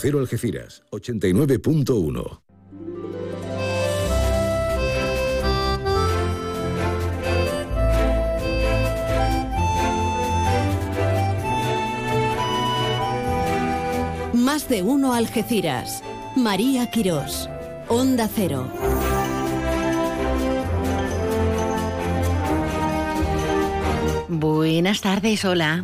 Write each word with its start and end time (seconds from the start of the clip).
Cero 0.00 0.20
Algeciras, 0.20 0.84
89.1. 0.92 2.40
Más 14.34 14.68
de 14.68 14.84
uno 14.84 15.14
Algeciras. 15.14 16.04
María 16.36 16.88
Quirós. 16.92 17.50
Onda 17.88 18.28
Cero. 18.32 18.70
Buenas 24.28 25.00
tardes, 25.00 25.44
hola. 25.44 25.82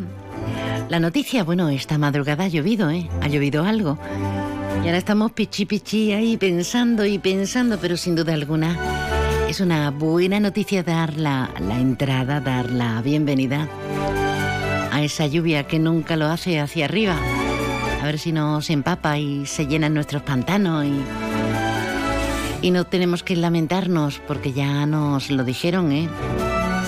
La 0.95 1.01
noticia, 1.01 1.43
bueno, 1.43 1.71
esta 1.71 1.99
madrugada 1.99 2.45
ha 2.45 2.49
llovido, 2.49 2.89
¿eh? 2.89 3.09
Ha 3.21 3.27
llovido 3.27 3.65
algo. 3.65 3.99
Y 4.77 4.87
ahora 4.87 4.99
estamos 4.99 5.33
pichi 5.33 5.67
pichi 5.67 6.13
ahí 6.13 6.37
pensando 6.37 7.05
y 7.05 7.19
pensando, 7.19 7.79
pero 7.81 7.97
sin 7.97 8.15
duda 8.15 8.33
alguna 8.33 8.79
es 9.49 9.59
una 9.59 9.91
buena 9.91 10.39
noticia 10.39 10.85
dar 10.85 11.17
la, 11.17 11.51
entrada, 11.81 12.39
dar 12.39 12.71
la 12.71 13.03
bienvenida 13.03 13.69
a 14.93 15.03
esa 15.03 15.27
lluvia 15.27 15.65
que 15.65 15.81
nunca 15.81 16.15
lo 16.15 16.27
hace 16.27 16.61
hacia 16.61 16.85
arriba. 16.85 17.17
A 18.01 18.05
ver 18.07 18.21
si 18.21 18.31
nos 18.31 18.71
empapa 18.71 19.19
y 19.19 19.47
se 19.47 19.67
llenan 19.67 19.95
nuestros 19.95 20.23
pantanos 20.23 20.85
y, 20.85 21.03
y 22.63 22.71
no 22.71 22.87
tenemos 22.87 23.25
que 23.25 23.35
lamentarnos 23.35 24.21
porque 24.29 24.53
ya 24.53 24.87
nos 24.87 25.29
lo 25.29 25.43
dijeron, 25.43 25.91
¿eh? 25.91 26.09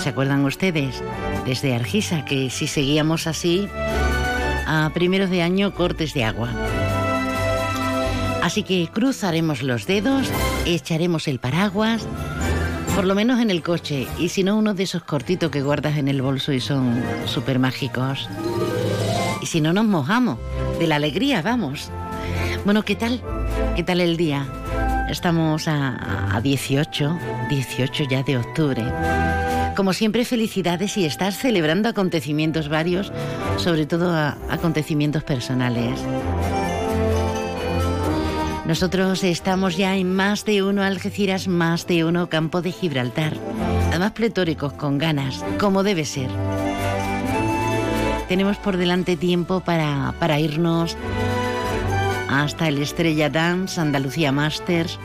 ¿Se 0.01 0.11
acuerdan 0.11 0.45
ustedes? 0.45 1.03
Desde 1.45 1.75
Argisa, 1.75 2.25
que 2.25 2.51
si 2.51 2.69
seguíamos 2.69 3.27
así, 3.27 3.69
a 4.67 4.91
primeros 4.93 5.31
de 5.31 5.43
año 5.43 5.75
cortes 5.75 6.13
de 6.15 6.25
agua. 6.25 6.51
Así 8.43 8.63
que 8.63 8.89
cruzaremos 8.93 9.63
los 9.63 9.87
dedos, 9.87 10.29
echaremos 10.67 11.27
el 11.29 11.39
paraguas, 11.39 12.07
por 12.95 13.05
lo 13.05 13.15
menos 13.15 13.41
en 13.41 13.51
el 13.51 13.63
coche, 13.63 14.07
y 14.19 14.29
si 14.29 14.45
no 14.45 14.57
uno 14.57 14.73
de 14.73 14.85
esos 14.85 15.03
cortitos 15.03 15.51
que 15.51 15.63
guardas 15.63 15.97
en 15.97 16.09
el 16.09 16.23
bolso 16.23 16.53
y 16.53 16.61
son 16.61 17.03
súper 17.25 17.59
mágicos. 17.59 18.29
Y 19.43 19.47
si 19.47 19.61
no 19.61 19.73
nos 19.73 19.85
mojamos, 19.85 20.39
de 20.79 20.87
la 20.87 20.97
alegría, 20.97 21.43
vamos. 21.43 21.91
Bueno, 22.65 22.85
¿qué 22.85 22.97
tal? 22.97 23.21
¿Qué 23.75 23.83
tal 23.83 24.01
el 24.01 24.17
día? 24.17 24.47
Estamos 25.11 25.69
a, 25.69 26.35
a 26.35 26.41
18, 26.41 27.19
18 27.49 28.05
ya 28.09 28.23
de 28.23 28.39
octubre. 28.39 28.85
Como 29.77 29.93
siempre, 29.93 30.25
felicidades 30.25 30.97
y 30.97 31.05
estás 31.05 31.37
celebrando 31.37 31.91
acontecimientos 31.91 32.71
varios, 32.71 33.13
sobre 33.59 33.85
todo 33.85 34.11
acontecimientos 34.49 35.23
personales. 35.23 36.01
Nosotros 38.65 39.23
estamos 39.23 39.77
ya 39.77 39.95
en 39.97 40.15
más 40.15 40.47
de 40.47 40.63
uno 40.63 40.83
Algeciras, 40.83 41.47
más 41.47 41.87
de 41.87 42.05
uno 42.05 42.31
Campo 42.31 42.63
de 42.63 42.73
Gibraltar. 42.73 43.35
Además 43.91 44.13
pletóricos, 44.13 44.73
con 44.73 44.97
ganas, 44.97 45.45
como 45.61 45.83
debe 45.83 46.07
ser. 46.07 46.31
Tenemos 48.29 48.57
por 48.57 48.79
delante 48.79 49.17
tiempo 49.17 49.61
para, 49.61 50.15
para 50.19 50.41
irnos 50.41 50.97
hasta 52.31 52.67
el 52.69 52.79
Estrella 52.79 53.29
Dance, 53.29 53.79
Andalucía 53.79 54.33
Masters, 54.33 54.99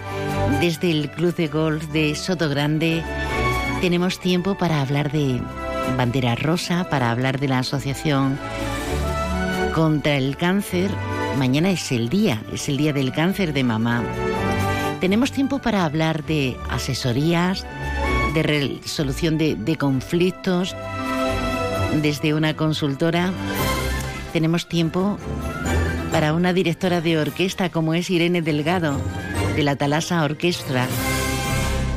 desde 0.61 0.91
el 0.91 1.11
Club 1.11 1.35
de 1.35 1.47
Golf 1.47 1.85
de 1.91 2.15
Soto 2.15 2.49
Grande. 2.49 3.03
Tenemos 3.81 4.19
tiempo 4.19 4.53
para 4.59 4.79
hablar 4.79 5.11
de 5.11 5.41
Bandera 5.97 6.35
Rosa, 6.35 6.87
para 6.87 7.09
hablar 7.09 7.39
de 7.39 7.47
la 7.47 7.57
Asociación 7.59 8.37
contra 9.73 10.17
el 10.17 10.37
Cáncer. 10.37 10.91
Mañana 11.39 11.71
es 11.71 11.91
el 11.91 12.07
día, 12.07 12.43
es 12.53 12.69
el 12.69 12.77
día 12.77 12.93
del 12.93 13.11
cáncer 13.11 13.53
de 13.53 13.63
mamá. 13.63 14.03
Tenemos 14.99 15.31
tiempo 15.31 15.59
para 15.59 15.83
hablar 15.83 16.23
de 16.25 16.57
asesorías, 16.69 17.65
de 18.35 18.43
resolución 18.43 19.39
de, 19.39 19.75
conflictos 19.77 20.75
desde 22.03 22.35
una 22.35 22.55
consultora. 22.55 23.33
Tenemos 24.31 24.67
tiempo 24.67 25.17
para 26.11 26.33
una 26.33 26.53
directora 26.53 27.01
de 27.01 27.17
orquesta 27.17 27.71
como 27.71 27.95
es 27.95 28.11
Irene 28.11 28.43
Delgado, 28.43 29.01
de 29.55 29.63
la 29.63 29.75
Talasa 29.75 30.23
Orquestra, 30.23 30.87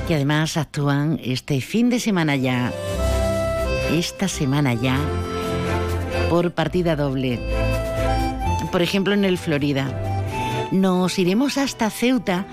que 0.06 0.14
además 0.14 0.56
actúan 0.56 1.18
este 1.22 1.60
fin 1.60 1.88
de 1.88 1.98
semana 1.98 2.36
ya, 2.36 2.72
esta 3.92 4.28
semana 4.28 4.74
ya, 4.74 4.98
por 6.28 6.52
partida 6.52 6.96
doble. 6.96 7.40
Por 8.70 8.82
ejemplo, 8.82 9.14
en 9.14 9.24
el 9.24 9.38
Florida. 9.38 9.86
Nos 10.72 11.18
iremos 11.18 11.58
hasta 11.58 11.90
Ceuta 11.90 12.46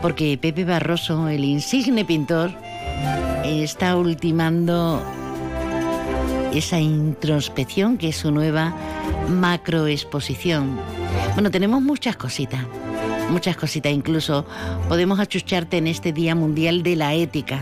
porque 0.00 0.38
Pepe 0.40 0.64
Barroso, 0.64 1.28
el 1.28 1.44
insigne 1.44 2.04
pintor, 2.04 2.52
está 3.44 3.96
ultimando 3.96 5.02
esa 6.52 6.78
introspección 6.78 7.98
que 7.98 8.08
es 8.08 8.16
su 8.16 8.30
nueva 8.30 8.74
macroexposición. 9.28 10.78
Bueno, 11.34 11.50
tenemos 11.50 11.82
muchas 11.82 12.16
cositas, 12.16 12.60
muchas 13.34 13.56
cositas, 13.56 13.92
incluso 13.92 14.46
podemos 14.88 15.18
achucharte 15.18 15.78
en 15.78 15.88
este 15.88 16.12
Día 16.12 16.36
Mundial 16.36 16.84
de 16.84 16.94
la 16.94 17.14
Ética. 17.14 17.58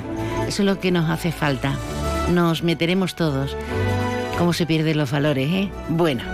Eso 0.46 0.62
es 0.62 0.66
lo 0.66 0.78
que 0.78 0.90
nos 0.90 1.08
hace 1.08 1.32
falta. 1.32 1.74
Nos 2.30 2.62
meteremos 2.62 3.14
todos. 3.14 3.56
¿Cómo 4.36 4.52
se 4.52 4.66
pierden 4.66 4.98
los 4.98 5.10
valores, 5.10 5.48
eh? 5.50 5.70
Bueno. 5.88 6.24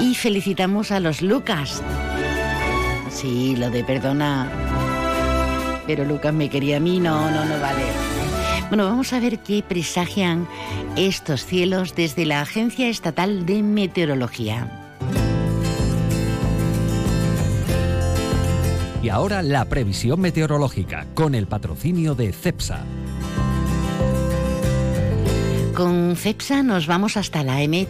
Y 0.00 0.14
felicitamos 0.14 0.90
a 0.90 1.00
los 1.00 1.20
Lucas. 1.20 1.82
Sí, 3.10 3.54
lo 3.56 3.68
de 3.68 3.84
perdona. 3.84 4.50
Pero 5.86 6.06
Lucas 6.06 6.32
me 6.32 6.48
quería 6.48 6.78
a 6.78 6.80
mí, 6.80 6.98
no, 6.98 7.30
no, 7.30 7.44
no 7.44 7.60
vale. 7.60 7.84
Bueno, 8.68 8.86
vamos 8.86 9.12
a 9.12 9.20
ver 9.20 9.38
qué 9.40 9.62
presagian 9.62 10.48
estos 10.96 11.44
cielos 11.44 11.94
desde 11.94 12.24
la 12.24 12.40
Agencia 12.40 12.88
Estatal 12.88 13.44
de 13.44 13.62
Meteorología. 13.62 14.87
Y 19.08 19.10
ahora 19.10 19.42
la 19.42 19.64
previsión 19.64 20.20
meteorológica 20.20 21.06
con 21.14 21.34
el 21.34 21.46
patrocinio 21.46 22.14
de 22.14 22.30
CEPSA. 22.30 22.84
Con 25.74 26.14
CEPSA 26.14 26.62
nos 26.62 26.86
vamos 26.86 27.16
hasta 27.16 27.42
la 27.42 27.62
EMET. 27.62 27.88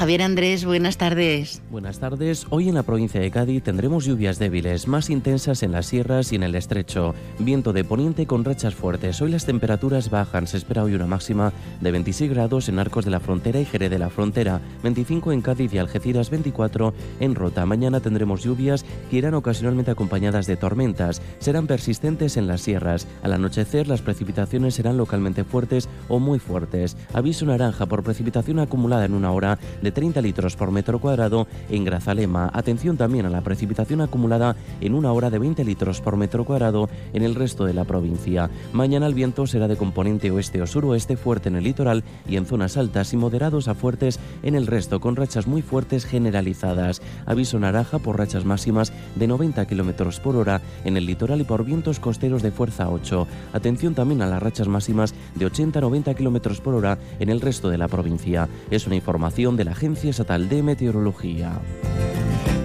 Javier 0.00 0.22
Andrés, 0.22 0.64
buenas 0.64 0.96
tardes. 0.96 1.60
Buenas 1.70 1.98
tardes. 1.98 2.46
Hoy 2.48 2.70
en 2.70 2.74
la 2.74 2.84
provincia 2.84 3.20
de 3.20 3.30
Cádiz 3.30 3.62
tendremos 3.62 4.06
lluvias 4.06 4.38
débiles, 4.38 4.88
más 4.88 5.10
intensas 5.10 5.62
en 5.62 5.72
las 5.72 5.84
sierras 5.84 6.32
y 6.32 6.36
en 6.36 6.42
el 6.42 6.54
estrecho. 6.54 7.14
Viento 7.38 7.74
de 7.74 7.84
poniente 7.84 8.26
con 8.26 8.42
rachas 8.42 8.74
fuertes. 8.74 9.20
Hoy 9.20 9.30
las 9.30 9.44
temperaturas 9.44 10.08
bajan. 10.08 10.46
Se 10.46 10.56
espera 10.56 10.84
hoy 10.84 10.94
una 10.94 11.04
máxima 11.04 11.52
de 11.82 11.90
26 11.92 12.30
grados 12.30 12.70
en 12.70 12.78
Arcos 12.78 13.04
de 13.04 13.10
la 13.10 13.20
Frontera 13.20 13.60
y 13.60 13.66
Jerez 13.66 13.90
de 13.90 13.98
la 13.98 14.08
Frontera, 14.08 14.62
25 14.82 15.32
en 15.32 15.42
Cádiz 15.42 15.74
y 15.74 15.78
Algeciras, 15.78 16.30
24 16.30 16.94
en 17.20 17.34
Rota. 17.34 17.66
Mañana 17.66 18.00
tendremos 18.00 18.42
lluvias 18.42 18.86
que 19.10 19.18
irán 19.18 19.34
ocasionalmente 19.34 19.90
acompañadas 19.90 20.46
de 20.46 20.56
tormentas. 20.56 21.20
Serán 21.40 21.66
persistentes 21.66 22.38
en 22.38 22.46
las 22.46 22.62
sierras. 22.62 23.06
Al 23.22 23.34
anochecer 23.34 23.86
las 23.86 24.00
precipitaciones 24.00 24.76
serán 24.76 24.96
localmente 24.96 25.44
fuertes 25.44 25.90
o 26.08 26.18
muy 26.20 26.38
fuertes. 26.38 26.96
Aviso 27.12 27.44
naranja 27.44 27.84
por 27.84 28.02
precipitación 28.02 28.60
acumulada 28.60 29.04
en 29.04 29.12
una 29.12 29.30
hora 29.30 29.58
de 29.82 29.92
30 29.92 30.20
litros 30.22 30.56
por 30.56 30.70
metro 30.70 30.98
cuadrado 30.98 31.46
en 31.68 31.84
Grazalema. 31.84 32.50
Atención 32.52 32.96
también 32.96 33.26
a 33.26 33.30
la 33.30 33.40
precipitación 33.40 34.00
acumulada 34.00 34.56
en 34.80 34.94
una 34.94 35.12
hora 35.12 35.30
de 35.30 35.38
20 35.38 35.64
litros 35.64 36.00
por 36.00 36.16
metro 36.16 36.44
cuadrado 36.44 36.88
en 37.12 37.22
el 37.22 37.34
resto 37.34 37.64
de 37.64 37.74
la 37.74 37.84
provincia. 37.84 38.50
Mañana 38.72 39.06
el 39.06 39.14
viento 39.14 39.46
será 39.46 39.68
de 39.68 39.76
componente 39.76 40.30
oeste 40.30 40.62
o 40.62 40.66
suroeste 40.66 41.16
fuerte 41.16 41.48
en 41.48 41.56
el 41.56 41.64
litoral 41.64 42.04
y 42.28 42.36
en 42.36 42.46
zonas 42.46 42.76
altas 42.76 43.12
y 43.12 43.16
moderados 43.16 43.68
a 43.68 43.74
fuertes 43.74 44.20
en 44.42 44.54
el 44.54 44.66
resto 44.66 45.00
con 45.00 45.16
rachas 45.16 45.46
muy 45.46 45.62
fuertes 45.62 46.04
generalizadas. 46.04 47.02
Aviso 47.26 47.58
naranja 47.58 47.98
por 47.98 48.18
rachas 48.18 48.44
máximas 48.44 48.92
de 49.16 49.26
90 49.26 49.66
kilómetros 49.66 50.20
por 50.20 50.36
hora 50.36 50.60
en 50.84 50.96
el 50.96 51.06
litoral 51.06 51.40
y 51.40 51.44
por 51.44 51.64
vientos 51.64 52.00
costeros 52.00 52.42
de 52.42 52.50
fuerza 52.50 52.90
8. 52.90 53.26
Atención 53.52 53.94
también 53.94 54.22
a 54.22 54.26
las 54.26 54.42
rachas 54.42 54.68
máximas 54.68 55.14
de 55.34 55.46
80-90 55.46 56.14
kilómetros 56.14 56.60
por 56.60 56.74
hora 56.74 56.98
en 57.18 57.28
el 57.28 57.40
resto 57.40 57.68
de 57.68 57.78
la 57.78 57.88
provincia. 57.88 58.48
Es 58.70 58.86
una 58.86 58.96
información 58.96 59.56
de 59.56 59.59
la 59.64 59.72
Agencia 59.72 60.10
Estatal 60.10 60.48
de 60.48 60.62
Meteorología. 60.62 61.60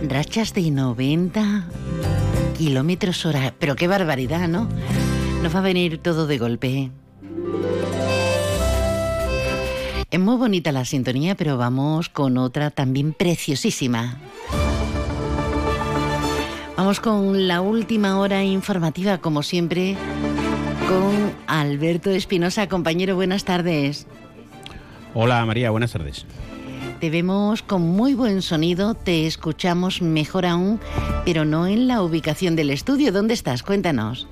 Rachas 0.08 0.54
de 0.54 0.72
90 0.72 1.66
kilómetros 2.58 3.26
hora. 3.26 3.54
Pero 3.60 3.76
qué 3.76 3.88
barbaridad, 3.88 4.48
¿no? 4.48 4.70
Nos 5.44 5.54
va 5.54 5.60
a 5.60 5.64
venir 5.64 5.98
todo 6.00 6.28
de 6.28 6.38
golpe. 6.38 6.92
Es 10.12 10.20
muy 10.20 10.38
bonita 10.38 10.72
la 10.72 10.86
sintonía, 10.86 11.36
pero 11.36 11.58
vamos 11.58 12.10
con 12.10 12.38
otra 12.38 12.72
también 12.72 13.14
preciosísima. 13.14 14.18
Vamos 16.78 17.00
con 17.00 17.48
la 17.48 17.62
última 17.62 18.20
hora 18.20 18.44
informativa, 18.44 19.18
como 19.18 19.44
siempre, 19.44 19.98
con 20.88 21.34
Alberto 21.48 22.12
Espinosa. 22.12 22.70
Compañero, 22.70 23.16
buenas 23.16 23.44
tardes. 23.44 24.08
Hola 25.14 25.46
María, 25.46 25.72
buenas 25.72 25.94
tardes. 25.94 26.26
Te 27.06 27.12
vemos 27.12 27.62
con 27.62 27.84
muy 27.84 28.16
buen 28.16 28.42
sonido, 28.42 28.96
te 28.96 29.28
escuchamos 29.28 30.02
mejor 30.02 30.44
aún, 30.44 30.80
pero 31.24 31.46
no 31.46 31.68
en 31.68 31.88
la 31.88 32.02
ubicación 32.02 32.56
del 32.56 32.72
estudio. 32.72 33.12
¿Dónde 33.12 33.36
estás? 33.36 33.62
Cuéntanos. 33.62 34.28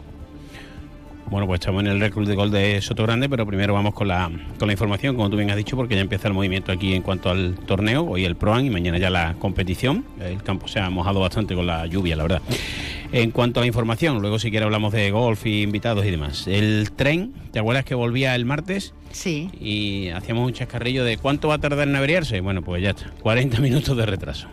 Bueno, 1.29 1.45
pues 1.45 1.59
estamos 1.59 1.83
en 1.83 1.91
el 1.91 1.99
récord 1.99 2.27
de 2.27 2.33
gol 2.33 2.49
de 2.49 2.81
Soto 2.81 3.03
Grande, 3.03 3.29
pero 3.29 3.45
primero 3.45 3.75
vamos 3.75 3.93
con 3.93 4.07
la, 4.07 4.31
con 4.57 4.67
la 4.67 4.71
información, 4.71 5.15
como 5.15 5.29
tú 5.29 5.37
bien 5.37 5.51
has 5.51 5.55
dicho, 5.55 5.75
porque 5.75 5.93
ya 5.93 6.01
empieza 6.01 6.27
el 6.29 6.33
movimiento 6.33 6.71
aquí 6.71 6.95
en 6.95 7.03
cuanto 7.03 7.29
al 7.29 7.53
torneo. 7.67 8.05
Hoy 8.05 8.25
el 8.25 8.35
ProAn 8.35 8.65
y 8.65 8.71
mañana 8.71 8.97
ya 8.97 9.11
la 9.11 9.35
competición. 9.37 10.03
El 10.19 10.41
campo 10.41 10.67
se 10.67 10.79
ha 10.79 10.89
mojado 10.89 11.19
bastante 11.19 11.53
con 11.53 11.67
la 11.67 11.85
lluvia, 11.85 12.15
la 12.15 12.23
verdad. 12.23 12.41
En 13.11 13.29
cuanto 13.29 13.59
a 13.59 13.61
la 13.61 13.67
información, 13.67 14.19
luego 14.19 14.39
si 14.39 14.49
quieres 14.49 14.65
hablamos 14.65 14.93
de 14.93 15.11
golf 15.11 15.45
y 15.45 15.61
invitados 15.61 16.07
y 16.07 16.09
demás. 16.09 16.47
El 16.47 16.89
tren, 16.95 17.33
¿te 17.51 17.59
acuerdas 17.59 17.85
que 17.85 17.93
volvía 17.93 18.33
el 18.33 18.45
martes? 18.45 18.95
Sí. 19.13 19.49
Y 19.61 20.09
hacíamos 20.09 20.45
un 20.45 20.53
chascarrillo 20.53 21.05
de 21.05 21.17
cuánto 21.17 21.47
va 21.47 21.55
a 21.55 21.57
tardar 21.59 21.87
en 21.87 21.95
averiarse. 21.95 22.41
Bueno, 22.41 22.61
pues 22.61 22.83
ya 22.83 22.89
está, 22.89 23.09
40 23.21 23.59
minutos 23.61 23.95
de 23.95 24.05
retraso. 24.05 24.47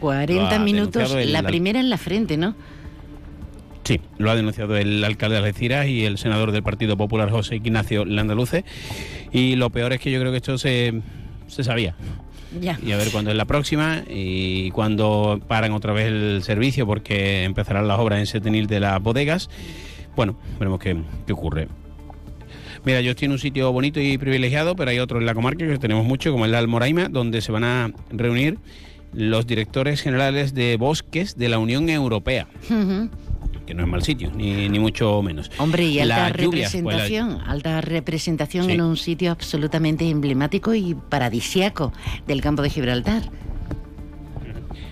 40 0.00 0.58
minutos, 0.58 1.14
la 1.26 1.42
primera 1.42 1.80
en 1.80 1.90
la 1.90 1.96
frente, 1.96 2.36
¿no? 2.36 2.54
Sí, 3.84 4.00
lo 4.18 4.30
ha 4.30 4.36
denunciado 4.36 4.76
el 4.76 5.02
alcalde 5.02 5.40
de 5.40 5.46
Algeciras 5.46 5.86
y 5.86 6.04
el 6.04 6.18
senador 6.18 6.52
del 6.52 6.62
Partido 6.62 6.96
Popular, 6.96 7.30
José 7.30 7.56
Ignacio 7.56 8.04
Landaluce. 8.04 8.64
Y 9.32 9.56
lo 9.56 9.70
peor 9.70 9.92
es 9.92 10.00
que 10.00 10.10
yo 10.10 10.20
creo 10.20 10.30
que 10.30 10.36
esto 10.36 10.58
se, 10.58 11.00
se 11.46 11.64
sabía. 11.64 11.94
Ya. 12.60 12.78
Y 12.84 12.92
a 12.92 12.96
ver 12.96 13.10
cuándo 13.10 13.30
es 13.30 13.36
la 13.36 13.44
próxima 13.44 14.02
y 14.08 14.70
cuándo 14.72 15.40
paran 15.48 15.72
otra 15.72 15.92
vez 15.92 16.06
el 16.06 16.42
servicio 16.42 16.86
porque 16.86 17.44
empezarán 17.44 17.88
las 17.88 17.98
obras 17.98 18.20
en 18.20 18.26
Setenil 18.26 18.66
de 18.66 18.80
las 18.80 19.02
bodegas. 19.02 19.48
Bueno, 20.14 20.38
veremos 20.58 20.80
qué, 20.80 20.96
qué 21.26 21.32
ocurre. 21.32 21.68
Mira, 22.84 23.00
yo 23.00 23.10
estoy 23.10 23.26
en 23.26 23.32
un 23.32 23.38
sitio 23.38 23.72
bonito 23.72 24.00
y 24.00 24.18
privilegiado, 24.18 24.76
pero 24.76 24.90
hay 24.90 24.98
otro 24.98 25.18
en 25.18 25.26
la 25.26 25.34
comarca 25.34 25.66
que 25.66 25.78
tenemos 25.78 26.04
mucho, 26.04 26.32
como 26.32 26.44
el 26.44 26.50
de 26.50 26.58
Almoraima, 26.58 27.08
donde 27.08 27.40
se 27.40 27.52
van 27.52 27.64
a 27.64 27.90
reunir 28.10 28.58
los 29.12 29.46
directores 29.46 30.02
generales 30.02 30.54
de 30.54 30.76
bosques 30.76 31.36
de 31.36 31.48
la 31.48 31.58
Unión 31.58 31.88
Europea 31.88 32.46
que 33.68 33.74
no 33.74 33.82
es 33.82 33.88
mal 33.88 34.02
sitio, 34.02 34.32
ni, 34.34 34.66
ni 34.70 34.78
mucho 34.78 35.20
menos. 35.22 35.50
Hombre, 35.58 35.84
y 35.84 36.00
alta 36.00 36.30
pues, 36.32 36.46
representación, 36.46 37.38
alta 37.46 37.82
representación 37.82 38.70
en 38.70 38.80
un 38.80 38.96
sitio 38.96 39.30
absolutamente 39.30 40.08
emblemático 40.08 40.72
y 40.72 40.94
paradisiaco 40.94 41.92
del 42.26 42.40
campo 42.40 42.62
de 42.62 42.70
Gibraltar. 42.70 43.30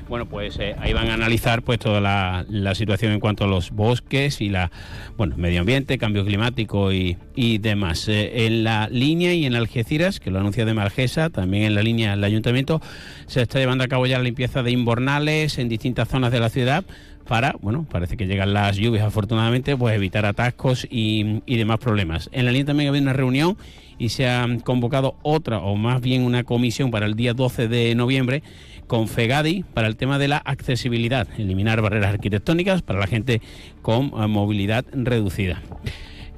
Bueno, 0.08 0.26
pues 0.26 0.56
eh, 0.60 0.76
ahí 0.78 0.92
van 0.92 1.08
a 1.08 1.14
analizar 1.14 1.62
pues 1.62 1.80
toda 1.80 2.00
la, 2.00 2.74
situación 2.74 3.12
en 3.12 3.18
cuanto 3.18 3.44
a 3.44 3.46
los 3.48 3.72
bosques 3.72 4.40
y 4.40 4.48
la 4.48 4.70
bueno 5.16 5.36
medio 5.36 5.60
ambiente, 5.60 5.98
cambio 5.98 6.24
climático 6.24 6.92
y, 6.92 7.16
y 7.34 7.58
demás. 7.58 8.06
Eh, 8.08 8.46
en 8.46 8.62
la 8.62 8.88
línea 8.88 9.34
y 9.34 9.46
en 9.46 9.56
Algeciras, 9.56 10.20
que 10.20 10.30
lo 10.30 10.38
anuncia 10.38 10.64
de 10.64 10.74
Margesa, 10.74 11.30
también 11.30 11.64
en 11.64 11.74
la 11.74 11.82
línea 11.82 12.12
del 12.12 12.22
ayuntamiento, 12.22 12.80
se 13.26 13.42
está 13.42 13.58
llevando 13.58 13.82
a 13.82 13.88
cabo 13.88 14.06
ya 14.06 14.18
la 14.18 14.24
limpieza 14.24 14.62
de 14.62 14.70
inbornales 14.70 15.58
en 15.58 15.68
distintas 15.68 16.08
zonas 16.08 16.30
de 16.30 16.38
la 16.38 16.50
ciudad 16.50 16.84
para, 17.26 17.56
bueno, 17.60 17.86
parece 17.90 18.16
que 18.16 18.26
llegan 18.26 18.54
las 18.54 18.76
lluvias 18.76 19.04
afortunadamente, 19.04 19.76
pues 19.76 19.94
evitar 19.94 20.24
atascos 20.24 20.86
y, 20.88 21.40
demás 21.46 21.78
problemas. 21.78 22.30
En 22.32 22.44
la 22.44 22.52
línea 22.52 22.66
también 22.66 22.88
ha 22.88 22.90
habido 22.90 23.02
una 23.02 23.12
reunión 23.12 23.56
y 23.98 24.10
se 24.10 24.28
ha 24.28 24.46
convocado 24.62 25.16
otra, 25.22 25.58
o 25.58 25.74
más 25.76 26.00
bien 26.00 26.22
una 26.22 26.44
comisión 26.44 26.90
para 26.90 27.06
el 27.06 27.14
día 27.14 27.34
12 27.34 27.68
de 27.68 27.94
noviembre 27.94 28.42
con 28.86 29.08
FEGADI 29.08 29.64
para 29.74 29.88
el 29.88 29.96
tema 29.96 30.18
de 30.18 30.28
la 30.28 30.38
accesibilidad, 30.38 31.28
eliminar 31.38 31.80
barreras 31.80 32.14
arquitectónicas 32.14 32.82
para 32.82 33.00
la 33.00 33.06
gente 33.06 33.40
con 33.82 34.12
eh, 34.16 34.26
movilidad 34.26 34.84
reducida. 34.92 35.62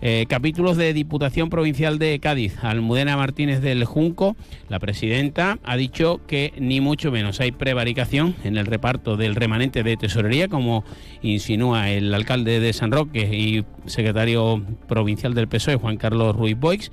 Eh, 0.00 0.26
capítulos 0.28 0.76
de 0.76 0.92
Diputación 0.92 1.50
Provincial 1.50 1.98
de 1.98 2.20
Cádiz. 2.20 2.62
Almudena 2.62 3.16
Martínez 3.16 3.60
del 3.60 3.84
Junco, 3.84 4.36
la 4.68 4.78
presidenta, 4.78 5.58
ha 5.64 5.76
dicho 5.76 6.20
que 6.28 6.52
ni 6.56 6.80
mucho 6.80 7.10
menos 7.10 7.40
hay 7.40 7.50
prevaricación 7.50 8.36
en 8.44 8.56
el 8.58 8.66
reparto 8.66 9.16
del 9.16 9.34
remanente 9.34 9.82
de 9.82 9.96
tesorería, 9.96 10.46
como 10.46 10.84
insinúa 11.20 11.90
el 11.90 12.14
alcalde 12.14 12.60
de 12.60 12.72
San 12.72 12.92
Roque 12.92 13.28
y 13.32 13.64
secretario 13.90 14.64
provincial 14.86 15.34
del 15.34 15.48
PSOE, 15.48 15.76
Juan 15.76 15.96
Carlos 15.96 16.36
Ruiz 16.36 16.56
Boix 16.56 16.92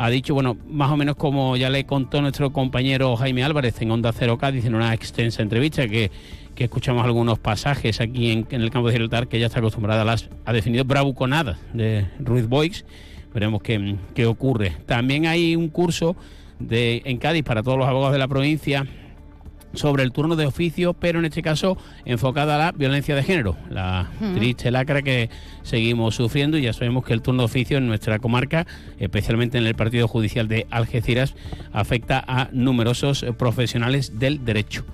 ha 0.00 0.10
dicho, 0.10 0.32
bueno, 0.32 0.56
más 0.68 0.90
o 0.90 0.96
menos 0.96 1.16
como 1.16 1.56
ya 1.56 1.70
le 1.70 1.84
contó 1.84 2.22
nuestro 2.22 2.52
compañero 2.52 3.16
Jaime 3.16 3.42
Álvarez 3.42 3.82
en 3.82 3.90
Onda 3.90 4.12
Cero 4.12 4.38
Cádiz 4.38 4.64
en 4.64 4.74
una 4.74 4.94
extensa 4.94 5.42
entrevista 5.42 5.88
que 5.88 6.10
que 6.58 6.64
escuchamos 6.64 7.04
algunos 7.04 7.38
pasajes 7.38 8.00
aquí 8.00 8.32
en, 8.32 8.46
el 8.50 8.70
campo 8.70 8.88
de 8.88 8.94
Gibraltar, 8.94 9.28
que 9.28 9.38
ya 9.38 9.46
está 9.46 9.60
acostumbrada 9.60 10.02
a 10.02 10.04
las, 10.04 10.28
ha 10.44 10.52
definido 10.52 10.84
bravuconadas 10.84 11.56
de 11.72 12.08
Ruiz 12.18 12.48
Boix. 12.48 12.84
Veremos 13.32 13.62
qué, 13.62 13.94
qué 14.12 14.26
ocurre. 14.26 14.72
También 14.84 15.26
hay 15.26 15.54
un 15.54 15.68
curso 15.68 16.16
de, 16.58 17.02
en 17.04 17.18
Cádiz 17.18 17.44
para 17.44 17.62
todos 17.62 17.78
los 17.78 17.86
abogados 17.86 18.12
de 18.12 18.18
la 18.18 18.26
provincia 18.26 18.84
sobre 19.74 20.02
el 20.02 20.12
turno 20.12 20.36
de 20.36 20.46
oficio, 20.46 20.94
pero 20.94 21.18
en 21.18 21.24
este 21.24 21.42
caso 21.42 21.76
enfocada 22.04 22.54
a 22.54 22.58
la 22.58 22.72
violencia 22.72 23.14
de 23.14 23.22
género, 23.22 23.56
la 23.70 24.10
triste 24.34 24.70
lacra 24.70 25.02
que 25.02 25.30
seguimos 25.62 26.14
sufriendo 26.14 26.58
y 26.58 26.62
ya 26.62 26.72
sabemos 26.72 27.04
que 27.04 27.12
el 27.12 27.22
turno 27.22 27.42
de 27.42 27.46
oficio 27.46 27.78
en 27.78 27.86
nuestra 27.86 28.18
comarca, 28.18 28.66
especialmente 28.98 29.58
en 29.58 29.66
el 29.66 29.74
Partido 29.74 30.08
Judicial 30.08 30.48
de 30.48 30.66
Algeciras, 30.70 31.34
afecta 31.72 32.22
a 32.26 32.48
numerosos 32.52 33.24
profesionales 33.36 34.18
del 34.18 34.44
derecho 34.44 34.84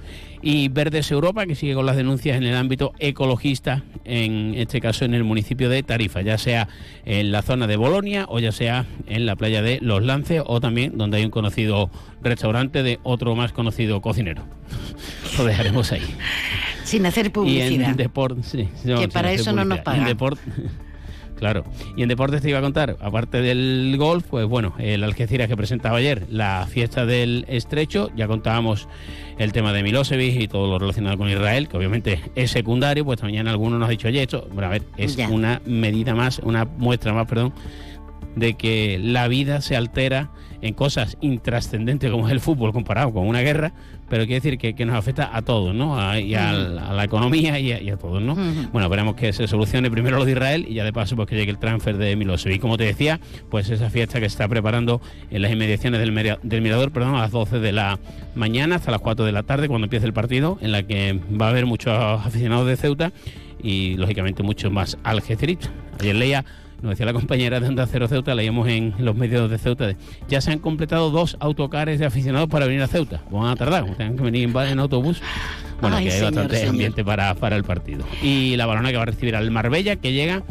y 0.47 0.69
Verdes 0.69 1.11
Europa, 1.11 1.47
que 1.47 1.55
sigue 1.55 1.73
con 1.73 1.87
las 1.87 1.97
denuncias 1.97 2.37
en 2.37 2.43
el 2.43 2.55
ámbito 2.55 2.93
ecologista, 2.99 3.83
en 4.05 4.55
este 4.57 4.79
caso 4.79 5.07
en 5.07 5.15
el 5.15 5.25
municipio 5.25 5.71
de 5.71 5.83
Tarifa, 5.83 6.21
ya 6.21 6.37
sea 6.37 6.69
en 7.07 7.33
la 7.33 7.41
zona 7.41 7.67
de 7.67 7.77
Bolonia 7.77 8.27
o 8.29 8.39
ya 8.41 8.53
sea 8.53 8.85
en 9.07 9.25
la 9.25 9.37
playa 9.37 9.63
de 9.63 9.79
Los 9.81 10.03
Lances 10.03 10.43
o 10.45 10.61
también 10.61 10.99
donde 10.99 11.17
hay 11.17 11.25
un 11.25 11.31
conocido 11.31 11.89
restaurante 12.21 12.83
de 12.83 13.01
otro 13.05 13.35
más 13.35 13.53
conocido 13.53 14.03
cocinero. 14.03 14.43
Lo 15.39 15.47
dejaremos 15.47 15.91
ahí. 15.93 16.03
Sin 16.85 17.07
hacer 17.07 17.33
publicidad. 17.33 17.71
Y 17.71 17.93
en 17.93 17.97
deporte, 17.97 18.43
sí, 18.43 18.69
que 18.85 19.09
para 19.09 19.33
eso 19.33 19.51
no 19.55 19.65
nos 19.65 19.81
pagan. 19.81 20.15
Claro. 21.37 21.65
Y 21.97 22.03
en 22.03 22.09
deportes 22.09 22.43
te 22.43 22.49
iba 22.49 22.59
a 22.59 22.63
contar, 22.63 22.97
aparte 23.01 23.43
del 23.43 23.95
golf, 23.99 24.25
pues 24.31 24.47
bueno, 24.47 24.75
el 24.79 25.03
Algeciras 25.03 25.49
que 25.49 25.57
presentaba 25.57 25.99
ayer, 25.99 26.27
la 26.31 26.67
fiesta 26.69 27.07
del 27.07 27.45
estrecho, 27.49 28.11
ya 28.17 28.27
contábamos 28.27 28.89
el 29.39 29.53
tema 29.53 29.73
de 29.73 29.83
Milosevic 29.83 30.41
y 30.41 30.49
todo 30.49 30.69
lo 30.69 30.79
relacionado 30.79 31.19
con 31.19 31.29
Israel, 31.29 31.69
que 31.69 31.77
obviamente 31.77 32.21
es 32.35 32.51
secundario, 32.51 33.05
pues 33.05 33.23
mañana 33.23 33.51
alguno 33.51 33.79
nos 33.79 33.89
ha 33.89 33.91
dicho, 33.91 34.09
oye, 34.09 34.23
esto, 34.23 34.49
bueno, 34.53 34.69
a 34.69 34.71
ver, 34.71 34.83
es 34.97 35.17
una 35.17 35.61
medida 35.67 36.15
más, 36.15 36.39
una 36.39 36.65
muestra 36.65 37.13
más, 37.13 37.27
perdón, 37.27 37.53
de 38.37 38.55
que 38.55 38.99
la 39.03 39.29
vida 39.29 39.61
se 39.61 39.77
altera 39.77 40.31
en 40.65 40.73
cosas 40.73 41.19
intrascendentes 41.21 42.11
como 42.11 42.27
es 42.27 42.33
el 42.33 42.41
fútbol 42.41 42.73
comparado 42.73 43.13
con 43.13 43.27
una 43.27 43.43
guerra, 43.43 43.75
pero 44.09 44.25
quiere 44.25 44.41
decir 44.41 44.75
que, 44.75 44.85
nos 44.87 44.97
afecta 44.97 45.37
a 45.37 45.43
todos, 45.43 45.75
¿no? 45.75 46.01
A, 46.01 46.19
y 46.19 46.35
a, 46.35 46.53
la 46.53 47.05
economía 47.05 47.59
y 47.59 47.91
a, 47.91 47.97
todos, 47.99 48.23
¿no? 48.23 48.35
Bueno, 48.73 48.89
veremos 48.89 49.15
que 49.15 49.35
se 49.35 49.47
solucione 49.47 49.91
primero 49.91 50.17
lo 50.17 50.25
de 50.25 50.33
Israel 50.33 50.65
y 50.67 50.75
ya 50.75 50.85
de 50.85 50.93
paso 50.93 51.17
pues 51.17 51.29
que 51.29 51.37
llegue 51.37 51.51
el 51.51 51.59
transfer 51.59 51.99
de 51.99 52.17
Milosevic. 52.17 52.63
Como 52.63 52.79
te 52.79 52.85
decía, 52.85 53.21
pues 53.51 53.69
esa 53.69 53.91
fiesta 53.91 54.21
que 54.21 54.29
se 54.29 54.35
está 54.35 54.49
preparando 54.49 55.03
en 55.31 55.43
las 55.43 55.53
inmediaciones 55.53 56.01
del, 56.01 56.39
del 56.43 56.63
Mirador, 56.63 56.93
perdón, 56.93 57.15
a 57.17 57.21
las 57.21 57.31
12 57.31 57.61
de 57.61 57.73
la 57.73 57.99
mañana 58.35 58.77
hasta 58.77 58.91
las 58.91 59.03
4 59.03 59.27
de 59.27 59.33
la 59.33 59.43
tarde 59.43 59.69
cuando 59.69 59.85
empiece 59.85 60.07
el 60.07 60.15
partido, 60.15 60.57
en 60.63 60.73
la 60.73 60.83
que 60.83 61.21
va 61.39 61.47
a 61.47 61.51
haber 61.51 61.67
muchos 61.67 61.93
aficionados 61.93 62.67
de 62.67 62.77
Ceuta 62.77 63.13
y 63.63 63.97
lógicamente 63.99 64.43
muchos 64.43 64.73
más 64.73 64.97
algeceritos. 65.03 65.71
Ayer 66.01 66.15
leía 66.15 66.45
nos 66.83 66.91
decía 66.91 67.07
la 67.07 67.13
compañera 67.13 67.61
de 67.61 67.69
Onda 67.69 67.87
Cero 67.87 68.09
Ceuta, 68.09 68.35
leíamos 68.35 68.69
en 68.69 68.95
los 68.99 69.17
medios 69.17 69.51
de 69.51 69.59
Ceuta, 69.59 69.95
ya 70.29 70.41
se 70.41 70.53
han 70.53 70.59
completado 70.59 71.11
dos 71.11 71.37
autocares 71.41 71.99
de 71.99 72.07
aficionados 72.07 72.49
para 72.49 72.67
venir 72.67 72.83
a 72.83 72.87
Ceuta. 72.87 73.23
Van 73.31 73.47
a 73.51 73.57
tardar, 73.57 73.85
tengan 73.97 74.17
que 74.17 74.23
venir 74.23 74.51
en 74.55 74.79
autobús. 74.79 75.23
Bueno, 75.81 75.99
que 75.99 76.11
hay 76.11 76.23
bastante 76.23 76.67
ambiente 76.67 77.05
para, 77.05 77.35
para 77.35 77.57
el 77.57 77.65
partido. 77.65 78.05
Y 78.23 78.57
la 78.57 78.67
balona 78.67 78.91
que 78.91 78.97
va 78.97 79.03
a 79.03 79.07
recibir 79.07 79.37
al 79.37 79.51
Marbella, 79.51 79.97
que 79.97 80.13
llega 80.13 80.43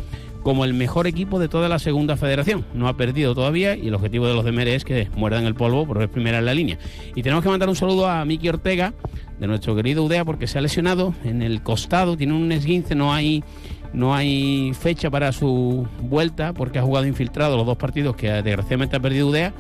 como 0.44 0.66
el 0.66 0.74
mejor 0.74 1.08
equipo 1.08 1.40
de 1.40 1.48
toda 1.48 1.70
la 1.70 1.80
segunda 1.80 2.18
federación. 2.18 2.66
No 2.74 2.88
ha 2.88 2.98
perdido 2.98 3.34
todavía 3.34 3.76
y 3.76 3.88
el 3.88 3.96
objetivo 3.96 4.28
de 4.28 4.36
los 4.36 4.44
de 4.46 4.52
Mere 4.52 4.76
es 4.76 4.84
que 4.84 5.08
muerdan 5.16 5.46
el 5.46 5.56
polvo 5.56 5.88
por 5.88 6.04
es 6.04 6.10
primera 6.10 6.40
en 6.40 6.46
la 6.46 6.54
línea. 6.54 6.78
Y 7.16 7.24
tenemos 7.24 7.44
que 7.44 7.50
mandar 7.50 7.70
un 7.70 7.76
saludo 7.76 8.08
a 8.08 8.24
Miki 8.26 8.50
Ortega, 8.50 8.94
de 9.40 9.48
nuestro 9.48 9.76
querido 9.76 10.04
Udea, 10.04 10.26
porque 10.26 10.48
se 10.48 10.60
ha 10.60 10.62
lesionado 10.62 11.16
en 11.24 11.42
el 11.42 11.64
costado, 11.64 12.16
tiene 12.18 12.34
un 12.34 12.52
esguince, 12.52 12.94
no 12.94 13.14
hay 13.14 13.44
no 13.94 14.16
hay 14.16 14.74
fecha 14.80 15.10
para 15.10 15.32
su 15.32 15.88
vuelta 16.02 16.54
porque 16.54 16.80
ha 16.80 16.82
jugado 16.82 17.06
infiltrado 17.06 17.58
los 17.58 17.66
dos 17.66 17.78
partidos 17.78 18.16
que 18.16 18.30
desgraciadamente 18.30 18.96
ha 18.96 19.00
perdido 19.00 19.28
UDEA. 19.28 19.54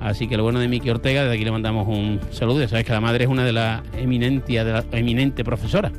Así 0.00 0.28
que 0.28 0.36
lo 0.36 0.44
bueno 0.44 0.60
de 0.60 0.68
Miki 0.68 0.90
Ortega, 0.90 1.22
desde 1.22 1.34
aquí 1.34 1.44
le 1.44 1.50
mandamos 1.50 1.88
un 1.88 2.20
saludo. 2.30 2.60
Ya 2.60 2.68
sabes 2.68 2.84
que 2.84 2.92
la 2.92 3.00
madre 3.00 3.24
es 3.24 3.30
una 3.30 3.44
de 3.44 3.52
las 3.52 3.82
eminentes, 3.96 4.46
de 4.46 4.72
la 4.72 4.84
eminente 4.92 5.42
profesora 5.42 5.90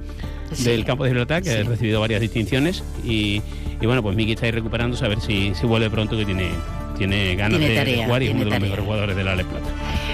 del 0.63 0.85
campo 0.85 1.03
de 1.03 1.09
Gibraltar, 1.09 1.43
que 1.43 1.51
ha 1.51 1.63
recibido 1.63 1.99
varias 1.99 2.21
distinciones. 2.21 2.83
Y, 3.03 3.41
bueno, 3.81 4.01
pues 4.01 4.15
Miki 4.15 4.33
está 4.33 4.45
ahí 4.45 4.51
recuperando, 4.51 4.97
a 5.03 5.07
ver 5.07 5.19
si, 5.19 5.53
si 5.53 5.65
vuelve 5.65 5.89
pronto, 5.89 6.17
que 6.17 6.25
tiene, 6.25 6.49
tiene 6.99 7.35
ganas 7.35 7.59
de, 7.59 8.03
jugar 8.03 8.21
y 8.21 8.27
es 8.27 8.33
uno 8.33 8.43
de 8.43 8.51
los 8.51 8.59
mejores 8.59 8.85
jugadores 8.85 9.15
de 9.15 9.23
la 9.23 9.31
Ale 9.31 9.45
Plata. 9.45 9.69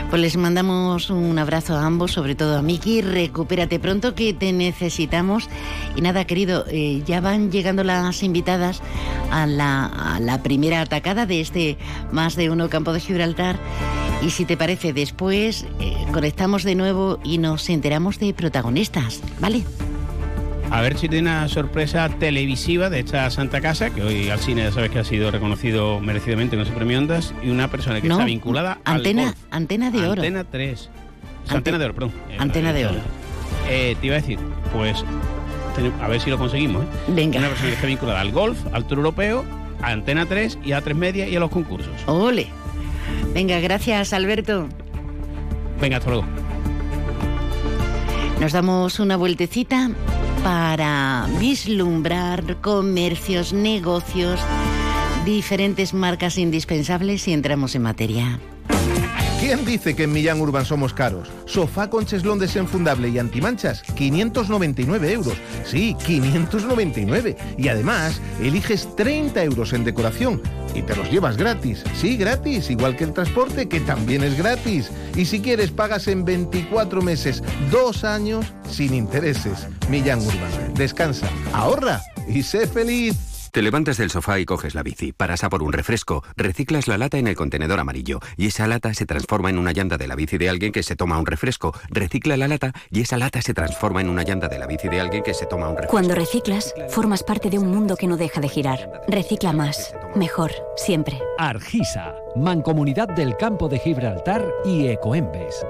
Pues 0.10 0.22
les 0.22 0.38
mandamos 0.38 1.10
un 1.10 1.38
abrazo 1.40 1.76
a 1.76 1.86
ambos, 1.86 2.12
sobre 2.12 2.36
todo 2.36 2.58
a 2.58 2.62
Miki. 2.62 3.02
Recupérate 3.02 3.80
pronto 3.80 4.14
que 4.14 4.34
te 4.34 4.54
necesitamos. 4.54 5.50
Y 5.96 6.02
nada, 6.02 6.26
querido, 6.26 6.66
eh, 6.70 7.02
ya 7.06 7.22
van 7.22 7.52
llegando 7.52 7.84
las 7.84 8.22
invitadas 8.22 8.82
a 9.32 9.48
la, 9.48 9.86
a 9.86 10.20
la 10.20 10.44
primera 10.44 10.80
atacada 10.82 11.26
de 11.26 11.42
este 11.42 11.78
más 12.12 12.36
de 12.36 12.52
uno 12.52 12.70
campo 12.70 12.94
de 12.94 13.00
Gibraltar. 13.00 13.58
Y 14.22 14.30
si 14.30 14.46
te 14.46 14.56
parece, 14.56 14.94
después 14.94 15.66
eh, 15.80 15.96
conectamos 16.14 16.64
de 16.64 16.76
nuevo 16.76 17.20
y 17.24 17.40
nos 17.40 17.68
enteramos 17.70 18.20
de 18.20 18.34
protagonistas, 18.34 19.22
¿vale? 19.40 19.64
A 20.72 20.82
ver 20.82 20.98
si 20.98 21.08
tiene 21.08 21.30
una 21.30 21.48
sorpresa 21.48 22.10
televisiva 22.10 22.90
de 22.90 23.00
esta 23.00 23.30
Santa 23.30 23.62
Casa, 23.62 23.92
que 23.92 24.02
hoy 24.02 24.30
al 24.30 24.40
cine 24.40 24.64
ya 24.64 24.72
sabes 24.72 24.90
que 24.90 25.00
ha 25.00 25.04
sido 25.04 25.32
reconocido 25.32 26.00
merecidamente 26.02 26.58
con 26.58 26.66
su 26.66 26.74
premio 26.74 26.98
Ondas, 26.98 27.34
y 27.44 27.50
una 27.50 27.70
persona 27.70 28.02
que 28.02 28.08
No, 28.08 28.16
está 28.16 28.26
vinculada 28.26 28.80
antena, 28.84 29.22
al 29.22 29.28
golf. 29.30 29.38
antena 29.52 29.92
de 29.92 30.00
oro. 30.00 30.12
Antena 30.22 30.44
3. 30.44 30.90
Ante- 31.44 31.56
Antena 31.58 31.78
de 31.78 31.86
oro, 31.86 31.94
perdón. 31.94 32.12
Eh, 32.30 32.36
Antena 32.40 32.74
de 32.74 32.86
oro. 32.88 33.00
Eh, 33.70 33.96
te 34.02 34.08
iba 34.08 34.16
a 34.18 34.20
decir, 34.22 34.40
pues 34.74 35.04
a 36.02 36.08
ver 36.08 36.20
si 36.20 36.30
lo 36.30 36.38
conseguimos. 36.38 36.84
¿eh? 36.84 36.88
Venga. 37.10 37.40
Una 37.40 37.48
persona 37.50 37.70
que 37.70 37.76
está 37.76 37.88
vinculada 37.88 38.20
al 38.22 38.32
golf, 38.32 38.58
al 38.74 38.86
tour 38.86 38.98
europeo, 39.00 39.46
a 39.82 39.92
Antena 39.92 40.26
3 40.26 40.58
y 40.66 40.72
a 40.74 40.82
3 40.82 40.96
Media 40.98 41.28
y 41.28 41.36
a 41.36 41.40
los 41.40 41.52
concursos. 41.52 41.94
Ole. 42.08 42.48
Venga, 43.34 43.60
gracias 43.60 44.12
Alberto. 44.14 44.68
Venga, 45.80 45.98
hasta 45.98 46.10
luego. 46.10 46.26
Nos 48.42 48.52
damos 48.52 49.00
una 49.00 49.16
vueltecita 49.16 49.90
para 50.46 51.28
vislumbrar 51.40 52.62
comercios, 52.62 53.52
negocios, 53.52 54.40
diferentes 55.26 55.92
marcas 55.92 56.38
indispensables 56.38 57.28
y 57.28 57.34
entramos 57.34 57.74
en 57.74 57.82
materia. 57.82 58.40
¿Quién 59.40 59.66
dice 59.66 59.96
que 59.96 60.04
en 60.04 60.14
Millán 60.14 60.40
Urban 60.40 60.64
somos 60.64 60.94
caros? 60.94 61.30
Sofá 61.48 61.90
con 61.90 62.06
cheslón 62.06 62.38
desenfundable 62.38 63.10
y 63.10 63.18
antimanchas, 63.18 63.82
599 63.82 65.14
euros. 65.14 65.34
Sí, 65.66 65.96
599. 66.06 67.38
Y 67.58 67.68
además, 67.68 68.22
eliges 68.40 68.96
30 68.96 69.44
euros 69.44 69.74
en 69.74 69.84
decoración 69.84 70.44
y 70.76 70.82
te 70.82 70.96
los 70.96 71.10
llevas 71.10 71.38
gratis. 71.38 71.84
Sí, 71.96 72.18
gratis, 72.18 72.70
igual 72.70 72.96
que 72.96 73.06
el 73.06 73.14
transporte, 73.14 73.68
que 73.68 73.80
también 73.80 74.24
es 74.24 74.38
gratis. 74.38 74.92
Y 75.16 75.26
si 75.26 75.40
quieres, 75.40 75.72
pagas 75.72 76.08
en 76.08 76.26
24 76.26 77.02
meses, 77.02 77.42
dos 77.72 78.04
años, 78.04 78.46
sin 78.70 78.94
intereses. 78.94 79.68
Millán 79.90 80.20
Urban. 80.20 80.74
Descansa, 80.76 81.30
ahorra 81.54 82.02
y 82.28 82.44
sé 82.44 82.68
feliz. 82.68 83.35
Te 83.56 83.62
levantas 83.62 83.96
del 83.96 84.12
sofá 84.12 84.38
y 84.38 84.44
coges 84.44 84.76
la 84.76 84.84
bici, 84.84 85.14
paras 85.14 85.46
a 85.46 85.50
por 85.50 85.64
un 85.64 85.72
refresco, 85.72 86.26
reciclas 86.36 86.90
la 86.90 86.98
lata 86.98 87.20
en 87.20 87.26
el 87.26 87.38
contenedor 87.38 87.80
amarillo 87.80 88.20
y 88.36 88.48
esa 88.48 88.68
lata 88.68 88.94
se 88.94 89.06
transforma 89.06 89.50
en 89.50 89.58
una 89.58 89.72
llanta 89.72 89.96
de 89.96 90.10
la 90.10 90.16
bici 90.16 90.38
de 90.38 90.50
alguien 90.50 90.74
que 90.74 90.84
se 90.84 90.98
toma 90.98 91.18
un 91.18 91.26
refresco, 91.26 91.74
recicla 91.88 92.36
la 92.36 92.50
lata 92.50 92.74
y 92.92 93.00
esa 93.00 93.18
lata 93.18 93.42
se 93.42 93.54
transforma 93.54 94.02
en 94.02 94.10
una 94.10 94.24
llanta 94.24 94.50
de 94.50 94.60
la 94.60 94.68
bici 94.68 94.90
de 94.90 95.00
alguien 95.00 95.24
que 95.24 95.34
se 95.34 95.46
toma 95.46 95.70
un 95.70 95.78
refresco. 95.78 95.92
Cuando 95.92 96.16
reciclas, 96.16 96.74
formas 96.90 97.24
parte 97.24 97.50
de 97.50 97.58
un 97.58 97.72
mundo 97.72 97.96
que 97.96 98.08
no 98.08 98.18
deja 98.18 98.42
de 98.42 98.50
girar. 98.50 98.92
Recicla 99.08 99.54
más, 99.54 99.96
mejor, 100.18 100.52
siempre. 100.76 101.18
Argisa, 101.38 102.14
Mancomunidad 102.36 103.08
del 103.08 103.38
Campo 103.38 103.70
de 103.70 103.80
Gibraltar 103.80 104.46
y 104.66 104.88
Ecoembes. 104.88 105.66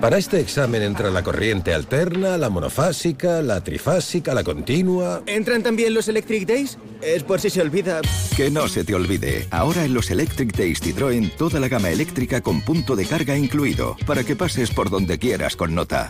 Para 0.00 0.16
este 0.16 0.38
examen 0.38 0.82
entra 0.82 1.10
la 1.10 1.24
corriente 1.24 1.74
alterna, 1.74 2.38
la 2.38 2.50
monofásica, 2.50 3.42
la 3.42 3.64
trifásica, 3.64 4.32
la 4.32 4.44
continua. 4.44 5.24
¿Entran 5.26 5.64
también 5.64 5.92
los 5.92 6.06
Electric 6.06 6.46
Days? 6.46 6.78
Es 7.02 7.24
por 7.24 7.40
si 7.40 7.50
se 7.50 7.60
olvida. 7.60 8.00
Que 8.36 8.48
no 8.48 8.68
se 8.68 8.84
te 8.84 8.94
olvide, 8.94 9.48
ahora 9.50 9.84
en 9.84 9.94
los 9.94 10.12
Electric 10.12 10.56
Days 10.56 10.80
Citroën 10.80 11.32
toda 11.36 11.58
la 11.58 11.66
gama 11.66 11.90
eléctrica 11.90 12.40
con 12.40 12.60
punto 12.60 12.94
de 12.94 13.06
carga 13.06 13.36
incluido, 13.36 13.96
para 14.06 14.22
que 14.22 14.36
pases 14.36 14.70
por 14.70 14.88
donde 14.88 15.18
quieras 15.18 15.56
con 15.56 15.74
nota. 15.74 16.08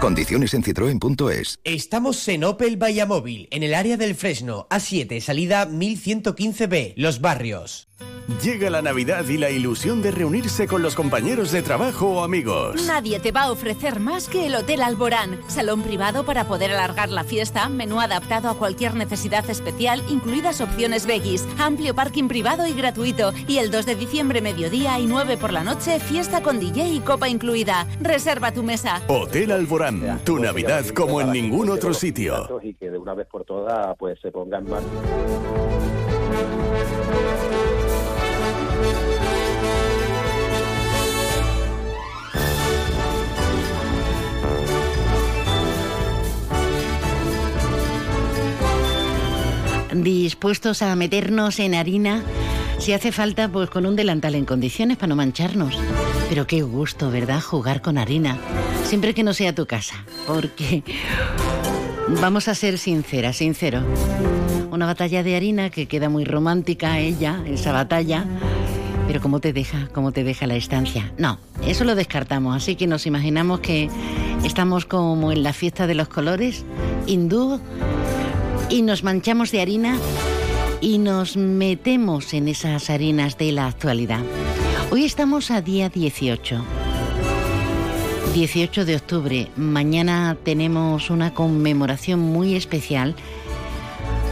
Condiciones 0.00 0.54
en 0.54 0.62
citroen.es. 0.62 1.58
Estamos 1.64 2.28
en 2.28 2.44
Opel 2.44 2.80
Vallamóvil, 2.80 3.48
en 3.50 3.64
el 3.64 3.74
área 3.74 3.96
del 3.96 4.14
Fresno, 4.14 4.68
A7, 4.70 5.20
salida 5.20 5.68
1115B, 5.68 6.92
Los 6.96 7.20
Barrios. 7.20 7.88
Llega 8.28 8.68
la 8.68 8.82
Navidad 8.82 9.26
y 9.26 9.38
la 9.38 9.48
ilusión 9.48 10.02
de 10.02 10.10
reunirse 10.10 10.66
con 10.66 10.82
los 10.82 10.94
compañeros 10.94 11.50
de 11.50 11.62
trabajo 11.62 12.08
o 12.08 12.22
amigos. 12.22 12.86
Nadie 12.86 13.20
te 13.20 13.32
va 13.32 13.44
a 13.44 13.50
ofrecer 13.50 14.00
más 14.00 14.28
que 14.28 14.46
el 14.46 14.54
Hotel 14.54 14.82
Alborán. 14.82 15.40
Salón 15.48 15.82
privado 15.82 16.24
para 16.24 16.44
poder 16.44 16.70
alargar 16.70 17.08
la 17.08 17.24
fiesta, 17.24 17.70
menú 17.70 18.00
adaptado 18.00 18.50
a 18.50 18.58
cualquier 18.58 18.96
necesidad 18.96 19.48
especial, 19.48 20.02
incluidas 20.10 20.60
opciones 20.60 21.06
veggies, 21.06 21.48
amplio 21.58 21.94
parking 21.94 22.28
privado 22.28 22.66
y 22.66 22.74
gratuito. 22.74 23.32
Y 23.46 23.58
el 23.58 23.70
2 23.70 23.86
de 23.86 23.94
diciembre, 23.94 24.42
mediodía 24.42 25.00
y 25.00 25.06
9 25.06 25.38
por 25.38 25.54
la 25.54 25.64
noche, 25.64 25.98
fiesta 25.98 26.42
con 26.42 26.60
DJ 26.60 26.88
y 26.90 27.00
copa 27.00 27.30
incluida. 27.30 27.86
Reserva 28.02 28.52
tu 28.52 28.62
mesa. 28.62 29.00
Hotel 29.08 29.52
Alborán, 29.52 30.20
tu 30.24 30.38
Navidad 30.38 30.84
como 30.88 31.22
en 31.22 31.32
ningún 31.32 31.70
otro 31.70 31.94
sitio. 31.94 32.60
Y 32.62 32.74
que 32.74 32.90
de 32.90 32.98
una 32.98 33.14
vez 33.14 33.26
por 33.26 33.46
todas 33.46 33.96
pues 33.96 34.20
se 34.20 34.30
ponga 34.30 34.58
en 34.58 34.68
marcha. 34.68 34.86
Dispuestos 49.94 50.82
a 50.82 50.94
meternos 50.94 51.58
en 51.58 51.74
harina, 51.74 52.22
si 52.78 52.92
hace 52.92 53.12
falta, 53.12 53.48
pues 53.48 53.68
con 53.68 53.84
un 53.86 53.96
delantal 53.96 54.34
en 54.34 54.44
condiciones 54.44 54.96
para 54.96 55.08
no 55.08 55.16
mancharnos. 55.16 55.76
Pero 56.28 56.46
qué 56.46 56.62
gusto, 56.62 57.10
¿verdad? 57.10 57.40
Jugar 57.40 57.82
con 57.82 57.98
harina. 57.98 58.38
Siempre 58.84 59.14
que 59.14 59.22
no 59.22 59.34
sea 59.34 59.54
tu 59.54 59.66
casa. 59.66 59.96
Porque 60.26 60.82
vamos 62.20 62.48
a 62.48 62.54
ser 62.54 62.78
sinceras, 62.78 63.36
sincero. 63.36 63.82
Una 64.70 64.86
batalla 64.86 65.22
de 65.22 65.34
harina 65.34 65.70
que 65.70 65.86
queda 65.86 66.08
muy 66.08 66.24
romántica 66.24 66.98
ella, 66.98 67.42
esa 67.46 67.72
batalla. 67.72 68.24
Pero 69.08 69.22
¿cómo 69.22 69.40
te 69.40 69.54
deja? 69.54 69.88
¿Cómo 69.94 70.12
te 70.12 70.22
deja 70.22 70.46
la 70.46 70.54
estancia? 70.54 71.10
No, 71.16 71.38
eso 71.66 71.84
lo 71.84 71.94
descartamos. 71.94 72.54
Así 72.54 72.76
que 72.76 72.86
nos 72.86 73.06
imaginamos 73.06 73.60
que 73.60 73.88
estamos 74.44 74.84
como 74.84 75.32
en 75.32 75.42
la 75.42 75.54
fiesta 75.54 75.86
de 75.86 75.94
los 75.94 76.08
colores, 76.08 76.66
hindú, 77.06 77.58
y 78.68 78.82
nos 78.82 79.04
manchamos 79.04 79.50
de 79.50 79.62
harina 79.62 79.96
y 80.82 80.98
nos 80.98 81.38
metemos 81.38 82.34
en 82.34 82.48
esas 82.48 82.90
harinas 82.90 83.38
de 83.38 83.50
la 83.52 83.66
actualidad. 83.66 84.20
Hoy 84.90 85.06
estamos 85.06 85.50
a 85.50 85.62
día 85.62 85.88
18. 85.88 86.62
18 88.34 88.84
de 88.84 88.96
octubre. 88.96 89.48
Mañana 89.56 90.36
tenemos 90.44 91.08
una 91.08 91.32
conmemoración 91.32 92.20
muy 92.20 92.56
especial 92.56 93.16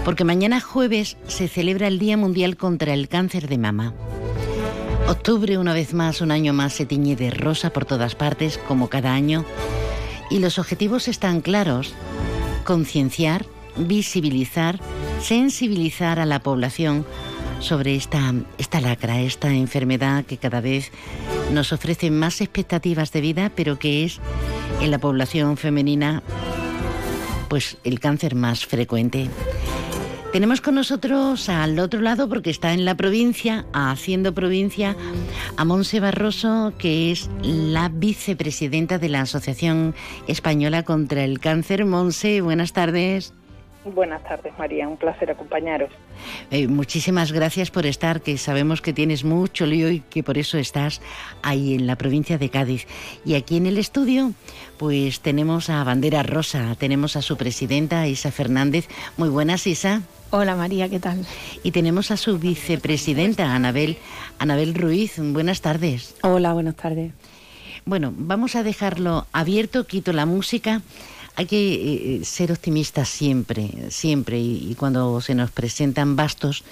porque 0.05 0.25
mañana 0.25 0.61
jueves 0.61 1.17
se 1.29 1.49
celebra 1.49 1.89
el 1.89 1.99
Día 1.99 2.19
Mundial 2.19 2.59
contra 2.59 2.93
el 2.93 3.09
Cáncer 3.09 3.49
de 3.49 3.57
Mama. 3.57 3.95
Octubre, 5.09 5.57
una 5.57 5.73
vez 5.73 5.95
más, 5.95 6.21
un 6.21 6.33
año 6.33 6.53
más, 6.53 6.73
se 6.73 6.85
tiñe 6.85 7.15
de 7.15 7.31
rosa 7.31 7.71
por 7.71 7.85
todas 7.85 8.17
partes, 8.17 8.59
como 8.59 8.89
cada 8.89 9.15
año, 9.15 9.45
y 10.31 10.41
los 10.41 10.59
objetivos 10.59 11.07
están 11.07 11.43
claros. 11.43 11.95
Concienciar, 12.65 13.47
visibilizar, 13.77 14.81
sensibilizar 15.21 16.19
a 16.19 16.27
la 16.27 16.41
población 16.41 17.07
sobre 17.61 17.95
esta, 17.95 18.35
esta 18.59 18.81
lacra, 18.81 19.21
esta 19.21 19.53
enfermedad 19.53 20.25
que 20.25 20.39
cada 20.39 20.61
vez 20.61 20.91
nos 21.53 21.73
ofrece 21.73 22.11
más 22.11 22.41
expectativas 22.41 23.13
de 23.13 23.21
vida, 23.21 23.53
pero 23.55 23.79
que 23.79 24.05
es 24.05 24.19
en 24.81 24.91
la 24.91 24.99
población 24.99 25.57
femenina 25.57 26.25
pues 27.49 27.79
el 27.85 28.01
cáncer 28.01 28.35
más 28.35 28.67
frecuente. 28.67 29.31
Tenemos 30.33 30.61
con 30.61 30.75
nosotros 30.75 31.49
al 31.49 31.79
otro 31.79 32.01
lado, 32.01 32.29
porque 32.29 32.51
está 32.51 32.75
en 32.75 32.85
la 32.85 32.95
provincia, 32.95 33.65
haciendo 33.73 34.35
provincia, 34.35 34.95
a 35.57 35.65
Monse 35.65 35.99
Barroso, 35.99 36.75
que 36.79 37.11
es 37.11 37.31
la 37.43 37.89
vicepresidenta 37.89 38.99
de 38.99 39.09
la 39.09 39.23
Asociación 39.23 39.95
Española 40.27 40.83
contra 40.83 41.25
el 41.25 41.41
Cáncer. 41.41 41.87
Monse, 41.87 42.43
buenas 42.43 42.75
tardes. 42.75 43.33
Buenas 43.95 44.23
tardes, 44.25 44.53
María. 44.59 44.89
Un 44.89 44.97
placer 44.97 45.31
acompañaros. 45.31 45.91
Eh, 46.51 46.67
muchísimas 46.67 47.31
gracias 47.31 47.71
por 47.71 47.87
estar, 47.87 48.21
que 48.21 48.37
sabemos 48.37 48.83
que 48.83 48.93
tienes 48.93 49.23
mucho 49.25 49.65
lío 49.65 49.91
y 49.91 50.01
que 50.01 50.25
por 50.25 50.39
eso 50.39 50.59
estás 50.59 51.01
ahí 51.43 51.75
en 51.75 51.87
la 51.87 51.97
provincia 51.97 52.37
de 52.37 52.51
Cádiz. 52.51 52.87
Y 53.25 53.35
aquí 53.35 53.57
en 53.57 53.67
el 53.67 53.79
estudio, 53.79 54.33
pues 54.77 55.21
tenemos 55.21 55.71
a 55.71 55.85
Bandera 55.85 56.25
Rosa, 56.25 56.75
tenemos 56.79 57.15
a 57.15 57.23
su 57.23 57.37
presidenta, 57.37 58.09
Isa 58.09 58.33
Fernández. 58.33 58.89
Muy 59.17 59.29
buenas, 59.29 59.67
Isa. 59.69 60.03
Hola 60.31 60.57
María, 60.57 60.89
¿qué 60.89 60.99
tal? 60.99 61.25
Y 61.63 61.71
tenemos 61.71 62.11
a 62.11 62.17
su 62.17 62.39
vicepresidenta, 62.39 63.55
Anabel, 63.55 63.97
Anabel 64.41 64.75
Ruiz. 64.75 65.15
Buenas 65.19 65.61
tardes. 65.61 66.17
Hola, 66.23 66.53
buenas 66.53 66.75
tardes. 66.75 67.13
Bueno, 67.85 68.13
vamos 68.17 68.57
a 68.57 68.65
dejarlo 68.65 69.27
abierto, 69.33 69.87
quito 69.87 70.13
la 70.13 70.27
música. 70.27 70.83
Hay 71.37 71.47
que 71.47 72.17
eh, 72.17 72.25
ser 72.25 72.51
optimistas 72.51 73.09
siempre, 73.09 73.71
siempre. 73.91 74.39
Y, 74.39 74.73
y 74.73 74.75
cuando 74.75 75.21
se 75.21 75.37
nos 75.37 75.53
presentan 75.53 76.17
bastos, 76.17 76.65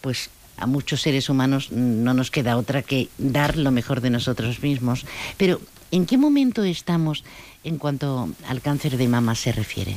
pues 0.00 0.30
a 0.56 0.66
muchos 0.66 1.00
seres 1.00 1.28
humanos 1.28 1.72
no 1.72 2.14
nos 2.14 2.30
queda 2.30 2.56
otra 2.56 2.82
que 2.82 3.08
dar 3.18 3.56
lo 3.56 3.72
mejor 3.72 4.02
de 4.02 4.10
nosotros 4.10 4.62
mismos. 4.62 5.04
Pero, 5.36 5.60
¿en 5.90 6.06
qué 6.06 6.16
momento 6.16 6.62
estamos 6.62 7.24
en 7.64 7.78
cuanto 7.78 8.28
al 8.46 8.60
cáncer 8.60 8.96
de 8.96 9.08
mama 9.08 9.34
se 9.34 9.50
refiere? 9.50 9.96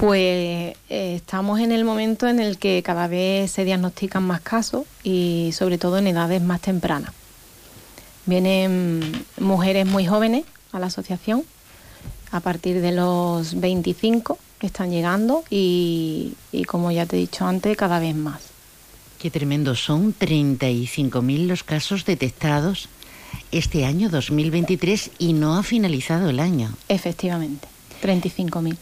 Pues 0.00 0.74
eh, 0.88 1.14
estamos 1.14 1.60
en 1.60 1.72
el 1.72 1.84
momento 1.84 2.26
en 2.26 2.40
el 2.40 2.56
que 2.56 2.82
cada 2.82 3.06
vez 3.06 3.50
se 3.50 3.66
diagnostican 3.66 4.22
más 4.22 4.40
casos 4.40 4.86
y 5.02 5.50
sobre 5.52 5.76
todo 5.76 5.98
en 5.98 6.06
edades 6.06 6.40
más 6.40 6.62
tempranas. 6.62 7.12
Vienen 8.24 9.26
mujeres 9.38 9.84
muy 9.84 10.06
jóvenes 10.06 10.46
a 10.72 10.78
la 10.78 10.86
asociación, 10.86 11.44
a 12.30 12.40
partir 12.40 12.80
de 12.80 12.92
los 12.92 13.60
25 13.60 14.38
que 14.58 14.68
están 14.68 14.90
llegando 14.90 15.44
y, 15.50 16.32
y 16.50 16.64
como 16.64 16.90
ya 16.90 17.04
te 17.04 17.16
he 17.16 17.20
dicho 17.20 17.44
antes, 17.44 17.76
cada 17.76 17.98
vez 17.98 18.16
más. 18.16 18.40
Qué 19.18 19.30
tremendo, 19.30 19.74
son 19.74 20.14
35.000 20.14 21.46
los 21.46 21.62
casos 21.62 22.06
detectados 22.06 22.88
este 23.52 23.84
año 23.84 24.08
2023 24.08 25.10
y 25.18 25.34
no 25.34 25.58
ha 25.58 25.62
finalizado 25.62 26.30
el 26.30 26.40
año. 26.40 26.72
Efectivamente, 26.88 27.68
35.000. 28.02 28.78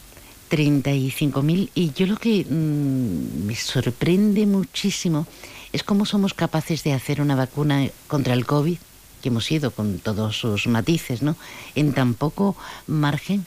35.000 0.49 1.69
y 1.75 1.91
yo 1.93 2.07
lo 2.07 2.17
que 2.17 2.45
mm, 2.45 3.45
me 3.45 3.55
sorprende 3.55 4.45
muchísimo 4.45 5.27
es 5.71 5.83
cómo 5.83 6.05
somos 6.05 6.33
capaces 6.33 6.83
de 6.83 6.93
hacer 6.93 7.21
una 7.21 7.35
vacuna 7.35 7.87
contra 8.07 8.33
el 8.33 8.45
COVID, 8.45 8.77
que 9.21 9.29
hemos 9.29 9.51
ido 9.51 9.71
con 9.71 9.99
todos 9.99 10.37
sus 10.39 10.67
matices, 10.67 11.21
¿no? 11.21 11.35
En 11.75 11.93
tan 11.93 12.13
poco 12.13 12.55
margen, 12.87 13.45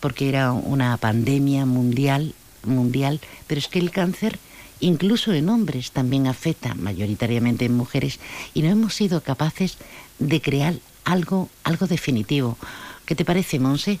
porque 0.00 0.28
era 0.28 0.52
una 0.52 0.96
pandemia 0.96 1.66
mundial, 1.66 2.34
mundial, 2.64 3.20
pero 3.46 3.58
es 3.58 3.68
que 3.68 3.78
el 3.78 3.90
cáncer 3.90 4.38
incluso 4.80 5.32
en 5.34 5.48
hombres 5.48 5.92
también 5.92 6.26
afecta, 6.26 6.74
mayoritariamente 6.74 7.66
en 7.66 7.76
mujeres, 7.76 8.18
y 8.54 8.62
no 8.62 8.70
hemos 8.70 8.94
sido 8.94 9.22
capaces 9.22 9.76
de 10.18 10.40
crear 10.40 10.74
algo, 11.04 11.48
algo 11.64 11.86
definitivo. 11.86 12.56
¿Qué 13.04 13.14
te 13.14 13.24
parece, 13.24 13.58
Monse? 13.58 14.00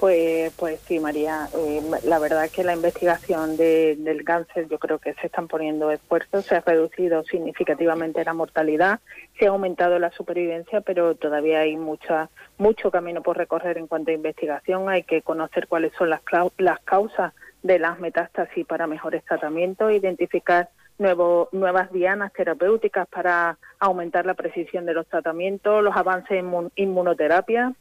Pues, 0.00 0.50
pues 0.56 0.80
sí, 0.88 0.98
María. 0.98 1.46
Eh, 1.54 1.82
la 2.04 2.18
verdad 2.18 2.46
es 2.46 2.52
que 2.52 2.64
la 2.64 2.72
investigación 2.72 3.58
de- 3.58 3.96
del 3.98 4.24
cáncer, 4.24 4.66
yo 4.66 4.78
creo 4.78 4.98
que 4.98 5.12
se 5.12 5.26
están 5.26 5.46
poniendo 5.46 5.90
esfuerzos. 5.90 6.46
Se 6.46 6.54
ha 6.56 6.60
reducido 6.62 7.22
significativamente 7.24 8.24
la 8.24 8.32
mortalidad, 8.32 9.00
se 9.38 9.44
ha 9.46 9.50
aumentado 9.50 9.98
la 9.98 10.10
supervivencia, 10.12 10.80
pero 10.80 11.14
todavía 11.16 11.60
hay 11.60 11.76
mucha, 11.76 12.30
mucho 12.56 12.90
camino 12.90 13.20
por 13.22 13.36
recorrer 13.36 13.76
en 13.76 13.88
cuanto 13.88 14.10
a 14.10 14.14
investigación. 14.14 14.88
Hay 14.88 15.02
que 15.02 15.20
conocer 15.20 15.68
cuáles 15.68 15.92
son 15.98 16.08
las, 16.08 16.22
las 16.56 16.80
causas 16.80 17.34
de 17.62 17.78
las 17.78 18.00
metástasis 18.00 18.64
para 18.66 18.86
mejores 18.86 19.22
tratamientos, 19.26 19.92
identificar 19.92 20.70
nuevo- 20.98 21.50
nuevas 21.52 21.92
dianas 21.92 22.32
terapéuticas 22.32 23.06
para 23.06 23.58
aumentar 23.78 24.24
la 24.24 24.32
precisión 24.32 24.86
de 24.86 24.94
los 24.94 25.06
tratamientos, 25.08 25.84
los 25.84 25.94
avances 25.94 26.38
en 26.38 26.50
inmun- 26.50 26.72
inmunoterapia 26.74 27.74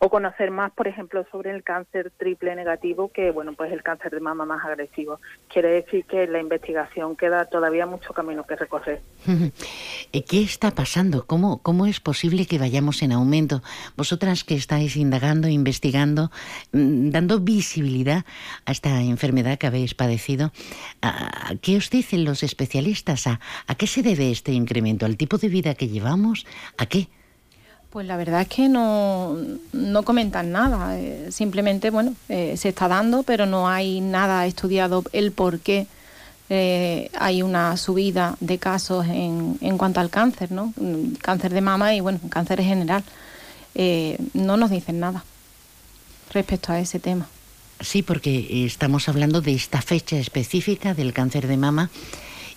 o 0.00 0.08
conocer 0.10 0.50
más, 0.50 0.70
por 0.72 0.86
ejemplo, 0.86 1.26
sobre 1.32 1.50
el 1.50 1.62
cáncer 1.64 2.12
triple 2.16 2.54
negativo, 2.54 3.10
que 3.12 3.30
bueno, 3.32 3.54
pues 3.54 3.72
el 3.72 3.82
cáncer 3.82 4.12
de 4.12 4.20
mama 4.20 4.44
más 4.44 4.64
agresivo. 4.64 5.18
Quiere 5.52 5.68
decir 5.70 6.04
que 6.04 6.26
la 6.28 6.38
investigación 6.40 7.16
queda 7.16 7.46
todavía 7.46 7.84
mucho 7.86 8.12
camino 8.12 8.44
que 8.46 8.56
recorrer. 8.56 9.00
Eh, 10.10 10.22
¿Qué 10.24 10.40
está 10.42 10.70
pasando? 10.70 11.26
¿Cómo, 11.26 11.58
¿Cómo 11.62 11.84
es 11.86 12.00
posible 12.00 12.46
que 12.46 12.58
vayamos 12.58 13.02
en 13.02 13.12
aumento? 13.12 13.62
Vosotras 13.94 14.42
que 14.42 14.54
estáis 14.54 14.96
indagando, 14.96 15.48
investigando, 15.48 16.30
mm, 16.72 17.10
dando 17.10 17.38
visibilidad 17.40 18.24
a 18.64 18.72
esta 18.72 19.02
enfermedad 19.02 19.58
que 19.58 19.66
habéis 19.66 19.94
padecido, 19.94 20.50
¿a- 21.02 21.50
a 21.50 21.56
¿qué 21.56 21.76
os 21.76 21.90
dicen 21.90 22.24
los 22.24 22.42
especialistas? 22.42 23.26
¿A, 23.26 23.38
¿A 23.66 23.74
qué 23.74 23.86
se 23.86 24.02
debe 24.02 24.30
este 24.30 24.52
incremento? 24.52 25.04
¿Al 25.04 25.18
tipo 25.18 25.36
de 25.36 25.48
vida 25.48 25.74
que 25.74 25.88
llevamos? 25.88 26.46
¿A 26.78 26.86
qué? 26.86 27.08
Pues 27.90 28.06
la 28.06 28.18
verdad 28.18 28.42
es 28.42 28.48
que 28.48 28.68
no, 28.68 29.34
no 29.72 30.02
comentan 30.02 30.52
nada, 30.52 30.98
eh, 30.98 31.28
simplemente, 31.30 31.88
bueno, 31.88 32.14
eh, 32.28 32.54
se 32.58 32.68
está 32.68 32.86
dando, 32.86 33.22
pero 33.22 33.46
no 33.46 33.66
hay 33.66 34.02
nada 34.02 34.44
estudiado 34.44 35.04
el 35.12 35.32
por 35.32 35.60
qué 35.60 35.86
eh, 36.50 37.10
hay 37.18 37.42
una 37.42 37.78
subida 37.78 38.36
de 38.40 38.58
casos 38.58 39.06
en, 39.06 39.56
en 39.62 39.78
cuanto 39.78 40.00
al 40.00 40.10
cáncer, 40.10 40.52
¿no? 40.52 40.74
Cáncer 41.22 41.54
de 41.54 41.62
mama 41.62 41.94
y, 41.94 42.00
bueno, 42.00 42.20
cáncer 42.28 42.60
en 42.60 42.66
general. 42.66 43.04
No 44.34 44.56
nos 44.56 44.70
dicen 44.70 45.00
nada 45.00 45.24
respecto 46.32 46.72
a 46.72 46.80
ese 46.80 46.98
tema. 46.98 47.28
Sí, 47.80 48.02
porque 48.02 48.66
estamos 48.66 49.08
hablando 49.08 49.40
de 49.40 49.54
esta 49.54 49.80
fecha 49.80 50.18
específica 50.18 50.94
del 50.94 51.12
cáncer 51.12 51.46
de 51.46 51.56
mama 51.56 51.90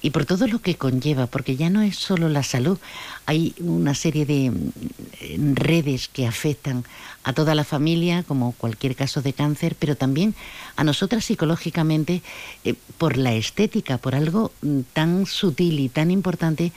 y 0.01 0.09
por 0.09 0.25
todo 0.25 0.47
lo 0.47 0.59
que 0.59 0.75
conlleva, 0.75 1.27
porque 1.27 1.55
ya 1.55 1.69
no 1.69 1.81
es 1.81 1.95
solo 1.95 2.27
la 2.29 2.43
salud, 2.43 2.79
hay 3.25 3.53
una 3.59 3.93
serie 3.93 4.25
de 4.25 4.51
mm, 4.51 5.53
redes 5.55 6.07
que 6.07 6.25
afectan 6.27 6.83
a 7.23 7.33
toda 7.33 7.53
la 7.53 7.63
familia, 7.63 8.23
como 8.23 8.53
cualquier 8.53 8.95
caso 8.95 9.21
de 9.21 9.33
cáncer, 9.33 9.75
pero 9.77 9.95
también 9.95 10.33
a 10.75 10.83
nosotras 10.83 11.25
psicológicamente 11.25 12.23
eh, 12.63 12.73
por 12.97 13.17
la 13.17 13.33
estética, 13.33 13.97
por 13.99 14.15
algo 14.15 14.51
mm, 14.61 14.79
tan 14.93 15.25
sutil 15.27 15.79
y 15.79 15.89
tan 15.89 16.09
importante 16.09 16.71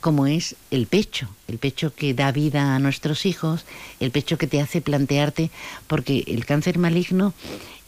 como 0.00 0.26
es 0.26 0.56
el 0.70 0.86
pecho, 0.86 1.28
el 1.46 1.58
pecho 1.58 1.94
que 1.94 2.14
da 2.14 2.32
vida 2.32 2.74
a 2.74 2.78
nuestros 2.78 3.26
hijos, 3.26 3.66
el 4.00 4.10
pecho 4.10 4.38
que 4.38 4.46
te 4.46 4.62
hace 4.62 4.80
plantearte, 4.80 5.50
porque 5.86 6.24
el 6.26 6.46
cáncer 6.46 6.78
maligno 6.78 7.34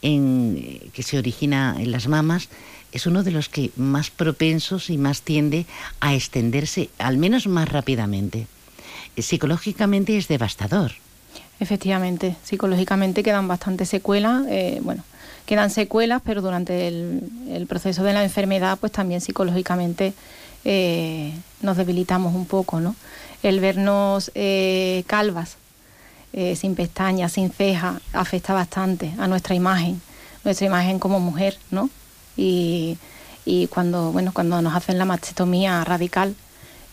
en- 0.03 0.79
que 0.93 1.01
se 1.01 1.17
origina 1.17 1.75
en 1.79 1.91
las 1.91 2.07
mamas 2.07 2.49
es 2.93 3.07
uno 3.07 3.23
de 3.23 3.31
los 3.31 3.49
que 3.49 3.71
más 3.75 4.11
propensos 4.11 4.89
y 4.89 4.97
más 4.97 5.23
tiende 5.23 5.65
a 5.99 6.13
extenderse, 6.13 6.89
al 6.99 7.17
menos 7.17 7.47
más 7.47 7.67
rápidamente. 7.67 8.47
Psicológicamente 9.17 10.17
es 10.17 10.27
devastador. 10.27 10.91
Efectivamente, 11.59 12.35
psicológicamente 12.43 13.23
quedan 13.23 13.47
bastante 13.47 13.85
secuelas, 13.85 14.43
eh, 14.47 14.79
bueno, 14.83 15.03
quedan 15.45 15.69
secuelas, 15.69 16.21
pero 16.23 16.41
durante 16.41 16.87
el, 16.87 17.65
proceso 17.67 18.03
de 18.03 18.13
la 18.13 18.23
enfermedad, 18.23 18.77
pues 18.79 18.91
también 18.91 19.21
psicológicamente 19.21 20.13
eh, 20.65 21.33
nos 21.61 21.77
debilitamos 21.77 22.35
un 22.35 22.45
poco, 22.45 22.79
¿no? 22.79 22.95
El 23.41 23.59
vernos 23.59 24.31
eh, 24.35 25.03
calvas, 25.07 25.57
sin 26.55 26.73
pestañas, 26.73 27.33
sin 27.33 27.51
cejas, 27.51 28.01
afecta 28.11 28.55
bastante 28.55 29.13
a 29.19 29.27
nuestra 29.27 29.53
imagen, 29.53 30.01
nuestra 30.43 30.65
imagen 30.65 30.97
como 30.97 31.19
mujer, 31.19 31.59
¿no? 31.69 31.91
Y, 32.37 32.97
y 33.45 33.67
cuando, 33.67 34.11
bueno, 34.11 34.31
cuando 34.33 34.61
nos 34.61 34.75
hacen 34.75 34.97
la 34.97 35.05
mastectomía 35.05 35.83
radical, 35.83 36.35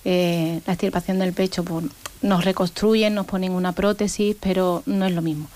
eh, 0.05 0.61
la 0.67 0.73
extirpación 0.73 1.19
del 1.19 1.33
pecho, 1.33 1.65
pues, 1.65 1.87
nos 2.23 2.45
reconstruyen, 2.45 3.15
nos 3.15 3.27
ponen 3.27 3.53
una 3.53 3.73
prótesis, 3.73 4.37
pero 4.41 4.83
no 4.87 5.07
es 5.07 5.13
lo 5.13 5.23
mismo. 5.23 5.49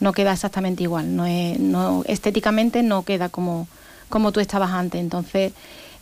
No 0.00 0.12
queda 0.12 0.32
exactamente 0.32 0.82
igual. 0.82 1.14
No 1.16 1.26
es, 1.26 1.58
no, 1.58 2.02
estéticamente 2.06 2.82
no 2.82 3.04
queda 3.04 3.28
como, 3.28 3.68
como 4.08 4.32
tú 4.32 4.40
estabas 4.40 4.70
antes. 4.70 5.00
Entonces, 5.00 5.52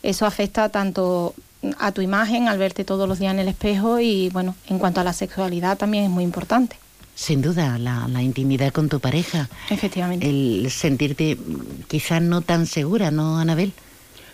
eso 0.03 0.27
afecta 0.27 0.69
tanto 0.69 1.35
a 1.79 1.93
tu 1.93 2.01
imagen 2.01 2.49
al 2.49 2.59
verte 2.59 2.85
todos 2.85 3.09
los 3.09 3.19
días 3.19 3.33
en 3.33 3.41
el 3.41 3.49
espejo 3.49 4.01
y, 4.01 4.31
bueno, 4.31 4.55
en 4.69 4.79
cuanto 4.79 5.01
a 5.01 5.05
la 5.05 5.13
sexualidad 5.13 5.77
también 5.77 6.05
es 6.05 6.11
muy 6.11 6.25
importante. 6.25 6.77
Sin 7.21 7.43
duda, 7.43 7.77
la, 7.77 8.09
la 8.09 8.23
intimidad 8.23 8.73
con 8.73 8.89
tu 8.89 8.99
pareja. 8.99 9.51
Efectivamente. 9.69 10.27
El 10.27 10.71
sentirte 10.71 11.37
mm, 11.37 11.83
quizá 11.87 12.19
no 12.19 12.41
tan 12.41 12.65
segura, 12.65 13.11
¿no, 13.11 13.37
Anabel? 13.39 13.75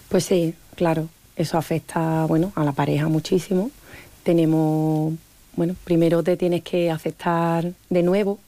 Pues 0.08 0.26
sí, 0.26 0.54
claro, 0.76 1.08
eso 1.34 1.58
afecta, 1.58 2.26
bueno, 2.26 2.52
a 2.54 2.62
la 2.62 2.70
pareja 2.70 3.08
muchísimo. 3.08 3.72
Tenemos, 4.22 5.14
bueno, 5.56 5.74
primero 5.82 6.22
te 6.22 6.36
tienes 6.36 6.62
que 6.62 6.88
aceptar 6.88 7.72
de 7.90 8.02
nuevo 8.04 8.38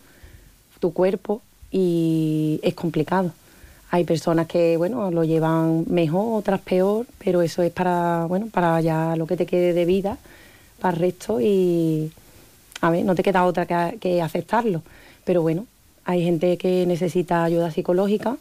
tu 0.78 0.92
cuerpo 0.92 1.42
y 1.72 2.60
es 2.62 2.74
complicado. 2.74 3.32
Hay 3.90 4.04
personas 4.04 4.46
que, 4.46 4.76
bueno, 4.76 5.10
lo 5.10 5.24
llevan 5.24 5.84
mejor, 5.88 6.38
otras 6.38 6.60
peor, 6.60 7.06
pero 7.18 7.42
eso 7.42 7.60
es 7.62 7.72
para, 7.72 8.26
bueno, 8.26 8.46
para 8.52 8.80
ya 8.82 9.16
lo 9.16 9.26
que 9.26 9.36
te 9.36 9.46
quede 9.46 9.72
de 9.72 9.84
vida, 9.84 10.16
para 10.78 10.94
el 10.94 11.00
resto 11.00 11.40
y, 11.40 12.12
a 12.80 12.90
ver, 12.90 13.04
no 13.04 13.14
te 13.14 13.22
queda 13.22 13.44
otra 13.44 13.66
que, 13.66 13.98
que 13.98 14.22
aceptarlo. 14.22 14.82
Pero 15.24 15.42
bueno, 15.42 15.66
hay 16.04 16.22
gente 16.22 16.56
que 16.56 16.86
necesita 16.86 17.44
ayuda 17.44 17.70
psicológica 17.70 18.36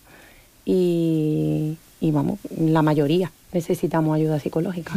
y, 0.65 1.78
y 2.00 2.12
vamos, 2.12 2.39
la 2.58 2.82
mayoría 2.82 3.32
necesitamos 3.54 4.15
ayuda 4.15 4.39
psicológica. 4.39 4.93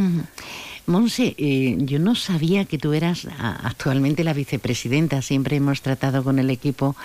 Monse, 0.87 1.35
eh, 1.37 1.77
yo 1.79 1.99
no 1.99 2.15
sabía 2.15 2.65
que 2.65 2.77
tú 2.77 2.91
eras 2.93 3.27
actualmente 3.39 4.23
la 4.23 4.33
vicepresidenta. 4.33 5.21
Siempre 5.21 5.55
hemos 5.55 5.81
tratado 5.81 6.23
con 6.23 6.37
el 6.39 6.49
equipo 6.49 6.95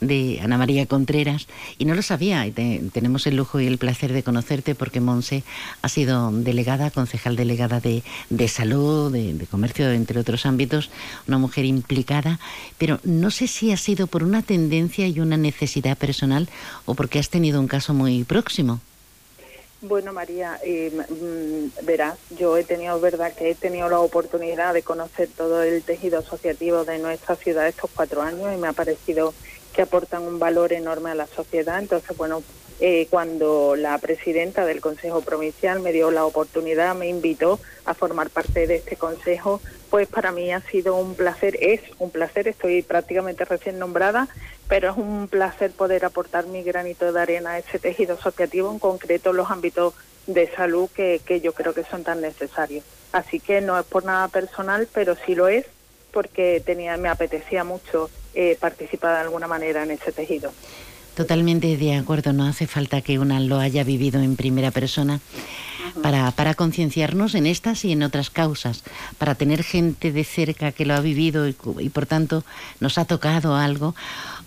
de 0.00 0.40
Ana 0.42 0.56
María 0.56 0.86
Contreras 0.86 1.46
y 1.76 1.84
no 1.84 1.94
lo 1.94 2.02
sabía. 2.02 2.46
Y 2.46 2.52
te- 2.52 2.80
tenemos 2.92 3.26
el 3.26 3.36
lujo 3.36 3.60
y 3.60 3.66
el 3.66 3.76
placer 3.76 4.12
de 4.12 4.22
conocerte 4.22 4.74
porque 4.74 5.00
Monse 5.00 5.42
ha 5.82 5.88
sido 5.88 6.30
delegada, 6.30 6.90
concejal 6.90 7.36
delegada 7.36 7.80
de, 7.80 8.02
de 8.30 8.48
salud, 8.48 9.12
de 9.12 9.46
comercio, 9.50 9.90
entre 9.90 10.20
otros 10.20 10.46
ámbitos, 10.46 10.90
una 11.28 11.36
mujer 11.38 11.64
implicada. 11.64 12.38
Pero 12.78 13.00
no 13.04 13.30
sé 13.30 13.46
si 13.48 13.72
ha 13.72 13.76
sido 13.76 14.06
por 14.06 14.22
una 14.22 14.42
tendencia 14.42 15.06
y 15.08 15.20
una 15.20 15.36
necesidad 15.36 15.98
personal 15.98 16.48
o 16.86 16.94
porque 16.94 17.18
has 17.18 17.28
tenido 17.30 17.60
un 17.60 17.68
caso 17.68 17.92
muy 17.94 18.24
próximo. 18.24 18.80
Bueno, 19.86 20.14
María, 20.14 20.58
eh, 20.62 20.90
verás, 21.82 22.16
yo 22.38 22.56
he 22.56 22.64
tenido, 22.64 22.98
verdad, 23.00 23.34
que 23.34 23.50
he 23.50 23.54
tenido 23.54 23.86
la 23.90 24.00
oportunidad 24.00 24.72
de 24.72 24.82
conocer 24.82 25.28
todo 25.36 25.62
el 25.62 25.82
tejido 25.82 26.20
asociativo 26.20 26.86
de 26.86 26.98
nuestra 26.98 27.36
ciudad 27.36 27.68
estos 27.68 27.90
cuatro 27.94 28.22
años 28.22 28.54
y 28.54 28.56
me 28.56 28.68
ha 28.68 28.72
parecido 28.72 29.34
que 29.74 29.82
aportan 29.82 30.22
un 30.22 30.38
valor 30.38 30.72
enorme 30.72 31.10
a 31.10 31.14
la 31.14 31.26
sociedad. 31.26 31.78
Entonces, 31.78 32.16
bueno, 32.16 32.42
eh, 32.80 33.06
cuando 33.08 33.76
la 33.76 33.96
presidenta 33.98 34.66
del 34.66 34.80
Consejo 34.80 35.20
Provincial 35.20 35.80
me 35.80 35.92
dio 35.92 36.10
la 36.10 36.24
oportunidad, 36.24 36.94
me 36.94 37.08
invitó 37.08 37.60
a 37.84 37.94
formar 37.94 38.30
parte 38.30 38.66
de 38.66 38.76
este 38.76 38.96
consejo, 38.96 39.60
pues 39.90 40.08
para 40.08 40.32
mí 40.32 40.52
ha 40.52 40.60
sido 40.60 40.96
un 40.96 41.14
placer, 41.14 41.56
es 41.60 41.80
un 41.98 42.10
placer, 42.10 42.48
estoy 42.48 42.82
prácticamente 42.82 43.44
recién 43.44 43.78
nombrada, 43.78 44.28
pero 44.68 44.90
es 44.90 44.96
un 44.96 45.28
placer 45.28 45.70
poder 45.70 46.04
aportar 46.04 46.46
mi 46.46 46.62
granito 46.62 47.12
de 47.12 47.20
arena 47.20 47.50
a 47.52 47.58
ese 47.58 47.78
tejido 47.78 48.14
asociativo, 48.14 48.72
en 48.72 48.80
concreto 48.80 49.32
los 49.32 49.50
ámbitos 49.50 49.94
de 50.26 50.50
salud 50.54 50.88
que, 50.90 51.20
que 51.24 51.40
yo 51.40 51.52
creo 51.52 51.74
que 51.74 51.84
son 51.84 52.02
tan 52.02 52.20
necesarios. 52.20 52.84
Así 53.12 53.38
que 53.38 53.60
no 53.60 53.78
es 53.78 53.86
por 53.86 54.04
nada 54.04 54.26
personal, 54.28 54.88
pero 54.92 55.14
sí 55.24 55.36
lo 55.36 55.46
es 55.46 55.66
porque 56.12 56.60
tenía, 56.64 56.96
me 56.96 57.08
apetecía 57.08 57.62
mucho 57.62 58.10
eh, 58.34 58.56
participar 58.60 59.14
de 59.14 59.20
alguna 59.22 59.46
manera 59.46 59.82
en 59.82 59.92
ese 59.92 60.12
tejido. 60.12 60.52
Totalmente 61.14 61.76
de 61.76 61.94
acuerdo, 61.94 62.32
no 62.32 62.44
hace 62.44 62.66
falta 62.66 63.00
que 63.00 63.20
una 63.20 63.38
lo 63.38 63.60
haya 63.60 63.84
vivido 63.84 64.20
en 64.20 64.34
primera 64.34 64.72
persona 64.72 65.20
para, 66.02 66.30
para 66.32 66.54
concienciarnos 66.54 67.34
en 67.36 67.46
estas 67.46 67.84
y 67.84 67.92
en 67.92 68.02
otras 68.02 68.30
causas, 68.30 68.82
para 69.18 69.34
tener 69.34 69.62
gente 69.62 70.10
de 70.10 70.24
cerca 70.24 70.72
que 70.72 70.84
lo 70.84 70.94
ha 70.94 71.00
vivido 71.00 71.46
y, 71.46 71.52
por 71.52 72.06
tanto 72.06 72.44
nos 72.80 72.98
ha 72.98 73.04
tocado 73.04 73.54
algo, 73.54 73.94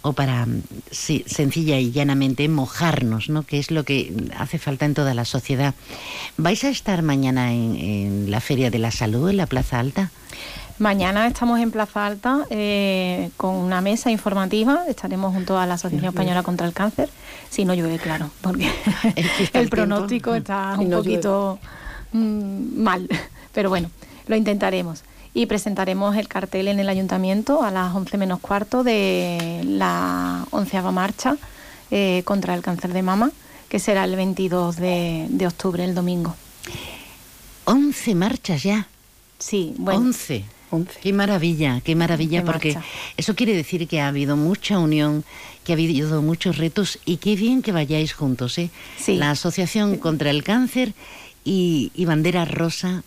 o 0.02 0.14
para 0.14 0.46
sí, 0.92 1.24
sencilla 1.26 1.80
y 1.80 1.92
llanamente 1.92 2.48
mojarnos, 2.50 3.30
¿no? 3.30 3.44
que 3.44 3.60
es 3.60 3.72
lo 3.72 3.84
que 3.84 4.14
hace 4.38 4.60
falta 4.60 4.86
en 4.86 4.94
toda 4.94 5.14
la 5.14 5.26
sociedad. 5.26 5.74
¿Vais 6.38 6.64
a 6.64 6.70
estar 6.70 7.02
mañana 7.02 7.54
en, 7.54 7.76
en 7.76 8.32
la 8.32 8.42
Feria 8.42 8.70
de 8.70 8.80
la 8.80 8.92
Salud, 8.92 9.30
en 9.30 9.38
la 9.38 9.48
Plaza 9.48 9.80
Alta? 9.80 10.12
Mañana 10.80 11.26
estamos 11.26 11.60
en 11.60 11.72
Plaza 11.72 12.06
Alta 12.06 12.46
eh, 12.52 13.32
con 13.36 13.56
una 13.56 13.82
mesa 13.82 14.12
informativa. 14.12 14.84
Estaremos 14.88 15.34
junto 15.34 15.58
a 15.58 15.66
la 15.66 15.74
Asociación 15.74 16.10
Española 16.10 16.44
contra 16.44 16.68
el 16.68 16.74
Cáncer. 16.74 17.10
Si 17.50 17.66
no 17.66 17.74
llueve, 17.74 17.98
claro, 17.98 18.30
porque 18.42 18.72
el, 19.54 19.70
pronóstico 19.70 20.36
está 20.36 20.76
un 20.78 20.92
poquito 20.92 21.58
mm, 22.12 22.80
mal. 22.80 23.10
Pero 23.54 23.70
bueno, 23.70 23.90
lo 24.28 24.36
intentaremos. 24.36 25.04
Y 25.34 25.48
presentaremos 25.48 26.16
el 26.16 26.28
cartel 26.28 26.68
en 26.68 26.80
el 26.80 26.90
ayuntamiento 26.90 27.64
a 27.64 27.72
las 27.72 27.96
11 27.96 28.18
menos 28.20 28.40
cuarto 28.40 28.84
de 28.84 29.64
la 29.66 30.46
onceava 30.52 30.92
marcha 30.92 31.38
eh, 31.90 32.22
contra 32.24 32.54
el 32.54 32.62
cáncer 32.62 32.94
de 32.94 33.02
mama, 33.02 33.32
que 33.68 33.80
será 33.80 34.04
el 34.04 34.16
22 34.16 34.76
de, 34.76 35.26
de 35.30 35.48
octubre, 35.48 35.84
el 35.84 35.96
domingo. 35.96 36.36
11 37.66 38.14
marchas 38.14 38.62
ya. 38.62 38.88
Sí, 39.40 39.74
bueno. 39.78 40.02
11. 40.02 40.57
Qué 41.02 41.14
maravilla, 41.14 41.82
qué 41.84 41.96
maravilla, 41.96 42.44
porque 42.44 42.78
eso 43.16 43.36
quiere 43.36 43.56
decir 43.56 43.88
que 43.88 44.02
ha 44.02 44.10
habido 44.10 44.36
mucha 44.36 44.80
unión, 44.80 45.24
que 45.64 45.72
ha 45.72 45.76
habido 45.76 46.22
muchos 46.22 46.58
retos 46.58 47.00
y 47.06 47.18
qué 47.18 47.36
bien 47.36 47.62
que 47.62 47.72
vayáis 47.72 48.14
juntos. 48.14 48.58
¿eh? 48.58 48.70
La 49.08 49.32
Asociación 49.32 49.98
contra 49.98 50.30
el 50.30 50.44
Cáncer 50.44 50.94
y, 51.44 51.92
Bandera 52.06 52.44
Rosa, 52.44 53.04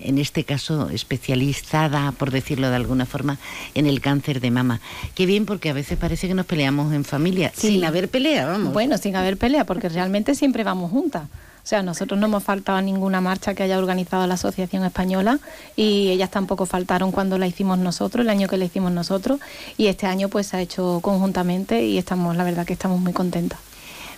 en 0.00 0.18
este 0.18 0.44
caso 0.44 0.88
especializada, 0.88 2.12
por 2.12 2.30
decirlo 2.30 2.70
de 2.70 2.76
alguna 2.76 3.04
forma, 3.04 3.38
en 3.74 3.86
el 3.86 4.00
cáncer 4.00 4.40
de 4.40 4.50
mama. 4.50 4.80
Qué 5.14 5.26
bien, 5.26 5.44
porque 5.44 5.68
a 5.68 5.74
veces 5.74 5.98
parece 5.98 6.26
que 6.26 6.34
nos 6.34 6.46
peleamos 6.46 6.94
en 6.94 7.04
familia, 7.04 7.52
sin 7.54 7.84
haber 7.84 8.08
pelea, 8.08 8.46
vamos. 8.46 8.72
Bueno, 8.72 8.96
sin 8.96 9.16
haber 9.16 9.36
pelea, 9.36 9.66
porque 9.66 9.88
realmente 9.90 10.34
siempre 10.34 10.64
vamos 10.64 10.90
juntas. 10.90 11.28
O 11.64 11.66
sea, 11.66 11.82
nosotros 11.82 12.20
no 12.20 12.26
hemos 12.26 12.44
faltado 12.44 12.76
a 12.76 12.82
ninguna 12.82 13.22
marcha 13.22 13.54
que 13.54 13.62
haya 13.62 13.78
organizado 13.78 14.26
la 14.26 14.34
Asociación 14.34 14.84
Española 14.84 15.38
y 15.76 16.10
ellas 16.10 16.30
tampoco 16.30 16.66
faltaron 16.66 17.10
cuando 17.10 17.38
la 17.38 17.46
hicimos 17.46 17.78
nosotros, 17.78 18.22
el 18.22 18.28
año 18.28 18.48
que 18.48 18.58
la 18.58 18.66
hicimos 18.66 18.92
nosotros 18.92 19.40
y 19.78 19.86
este 19.86 20.06
año 20.06 20.28
pues 20.28 20.48
se 20.48 20.58
ha 20.58 20.60
hecho 20.60 20.98
conjuntamente 21.00 21.82
y 21.82 21.96
estamos, 21.96 22.36
la 22.36 22.44
verdad 22.44 22.66
que 22.66 22.74
estamos 22.74 23.00
muy 23.00 23.14
contentas. 23.14 23.58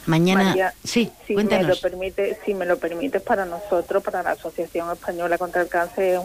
Mañana, 0.06 0.72
sí, 0.84 1.10
si 1.26 1.34
me 1.34 1.62
lo 1.62 1.76
permite, 1.76 2.38
si 2.44 2.54
me 2.54 2.64
lo 2.64 2.78
permite, 2.78 3.20
para 3.20 3.44
nosotros, 3.44 4.02
para 4.02 4.22
la 4.22 4.30
Asociación 4.30 4.90
Española 4.92 5.36
contra 5.36 5.62
el 5.62 5.68
Cáncer 5.68 6.14
es 6.14 6.20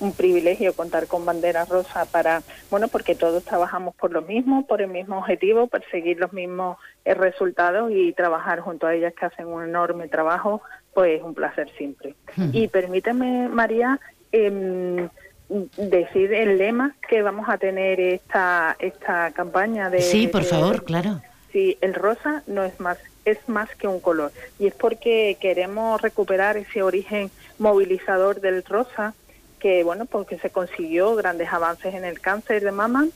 un, 0.00 0.12
privilegio 0.12 0.72
contar 0.74 1.06
con 1.06 1.24
bandera 1.26 1.64
rosa 1.64 2.04
para, 2.04 2.42
bueno, 2.70 2.88
porque 2.88 3.14
todos 3.14 3.42
trabajamos 3.44 3.94
por 3.96 4.12
lo 4.12 4.22
mismo, 4.22 4.66
por 4.66 4.80
el 4.80 4.88
mismo 4.88 5.18
objetivo, 5.18 5.66
perseguir 5.66 6.18
los 6.20 6.32
mismos 6.32 6.78
eh, 7.04 7.14
resultados 7.14 7.90
y 7.92 8.12
trabajar 8.12 8.60
junto 8.60 8.86
a 8.86 8.94
ellas 8.94 9.12
que 9.18 9.26
hacen 9.26 9.46
un 9.46 9.64
enorme 9.64 10.08
trabajo, 10.08 10.62
pues 10.92 11.18
es 11.18 11.22
un 11.22 11.34
placer 11.34 11.68
siempre. 11.76 12.14
Y 12.52 12.68
permíteme, 12.68 13.48
María, 13.48 13.98
em, 14.30 15.08
decir 15.48 16.32
el 16.32 16.58
lema 16.58 16.94
que 17.08 17.22
vamos 17.22 17.48
a 17.48 17.58
tener 17.58 18.00
esta 18.00 18.76
esta 18.78 19.30
campaña 19.32 19.90
de 19.90 20.00
sí 20.00 20.26
por 20.26 20.42
favor 20.42 20.84
claro 20.84 21.20
sí 21.54 21.78
el 21.80 21.94
rosa 21.94 22.42
no 22.46 22.64
es 22.64 22.78
más 22.80 22.98
es 23.24 23.38
más 23.48 23.70
que 23.76 23.88
un 23.88 24.00
color. 24.00 24.32
Y 24.58 24.66
es 24.66 24.74
porque 24.74 25.38
queremos 25.40 26.02
recuperar 26.02 26.58
ese 26.58 26.82
origen 26.82 27.30
movilizador 27.58 28.42
del 28.42 28.62
rosa, 28.62 29.14
que 29.58 29.82
bueno, 29.82 30.04
porque 30.04 30.38
se 30.38 30.50
consiguió 30.50 31.14
grandes 31.14 31.50
avances 31.50 31.94
en 31.94 32.04
el 32.04 32.20
cáncer 32.20 32.62
de 32.62 32.72
mama 32.72 33.06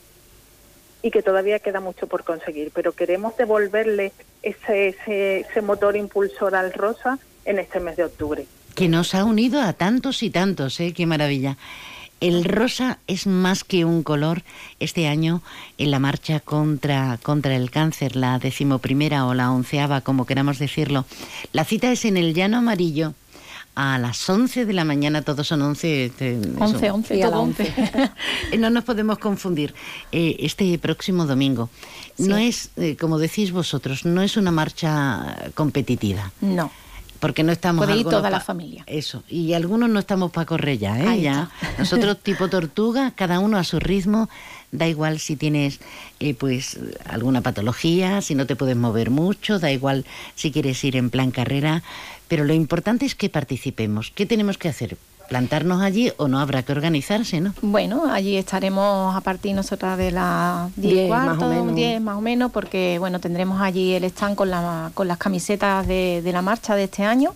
y 1.03 1.11
que 1.11 1.21
todavía 1.21 1.59
queda 1.59 1.79
mucho 1.79 2.07
por 2.07 2.23
conseguir, 2.23 2.71
pero 2.73 2.91
queremos 2.93 3.37
devolverle 3.37 4.11
ese, 4.41 4.87
ese, 4.87 5.41
ese 5.41 5.61
motor 5.61 5.95
impulsor 5.95 6.55
al 6.55 6.73
rosa 6.73 7.19
en 7.45 7.59
este 7.59 7.79
mes 7.79 7.97
de 7.97 8.05
octubre. 8.05 8.45
Que 8.73 8.87
nos 8.87 9.13
ha 9.13 9.25
unido 9.25 9.61
a 9.61 9.73
tantos 9.73 10.23
y 10.23 10.31
tantos, 10.31 10.79
¿eh? 10.79 10.93
Qué 10.93 11.05
maravilla. 11.05 11.57
El 12.19 12.43
rosa 12.43 12.99
es 13.07 13.27
más 13.27 13.63
que 13.63 13.85
un 13.85 14.03
color 14.03 14.43
este 14.79 15.07
año 15.07 15.41
en 15.77 15.91
la 15.91 15.99
marcha 15.99 16.39
contra, 16.39 17.17
contra 17.23 17.55
el 17.55 17.71
cáncer, 17.71 18.15
la 18.15 18.39
decimoprimera 18.39 19.25
o 19.25 19.33
la 19.33 19.51
onceava, 19.51 20.01
como 20.01 20.25
queramos 20.25 20.59
decirlo. 20.59 21.05
La 21.53 21.63
cita 21.63 21.91
es 21.91 22.03
en 22.05 22.17
el 22.17 22.33
llano 22.33 22.57
amarillo 22.57 23.13
a 23.75 23.97
las 23.97 24.29
11 24.29 24.65
de 24.65 24.73
la 24.73 24.83
mañana, 24.83 25.21
todos 25.21 25.47
son 25.47 25.61
11. 25.61 26.11
11, 26.59 26.91
11, 26.91 27.21
todo 27.21 27.41
11. 27.41 27.73
no 28.59 28.69
nos 28.69 28.83
podemos 28.83 29.17
confundir. 29.19 29.73
Eh, 30.11 30.35
este 30.39 30.77
próximo 30.79 31.25
domingo. 31.25 31.69
No 32.17 32.37
es, 32.37 32.71
eh, 32.75 32.97
como 32.99 33.17
decís 33.17 33.53
vosotros, 33.53 34.03
no 34.03 34.21
es 34.21 34.35
una 34.35 34.51
marcha 34.51 35.51
competitiva. 35.55 36.33
No 36.41 36.69
porque 37.19 37.43
no 37.43 37.51
estamos 37.51 37.85
puede 37.85 37.99
ir 37.99 38.05
toda 38.05 38.29
la 38.29 38.39
familia. 38.39 38.83
Eso 38.87 39.23
y 39.29 39.53
algunos 39.53 39.89
no 39.89 39.99
estamos 39.99 40.31
para 40.31 40.45
correr 40.45 40.77
ya 40.77 41.15
¿eh? 41.15 41.21
ya. 41.21 41.49
nosotros 41.77 42.17
tipo 42.19 42.49
tortuga 42.49 43.11
cada 43.11 43.39
uno 43.39 43.57
a 43.57 43.63
su 43.63 43.79
ritmo 43.79 44.29
da 44.71 44.87
igual 44.87 45.19
si 45.19 45.35
tienes 45.35 45.79
eh, 46.19 46.33
pues 46.33 46.79
alguna 47.05 47.41
patología 47.41 48.21
si 48.21 48.35
no 48.35 48.45
te 48.45 48.55
puedes 48.55 48.77
mover 48.77 49.09
mucho 49.09 49.59
da 49.59 49.71
igual 49.71 50.05
si 50.35 50.51
quieres 50.51 50.83
ir 50.83 50.95
en 50.95 51.09
plan 51.09 51.31
carrera 51.31 51.83
pero 52.29 52.45
lo 52.45 52.53
importante 52.53 53.05
es 53.05 53.15
que 53.15 53.27
participemos. 53.27 54.11
Qué 54.11 54.25
tenemos 54.25 54.57
que 54.57 54.69
hacer 54.69 54.97
plantarnos 55.29 55.81
allí 55.81 56.11
o 56.17 56.27
no 56.27 56.39
habrá 56.39 56.63
que 56.63 56.71
organizarse, 56.73 57.39
¿no? 57.39 57.53
Bueno, 57.61 58.11
allí 58.11 58.35
estaremos 58.35 59.15
a 59.15 59.21
partir 59.21 59.55
nosotras 59.55 59.97
de 59.97 60.11
las 60.11 60.75
10 60.75 61.09
más, 61.09 61.41
o 61.41 61.47
menos. 61.47 61.75
10 61.75 62.01
más 62.01 62.17
o 62.17 62.21
menos, 62.21 62.51
porque 62.51 62.97
bueno, 62.99 63.19
tendremos 63.19 63.61
allí 63.61 63.93
el 63.93 64.03
stand 64.05 64.35
con, 64.35 64.49
la, 64.49 64.91
con 64.93 65.07
las 65.07 65.17
camisetas 65.17 65.87
de, 65.87 66.21
la 66.25 66.41
marcha 66.41 66.75
de 66.75 66.85
este 66.85 67.03
año. 67.03 67.35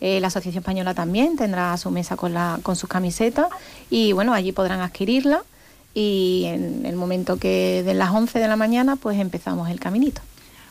Eh, 0.00 0.20
la 0.20 0.26
Asociación 0.26 0.60
Española 0.62 0.94
también 0.94 1.36
tendrá 1.36 1.76
su 1.76 1.90
mesa 1.90 2.16
con, 2.16 2.34
la, 2.34 2.58
con 2.62 2.76
sus 2.76 2.88
camisetas 2.88 3.46
y 3.88 4.12
bueno, 4.12 4.34
allí 4.34 4.52
podrán 4.52 4.80
adquirirla 4.80 5.42
y 5.94 6.44
en 6.46 6.86
el 6.86 6.94
momento 6.94 7.38
que 7.38 7.82
de 7.84 7.94
las 7.94 8.10
11 8.10 8.38
de 8.38 8.46
la 8.46 8.56
mañana 8.56 8.96
pues 8.96 9.18
empezamos 9.18 9.70
el 9.70 9.80
caminito. 9.80 10.20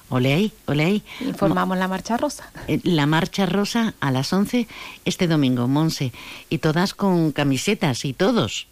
Ole 0.10 0.34
ahí, 0.34 0.52
ole 0.68 0.86
ahí. 0.86 1.04
Informamos 1.20 1.78
la 1.78 1.88
Marcha 1.88 2.16
Rosa. 2.16 2.50
Eh, 2.68 2.80
la 2.84 3.06
Marcha 3.06 3.46
Rosa 3.46 3.94
a 4.00 4.12
las 4.12 4.32
11 4.32 4.68
este 5.04 5.28
domingo, 5.28 5.68
Monse. 5.68 6.14
Y 6.50 6.60
todas 6.60 6.94
con 6.94 7.32
camisetas 7.34 8.06
y 8.06 8.14
todos. 8.14 8.68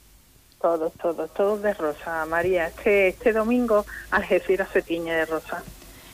Todos, 0.62 0.94
todos, 0.94 1.34
todos 1.34 1.62
de 1.62 1.74
rosa, 1.74 2.26
María. 2.26 2.68
Este, 2.68 3.10
este 3.10 3.34
domingo 3.34 3.86
Algeciras 4.12 4.70
se 4.72 4.82
tiñe 4.82 5.12
de 5.12 5.26
rosa. 5.26 5.64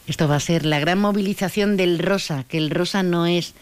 Esto 0.07 0.27
va 0.27 0.35
a 0.35 0.39
ser 0.39 0.65
la 0.65 0.79
gran 0.79 0.99
movilización 0.99 1.77
del 1.77 1.99
rosa, 1.99 2.43
que 2.47 2.57
el 2.57 2.71
rosa 2.71 3.03
no 3.03 3.27
es, 3.27 3.53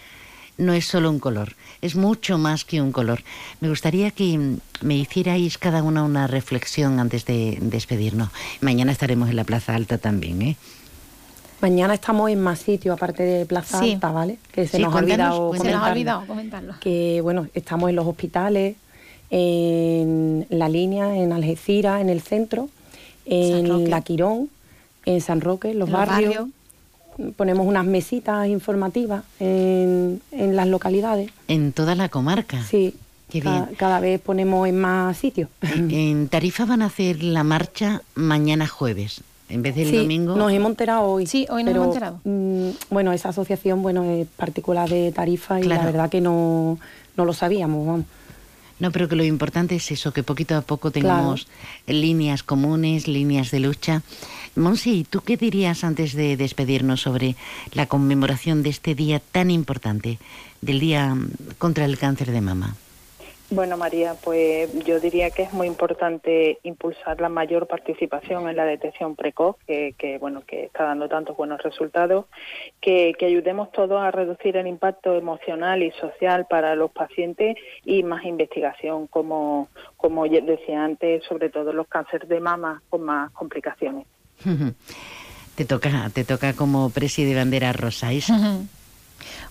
no 0.57 0.73
es 0.73 0.85
solo 0.85 1.11
un 1.11 1.19
color, 1.19 1.55
es 1.81 1.95
mucho 1.95 2.37
más 2.37 2.65
que 2.65 2.81
un 2.81 2.91
color. 2.91 3.21
Me 3.59 3.69
gustaría 3.69 4.11
que 4.11 4.57
me 4.81 4.95
hicierais 4.95 5.57
cada 5.57 5.83
una 5.83 6.03
una 6.03 6.27
reflexión 6.27 6.99
antes 6.99 7.25
de 7.25 7.57
despedirnos. 7.61 8.29
Mañana 8.61 8.91
estaremos 8.91 9.29
en 9.29 9.35
la 9.35 9.43
Plaza 9.43 9.75
Alta 9.75 9.97
también, 9.97 10.41
¿eh? 10.41 10.57
Mañana 11.61 11.93
estamos 11.93 12.29
en 12.29 12.39
más 12.39 12.59
sitios 12.59 12.95
aparte 12.95 13.23
de 13.23 13.45
Plaza 13.45 13.79
Alta, 13.79 14.11
¿vale? 14.11 14.37
Que 14.51 14.65
se, 14.65 14.79
nos, 14.79 14.93
ha 14.93 14.99
olvidado 14.99 16.25
comentarlo. 16.25 16.75
Que 16.79 17.19
bueno, 17.21 17.47
estamos 17.53 17.89
en 17.89 17.97
los 17.97 18.07
hospitales, 18.07 18.77
en 19.29 20.47
la 20.49 20.69
línea, 20.69 21.17
en 21.17 21.33
Algeciras, 21.33 21.99
en 22.01 22.09
el 22.09 22.21
centro, 22.21 22.69
en 23.25 23.89
La 23.89 24.01
Quirón, 24.01 24.49
en 25.05 25.19
San 25.19 25.41
Roque, 25.41 25.71
en 25.71 25.79
los, 25.79 25.91
barrios. 25.91 26.47
Ponemos 27.35 27.67
unas 27.67 27.85
mesitas 27.85 28.47
informativas 28.47 29.23
en, 29.41 30.21
las 30.31 30.67
localidades. 30.67 31.29
En 31.49 31.73
toda 31.73 31.95
la 31.95 32.07
comarca. 32.07 32.63
Sí. 32.63 32.95
Qué 33.29 33.41
bien. 33.41 33.67
Cada, 33.77 33.99
vez 33.99 34.19
ponemos 34.19 34.67
en 34.67 34.79
más 34.79 35.15
sitios. 35.17 35.49
en 35.61 36.29
Tarifa 36.29 36.65
van 36.65 36.81
a 36.81 36.85
hacer 36.85 37.21
la 37.21 37.43
marcha 37.43 38.01
mañana 38.15 38.67
jueves 38.67 39.21
En 39.49 39.62
vez 39.63 39.75
del 39.75 39.89
Sí, 39.89 39.97
domingo. 39.97 40.35
Nos 40.35 40.51
hemos 40.51 40.69
enterado 40.69 41.03
hoy. 41.03 41.25
Sí, 41.25 41.47
hoy 41.49 41.63
nos 41.63 41.71
pero, 41.71 41.83
hemos 41.83 41.95
enterado. 41.95 42.21
mm, 42.23 42.69
bueno, 42.91 43.12
esa 43.13 43.29
asociación 43.29 43.81
bueno 43.81 44.03
es 44.03 44.27
particular 44.27 44.88
de 44.89 45.12
Tarifa 45.12 45.59
y 45.59 45.63
Claro. 45.63 45.81
la 45.81 45.85
verdad 45.91 46.09
que 46.09 46.21
no, 46.21 46.77
no 47.17 47.25
lo 47.25 47.33
sabíamos. 47.33 47.85
Vamos. 47.85 48.05
No, 48.79 48.91
pero 48.93 49.09
que 49.09 49.15
lo 49.17 49.25
importante 49.25 49.75
es 49.75 49.91
eso, 49.91 50.13
que 50.13 50.23
poquito 50.23 50.55
a 50.55 50.62
poco 50.62 50.89
tengamos 50.91 51.47
líneas 51.85 52.43
comunes, 52.43 53.07
líneas 53.09 53.51
de 53.51 53.59
lucha. 53.59 54.03
Monsi, 54.55 55.05
¿tú 55.09 55.19
qué 55.21 55.35
dirías 55.35 55.83
antes 55.83 56.13
de 56.13 56.38
despedirnos 56.38 57.01
sobre 57.01 57.35
la 57.73 57.88
conmemoración 57.88 58.63
de 58.63 58.69
este 58.69 58.95
día 58.95 59.19
tan 59.19 59.51
importante, 59.51 60.17
del 60.62 60.79
Día 60.79 61.17
contra 61.57 61.83
el 61.85 61.97
Cáncer 61.97 62.31
de 62.31 62.39
Mama? 62.41 62.75
Bueno, 63.51 63.77
María, 63.77 64.13
pues 64.23 64.71
yo 64.85 64.99
diría 64.99 65.31
que 65.31 65.41
es 65.43 65.53
muy 65.53 65.65
importante 65.65 66.59
impulsar 66.62 67.19
la 67.19 67.29
mayor 67.29 67.65
participación 67.67 68.47
en 68.47 68.55
la 68.55 68.65
detección 68.65 69.15
precoz, 69.15 69.55
que, 69.65 69.95
que, 69.97 70.19
bueno, 70.19 70.43
que 70.45 70.65
está 70.65 70.83
dando 70.83 71.09
tantos 71.09 71.35
buenos 71.35 71.62
resultados, 71.63 72.25
que, 72.79 73.13
que 73.17 73.25
ayudemos 73.25 73.71
todos 73.71 73.99
a 73.99 74.12
reducir 74.12 74.55
el 74.55 74.67
impacto 74.67 75.15
emocional 75.15 75.81
y 75.81 75.89
social 75.91 76.45
para 76.47 76.75
los 76.75 76.91
pacientes 76.91 77.55
y 77.85 78.03
más 78.03 78.23
investigación, 78.23 79.07
como, 79.07 79.69
como 79.97 80.27
decía 80.27 80.83
antes, 80.83 81.23
sobre 81.25 81.49
todo 81.49 81.73
los 81.73 81.88
cánceres 81.88 82.29
de 82.29 82.39
mama 82.39 82.83
con 82.89 83.01
más 83.01 83.31
complicaciones. 83.31 84.05
Te 85.55 85.65
toca, 85.65 86.09
te 86.13 86.23
toca 86.23 86.53
como 86.53 86.89
presi 86.89 87.25
de 87.25 87.35
bandera 87.35 87.73
rosa, 87.73 88.13
Isa. 88.13 88.59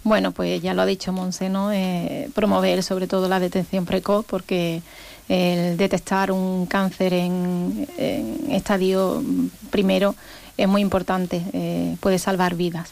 Bueno, 0.04 0.32
pues 0.32 0.62
ya 0.62 0.74
lo 0.74 0.82
ha 0.82 0.86
dicho 0.86 1.12
Monse, 1.12 1.48
¿no? 1.48 1.72
Eh, 1.72 2.30
promover 2.34 2.82
sobre 2.82 3.06
todo 3.06 3.28
la 3.28 3.40
detención 3.40 3.84
precoz 3.84 4.24
porque 4.24 4.80
el 5.28 5.76
detectar 5.76 6.32
un 6.32 6.66
cáncer 6.66 7.12
en, 7.12 7.86
estadio 8.50 9.22
primero 9.70 10.14
es 10.56 10.66
muy 10.68 10.80
importante, 10.80 11.42
eh, 11.52 11.96
puede 12.00 12.18
salvar 12.18 12.54
vidas. 12.54 12.90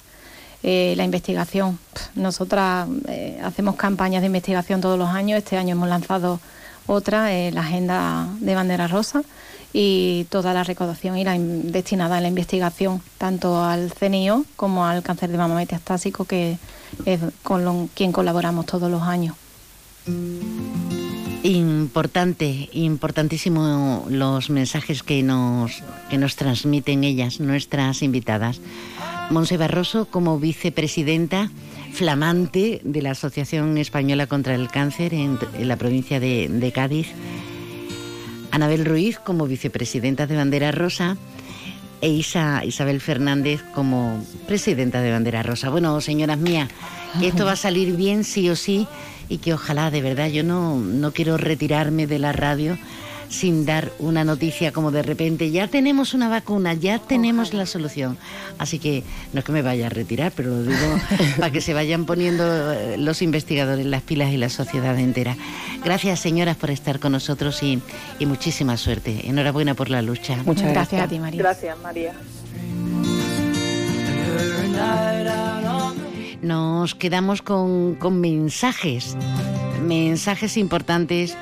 Eh, 0.62 0.95
la 0.97 1.05
investigación, 1.05 1.79
nosotras 2.14 2.88
eh, 3.09 3.40
hacemos 3.42 3.77
campañas 3.77 4.21
de 4.21 4.27
investigación 4.27 4.81
todos 4.81 4.99
los 4.99 5.09
años, 5.09 5.38
este 5.38 5.57
año 5.57 5.73
hemos 5.73 5.88
lanzado 5.88 6.40
otra, 6.87 7.31
la 7.51 7.61
agenda 7.61 8.29
de 8.40 8.55
bandera 8.55 8.87
rosa 8.88 9.23
y 9.73 10.27
toda 10.31 10.55
la 10.55 10.64
recaudación 10.64 11.16
irá 11.19 11.35
in- 11.35 11.73
destinada 11.73 12.19
a 12.19 12.21
la 12.21 12.29
investigación, 12.29 13.01
tanto 13.19 13.62
al 13.64 13.92
CNIO 13.92 14.45
como 14.57 14.87
al 14.87 15.03
cáncer 15.03 15.31
de 15.31 15.38
mama 15.38 15.55
metastásico, 15.57 16.25
que 16.25 16.59
con 17.42 17.88
quien 17.88 18.12
colaboramos 18.12 18.66
todos 18.66 18.90
los 18.90 19.03
años. 19.03 19.35
Importante, 21.42 22.68
importantísimo 22.72 24.07
los 24.09 24.51
mensajes 24.51 25.03
que 25.03 25.22
nos, 25.22 25.83
que 26.11 26.18
nos 26.18 26.37
transmiten 26.37 27.05
ellas, 27.05 27.40
nuestras 27.40 28.03
invitadas. 28.03 28.61
Monse 29.31 29.57
Barroso, 29.57 30.07
como 30.07 30.38
vicepresidenta 30.38 31.51
flamante 31.92 32.81
de 32.85 33.03
la 33.03 33.12
Asociación 33.12 33.79
Española 33.79 34.27
contra 34.27 34.55
el 34.55 34.68
Cáncer 34.68 35.14
en, 35.14 35.38
en 35.59 35.68
la 35.68 35.77
provincia 35.77 36.20
de, 36.20 36.49
de 36.49 36.72
Cádiz. 36.72 37.09
Anabel 38.51 38.85
Ruiz, 38.85 39.18
como 39.18 39.46
vicepresidenta 39.46 40.27
de 40.27 40.37
Bandera 40.37 40.72
Rosa. 40.72 41.16
E 42.01 42.09
Isa, 42.09 42.65
Isabel 42.65 43.01
Fernández 43.01 43.63
como 43.75 44.23
presidenta 44.47 45.01
de 45.01 45.13
Bandera 45.13 45.43
Rosa. 45.43 45.71
Bueno, 45.71 46.01
señoras 46.01 46.39
mías, 46.39 46.69
que 47.19 47.29
esto 47.29 47.45
va 47.45 47.53
a 47.53 47.57
salir 47.57 47.97
bien 47.97 48.25
sí 48.25 48.49
o 48.51 48.57
sí 48.57 48.87
y 49.29 49.39
que 49.39 49.55
ojalá, 49.55 49.91
de 49.91 50.03
verdad, 50.03 50.29
yo 50.29 50.45
no, 50.45 50.77
no 50.77 51.13
quiero 51.13 51.37
retirarme 51.37 52.07
de 52.07 52.19
la 52.19 52.33
radio 52.33 52.79
sin 53.29 53.67
dar 53.67 53.93
una 53.99 54.25
noticia 54.25 54.73
como 54.73 54.91
de 54.91 55.03
repente, 55.03 55.51
ya 55.51 55.69
tenemos 55.69 56.15
una 56.15 56.29
vacuna, 56.29 56.75
ya 56.75 56.99
tenemos 56.99 57.55
la 57.55 57.67
solución. 57.67 58.19
Así 58.59 58.79
que 58.79 59.05
no 59.33 59.41
es 59.41 59.45
que 59.45 59.53
me 59.53 59.62
vaya 59.62 59.87
a 59.87 59.89
retirar, 59.91 60.33
pero 60.35 60.51
lo 60.51 60.62
digo 60.62 61.01
para 61.39 61.51
que 61.51 61.61
se 61.61 61.75
vayan 61.75 62.05
poniendo 62.05 62.73
eh, 62.73 62.97
los 62.99 63.23
investigadores 63.23 63.87
las 63.87 64.03
pilas 64.03 64.33
y 64.33 64.37
la 64.37 64.49
sociedad 64.49 64.99
entera. 64.99 65.37
Gracias, 65.85 66.21
señoras, 66.21 66.57
por 66.57 66.71
estar 66.71 67.01
con 67.01 67.12
nosotros 67.12 67.62
y, 67.62 67.81
y 68.19 68.27
muchísima 68.27 68.77
suerte. 68.77 69.29
Enhorabuena 69.29 69.75
por 69.75 69.91
la 69.91 70.03
lucha. 70.03 70.37
Muchas 70.45 70.73
gracias 70.73 71.03
a 71.03 71.09
ti, 71.09 71.19
María. 71.19 71.43
Gracias, 71.43 71.77
María. 71.83 72.15
Nos 76.43 76.95
quedamos 76.95 77.43
con, 77.43 77.97
con 77.97 78.21
mensajes, 78.21 79.17
mensajes 79.83 80.57
importantes, 80.57 81.37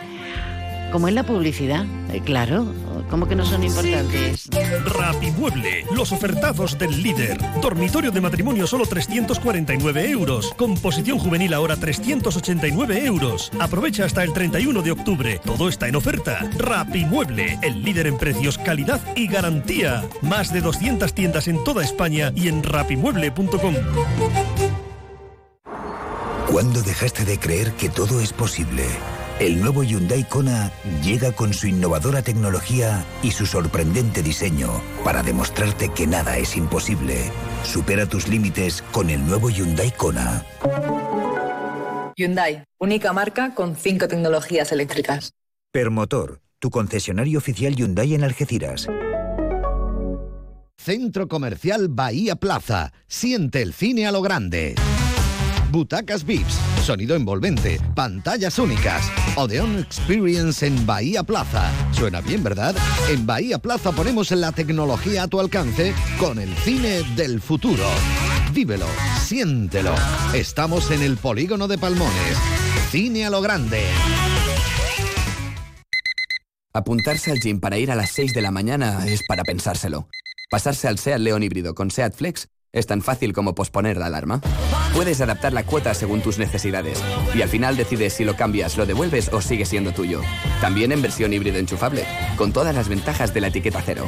como 0.94 1.08
en 1.08 1.16
la 1.16 1.24
publicidad, 1.24 1.84
eh, 2.12 2.20
claro, 2.24 2.72
como 3.10 3.26
que 3.26 3.34
no 3.34 3.44
son 3.44 3.64
importantes. 3.64 4.48
Rapimueble, 4.84 5.84
los 5.90 6.12
ofertazos 6.12 6.78
del 6.78 7.02
líder. 7.02 7.36
Dormitorio 7.60 8.12
de 8.12 8.20
matrimonio 8.20 8.64
solo 8.68 8.86
349 8.86 10.08
euros. 10.08 10.54
Composición 10.56 11.18
juvenil 11.18 11.52
ahora 11.52 11.74
389 11.74 13.06
euros. 13.06 13.50
Aprovecha 13.58 14.04
hasta 14.04 14.22
el 14.22 14.32
31 14.32 14.82
de 14.82 14.92
octubre. 14.92 15.40
Todo 15.44 15.68
está 15.68 15.88
en 15.88 15.96
oferta. 15.96 16.48
Rapimueble, 16.56 17.58
el 17.62 17.82
líder 17.82 18.06
en 18.06 18.16
precios, 18.16 18.56
calidad 18.56 19.00
y 19.16 19.26
garantía. 19.26 20.04
Más 20.22 20.52
de 20.52 20.60
200 20.60 21.12
tiendas 21.12 21.48
en 21.48 21.64
toda 21.64 21.82
España 21.82 22.32
y 22.36 22.46
en 22.46 22.62
rapimueble.com. 22.62 23.74
¿Cuándo 26.48 26.82
dejaste 26.82 27.24
de 27.24 27.36
creer 27.40 27.72
que 27.72 27.88
todo 27.88 28.20
es 28.20 28.32
posible? 28.32 28.84
El 29.40 29.60
nuevo 29.60 29.82
Hyundai 29.82 30.22
Kona 30.22 30.70
llega 31.02 31.32
con 31.32 31.52
su 31.52 31.66
innovadora 31.66 32.22
tecnología 32.22 33.04
y 33.20 33.32
su 33.32 33.46
sorprendente 33.46 34.22
diseño 34.22 34.80
para 35.02 35.24
demostrarte 35.24 35.88
que 35.88 36.06
nada 36.06 36.38
es 36.38 36.56
imposible. 36.56 37.32
Supera 37.64 38.06
tus 38.06 38.28
límites 38.28 38.82
con 38.92 39.10
el 39.10 39.26
nuevo 39.26 39.50
Hyundai 39.50 39.90
Kona. 39.90 40.44
Hyundai, 42.16 42.62
única 42.78 43.12
marca 43.12 43.56
con 43.56 43.74
cinco 43.74 44.06
tecnologías 44.06 44.70
eléctricas. 44.70 45.32
Permotor, 45.72 46.40
tu 46.60 46.70
concesionario 46.70 47.38
oficial 47.38 47.74
Hyundai 47.74 48.14
en 48.14 48.22
Algeciras. 48.22 48.86
Centro 50.78 51.26
Comercial 51.26 51.88
Bahía 51.88 52.36
Plaza. 52.36 52.92
Siente 53.08 53.62
el 53.62 53.72
cine 53.72 54.06
a 54.06 54.12
lo 54.12 54.22
grande. 54.22 54.76
Butacas 55.74 56.24
VIPs, 56.24 56.54
sonido 56.84 57.16
envolvente, 57.16 57.80
pantallas 57.96 58.60
únicas. 58.60 59.10
Odeon 59.34 59.80
Experience 59.80 60.64
en 60.64 60.86
Bahía 60.86 61.24
Plaza. 61.24 61.68
Suena 61.90 62.20
bien, 62.20 62.44
¿verdad? 62.44 62.76
En 63.10 63.26
Bahía 63.26 63.58
Plaza 63.58 63.90
ponemos 63.90 64.30
la 64.30 64.52
tecnología 64.52 65.24
a 65.24 65.26
tu 65.26 65.40
alcance 65.40 65.92
con 66.20 66.38
el 66.38 66.54
cine 66.58 67.02
del 67.16 67.40
futuro. 67.40 67.82
Vívelo, 68.52 68.86
siéntelo. 69.24 69.96
Estamos 70.32 70.92
en 70.92 71.02
el 71.02 71.16
polígono 71.16 71.66
de 71.66 71.76
Palmones. 71.76 72.38
Cine 72.92 73.26
a 73.26 73.30
lo 73.30 73.42
grande. 73.42 73.82
Apuntarse 76.72 77.32
al 77.32 77.40
gym 77.40 77.58
para 77.58 77.78
ir 77.78 77.90
a 77.90 77.96
las 77.96 78.12
6 78.12 78.32
de 78.32 78.42
la 78.42 78.52
mañana 78.52 79.04
es 79.08 79.24
para 79.26 79.42
pensárselo. 79.42 80.06
Pasarse 80.52 80.86
al 80.86 81.00
SEAT 81.00 81.18
León 81.18 81.42
híbrido 81.42 81.74
con 81.74 81.90
SEAT 81.90 82.14
Flex 82.14 82.46
es 82.74 82.86
tan 82.86 83.00
fácil 83.00 83.32
como 83.32 83.54
posponer 83.54 83.96
la 83.96 84.06
alarma. 84.06 84.42
Puedes 84.92 85.22
adaptar 85.22 85.54
la 85.54 85.64
cuota 85.64 85.94
según 85.94 86.20
tus 86.20 86.38
necesidades 86.38 87.02
y 87.34 87.40
al 87.40 87.48
final 87.48 87.78
decides 87.78 88.12
si 88.12 88.24
lo 88.24 88.36
cambias, 88.36 88.76
lo 88.76 88.84
devuelves 88.84 89.32
o 89.32 89.40
sigue 89.40 89.64
siendo 89.64 89.92
tuyo. 89.92 90.20
También 90.60 90.92
en 90.92 91.00
versión 91.00 91.32
híbrido 91.32 91.56
enchufable, 91.58 92.04
con 92.36 92.52
todas 92.52 92.74
las 92.74 92.88
ventajas 92.88 93.32
de 93.32 93.40
la 93.40 93.46
etiqueta 93.48 93.80
cero. 93.82 94.06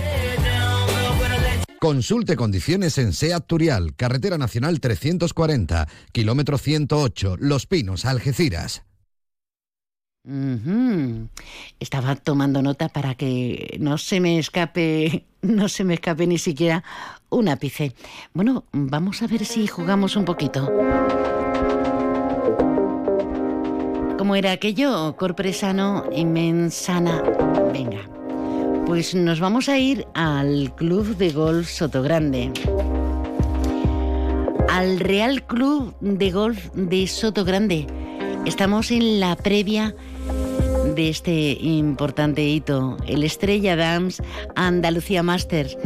Consulte 1.78 2.36
condiciones 2.36 2.98
en 2.98 3.12
SEAT 3.12 3.46
Turial, 3.46 3.94
Carretera 3.94 4.38
Nacional 4.38 4.80
340, 4.80 5.86
kilómetro 6.10 6.58
108, 6.58 7.36
Los 7.38 7.66
Pinos, 7.66 8.04
Algeciras. 8.04 8.82
Estaba 11.78 12.16
tomando 12.16 12.60
nota 12.60 12.88
para 12.88 13.14
que 13.14 13.76
no 13.78 13.96
se 13.96 14.18
me 14.18 14.40
escape, 14.40 15.24
no 15.42 15.68
se 15.68 15.84
me 15.84 15.94
escape 15.94 16.26
ni 16.26 16.38
siquiera 16.38 16.82
un 17.30 17.48
ápice. 17.48 17.94
Bueno, 18.32 18.64
vamos 18.72 19.22
a 19.22 19.26
ver 19.26 19.44
si 19.44 19.66
jugamos 19.66 20.16
un 20.16 20.24
poquito. 20.24 20.70
¿Cómo 24.18 24.34
era 24.34 24.52
aquello? 24.52 25.14
Corpresano, 25.16 26.04
inmensana. 26.12 27.22
Venga. 27.72 28.00
Pues 28.86 29.14
nos 29.14 29.40
vamos 29.40 29.68
a 29.68 29.78
ir 29.78 30.06
al 30.14 30.74
Club 30.74 31.16
de 31.16 31.30
Golf 31.30 31.68
Sotogrande. 31.68 32.52
Al 34.70 35.00
Real 35.00 35.44
Club 35.46 35.94
de 36.00 36.30
Golf 36.30 36.70
de 36.74 37.06
Sotogrande. 37.06 37.86
Estamos 38.46 38.90
en 38.90 39.20
la 39.20 39.36
previa 39.36 39.94
de 40.94 41.08
este 41.08 41.58
importante 41.60 42.42
hito, 42.42 42.96
el 43.06 43.22
Estrella 43.24 43.76
Dams 43.76 44.22
Andalucía 44.54 45.22
Masters. 45.22 45.76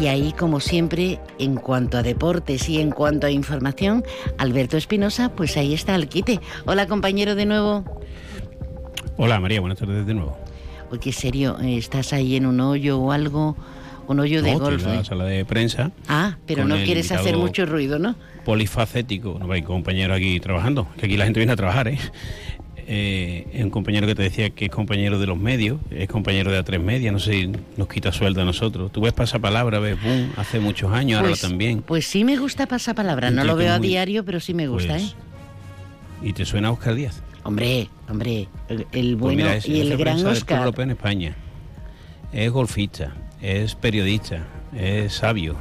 Y 0.00 0.06
ahí, 0.06 0.32
como 0.32 0.60
siempre, 0.60 1.18
en 1.38 1.56
cuanto 1.56 1.98
a 1.98 2.02
deportes 2.02 2.68
y 2.68 2.80
en 2.80 2.90
cuanto 2.90 3.26
a 3.26 3.30
información, 3.30 4.04
Alberto 4.38 4.76
Espinosa, 4.76 5.30
pues 5.30 5.56
ahí 5.56 5.74
está 5.74 5.96
el 5.96 6.08
quite. 6.08 6.40
Hola, 6.66 6.86
compañero, 6.86 7.34
de 7.34 7.46
nuevo. 7.46 7.84
Hola 9.16 9.40
María, 9.40 9.60
buenas 9.60 9.78
tardes 9.78 10.06
de 10.06 10.14
nuevo. 10.14 10.38
Uy, 10.92 11.00
qué 11.00 11.12
serio, 11.12 11.58
¿estás 11.58 12.12
ahí 12.12 12.36
en 12.36 12.46
un 12.46 12.60
hoyo 12.60 12.98
o 13.00 13.10
algo? 13.12 13.56
un 14.06 14.20
hoyo 14.20 14.40
de 14.42 14.52
No, 14.54 14.60
golf. 14.60 14.76
estoy 14.78 14.90
en 14.92 14.96
la 14.96 15.02
¿eh? 15.02 15.04
sala 15.04 15.24
de 15.24 15.44
prensa. 15.44 15.90
Ah, 16.08 16.38
pero 16.46 16.64
no 16.64 16.76
quieres 16.76 17.12
hacer 17.12 17.36
mucho 17.36 17.66
ruido, 17.66 17.98
¿no? 17.98 18.14
polifacético, 18.44 19.38
no 19.38 19.52
hay 19.52 19.60
compañero 19.60 20.14
aquí 20.14 20.40
trabajando, 20.40 20.88
que 20.96 21.04
aquí 21.04 21.18
la 21.18 21.26
gente 21.26 21.38
viene 21.38 21.52
a 21.52 21.56
trabajar, 21.56 21.88
¿eh? 21.88 21.98
Eh, 22.90 23.46
es 23.52 23.62
un 23.62 23.68
compañero 23.68 24.06
que 24.06 24.14
te 24.14 24.22
decía 24.22 24.48
que 24.48 24.64
es 24.64 24.70
compañero 24.70 25.18
de 25.18 25.26
los 25.26 25.36
medios, 25.38 25.78
es 25.90 26.08
compañero 26.08 26.50
de 26.50 26.64
A3 26.64 26.80
Media, 26.80 27.12
no 27.12 27.18
sé 27.18 27.32
si 27.32 27.52
nos 27.76 27.86
quita 27.86 28.12
sueldo 28.12 28.40
a 28.40 28.46
nosotros. 28.46 28.90
Tú 28.90 29.02
ves 29.02 29.12
pasapalabra, 29.12 29.78
ves 29.78 30.02
boom, 30.02 30.32
hace 30.38 30.58
muchos 30.58 30.90
años, 30.90 31.20
Pues, 31.20 31.32
ahora 31.44 31.50
también. 31.50 31.82
pues 31.82 32.06
sí 32.06 32.24
me 32.24 32.38
gusta 32.38 32.66
pasapalabra, 32.66 33.30
no 33.30 33.44
lo 33.44 33.56
veo 33.56 33.74
a 33.74 33.78
muy- 33.78 33.88
diario, 33.88 34.24
pero 34.24 34.40
sí 34.40 34.54
me 34.54 34.68
gusta, 34.68 34.94
Pues, 34.94 35.02
¿eh? 35.02 35.14
¿Y 36.22 36.32
te 36.32 36.46
suena 36.46 36.70
Oscar 36.70 36.94
Díaz? 36.94 37.22
Hombre, 37.44 37.88
hombre, 38.08 38.48
el, 38.68 38.86
el 38.92 39.16
Pues 39.16 39.18
bueno 39.18 39.36
mira, 39.36 39.56
es 39.56 39.68
y 39.68 39.80
el 39.82 39.94
gran 39.98 40.24
Oscar. 40.26 40.60
Europeo 40.60 40.84
en 40.84 40.90
España. 40.92 41.36
Es 42.32 42.50
golfista, 42.50 43.12
es 43.42 43.74
periodista, 43.74 44.46
es 44.74 45.12
sabio, 45.12 45.56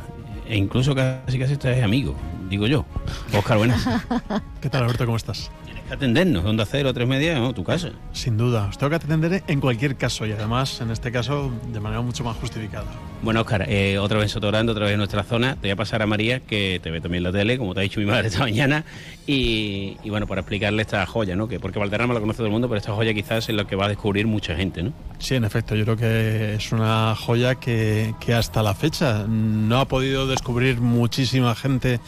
e 0.47 0.55
incluso 0.55 0.95
casi 0.95 1.37
casi 1.37 1.53
es 1.61 1.83
amigo, 1.83 2.15
digo 2.49 2.67
yo. 2.67 2.85
Oscar, 3.33 3.57
buenas. 3.57 3.85
¿Qué 4.61 4.69
tal, 4.69 4.83
Alberto? 4.83 5.05
¿Cómo 5.05 5.17
estás? 5.17 5.51
Que 5.87 5.93
atendernos, 5.93 6.43
Onda 6.43 6.65
Cero, 6.65 6.93
tres 6.93 7.07
media, 7.07 7.39
no, 7.39 7.53
tu 7.53 7.63
casa. 7.63 7.91
Sin 8.11 8.35
duda, 8.35 8.65
os 8.65 8.77
tengo 8.77 8.89
que 8.89 8.97
atender 8.97 9.41
en 9.47 9.61
cualquier 9.61 9.95
caso 9.95 10.25
y 10.25 10.33
además, 10.33 10.81
en 10.81 10.91
este 10.91 11.13
caso, 11.13 11.49
de 11.71 11.79
manera 11.79 12.01
mucho 12.01 12.25
más 12.25 12.35
justificada. 12.35 12.87
Bueno, 13.21 13.39
Oscar, 13.39 13.65
eh, 13.69 13.97
otra 13.97 14.17
vez 14.17 14.25
en 14.25 14.29
Sotogrande, 14.29 14.73
otra 14.73 14.83
vez 14.83 14.93
en 14.93 14.97
nuestra 14.97 15.23
zona. 15.23 15.53
Te 15.55 15.61
voy 15.61 15.69
a 15.69 15.75
pasar 15.77 16.01
a 16.01 16.05
María, 16.05 16.41
que 16.41 16.81
te 16.83 16.91
ve 16.91 16.99
también 16.99 17.25
en 17.25 17.31
la 17.31 17.39
tele, 17.39 17.57
como 17.57 17.73
te 17.73 17.79
ha 17.79 17.83
dicho 17.83 18.01
mi 18.01 18.05
madre 18.05 18.27
esta 18.27 18.39
mañana. 18.41 18.83
Y, 19.25 19.95
y 20.03 20.09
bueno, 20.09 20.27
para 20.27 20.41
explicarle 20.41 20.81
esta 20.81 21.05
joya, 21.05 21.37
¿no? 21.37 21.47
Que 21.47 21.57
porque 21.61 21.79
Valderrama 21.79 22.13
la 22.13 22.19
conoce 22.19 22.37
todo 22.37 22.47
el 22.47 22.53
mundo, 22.53 22.67
pero 22.67 22.79
esta 22.79 22.91
joya 22.91 23.13
quizás 23.13 23.47
es 23.47 23.55
la 23.55 23.65
que 23.65 23.77
va 23.77 23.85
a 23.85 23.89
descubrir 23.89 24.27
mucha 24.27 24.57
gente, 24.57 24.83
¿no? 24.83 24.91
Sí, 25.19 25.35
en 25.35 25.45
efecto, 25.45 25.73
yo 25.73 25.85
creo 25.85 25.95
que 25.95 26.55
es 26.55 26.71
una 26.73 27.15
joya 27.15 27.55
que, 27.55 28.13
que 28.19 28.33
hasta 28.33 28.61
la 28.61 28.73
fecha 28.73 29.25
no 29.25 29.79
ha 29.79 29.85
podido 29.87 30.27
descubrir 30.27 30.81
muchísima 30.81 31.55
gente 31.55 32.01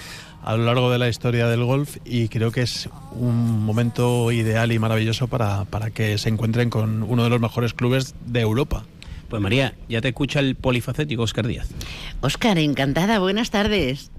a 0.43 0.55
lo 0.55 0.65
largo 0.65 0.91
de 0.91 0.97
la 0.97 1.09
historia 1.09 1.47
del 1.47 1.63
golf 1.63 1.97
y 2.05 2.27
creo 2.27 2.51
que 2.51 2.61
es 2.61 2.89
un 3.11 3.63
momento 3.63 4.31
ideal 4.31 4.71
y 4.71 4.79
maravilloso 4.79 5.27
para, 5.27 5.65
para 5.65 5.91
que 5.91 6.17
se 6.17 6.29
encuentren 6.29 6.69
con 6.69 7.03
uno 7.03 7.23
de 7.23 7.29
los 7.29 7.39
mejores 7.39 7.73
clubes 7.73 8.15
de 8.25 8.41
Europa. 8.41 8.83
Pues 9.29 9.41
María, 9.41 9.75
ya 9.87 10.01
te 10.01 10.07
escucha 10.07 10.39
el 10.39 10.55
polifacético 10.55 11.21
Oscar 11.23 11.45
Díaz. 11.45 11.69
Oscar, 12.21 12.57
encantada, 12.57 13.19
buenas 13.19 13.51
tardes. 13.51 14.11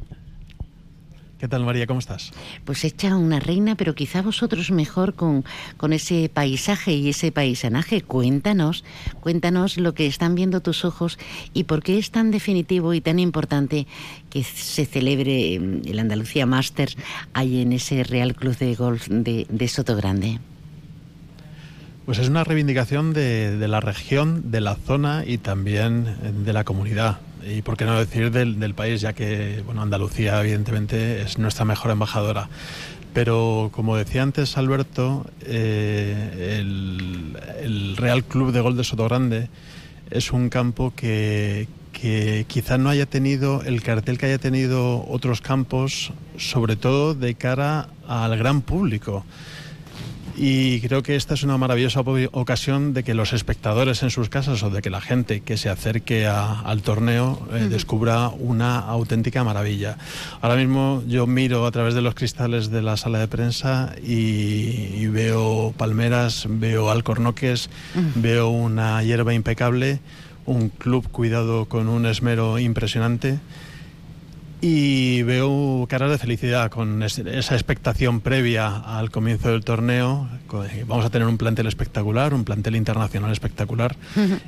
¿Qué 1.40 1.48
tal, 1.48 1.64
María? 1.64 1.86
¿Cómo 1.86 2.00
estás? 2.00 2.32
Pues 2.66 2.84
hecha 2.84 3.16
una 3.16 3.40
reina, 3.40 3.74
pero 3.74 3.94
quizá 3.94 4.20
vosotros 4.20 4.70
mejor 4.70 5.14
con, 5.14 5.42
con 5.78 5.94
ese 5.94 6.28
paisaje 6.28 6.92
y 6.92 7.08
ese 7.08 7.32
paisanaje. 7.32 8.02
Cuéntanos, 8.02 8.84
cuéntanos 9.20 9.78
lo 9.78 9.94
que 9.94 10.06
están 10.06 10.34
viendo 10.34 10.60
tus 10.60 10.84
ojos 10.84 11.18
y 11.54 11.64
por 11.64 11.82
qué 11.82 11.96
es 11.96 12.10
tan 12.10 12.30
definitivo 12.30 12.92
y 12.92 13.00
tan 13.00 13.18
importante 13.18 13.86
que 14.28 14.44
se 14.44 14.84
celebre 14.84 15.58
mm, 15.58 15.88
el 15.88 15.98
Andalucía 15.98 16.44
Masters 16.44 16.98
ahí 17.32 17.62
en 17.62 17.72
ese 17.72 18.04
Real 18.04 18.34
Club 18.34 18.58
de 18.58 18.74
Golf 18.74 19.08
de, 19.08 19.46
de 19.48 19.68
Soto 19.68 19.96
Grande. 19.96 20.40
Pues 22.04 22.18
es 22.18 22.28
una 22.28 22.44
reivindicación 22.44 23.14
de, 23.14 23.56
de 23.56 23.68
la 23.68 23.80
región, 23.80 24.50
de 24.50 24.60
la 24.60 24.74
zona 24.74 25.24
y 25.26 25.38
también 25.38 26.06
eh, 26.22 26.32
de 26.44 26.52
la 26.52 26.64
comunidad. 26.64 27.18
Y 27.46 27.62
por 27.62 27.76
qué 27.76 27.84
no 27.84 27.98
decir 27.98 28.30
del, 28.30 28.60
del 28.60 28.74
país, 28.74 29.00
ya 29.00 29.12
que 29.12 29.62
bueno, 29.64 29.82
Andalucía 29.82 30.40
evidentemente 30.40 31.22
es 31.22 31.38
nuestra 31.38 31.64
mejor 31.64 31.90
embajadora. 31.90 32.48
Pero 33.12 33.70
como 33.72 33.96
decía 33.96 34.22
antes 34.22 34.56
Alberto, 34.56 35.26
eh, 35.42 36.58
el, 36.60 37.36
el 37.62 37.96
Real 37.96 38.24
Club 38.24 38.52
de 38.52 38.60
Gol 38.60 38.76
de 38.76 38.84
Sotogrande 38.84 39.48
es 40.10 40.32
un 40.32 40.48
campo 40.48 40.92
que, 40.94 41.66
que 41.92 42.44
quizá 42.48 42.78
no 42.78 42.88
haya 42.88 43.06
tenido 43.06 43.62
el 43.62 43.82
cartel 43.82 44.18
que 44.18 44.26
haya 44.26 44.38
tenido 44.38 45.06
otros 45.08 45.40
campos, 45.40 46.12
sobre 46.36 46.76
todo 46.76 47.14
de 47.14 47.34
cara 47.34 47.88
al 48.06 48.36
gran 48.36 48.62
público. 48.62 49.24
Y 50.36 50.80
creo 50.80 51.02
que 51.02 51.16
esta 51.16 51.34
es 51.34 51.42
una 51.42 51.58
maravillosa 51.58 52.00
ocasión 52.00 52.94
de 52.94 53.02
que 53.02 53.14
los 53.14 53.32
espectadores 53.32 54.02
en 54.02 54.10
sus 54.10 54.28
casas 54.28 54.62
o 54.62 54.70
de 54.70 54.80
que 54.80 54.88
la 54.88 55.00
gente 55.00 55.40
que 55.40 55.56
se 55.56 55.68
acerque 55.68 56.26
a- 56.26 56.60
al 56.60 56.82
torneo 56.82 57.46
eh, 57.52 57.66
descubra 57.68 58.28
una 58.28 58.78
auténtica 58.78 59.44
maravilla. 59.44 59.98
Ahora 60.40 60.56
mismo 60.56 61.02
yo 61.06 61.26
miro 61.26 61.66
a 61.66 61.70
través 61.72 61.94
de 61.94 62.00
los 62.00 62.14
cristales 62.14 62.70
de 62.70 62.80
la 62.80 62.96
sala 62.96 63.18
de 63.18 63.28
prensa 63.28 63.94
y, 64.02 64.94
y 64.96 65.06
veo 65.08 65.74
palmeras, 65.76 66.46
veo 66.48 66.90
alcornoques, 66.90 67.68
veo 68.14 68.48
una 68.48 69.02
hierba 69.02 69.34
impecable, 69.34 70.00
un 70.46 70.68
club 70.70 71.06
cuidado 71.10 71.66
con 71.66 71.88
un 71.88 72.06
esmero 72.06 72.58
impresionante. 72.58 73.38
Y 74.62 75.22
veo 75.22 75.86
caras 75.88 76.10
de 76.10 76.18
felicidad 76.18 76.70
con 76.70 77.02
es- 77.02 77.18
esa 77.18 77.54
expectación 77.54 78.20
previa 78.20 78.76
al 78.76 79.10
comienzo 79.10 79.48
del 79.50 79.64
torneo. 79.64 80.28
Vamos 80.86 81.04
a 81.04 81.10
tener 81.10 81.28
un 81.28 81.38
plantel 81.38 81.66
espectacular, 81.66 82.34
un 82.34 82.44
plantel 82.44 82.74
internacional 82.74 83.30
espectacular. 83.30 83.96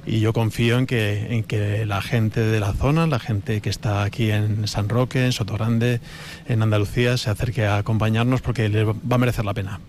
Y 0.05 0.19
yo 0.19 0.33
confío 0.33 0.79
en 0.79 0.87
que, 0.87 1.35
en 1.37 1.45
que 1.45 1.87
la 1.87 2.03
gente 2.03 2.41
de 2.41 2.59
la 2.59 2.73
zona, 2.73 3.07
la 3.07 3.21
gente 3.21 3.61
que 3.61 3.71
está 3.71 4.03
aquí 4.03 4.31
en 4.31 4.67
San 4.67 4.88
Roque, 4.88 5.25
en 5.25 5.33
Sotogrande, 5.33 6.01
en 6.49 6.62
Andalucía, 6.62 7.17
se 7.17 7.31
acerque 7.31 7.67
a 7.67 7.77
acompañarnos 7.77 8.43
porque 8.43 8.69
les 8.69 8.87
va 8.87 8.95
a 9.11 9.19
merecer 9.19 9.45
la 9.45 9.55
pena. 9.55 9.81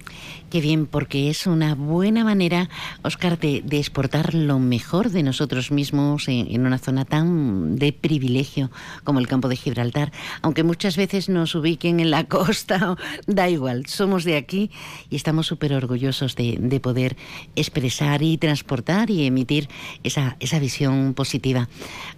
Qué 0.51 0.61
bien, 0.61 0.85
porque 0.85 1.31
es 1.31 1.47
una 1.47 1.73
buena 1.73 2.23
manera, 2.23 2.69
Oscar, 3.01 3.39
de, 3.39 3.63
de 3.65 3.79
exportar 3.79 4.35
lo 4.35 4.59
mejor 4.59 5.09
de 5.09 5.23
nosotros 5.23 5.71
mismos 5.71 6.27
en, 6.27 6.47
en 6.51 6.67
una 6.67 6.77
zona 6.77 7.05
tan 7.05 7.75
de 7.75 7.91
privilegio 7.91 8.69
como 9.03 9.19
el 9.19 9.27
campo 9.27 9.47
de 9.47 9.55
Gibraltar. 9.55 10.11
Aunque 10.43 10.63
muchas 10.63 10.95
veces 10.95 11.27
nos 11.27 11.55
ubiquen 11.55 11.99
en 11.99 12.11
la 12.11 12.23
costa, 12.27 12.95
da 13.25 13.49
igual, 13.49 13.87
somos 13.87 14.25
de 14.25 14.37
aquí 14.37 14.69
y 15.09 15.15
estamos 15.15 15.47
súper 15.47 15.73
orgullosos 15.73 16.02
de, 16.03 16.57
de 16.59 16.79
poder 16.79 17.15
expresar 17.55 18.21
y 18.21 18.37
transportar 18.37 19.09
y 19.09 19.25
emitir 19.25 19.69
esa, 20.03 20.35
esa 20.39 20.59
visión 20.59 21.13
positiva. 21.13 21.69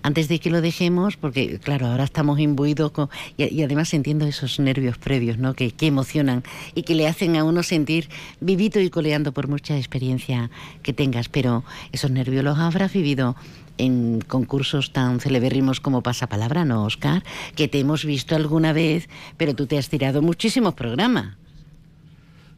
Antes 0.01 0.27
de 0.27 0.39
que 0.39 0.49
lo 0.49 0.61
dejemos, 0.61 1.17
porque 1.17 1.59
claro, 1.59 1.87
ahora 1.87 2.03
estamos 2.03 2.39
imbuidos 2.39 2.91
con, 2.91 3.09
y, 3.37 3.61
además 3.61 3.89
sintiendo 3.89 4.25
esos 4.25 4.59
nervios 4.59 4.97
previos, 4.97 5.37
¿no? 5.37 5.53
Que, 5.53 5.71
que 5.71 5.87
emocionan 5.87 6.43
y 6.73 6.83
que 6.83 6.95
le 6.95 7.07
hacen 7.07 7.35
a 7.35 7.43
uno 7.43 7.63
sentir 7.63 8.09
vivito 8.39 8.79
y 8.79 8.89
coleando 8.89 9.31
por 9.31 9.47
mucha 9.47 9.77
experiencia 9.77 10.49
que 10.81 10.93
tengas, 10.93 11.29
pero 11.29 11.63
esos 11.91 12.11
nervios 12.11 12.43
los 12.43 12.57
habrás 12.57 12.91
vivido 12.91 13.35
en 13.77 14.21
concursos 14.21 14.93
tan 14.93 15.19
celebérrimos 15.19 15.79
como 15.79 16.01
Pasapalabra, 16.01 16.65
¿no, 16.65 16.85
Oscar? 16.85 17.23
Que 17.55 17.67
te 17.67 17.79
hemos 17.79 18.05
visto 18.05 18.35
alguna 18.35 18.73
vez, 18.73 19.09
pero 19.37 19.53
tú 19.53 19.67
te 19.67 19.77
has 19.77 19.89
tirado 19.89 20.21
muchísimos 20.21 20.73
programas. 20.73 21.35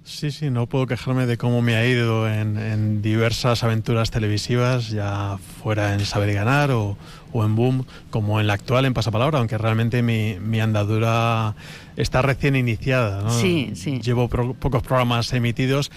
Sí, 0.10 0.32
sí, 0.32 0.50
no 0.50 0.68
puedo 0.68 0.88
quejarme 0.88 1.26
de 1.26 1.38
cómo 1.38 1.62
me 1.62 1.76
ha 1.76 1.86
ido 1.86 2.30
en, 2.32 2.58
en 2.58 3.02
diversas 3.02 3.62
aventuras 3.66 4.10
televisivas, 4.10 4.90
ya 4.90 5.38
fuera 5.62 5.94
en 5.94 6.06
Saber 6.06 6.30
y 6.30 6.34
Ganar 6.34 6.72
o, 6.72 6.98
o 7.34 7.44
en 7.44 7.56
Boom, 7.58 7.86
como 8.10 8.40
en 8.40 8.48
la 8.48 8.54
actual 8.54 8.86
en 8.86 8.94
Pasapalabra, 8.94 9.40
aunque 9.40 9.58
realmente 9.58 10.02
mi, 10.02 10.38
mi 10.40 10.62
andadura 10.62 11.56
está 11.98 12.22
recién 12.22 12.56
iniciada. 12.56 13.22
¿no? 13.22 13.30
Sí, 13.32 13.72
sí. 13.76 14.00
Llevo 14.02 14.30
pro- 14.30 14.54
pocos 14.54 14.82
programas 14.82 15.34
emitidos, 15.34 15.92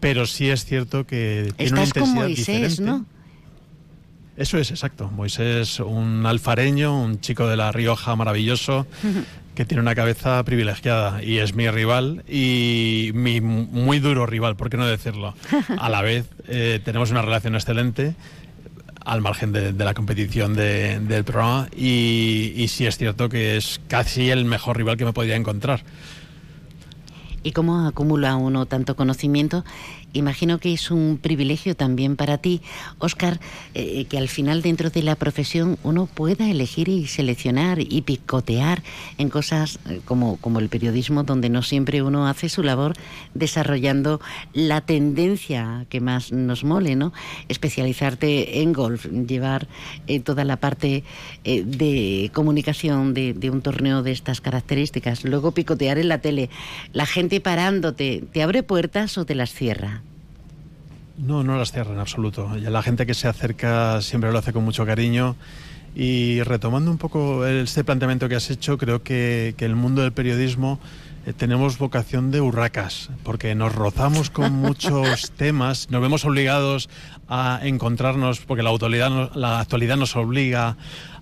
pero 0.00 0.24
sí 0.26 0.48
es 0.48 0.64
cierto 0.64 1.06
que 1.06 1.52
tiene 1.58 1.72
una 1.72 1.82
Estás 1.82 2.02
con 2.02 2.08
intensidad 2.08 2.24
Moisés, 2.24 2.46
diferente. 2.76 2.82
¿no? 2.82 3.06
Eso 4.36 4.58
es, 4.58 4.70
exacto. 4.70 5.10
Moisés, 5.10 5.78
un 5.80 6.24
alfareño, 6.26 7.02
un 7.02 7.20
chico 7.20 7.46
de 7.46 7.56
La 7.56 7.70
Rioja 7.70 8.16
maravilloso, 8.16 8.86
que 9.54 9.66
tiene 9.66 9.82
una 9.82 9.94
cabeza 9.94 10.42
privilegiada 10.44 11.22
y 11.22 11.38
es 11.38 11.54
mi 11.54 11.68
rival 11.68 12.24
y 12.26 13.10
mi 13.14 13.42
muy 13.42 13.98
duro 13.98 14.24
rival, 14.24 14.56
¿por 14.56 14.70
qué 14.70 14.78
no 14.78 14.86
decirlo? 14.86 15.34
A 15.78 15.90
la 15.90 16.00
vez 16.00 16.26
eh, 16.48 16.80
tenemos 16.82 17.10
una 17.10 17.20
relación 17.20 17.54
excelente 17.54 18.14
al 19.04 19.20
margen 19.20 19.52
de, 19.52 19.72
de 19.74 19.84
la 19.84 19.92
competición 19.94 20.54
de- 20.54 20.98
del 21.00 21.24
programa 21.24 21.68
y, 21.76 22.54
y 22.56 22.68
sí 22.68 22.86
es 22.86 22.96
cierto 22.96 23.28
que 23.28 23.56
es 23.58 23.80
casi 23.88 24.30
el 24.30 24.44
mejor 24.46 24.78
rival 24.78 24.96
que 24.96 25.04
me 25.04 25.12
podría 25.12 25.36
encontrar. 25.36 25.82
¿Y 27.42 27.50
cómo 27.52 27.86
acumula 27.88 28.36
uno 28.36 28.66
tanto 28.66 28.94
conocimiento? 28.94 29.64
Imagino 30.14 30.58
que 30.58 30.74
es 30.74 30.90
un 30.90 31.18
privilegio 31.20 31.74
también 31.74 32.16
para 32.16 32.36
ti, 32.36 32.60
Oscar, 32.98 33.40
eh, 33.72 34.04
que 34.04 34.18
al 34.18 34.28
final 34.28 34.60
dentro 34.60 34.90
de 34.90 35.02
la 35.02 35.16
profesión 35.16 35.78
uno 35.82 36.06
pueda 36.06 36.50
elegir 36.50 36.90
y 36.90 37.06
seleccionar 37.06 37.78
y 37.80 38.02
picotear 38.02 38.82
en 39.16 39.30
cosas 39.30 39.78
eh, 39.88 40.00
como, 40.04 40.36
como 40.36 40.58
el 40.58 40.68
periodismo, 40.68 41.22
donde 41.22 41.48
no 41.48 41.62
siempre 41.62 42.02
uno 42.02 42.26
hace 42.26 42.50
su 42.50 42.62
labor 42.62 42.92
desarrollando 43.32 44.20
la 44.52 44.82
tendencia 44.82 45.86
que 45.88 46.02
más 46.02 46.30
nos 46.30 46.62
mole, 46.62 46.94
¿no? 46.94 47.14
Especializarte 47.48 48.60
en 48.60 48.74
golf, 48.74 49.06
llevar 49.06 49.66
eh, 50.08 50.20
toda 50.20 50.44
la 50.44 50.58
parte 50.58 51.04
de 51.44 52.30
comunicación 52.34 53.14
de, 53.14 53.32
de 53.32 53.48
un 53.48 53.62
torneo 53.62 54.02
de 54.02 54.12
estas 54.12 54.42
características, 54.42 55.24
luego 55.24 55.52
picotear 55.52 55.98
en 55.98 56.08
la 56.08 56.18
tele, 56.18 56.50
la 56.92 57.06
gente 57.06 57.40
parándote, 57.40 58.24
¿te 58.32 58.42
abre 58.42 58.62
puertas 58.62 59.16
o 59.16 59.24
te 59.24 59.34
las 59.34 59.52
cierra? 59.54 60.01
No, 61.18 61.42
no 61.42 61.56
las 61.58 61.72
cierra 61.72 61.92
en 61.92 61.98
absoluto. 61.98 62.50
La 62.56 62.82
gente 62.82 63.06
que 63.06 63.14
se 63.14 63.28
acerca 63.28 64.00
siempre 64.02 64.32
lo 64.32 64.38
hace 64.38 64.52
con 64.52 64.64
mucho 64.64 64.86
cariño 64.86 65.36
Y 65.94 66.42
retomando 66.42 66.90
un 66.90 66.98
poco 66.98 67.46
este 67.46 67.84
planteamiento 67.84 68.28
que 68.28 68.36
has 68.36 68.50
hecho, 68.50 68.78
creo 68.78 69.02
que, 69.02 69.54
que 69.56 69.64
el 69.64 69.76
mundo 69.76 70.02
del 70.02 70.12
periodismo 70.12 70.80
eh, 71.24 71.32
tenemos 71.32 71.78
vocación 71.78 72.30
de 72.32 72.40
urracas, 72.40 73.10
porque 73.22 73.54
nos 73.54 73.74
rozamos 73.74 74.30
con 74.30 74.52
muchos 74.60 75.30
temas, 75.32 75.90
nos 75.90 76.02
vemos 76.02 76.24
obligados 76.24 76.88
a 77.28 77.60
encontrarnos, 77.62 78.40
porque 78.40 78.62
la 78.62 78.70
actualidad, 78.70 79.30
la 79.34 79.60
actualidad 79.60 79.96
nos 79.96 80.16
obliga 80.16 80.76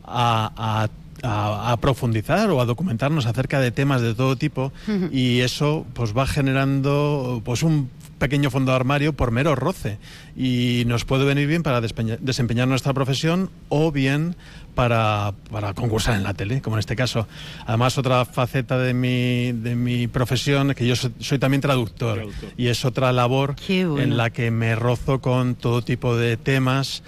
a, 0.04 0.88
a, 1.22 1.72
a, 1.72 1.76
profundizar 1.78 2.48
o 2.50 2.60
a 2.60 2.64
documentarnos 2.64 3.26
acerca 3.26 3.60
de 3.60 3.72
temas 3.72 4.00
de 4.00 4.14
todo 4.14 4.36
tipo 4.36 4.72
y 5.12 5.40
eso 5.40 5.84
pues 5.92 6.16
va 6.16 6.26
generando 6.26 7.42
pues 7.44 7.62
un 7.62 7.90
pequeño 8.20 8.50
fondo 8.50 8.70
de 8.70 8.76
armario 8.76 9.14
por 9.14 9.32
mero 9.32 9.56
roce 9.56 9.98
y 10.36 10.84
nos 10.86 11.04
puede 11.04 11.24
venir 11.24 11.48
bien 11.48 11.64
para 11.64 11.80
desempeñar 11.80 12.68
nuestra 12.68 12.94
profesión 12.94 13.50
o 13.68 13.90
bien 13.90 14.36
para, 14.76 15.34
para, 15.50 15.74
concursar 15.74 16.14
en 16.14 16.22
la 16.22 16.34
tele, 16.34 16.62
como 16.62 16.76
en 16.76 16.80
este 16.80 16.94
caso. 16.94 17.26
Además, 17.66 17.98
otra 17.98 18.24
faceta 18.24 18.78
de 18.78 18.94
mi, 18.94 19.50
de 19.50 19.74
mi 19.74 20.06
profesión 20.06 20.70
es 20.70 20.76
que 20.76 20.86
yo 20.86 20.94
soy, 20.94 21.38
también 21.40 21.60
traductor, 21.60 22.14
traductor, 22.14 22.50
y 22.56 22.68
es 22.68 22.84
otra 22.84 23.10
labor 23.12 23.56
bueno. 23.66 24.00
en 24.00 24.16
la 24.16 24.30
que 24.30 24.52
me 24.52 24.76
rozo 24.76 25.20
con 25.20 25.56
todo 25.56 25.82
tipo 25.82 26.16
de 26.16 26.36
temas 26.36 27.02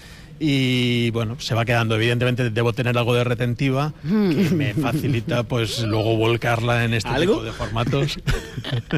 y 0.44 1.10
bueno, 1.12 1.36
se 1.38 1.54
va 1.54 1.64
quedando. 1.64 1.94
Evidentemente 1.94 2.50
debo 2.50 2.72
tener 2.72 2.98
algo 2.98 3.14
de 3.14 3.22
retentiva 3.22 3.94
que 4.02 4.50
me 4.50 4.74
facilita 4.74 5.44
pues 5.44 5.82
luego 5.84 6.16
volcarla 6.16 6.84
en 6.84 6.94
este 6.94 7.10
¿Algo? 7.10 7.34
tipo 7.34 7.44
de 7.44 7.52
formatos. 7.52 8.18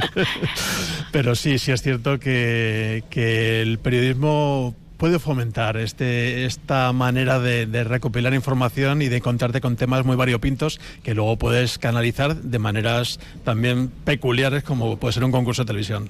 Pero 1.13 1.35
sí, 1.35 1.59
sí 1.59 1.71
es 1.71 1.83
cierto 1.83 2.19
que, 2.19 3.05
que 3.11 3.61
el 3.61 3.79
periodismo 3.79 4.75
puede 5.05 5.19
fomentar 5.19 5.77
este, 5.77 6.47
esta 6.47 6.91
manera 6.95 7.39
de, 7.39 7.67
recopilar 7.85 8.33
información 8.33 9.03
y 9.03 9.09
de 9.09 9.21
contarte 9.21 9.61
con 9.61 9.77
temas 9.77 10.07
muy 10.07 10.17
variopintos 10.17 10.81
que 11.03 11.13
luego 11.13 11.37
puedes 11.37 11.79
canalizar 11.79 12.35
de 12.35 12.59
maneras 12.59 13.21
también 13.45 13.91
peculiares 14.07 14.63
como 14.63 14.97
puede 14.97 15.13
ser 15.13 15.25
un 15.25 15.31
concurso 15.31 15.65
de 15.65 15.67
televisión. 15.67 16.09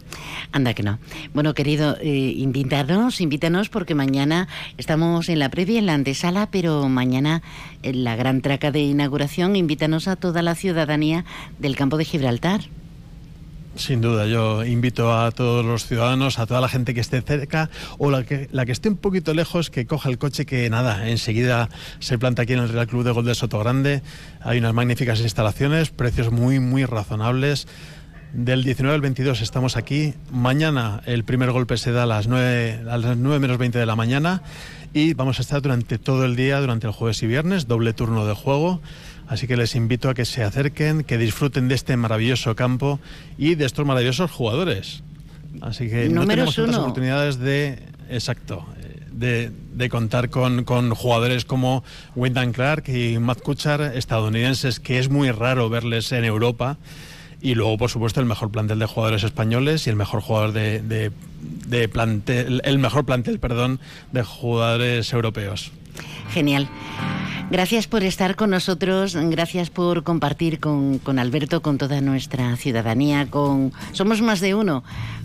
Anda 0.52 0.74
que 0.74 0.84
no. 0.84 1.00
Bueno, 1.32 1.54
querido, 1.54 1.96
eh, 2.00 2.34
invítanos, 2.36 3.20
invítanos 3.20 3.68
porque 3.68 3.96
mañana 3.96 4.46
estamos 4.78 5.28
en 5.28 5.40
la 5.40 5.48
previa, 5.48 5.80
en 5.80 5.86
la 5.86 5.94
antesala, 5.94 6.48
pero 6.52 6.88
mañana 6.88 7.42
en 7.82 8.04
la 8.04 8.14
gran 8.14 8.42
traca 8.42 8.70
de 8.70 8.78
inauguración, 8.78 9.56
invítanos 9.56 10.06
a 10.06 10.14
toda 10.14 10.40
la 10.40 10.54
ciudadanía 10.54 11.24
del 11.58 11.74
campo 11.74 11.96
de 11.96 12.04
Gibraltar. 12.04 12.60
Sin 13.76 14.00
duda, 14.00 14.26
yo 14.26 14.64
invito 14.64 15.12
a 15.12 15.32
todos 15.32 15.64
los 15.64 15.86
ciudadanos, 15.86 16.38
a 16.38 16.46
toda 16.46 16.60
la 16.60 16.68
gente 16.68 16.94
que 16.94 17.00
esté 17.00 17.20
cerca 17.22 17.70
o 17.98 18.08
la 18.10 18.22
que, 18.22 18.48
la 18.52 18.64
que 18.64 18.72
esté 18.72 18.88
un 18.88 18.96
poquito 18.96 19.34
lejos, 19.34 19.68
que 19.68 19.84
coja 19.84 20.08
el 20.08 20.18
coche 20.18 20.46
que 20.46 20.70
nada, 20.70 21.08
enseguida 21.08 21.68
se 21.98 22.16
planta 22.16 22.42
aquí 22.42 22.52
en 22.52 22.60
el 22.60 22.68
Real 22.68 22.86
Club 22.86 23.02
de 23.02 23.10
Gol 23.10 23.24
de 23.24 23.34
Sotogrande. 23.34 24.02
Hay 24.42 24.58
unas 24.58 24.74
magníficas 24.74 25.20
instalaciones, 25.20 25.90
precios 25.90 26.30
muy, 26.30 26.60
muy 26.60 26.84
razonables. 26.84 27.66
Del 28.32 28.62
19 28.62 28.94
al 28.94 29.00
22 29.00 29.42
estamos 29.42 29.76
aquí. 29.76 30.14
Mañana 30.30 31.02
el 31.06 31.24
primer 31.24 31.50
golpe 31.50 31.76
se 31.76 31.90
da 31.90 32.04
a 32.04 32.06
las 32.06 32.28
9, 32.28 32.84
a 32.88 32.96
las 32.96 33.16
9 33.16 33.40
menos 33.40 33.58
20 33.58 33.78
de 33.78 33.86
la 33.86 33.96
mañana 33.96 34.42
y 34.92 35.14
vamos 35.14 35.40
a 35.40 35.42
estar 35.42 35.60
durante 35.60 35.98
todo 35.98 36.24
el 36.24 36.36
día, 36.36 36.60
durante 36.60 36.86
el 36.86 36.92
jueves 36.92 37.20
y 37.24 37.26
viernes, 37.26 37.66
doble 37.66 37.92
turno 37.92 38.24
de 38.24 38.34
juego. 38.34 38.80
Así 39.34 39.48
que 39.48 39.56
les 39.56 39.74
invito 39.74 40.08
a 40.08 40.14
que 40.14 40.24
se 40.24 40.44
acerquen, 40.44 41.02
que 41.02 41.18
disfruten 41.18 41.66
de 41.66 41.74
este 41.74 41.96
maravilloso 41.96 42.54
campo 42.54 43.00
y 43.36 43.56
de 43.56 43.64
estos 43.64 43.84
maravillosos 43.84 44.30
jugadores. 44.30 45.02
Así 45.60 45.88
que 45.88 46.08
no 46.08 46.24
tenemos 46.24 46.54
tantas 46.54 46.76
uno. 46.76 46.84
oportunidades 46.84 47.40
de, 47.40 47.80
exacto, 48.08 48.64
de, 49.10 49.50
de 49.72 49.88
contar 49.88 50.30
con, 50.30 50.62
con, 50.62 50.94
jugadores 50.94 51.44
como 51.44 51.82
Wyndham 52.14 52.52
Clark 52.52 52.88
y 52.88 53.18
Matt 53.18 53.40
Kuchar, 53.40 53.80
estadounidenses, 53.96 54.78
que 54.78 55.00
es 55.00 55.10
muy 55.10 55.32
raro 55.32 55.68
verles 55.68 56.12
en 56.12 56.24
Europa. 56.24 56.78
Y 57.40 57.56
luego, 57.56 57.76
por 57.76 57.90
supuesto, 57.90 58.20
el 58.20 58.26
mejor 58.26 58.52
plantel 58.52 58.78
de 58.78 58.86
jugadores 58.86 59.24
españoles 59.24 59.88
y 59.88 59.90
el 59.90 59.96
mejor 59.96 60.20
jugador 60.20 60.52
de, 60.52 60.80
de, 60.80 61.10
de 61.66 61.88
plantel, 61.88 62.62
el 62.64 62.78
mejor 62.78 63.04
plantel, 63.04 63.40
perdón, 63.40 63.80
de 64.12 64.22
jugadores 64.22 65.12
europeos. 65.12 65.72
Genial. 66.30 66.68
Gracias 67.50 67.86
por 67.86 68.02
estar 68.02 68.36
con 68.36 68.50
nosotros, 68.50 69.14
gracias 69.14 69.70
por 69.70 70.02
compartir 70.02 70.60
con, 70.60 70.98
con, 70.98 71.18
Alberto, 71.18 71.60
con 71.62 71.78
toda 71.78 72.00
nuestra 72.00 72.56
ciudadanía, 72.56 73.26
con 73.30 73.72
somos 73.92 74.22
más 74.22 74.40
de 74.40 74.54
uno, 74.54 74.82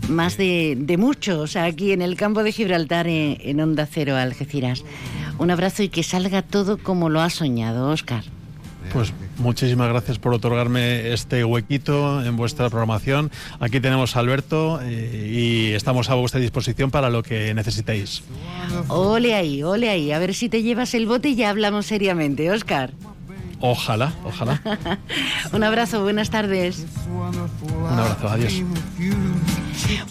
más 0.09 0.37
de, 0.37 0.75
de 0.77 0.97
muchos 0.97 1.55
aquí 1.55 1.91
en 1.91 2.01
el 2.01 2.17
campo 2.17 2.43
de 2.43 2.51
Gibraltar 2.51 3.07
en, 3.07 3.37
en 3.41 3.61
Onda 3.61 3.87
Cero 3.89 4.15
Algeciras. 4.17 4.83
Un 5.39 5.49
abrazo 5.49 5.81
y 5.83 5.89
que 5.89 6.03
salga 6.03 6.41
todo 6.41 6.77
como 6.77 7.09
lo 7.09 7.21
ha 7.21 7.29
soñado, 7.29 7.89
Óscar. 7.89 8.25
Pues 8.93 9.13
muchísimas 9.37 9.89
gracias 9.89 10.17
por 10.19 10.33
otorgarme 10.33 11.13
este 11.13 11.43
huequito 11.43 12.23
en 12.23 12.37
vuestra 12.37 12.69
programación. 12.69 13.29
Aquí 13.59 13.79
tenemos 13.79 14.15
a 14.15 14.19
Alberto 14.19 14.79
eh, 14.81 15.31
y 15.31 15.73
estamos 15.73 16.09
a 16.09 16.15
vuestra 16.15 16.39
disposición 16.39 16.89
para 16.89 17.09
lo 17.09 17.21
que 17.21 17.53
necesitéis. 17.53 18.23
Ole 18.87 19.35
ahí, 19.35 19.63
ole 19.63 19.89
ahí. 19.89 20.11
A 20.11 20.19
ver 20.19 20.33
si 20.33 20.49
te 20.49 20.63
llevas 20.63 20.93
el 20.93 21.05
bote 21.05 21.29
y 21.29 21.35
ya 21.35 21.49
hablamos 21.49 21.85
seriamente, 21.85 22.49
Oscar. 22.51 22.93
Ojalá, 23.61 24.13
ojalá. 24.23 24.61
Un 25.53 25.63
abrazo, 25.63 26.01
buenas 26.03 26.29
tardes. 26.29 26.85
Un 27.09 27.99
abrazo, 27.99 28.29
adiós. 28.29 28.53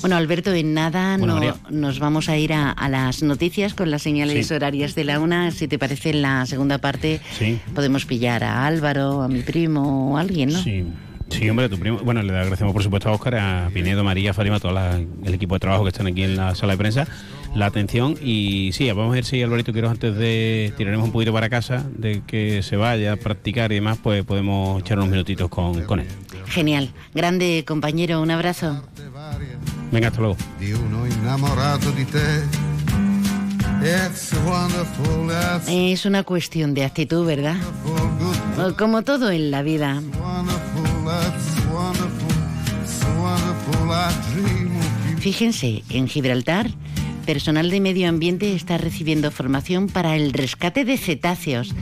Bueno, 0.01 0.16
Alberto, 0.16 0.53
en 0.53 0.74
nada 0.74 1.16
bueno, 1.18 1.40
no, 1.40 1.57
nos 1.70 1.99
vamos 1.99 2.28
a 2.28 2.36
ir 2.36 2.53
a, 2.53 2.70
a, 2.72 2.88
las 2.88 3.22
noticias 3.22 3.74
con 3.74 3.90
las 3.90 4.03
señales 4.03 4.49
Sí. 4.49 4.55
horarias 4.55 4.94
de 4.94 5.05
la 5.05 5.18
una. 5.20 5.51
Si 5.51 5.66
te 5.68 5.78
parece, 5.78 6.11
en 6.11 6.22
la 6.22 6.44
segunda 6.46 6.78
parte 6.78 7.20
Sí. 7.38 7.59
podemos 7.74 8.05
pillar 8.05 8.44
a 8.44 8.66
Álvaro, 8.66 9.22
a 9.22 9.28
mi 9.28 9.40
primo 9.40 10.12
o 10.12 10.16
a 10.18 10.20
alguien, 10.20 10.51
¿no? 10.53 10.62
Sí. 10.62 10.84
Sí, 11.30 11.49
hombre, 11.51 11.68
tu 11.68 11.78
primo. 11.78 11.99
Bueno, 12.03 12.22
le 12.22 12.32
agradecemos 12.32 12.72
por 12.72 12.82
supuesto 12.82 13.11
a 13.11 13.12
Óscar, 13.12 13.34
a 13.36 13.70
Pinedo, 13.72 14.03
María, 14.03 14.32
Fátima, 14.32 14.57
a 14.57 14.61
todo 14.61 14.72
la- 14.72 14.96
el 14.96 15.34
equipo 15.34 15.55
de 15.55 15.61
trabajo 15.61 15.84
que 15.84 15.90
están 15.90 16.07
aquí 16.07 16.22
en 16.22 16.36
la 16.36 16.55
sala 16.55 16.72
de 16.72 16.78
prensa, 16.78 17.07
la 17.55 17.66
atención. 17.66 18.16
Y 18.22 18.70
sí, 18.72 18.88
vamos 18.88 19.12
a 19.12 19.14
ver 19.14 19.24
si 19.24 19.42
Alvarito 19.42 19.72
quiero 19.72 19.90
antes 19.90 20.14
de 20.16 20.72
tiraremos 20.76 21.07
un 21.07 21.12
poquito 21.12 21.32
para 21.32 21.49
casa, 21.49 21.84
de 21.96 22.22
que 22.26 22.62
se 22.62 22.76
vaya 22.76 23.12
a 23.12 23.16
practicar 23.16 23.72
y 23.72 23.76
demás, 23.76 23.99
pues 24.03 24.24
podemos 24.24 24.80
echar 24.80 24.99
unos 24.99 25.11
minutitos 25.11 25.49
con, 25.49 25.82
con 25.84 26.01
él. 26.01 26.09
Genial. 26.46 26.90
Grande 27.14 27.64
compañero, 27.66 28.20
un 28.20 28.30
abrazo. 28.30 28.82
Venga, 29.90 30.09
hasta 30.09 30.20
luego. 30.20 30.36
Es 35.68 36.05
una 36.05 36.22
cuestión 36.24 36.74
de 36.74 36.84
actitud, 36.84 37.24
¿verdad? 37.24 37.57
Como 38.76 39.03
todo 39.03 39.30
en 39.30 39.51
la 39.51 39.62
vida. 39.62 40.03
Fíjense, 45.18 45.84
en 45.90 46.09
Gibraltar, 46.09 46.70
personal 47.29 47.68
de 47.68 47.81
medio 47.81 48.09
ambiente 48.09 48.55
está 48.55 48.79
recibiendo 48.79 49.31
formación 49.31 49.89
para 49.89 50.16
el 50.16 50.33
rescate 50.33 50.87
de 50.87 50.97
cetáceos. 50.97 51.74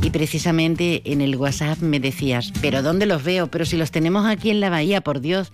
Y 0.00 0.08
precisamente 0.08 1.02
en 1.04 1.20
el 1.20 1.36
WhatsApp 1.36 1.80
me 1.80 2.00
decías, 2.00 2.54
pero 2.62 2.80
¿dónde 2.80 3.04
los 3.04 3.22
veo? 3.22 3.48
Pero 3.48 3.66
si 3.66 3.76
los 3.76 3.90
tenemos 3.90 4.24
aquí 4.24 4.48
en 4.48 4.60
la 4.60 4.70
bahía, 4.70 5.02
por 5.02 5.20
Dios. 5.20 5.52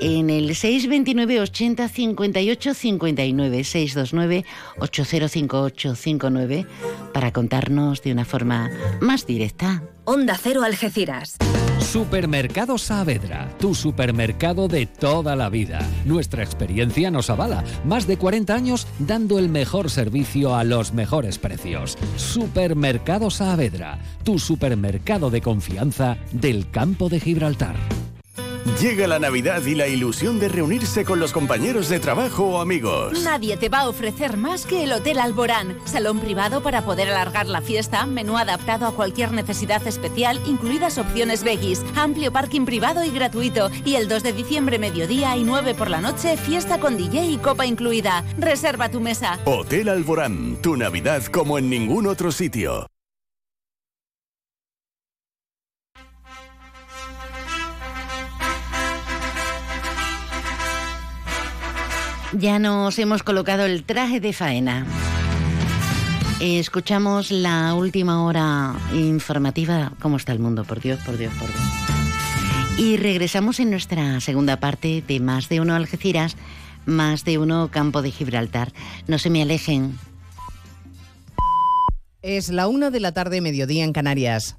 En 0.00 0.30
el 0.30 0.54
629 0.54 1.42
80 1.42 1.86
58 1.86 2.72
59 2.72 3.62
629 3.62 4.46
8058 4.78 5.94
59 5.94 6.66
para 7.12 7.32
contarnos 7.34 8.00
de 8.00 8.12
una 8.12 8.24
forma 8.24 8.70
más 9.02 9.26
directa. 9.26 9.82
Onda 10.06 10.38
Cero 10.42 10.62
Algeciras. 10.64 11.36
Supermercado 11.86 12.78
Saavedra, 12.78 13.48
tu 13.60 13.72
supermercado 13.72 14.66
de 14.66 14.86
toda 14.86 15.36
la 15.36 15.48
vida. 15.48 15.78
Nuestra 16.04 16.42
experiencia 16.42 17.12
nos 17.12 17.30
avala. 17.30 17.62
Más 17.84 18.08
de 18.08 18.16
40 18.16 18.52
años 18.52 18.88
dando 18.98 19.38
el 19.38 19.48
mejor 19.48 19.88
servicio 19.88 20.56
a 20.56 20.64
los 20.64 20.92
mejores 20.92 21.38
precios. 21.38 21.96
Supermercado 22.16 23.30
Saavedra, 23.30 24.00
tu 24.24 24.40
supermercado 24.40 25.30
de 25.30 25.40
confianza 25.40 26.18
del 26.32 26.68
campo 26.70 27.08
de 27.08 27.20
Gibraltar. 27.20 27.76
Llega 28.80 29.06
la 29.06 29.18
Navidad 29.18 29.64
y 29.64 29.74
la 29.74 29.86
ilusión 29.86 30.38
de 30.38 30.48
reunirse 30.48 31.04
con 31.04 31.18
los 31.18 31.32
compañeros 31.32 31.88
de 31.88 31.98
trabajo 31.98 32.44
o 32.44 32.60
amigos. 32.60 33.22
Nadie 33.22 33.56
te 33.56 33.70
va 33.70 33.80
a 33.80 33.88
ofrecer 33.88 34.36
más 34.36 34.66
que 34.66 34.84
el 34.84 34.92
Hotel 34.92 35.18
Alborán. 35.18 35.78
Salón 35.84 36.20
privado 36.20 36.62
para 36.62 36.82
poder 36.84 37.08
alargar 37.08 37.46
la 37.46 37.62
fiesta, 37.62 38.04
menú 38.04 38.36
adaptado 38.36 38.86
a 38.86 38.92
cualquier 38.92 39.32
necesidad 39.32 39.86
especial, 39.86 40.40
incluidas 40.46 40.98
opciones 40.98 41.42
veggies, 41.42 41.84
amplio 41.94 42.32
parking 42.32 42.66
privado 42.66 43.02
y 43.02 43.10
gratuito. 43.10 43.70
Y 43.84 43.94
el 43.94 44.08
2 44.08 44.22
de 44.22 44.32
diciembre, 44.32 44.78
mediodía 44.78 45.36
y 45.36 45.44
9 45.44 45.74
por 45.74 45.88
la 45.88 46.02
noche, 46.02 46.36
fiesta 46.36 46.78
con 46.78 46.98
DJ 46.98 47.26
y 47.26 47.38
copa 47.38 47.64
incluida. 47.64 48.24
Reserva 48.36 48.90
tu 48.90 49.00
mesa. 49.00 49.38
Hotel 49.46 49.88
Alborán, 49.88 50.56
tu 50.60 50.76
Navidad 50.76 51.24
como 51.26 51.56
en 51.58 51.70
ningún 51.70 52.06
otro 52.06 52.30
sitio. 52.30 52.86
Ya 62.38 62.58
nos 62.58 62.98
hemos 62.98 63.22
colocado 63.22 63.64
el 63.64 63.84
traje 63.84 64.20
de 64.20 64.34
faena. 64.34 64.84
Escuchamos 66.38 67.30
la 67.30 67.72
última 67.72 68.24
hora 68.24 68.74
informativa. 68.92 69.92
¿Cómo 70.00 70.18
está 70.18 70.32
el 70.32 70.38
mundo? 70.38 70.64
Por 70.64 70.80
Dios, 70.80 71.00
por 71.00 71.16
Dios, 71.16 71.32
por 71.34 71.48
Dios. 71.48 71.60
Y 72.76 72.98
regresamos 72.98 73.58
en 73.58 73.70
nuestra 73.70 74.20
segunda 74.20 74.60
parte 74.60 75.02
de 75.06 75.18
Más 75.18 75.48
de 75.48 75.60
Uno 75.60 75.74
Algeciras, 75.74 76.36
Más 76.84 77.24
de 77.24 77.38
Uno 77.38 77.70
Campo 77.70 78.02
de 78.02 78.10
Gibraltar. 78.10 78.70
No 79.06 79.18
se 79.18 79.30
me 79.30 79.40
alejen. 79.40 79.98
Es 82.20 82.50
la 82.50 82.68
una 82.68 82.90
de 82.90 83.00
la 83.00 83.12
tarde, 83.12 83.40
mediodía 83.40 83.82
en 83.82 83.94
Canarias. 83.94 84.58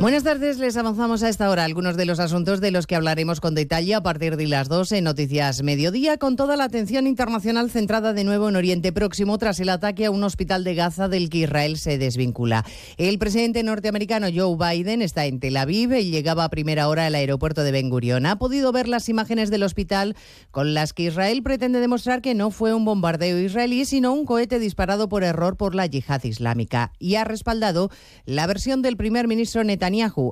Buenas 0.00 0.22
tardes, 0.22 0.58
les 0.60 0.76
avanzamos 0.76 1.24
a 1.24 1.28
esta 1.28 1.50
hora 1.50 1.64
algunos 1.64 1.96
de 1.96 2.04
los 2.04 2.20
asuntos 2.20 2.60
de 2.60 2.70
los 2.70 2.86
que 2.86 2.94
hablaremos 2.94 3.40
con 3.40 3.56
detalle 3.56 3.96
a 3.96 4.00
partir 4.00 4.36
de 4.36 4.46
las 4.46 4.68
12 4.68 4.98
en 4.98 5.04
Noticias 5.04 5.64
Mediodía, 5.64 6.18
con 6.18 6.36
toda 6.36 6.56
la 6.56 6.62
atención 6.62 7.08
internacional 7.08 7.68
centrada 7.68 8.12
de 8.12 8.22
nuevo 8.22 8.48
en 8.48 8.54
Oriente 8.54 8.92
Próximo 8.92 9.38
tras 9.38 9.58
el 9.58 9.70
ataque 9.70 10.06
a 10.06 10.12
un 10.12 10.22
hospital 10.22 10.62
de 10.62 10.76
Gaza 10.76 11.08
del 11.08 11.28
que 11.28 11.38
Israel 11.38 11.78
se 11.78 11.98
desvincula. 11.98 12.64
El 12.96 13.18
presidente 13.18 13.64
norteamericano 13.64 14.28
Joe 14.32 14.56
Biden 14.56 15.02
está 15.02 15.26
en 15.26 15.40
Tel 15.40 15.56
Aviv 15.56 15.92
y 15.94 16.12
llegaba 16.12 16.44
a 16.44 16.48
primera 16.48 16.86
hora 16.88 17.06
al 17.06 17.16
aeropuerto 17.16 17.64
de 17.64 17.72
Ben 17.72 17.90
Gurion. 17.90 18.24
Ha 18.26 18.38
podido 18.38 18.70
ver 18.70 18.86
las 18.86 19.08
imágenes 19.08 19.50
del 19.50 19.64
hospital 19.64 20.14
con 20.52 20.74
las 20.74 20.92
que 20.92 21.04
Israel 21.04 21.42
pretende 21.42 21.80
demostrar 21.80 22.22
que 22.22 22.36
no 22.36 22.52
fue 22.52 22.72
un 22.72 22.84
bombardeo 22.84 23.40
israelí, 23.40 23.84
sino 23.84 24.12
un 24.12 24.26
cohete 24.26 24.60
disparado 24.60 25.08
por 25.08 25.24
error 25.24 25.56
por 25.56 25.74
la 25.74 25.86
yihad 25.86 26.22
islámica. 26.22 26.92
Y 27.00 27.16
ha 27.16 27.24
respaldado 27.24 27.90
la 28.26 28.46
versión 28.46 28.80
del 28.80 28.96
primer 28.96 29.26
ministro 29.26 29.64
Netanyahu 29.64 29.87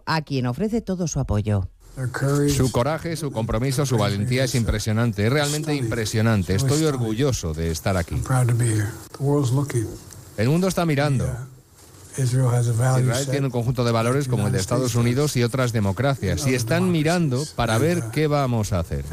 a 0.07 0.23
quien 0.23 0.47
ofrece 0.47 0.81
todo 0.81 1.09
su 1.09 1.21
apoyo. 1.21 1.69
Su 2.55 2.71
coraje, 2.71 3.17
su 3.17 3.31
compromiso, 3.31 3.87
su 3.87 3.97
valentía 3.97 4.45
es 4.45 4.55
impresionante, 4.55 5.27
es 5.27 5.33
realmente 5.33 5.75
impresionante. 5.75 6.55
Estoy 6.55 6.85
orgulloso 6.85 7.55
de 7.55 7.71
estar 7.71 7.97
aquí. 7.97 8.17
El 10.37 10.49
mundo 10.51 10.69
está 10.69 10.85
mirando. 10.85 11.27
Israel 12.19 13.27
tiene 13.31 13.47
un 13.47 13.51
conjunto 13.51 13.85
de 13.85 13.93
valores 13.93 14.29
como 14.29 14.47
el 14.47 14.53
de 14.53 14.59
Estados 14.59 14.95
Unidos 14.95 15.37
y 15.37 15.43
otras 15.43 15.73
democracias 15.73 16.47
y 16.47 16.55
están 16.55 16.91
mirando 16.91 17.43
para 17.57 17.79
ver 17.79 18.05
qué 18.13 18.27
vamos 18.27 18.73
a 18.73 18.81
hacer. 18.81 19.05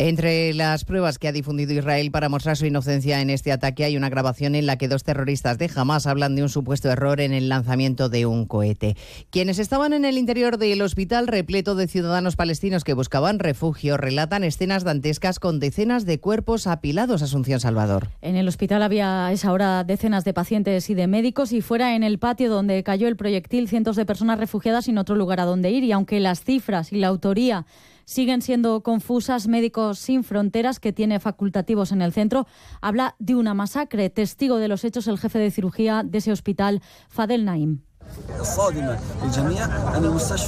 Entre 0.00 0.54
las 0.54 0.84
pruebas 0.84 1.18
que 1.18 1.26
ha 1.26 1.32
difundido 1.32 1.72
Israel 1.72 2.12
para 2.12 2.28
mostrar 2.28 2.56
su 2.56 2.64
inocencia 2.64 3.20
en 3.20 3.30
este 3.30 3.50
ataque 3.50 3.82
hay 3.82 3.96
una 3.96 4.08
grabación 4.08 4.54
en 4.54 4.64
la 4.64 4.78
que 4.78 4.86
dos 4.86 5.02
terroristas 5.02 5.58
de 5.58 5.68
Hamas 5.74 6.06
hablan 6.06 6.36
de 6.36 6.44
un 6.44 6.48
supuesto 6.48 6.88
error 6.88 7.20
en 7.20 7.32
el 7.32 7.48
lanzamiento 7.48 8.08
de 8.08 8.24
un 8.24 8.46
cohete. 8.46 8.96
Quienes 9.30 9.58
estaban 9.58 9.92
en 9.92 10.04
el 10.04 10.16
interior 10.16 10.56
del 10.56 10.82
hospital 10.82 11.26
repleto 11.26 11.74
de 11.74 11.88
ciudadanos 11.88 12.36
palestinos 12.36 12.84
que 12.84 12.92
buscaban 12.92 13.40
refugio 13.40 13.96
relatan 13.96 14.44
escenas 14.44 14.84
dantescas 14.84 15.40
con 15.40 15.58
decenas 15.58 16.06
de 16.06 16.20
cuerpos 16.20 16.68
apilados. 16.68 17.22
Asunción 17.22 17.58
Salvador. 17.58 18.10
En 18.22 18.36
el 18.36 18.46
hospital 18.46 18.84
había 18.84 19.26
a 19.26 19.32
esa 19.32 19.50
hora 19.50 19.82
decenas 19.82 20.24
de 20.24 20.32
pacientes 20.32 20.90
y 20.90 20.94
de 20.94 21.08
médicos 21.08 21.50
y 21.50 21.60
fuera 21.60 21.96
en 21.96 22.04
el 22.04 22.20
patio 22.20 22.50
donde 22.50 22.84
cayó 22.84 23.08
el 23.08 23.16
proyectil 23.16 23.68
cientos 23.68 23.96
de 23.96 24.06
personas 24.06 24.38
refugiadas 24.38 24.84
sin 24.84 24.96
otro 24.96 25.16
lugar 25.16 25.40
a 25.40 25.44
donde 25.44 25.72
ir 25.72 25.82
y 25.82 25.90
aunque 25.90 26.20
las 26.20 26.44
cifras 26.44 26.92
y 26.92 26.98
la 26.98 27.08
autoría 27.08 27.66
siguen 28.08 28.40
siendo 28.40 28.82
confusas. 28.82 29.48
Médicos 29.48 29.98
Sin 29.98 30.24
Fronteras, 30.24 30.80
que 30.80 30.94
tiene 30.94 31.20
facultativos 31.20 31.92
en 31.92 32.00
el 32.00 32.12
centro, 32.14 32.46
habla 32.80 33.14
de 33.18 33.34
una 33.34 33.52
masacre. 33.52 34.08
Testigo 34.08 34.56
de 34.56 34.68
los 34.68 34.82
hechos 34.84 35.06
el 35.08 35.18
jefe 35.18 35.38
de 35.38 35.50
cirugía 35.50 36.02
de 36.02 36.18
ese 36.18 36.32
hospital, 36.32 36.80
Fadel 37.10 37.44
Naim. 37.44 37.82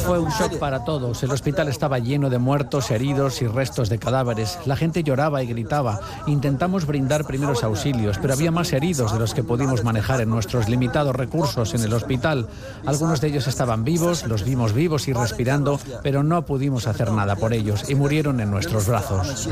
Fue 0.05 0.19
un 0.19 0.31
shock 0.31 0.59
para 0.59 0.85
todos. 0.85 1.23
El 1.23 1.31
hospital 1.31 1.69
estaba 1.69 1.99
lleno 1.99 2.31
de 2.31 2.39
muertos, 2.39 2.91
heridos 2.91 3.43
y 3.43 3.47
restos 3.47 3.89
de 3.89 3.99
cadáveres. 3.99 4.59
La 4.67 4.77
gente 4.77 5.03
lloraba 5.03 5.43
y 5.43 5.47
gritaba. 5.47 6.01
Intentamos 6.27 6.87
brindar 6.87 7.25
primeros 7.25 7.65
auxilios, 7.65 8.19
pero 8.19 8.35
había 8.35 8.51
más 8.51 8.73
heridos 8.73 9.13
de 9.13 9.19
los 9.19 9.35
que 9.35 9.43
pudimos 9.43 9.83
manejar 9.83 10.21
en 10.21 10.31
nuestros 10.31 10.69
limitados 10.69 11.17
recursos 11.17 11.75
en 11.75 11.83
el 11.83 11.93
hospital. 11.93 12.49
Algunos 12.87 13.21
de 13.21 13.29
ellos 13.29 13.49
estaban 13.49 13.85
vivos, 13.85 14.27
los 14.27 14.45
vimos 14.45 14.73
vivos 14.73 15.09
y 15.09 15.13
respirando, 15.13 15.81
pero 16.03 16.23
no 16.23 16.45
pudimos 16.45 16.87
hacer 16.87 17.11
nada 17.11 17.37
por 17.37 17.53
ellos 17.53 17.89
y 17.89 17.95
murieron 17.95 18.41
en 18.41 18.51
nuestros 18.51 18.87
brazos. 18.87 19.49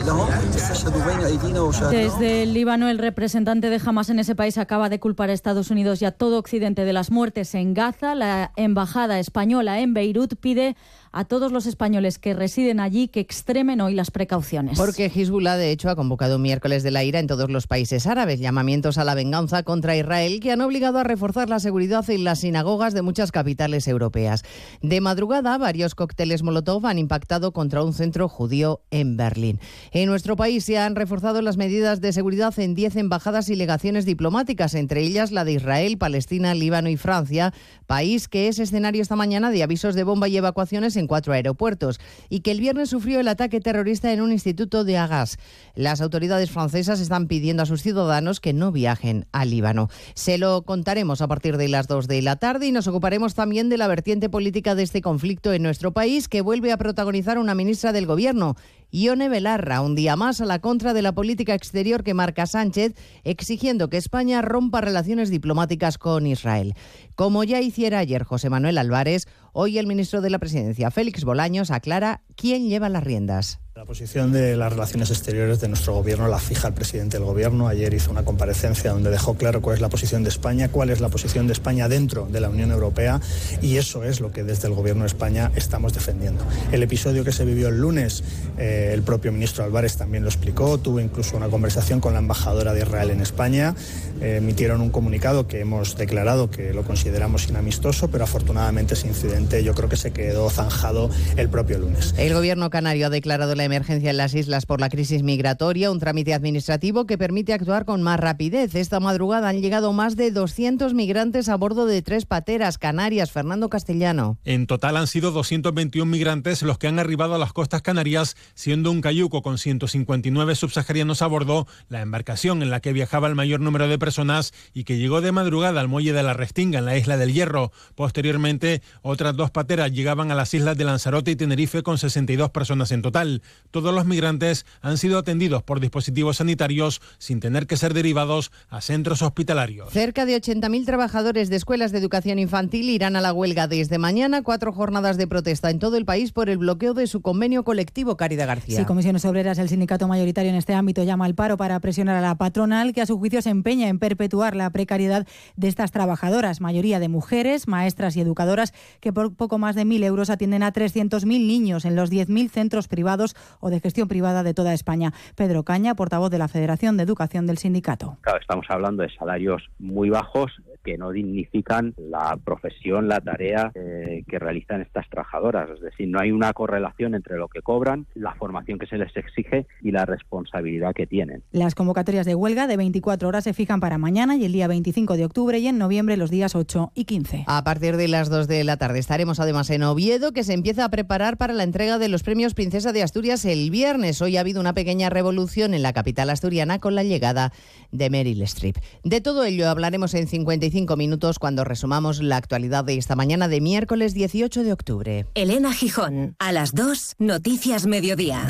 Desde 1.91 2.43
el 2.43 2.55
Líbano, 2.55 2.89
el 2.89 2.99
representante 2.99 3.71
de 3.71 3.81
Hamas 3.85 4.11
en 4.11 4.19
ese 4.19 4.35
país 4.35 4.59
acaba 4.59 4.89
de 4.89 5.01
culpar 5.01 5.31
a 5.31 5.33
Estados 5.33 5.71
Unidos 5.71 6.03
y 6.03 6.05
a 6.05 6.13
todo 6.13 6.39
Occidente 6.39 6.85
de 6.85 6.93
las 6.93 7.11
muertes 7.11 7.55
en 7.55 7.75
Gaza 7.75 7.98
la 8.01 8.53
embajada 8.57 9.19
española 9.19 9.81
en 9.81 9.95
Beirut 9.95 10.35
pide 10.37 10.77
a 11.13 11.25
todos 11.25 11.53
los 11.53 11.67
españoles 11.67 12.19
que 12.19 12.35
residen 12.35 12.81
allí 12.81 13.09
que 13.09 13.21
extremen 13.21 13.81
hoy 13.81 13.95
las 13.95 14.11
precauciones. 14.11 14.79
Porque 14.79 15.07
Hezbollah, 15.07 15.57
de 15.57 15.71
hecho, 15.71 15.91
ha 15.91 15.97
convocado 15.97 16.37
un 16.37 16.43
miércoles 16.43 16.83
de 16.83 16.91
la 16.91 17.05
ira 17.05 17.19
en 17.19 17.27
todos 17.27 17.51
los 17.51 17.67
países 17.67 18.07
árabes, 18.07 18.41
llamamientos 18.41 18.99
a 18.99 19.05
la 19.05 19.15
venganza 19.15 19.63
contra 19.63 19.97
Israel 19.97 20.41
que 20.41 20.53
han 20.53 20.61
obligado 20.61 20.99
a 20.99 21.05
reforzar 21.05 21.49
la 21.49 21.61
seguridad 21.61 22.09
en 22.11 22.25
las 22.25 22.41
sinagogas 22.41 22.95
de 22.95 23.03
muchas 23.03 23.33
capitales 23.33 23.89
europeas. 23.89 24.43
De 24.83 25.01
madrugada, 25.01 25.57
varios 25.59 25.95
cócteles 25.95 26.43
Molotov 26.43 26.87
han 26.87 26.99
impactado 26.99 27.53
contra 27.53 27.83
un 27.83 27.95
centro 27.95 28.29
judío 28.29 28.81
en 28.91 29.17
Berlín. 29.17 29.61
En 29.93 30.09
nuestro 30.09 30.37
país 30.37 30.65
se 30.65 30.79
han 30.79 30.97
reforzado 30.97 31.43
las 31.43 31.57
medidas 31.57 32.01
de 32.01 32.13
seguridad 32.13 32.59
en 32.59 32.75
10 32.75 32.97
embajadas 32.97 33.49
y 33.49 33.57
legaciones 33.57 34.05
diplomáticas, 34.05 34.75
entre 34.75 35.03
ellas 35.03 35.33
la 35.33 35.45
de 35.45 35.53
Israel, 35.53 35.99
Palestina, 35.99 36.55
Líbano 36.55 36.89
y 36.89 36.97
Francia, 36.97 37.53
país 37.87 38.29
que 38.29 38.49
es 38.49 38.59
escenario 38.59 39.03
esta 39.03 39.17
mañana 39.17 39.51
de 39.51 39.63
avisos 39.63 39.95
de 39.95 40.05
bomba 40.05 40.29
y 40.29 40.37
evacuaciones 40.37 40.97
en 40.99 41.07
cuatro 41.07 41.33
aeropuertos 41.33 42.01
y 42.29 42.41
que 42.41 42.51
el 42.51 42.61
viernes 42.61 42.91
sufrió 42.91 43.21
el 43.21 43.29
ataque 43.29 43.61
terrorista 43.61 44.13
en 44.13 44.21
un 44.21 44.33
instituto 44.33 44.85
de 44.85 44.99
Agas. 44.99 45.39
Las 45.75 46.01
autoridades 46.01 46.51
francesas 46.51 47.01
están 47.01 47.27
pidiendo 47.27 47.63
a 47.63 47.67
sus 47.67 47.83
ciudadanos 47.83 48.41
que 48.41 48.53
no 48.53 48.73
viajen 48.73 49.27
al 49.33 49.51
Líbano. 49.51 49.89
Se 50.15 50.39
lo 50.39 50.63
contaremos 50.63 51.23
a 51.23 51.29
partir 51.29 51.57
de 51.57 51.69
las 51.69 51.89
dos 51.89 52.09
de 52.09 52.23
la 52.23 52.37
tarde 52.37 52.67
y 52.67 52.73
nos 52.73 52.87
ocuparemos 52.87 53.35
también 53.35 53.69
de 53.69 53.79
la 53.79 53.89
vertiente 53.89 54.29
política 54.29 54.75
de 54.75 54.83
este 54.83 55.03
conflicto 55.03 55.53
en 55.53 55.63
nuestro 55.63 55.93
país 55.93 56.29
que 56.29 56.41
vuelve 56.41 56.73
a 56.73 56.77
protagonizar 56.77 57.39
una 57.39 57.55
ministra 57.55 57.93
del 57.93 58.07
Gobierno. 58.07 58.57
Ione 58.91 59.29
Belarra, 59.29 59.83
un 59.83 59.95
día 59.95 60.17
más 60.17 60.41
a 60.41 60.47
la 60.47 60.61
contra 60.61 60.95
de 60.95 61.03
la 61.03 61.13
política 61.13 61.55
exterior 61.55 62.03
que 62.03 62.15
marca 62.15 62.47
Sánchez, 62.47 62.95
exigiendo 63.23 63.91
que 63.91 63.99
España 63.99 64.41
rompa 64.41 64.81
relaciones 64.81 65.31
diplomáticas 65.31 65.99
con 65.99 66.27
Israel. 66.27 66.75
Como 67.15 67.45
ya 67.45 67.61
hiciera 67.61 67.99
ayer 67.99 68.25
José 68.25 68.49
Manuel 68.49 68.79
Álvarez, 68.79 69.27
hoy 69.53 69.77
el 69.77 69.87
ministro 69.87 70.23
de 70.23 70.31
la 70.31 70.39
Presidencia, 70.39 70.91
Félix 70.91 71.25
Bolaños, 71.25 71.71
aclara 71.71 72.23
quién 72.35 72.69
lleva 72.69 72.89
las 72.89 73.05
riendas. 73.05 73.61
La 73.79 73.85
posición 73.85 74.33
de 74.33 74.57
las 74.57 74.73
relaciones 74.73 75.09
exteriores 75.11 75.61
de 75.61 75.69
nuestro 75.69 75.95
gobierno 75.95 76.27
la 76.27 76.41
fija 76.41 76.67
el 76.67 76.75
presidente 76.75 77.17
del 77.17 77.25
gobierno. 77.25 77.69
Ayer 77.69 77.95
hizo 77.95 78.11
una 78.11 78.25
comparecencia 78.25 78.91
donde 78.91 79.09
dejó 79.09 79.35
claro 79.35 79.63
cuál 79.63 79.77
es 79.77 79.81
la 79.81 79.89
posición 79.89 80.25
de 80.25 80.31
España, 80.31 80.69
cuál 80.69 80.91
es 80.91 81.01
la 81.01 81.11
posición 81.11 81.47
de 81.47 81.53
España 81.53 81.89
dentro 81.89 82.27
de 82.27 82.41
la 82.41 82.51
Unión 82.51 82.73
Europea 82.73 83.21
y 83.63 83.77
eso 83.77 84.03
es 84.03 84.19
lo 84.19 84.33
que 84.33 84.43
desde 84.43 84.67
el 84.67 84.75
gobierno 84.75 85.05
de 85.05 85.07
España 85.07 85.53
estamos 85.55 85.95
defendiendo. 85.95 86.45
El 86.73 86.83
episodio 86.83 87.23
que 87.23 87.31
se 87.31 87.45
vivió 87.45 87.69
el 87.69 87.79
lunes, 87.79 88.25
eh, 88.59 88.91
el 88.93 89.03
propio 89.03 89.31
ministro 89.31 89.63
Álvarez 89.63 89.97
también 89.97 90.25
lo 90.25 90.29
explicó, 90.29 90.79
tuvo 90.79 90.99
incluso 90.99 91.37
una 91.37 91.49
conversación 91.49 92.01
con 92.01 92.15
la 92.15 92.19
embajadora 92.19 92.75
de 92.75 92.81
Israel 92.81 93.11
en 93.11 93.21
España, 93.21 93.77
eh, 94.21 94.39
emitieron 94.39 94.81
un 94.81 94.91
comunicado 94.91 95.47
que 95.47 95.61
hemos 95.61 95.97
declarado 95.97 96.51
que 96.51 96.75
lo 96.75 96.83
consideramos 96.83 97.49
inamistoso, 97.49 98.09
pero 98.09 98.25
afortunadamente 98.25 98.95
ese 98.95 99.07
incidente 99.07 99.63
yo 99.63 99.73
creo 99.73 99.89
que 99.89 99.97
se 99.97 100.11
quedó 100.11 100.51
zanjado 100.51 101.11
el 101.37 101.49
propio 101.49 101.79
lunes. 101.79 102.13
El 102.19 102.35
gobierno 102.35 102.71
canario 102.71 103.07
ha 103.07 103.11
declarado 103.11 103.55
la 103.55 103.68
emergencia 103.69 104.11
en 104.11 104.17
las 104.17 104.35
islas 104.35 104.67
por 104.67 104.81
la 104.81 104.89
crisis 104.89 105.23
migratoria, 105.23 105.91
un 105.91 106.01
trámite 106.01 106.35
administrativo 106.35 107.07
que 107.07 107.17
permite 107.17 107.53
actuar 107.53 107.85
con 107.85 108.03
más 108.03 108.19
rapidez. 108.19 108.75
Esta 108.75 109.01
madrugada 109.01 109.49
han 109.49 109.63
llegado 109.63 109.93
más 109.93 110.17
de 110.17 110.31
200 110.31 110.95
migrantes 110.95 111.49
a 111.49 111.57
bordo 111.57 111.87
de 111.87 112.03
tres 112.03 112.27
pateras 112.27 112.79
canarias. 112.79 113.31
Fernando 113.31 113.69
Castellano. 113.69 114.39
En 114.45 114.67
total 114.67 114.97
han 114.97 115.07
sido 115.07 115.31
221 115.31 116.11
migrantes 116.11 116.63
los 116.63 116.79
que 116.79 116.89
han 116.89 116.99
arribado 116.99 117.35
a 117.35 117.39
las 117.39 117.53
costas 117.53 117.83
canarias, 117.83 118.37
siendo 118.55 118.91
un 118.91 119.01
cayuco 119.01 119.43
con 119.43 119.59
159 119.59 120.55
subsaharianos 120.55 121.23
a 121.23 121.27
bordo, 121.27 121.67
la 121.89 122.01
embarcación 122.01 122.63
en 122.63 122.71
la 122.71 122.81
que 122.81 122.93
viajaba 122.93 123.29
el 123.29 123.35
mayor 123.35 123.61
número 123.61 123.89
de 123.89 123.99
personas 123.99 124.53
y 124.75 124.85
que 124.85 124.99
llegó 124.99 125.21
de 125.21 125.33
madrugada 125.33 125.81
al 125.81 125.89
muelle 125.89 126.13
de 126.13 126.23
la 126.23 126.35
Restinga 126.35 126.79
en 126.79 126.85
la 126.85 126.97
isla 126.97 127.17
del 127.17 127.33
Hierro. 127.33 127.73
Posteriormente, 127.95 128.83
otras 129.03 129.37
dos 129.37 129.51
pateras 129.51 129.93
llegaban 129.93 130.31
a 130.31 130.35
las 130.35 130.53
islas 130.55 130.77
de 130.77 130.85
Lanzarote 130.85 131.31
y 131.31 131.37
Tenerife 131.37 131.83
con 131.83 131.99
62 131.99 132.51
personas 132.51 132.93
en 132.93 133.03
total. 133.03 133.43
Todos 133.71 133.95
los 133.95 134.07
migrantes 134.07 134.67
han 134.81 134.99
sido 134.99 135.19
atendidos 135.19 135.63
por 135.63 135.81
dispositivos 135.81 136.39
sanitarios 136.39 137.01
sin 137.19 137.41
tener 137.41 137.67
que 137.67 137.77
ser 137.77 137.95
derivados 137.95 138.51
a 138.71 138.81
centros 138.81 139.23
hospitalarios. 139.23 139.93
Cerca 139.93 140.27
de 140.27 140.37
80.000 140.41 140.85
trabajadores 140.85 141.51
de 141.51 141.57
escuelas 141.57 141.93
de 141.93 141.99
educación 141.99 142.39
infantil 142.39 142.89
irán 142.91 143.17
a 143.17 143.21
la 143.21 143.33
huelga 143.33 143.69
desde 143.69 143.99
mañana, 143.99 144.43
cuatro 144.43 144.73
jornadas 144.73 145.17
de 145.17 145.27
protesta 145.27 145.71
en 145.71 145.79
todo 145.79 145.97
el 145.97 146.05
país 146.05 146.33
por 146.33 146.49
el 146.49 146.59
bloqueo 146.59 146.95
de 146.95 147.07
su 147.07 147.21
convenio 147.21 147.65
colectivo, 147.65 148.17
Caridad 148.17 148.47
García. 148.47 148.79
Sí, 148.79 148.85
Comisiones 148.85 149.25
Obreras, 149.25 149.59
el 149.59 149.69
sindicato 149.69 150.09
mayoritario 150.09 150.51
en 150.51 150.57
este 150.57 150.75
ámbito, 150.75 151.03
llama 151.03 151.27
al 151.27 151.35
paro 151.35 151.57
para 151.57 151.79
presionar 151.81 152.17
a 152.17 152.21
la 152.21 152.35
patronal, 152.37 152.93
que 152.93 153.03
a 153.03 153.07
su 153.07 153.19
juicio 153.19 153.43
se 153.43 153.51
empeña 153.51 153.89
en 153.89 153.99
perpetuar 153.99 154.57
la 154.57 154.71
precariedad 154.71 155.27
de 155.57 155.69
estas 155.69 155.91
trabajadoras, 155.91 156.61
mayoría 156.61 156.99
de 157.01 157.09
mujeres, 157.09 157.69
maestras 157.69 158.17
y 158.17 158.21
educadoras, 158.21 158.73
que 159.01 159.13
por 159.13 159.35
poco 159.35 159.59
más 159.59 159.75
de 159.75 159.85
1.000 159.85 160.05
euros 160.05 160.31
atienden 160.31 160.63
a 160.63 160.73
300.000 160.73 161.25
niños 161.25 161.85
en 161.85 161.97
los 161.97 162.11
10.000 162.11 162.51
centros 162.51 162.89
privados 162.89 163.35
o 163.61 163.71
de 163.71 163.81
gestión 163.81 164.09
privada 164.09 164.43
de 164.43 164.55
toda 164.55 164.75
España. 164.75 165.13
Pedro 165.35 165.63
Caña, 165.63 165.95
portavoz 165.95 166.31
de 166.31 166.39
la 166.39 166.49
Federación 166.49 166.97
de 166.97 167.03
Educación 167.03 167.47
del 167.47 167.59
sindicato. 167.59 168.17
Claro, 168.23 168.41
estamos 168.41 168.67
hablando 168.69 169.03
de 169.03 169.11
salarios 169.15 169.63
muy 169.79 170.11
bajos 170.11 170.53
que 170.85 170.99
no 170.99 171.11
dignifican 171.11 171.95
la 171.97 172.39
profesión, 172.43 173.09
la 173.09 173.21
tarea 173.21 173.71
eh, 173.75 174.25
que 174.29 174.39
realizan 174.39 174.81
estas 174.81 175.09
trabajadoras. 175.09 175.71
Es 175.71 175.81
decir, 175.81 176.09
no 176.09 176.21
hay 176.21 176.33
una 176.33 176.53
correlación 176.53 177.15
entre 177.15 177.37
lo 177.37 177.49
que 177.49 177.63
cobran, 177.63 178.07
la 178.15 178.35
formación 178.35 178.79
que 178.79 178.87
se 178.87 178.99
les 178.99 179.15
exige 179.17 179.67
y 179.83 179.91
la 179.91 180.07
responsabilidad 180.07 180.95
que 180.95 181.07
tienen. 181.07 181.43
Las 181.53 181.75
convocatorias 181.75 182.27
de 182.27 182.35
huelga 182.35 182.67
de 182.67 182.77
24 182.77 183.29
horas 183.29 183.45
se 183.45 183.55
fijan 183.55 183.81
para 183.81 183.99
mañana 183.99 184.37
y 184.37 184.45
el 184.45 184.53
día 184.53 184.69
25 184.69 185.17
de 185.17 185.25
octubre 185.25 185.59
y 185.59 185.67
en 185.67 185.79
noviembre 185.79 186.17
los 186.17 186.31
días 186.31 186.55
8 186.55 186.93
y 186.95 187.05
15. 187.05 187.45
A 187.47 187.65
partir 187.65 187.97
de 187.97 188.09
las 188.09 188.29
2 188.31 188.49
de 188.49 188.65
la 188.65 188.77
tarde 188.77 188.99
estaremos 188.99 189.41
además 189.41 189.71
en 189.71 189.83
Oviedo, 189.83 190.33
que 190.33 190.45
se 190.45 190.55
empieza 190.55 190.85
a 190.85 190.89
preparar 190.91 191.37
para 191.37 191.53
la 191.53 191.63
entrega 191.63 191.99
de 191.99 192.09
los 192.09 192.23
premios 192.23 192.55
Princesa 192.55 192.93
de 192.93 193.03
Asturias 193.03 193.45
el 193.45 193.71
viernes. 193.71 194.21
Hoy 194.23 194.37
ha 194.37 194.41
habido 194.41 194.61
una 194.61 194.75
pequeña 194.75 195.11
revolución 195.11 195.75
en 195.75 195.83
la 195.83 195.93
capital 195.93 196.31
asturiana 196.31 196.79
con 196.79 196.95
la 196.95 197.03
llegada 197.03 197.53
de 197.93 198.11
Meryl 198.11 198.43
Streep. 198.43 198.77
De 199.05 199.21
todo 199.21 199.45
ello 199.45 199.69
hablaremos 199.69 200.15
en 200.15 200.27
55 200.27 200.53
minutos 200.97 201.39
cuando 201.39 201.65
resumamos 201.65 202.21
la 202.23 202.37
actualidad 202.37 202.85
de 202.85 202.97
esta 202.97 203.17
mañana 203.17 203.49
de 203.49 203.61
miércoles 203.61 204.15
18 204.15 204.65
de 204.65 204.73
octubre. 204.73 205.27
Elena 205.35 205.73
Gijón, 205.73 206.35
a 206.39 206.53
las 206.53 206.75
2, 206.75 207.17
Noticias 207.19 207.87
Mediodía. 207.87 208.47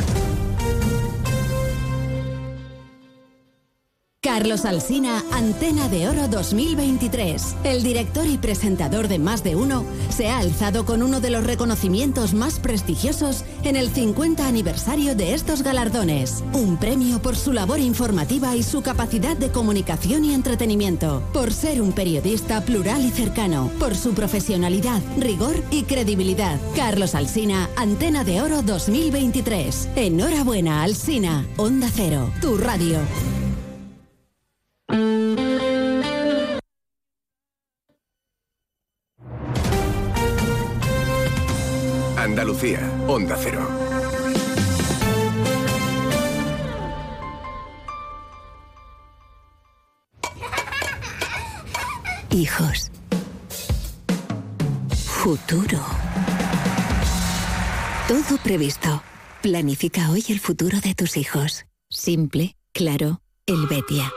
Carlos 4.21 4.65
Alsina, 4.65 5.23
Antena 5.31 5.89
de 5.89 6.09
Oro 6.09 6.27
2023. 6.27 7.55
El 7.63 7.85
director 7.85 8.27
y 8.27 8.37
presentador 8.37 9.07
de 9.07 9.21
Más 9.21 9.45
de 9.45 9.55
Uno 9.55 9.85
se 10.09 10.27
ha 10.27 10.39
alzado 10.39 10.85
con 10.85 11.05
uno 11.05 11.21
de 11.21 11.31
los 11.31 11.45
reconocimientos 11.45 12.35
más 12.35 12.59
prestigiosos 12.59 13.45
en 13.63 13.77
el 13.77 13.91
50 13.91 14.49
aniversario 14.49 15.15
de 15.15 15.35
estos 15.35 15.63
galardones. 15.63 16.43
Un 16.53 16.79
premio 16.79 17.23
por 17.23 17.37
su 17.37 17.53
labor 17.53 17.79
informativa 17.79 18.57
y 18.57 18.65
su 18.65 18.83
capacidad 18.83 19.37
de 19.37 19.53
comunicación 19.53 20.25
y 20.25 20.35
entretenimiento. 20.35 21.23
Por 21.33 21.53
ser 21.53 21.81
un 21.81 21.93
periodista 21.93 22.61
plural 22.63 23.05
y 23.05 23.11
cercano. 23.11 23.71
Por 23.79 23.95
su 23.95 24.15
profesionalidad, 24.15 25.01
rigor 25.17 25.63
y 25.71 25.85
credibilidad. 25.85 26.59
Carlos 26.75 27.15
Alsina, 27.15 27.71
Antena 27.77 28.25
de 28.25 28.43
Oro 28.43 28.63
2023. 28.63 29.91
Enhorabuena, 29.95 30.83
Alsina. 30.83 31.47
Onda 31.57 31.89
Cero, 31.95 32.33
tu 32.41 32.59
radio. 32.59 32.99
Andalucía, 42.17 42.81
Onda 43.07 43.37
Cero. 43.39 43.69
Hijos. 52.31 52.91
Futuro. 55.05 55.81
Todo 58.07 58.39
previsto. 58.43 59.03
Planifica 59.43 60.11
hoy 60.11 60.25
el 60.29 60.41
futuro 60.41 60.81
de 60.81 60.95
tus 60.95 61.17
hijos. 61.17 61.67
Simple, 61.91 62.57
claro, 62.73 63.21
el 63.47 63.67
Betia. 63.67 64.13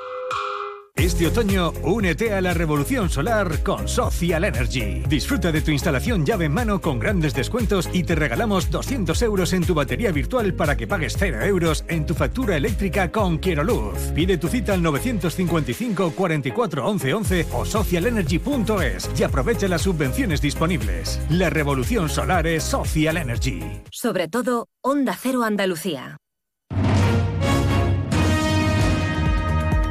Este 0.95 1.25
otoño, 1.25 1.71
únete 1.83 2.33
a 2.33 2.41
la 2.41 2.53
revolución 2.53 3.09
solar 3.09 3.63
con 3.63 3.87
Social 3.87 4.43
Energy. 4.43 5.03
Disfruta 5.07 5.51
de 5.51 5.61
tu 5.61 5.71
instalación 5.71 6.25
llave 6.25 6.45
en 6.45 6.53
mano 6.53 6.79
con 6.79 6.99
grandes 6.99 7.33
descuentos 7.33 7.89
y 7.91 8.03
te 8.03 8.13
regalamos 8.13 8.69
200 8.69 9.19
euros 9.23 9.53
en 9.53 9.65
tu 9.65 9.73
batería 9.73 10.11
virtual 10.11 10.53
para 10.53 10.77
que 10.77 10.87
pagues 10.87 11.15
0 11.17 11.41
euros 11.41 11.85
en 11.87 12.05
tu 12.05 12.13
factura 12.13 12.55
eléctrica 12.55 13.11
con 13.11 13.39
Quiero 13.39 13.63
Luz. 13.63 13.97
Pide 14.13 14.37
tu 14.37 14.47
cita 14.47 14.73
al 14.73 14.83
955 14.83 16.11
44 16.11 16.85
11 16.85 17.13
11 17.13 17.47
o 17.53 17.65
socialenergy.es 17.65 19.09
y 19.17 19.23
aprovecha 19.23 19.67
las 19.67 19.81
subvenciones 19.81 20.41
disponibles. 20.41 21.19
La 21.29 21.49
revolución 21.49 22.09
solar 22.09 22.45
es 22.47 22.63
Social 22.63 23.17
Energy. 23.17 23.81
Sobre 23.91 24.27
todo, 24.27 24.67
Onda 24.81 25.17
Cero 25.19 25.43
Andalucía. 25.43 26.20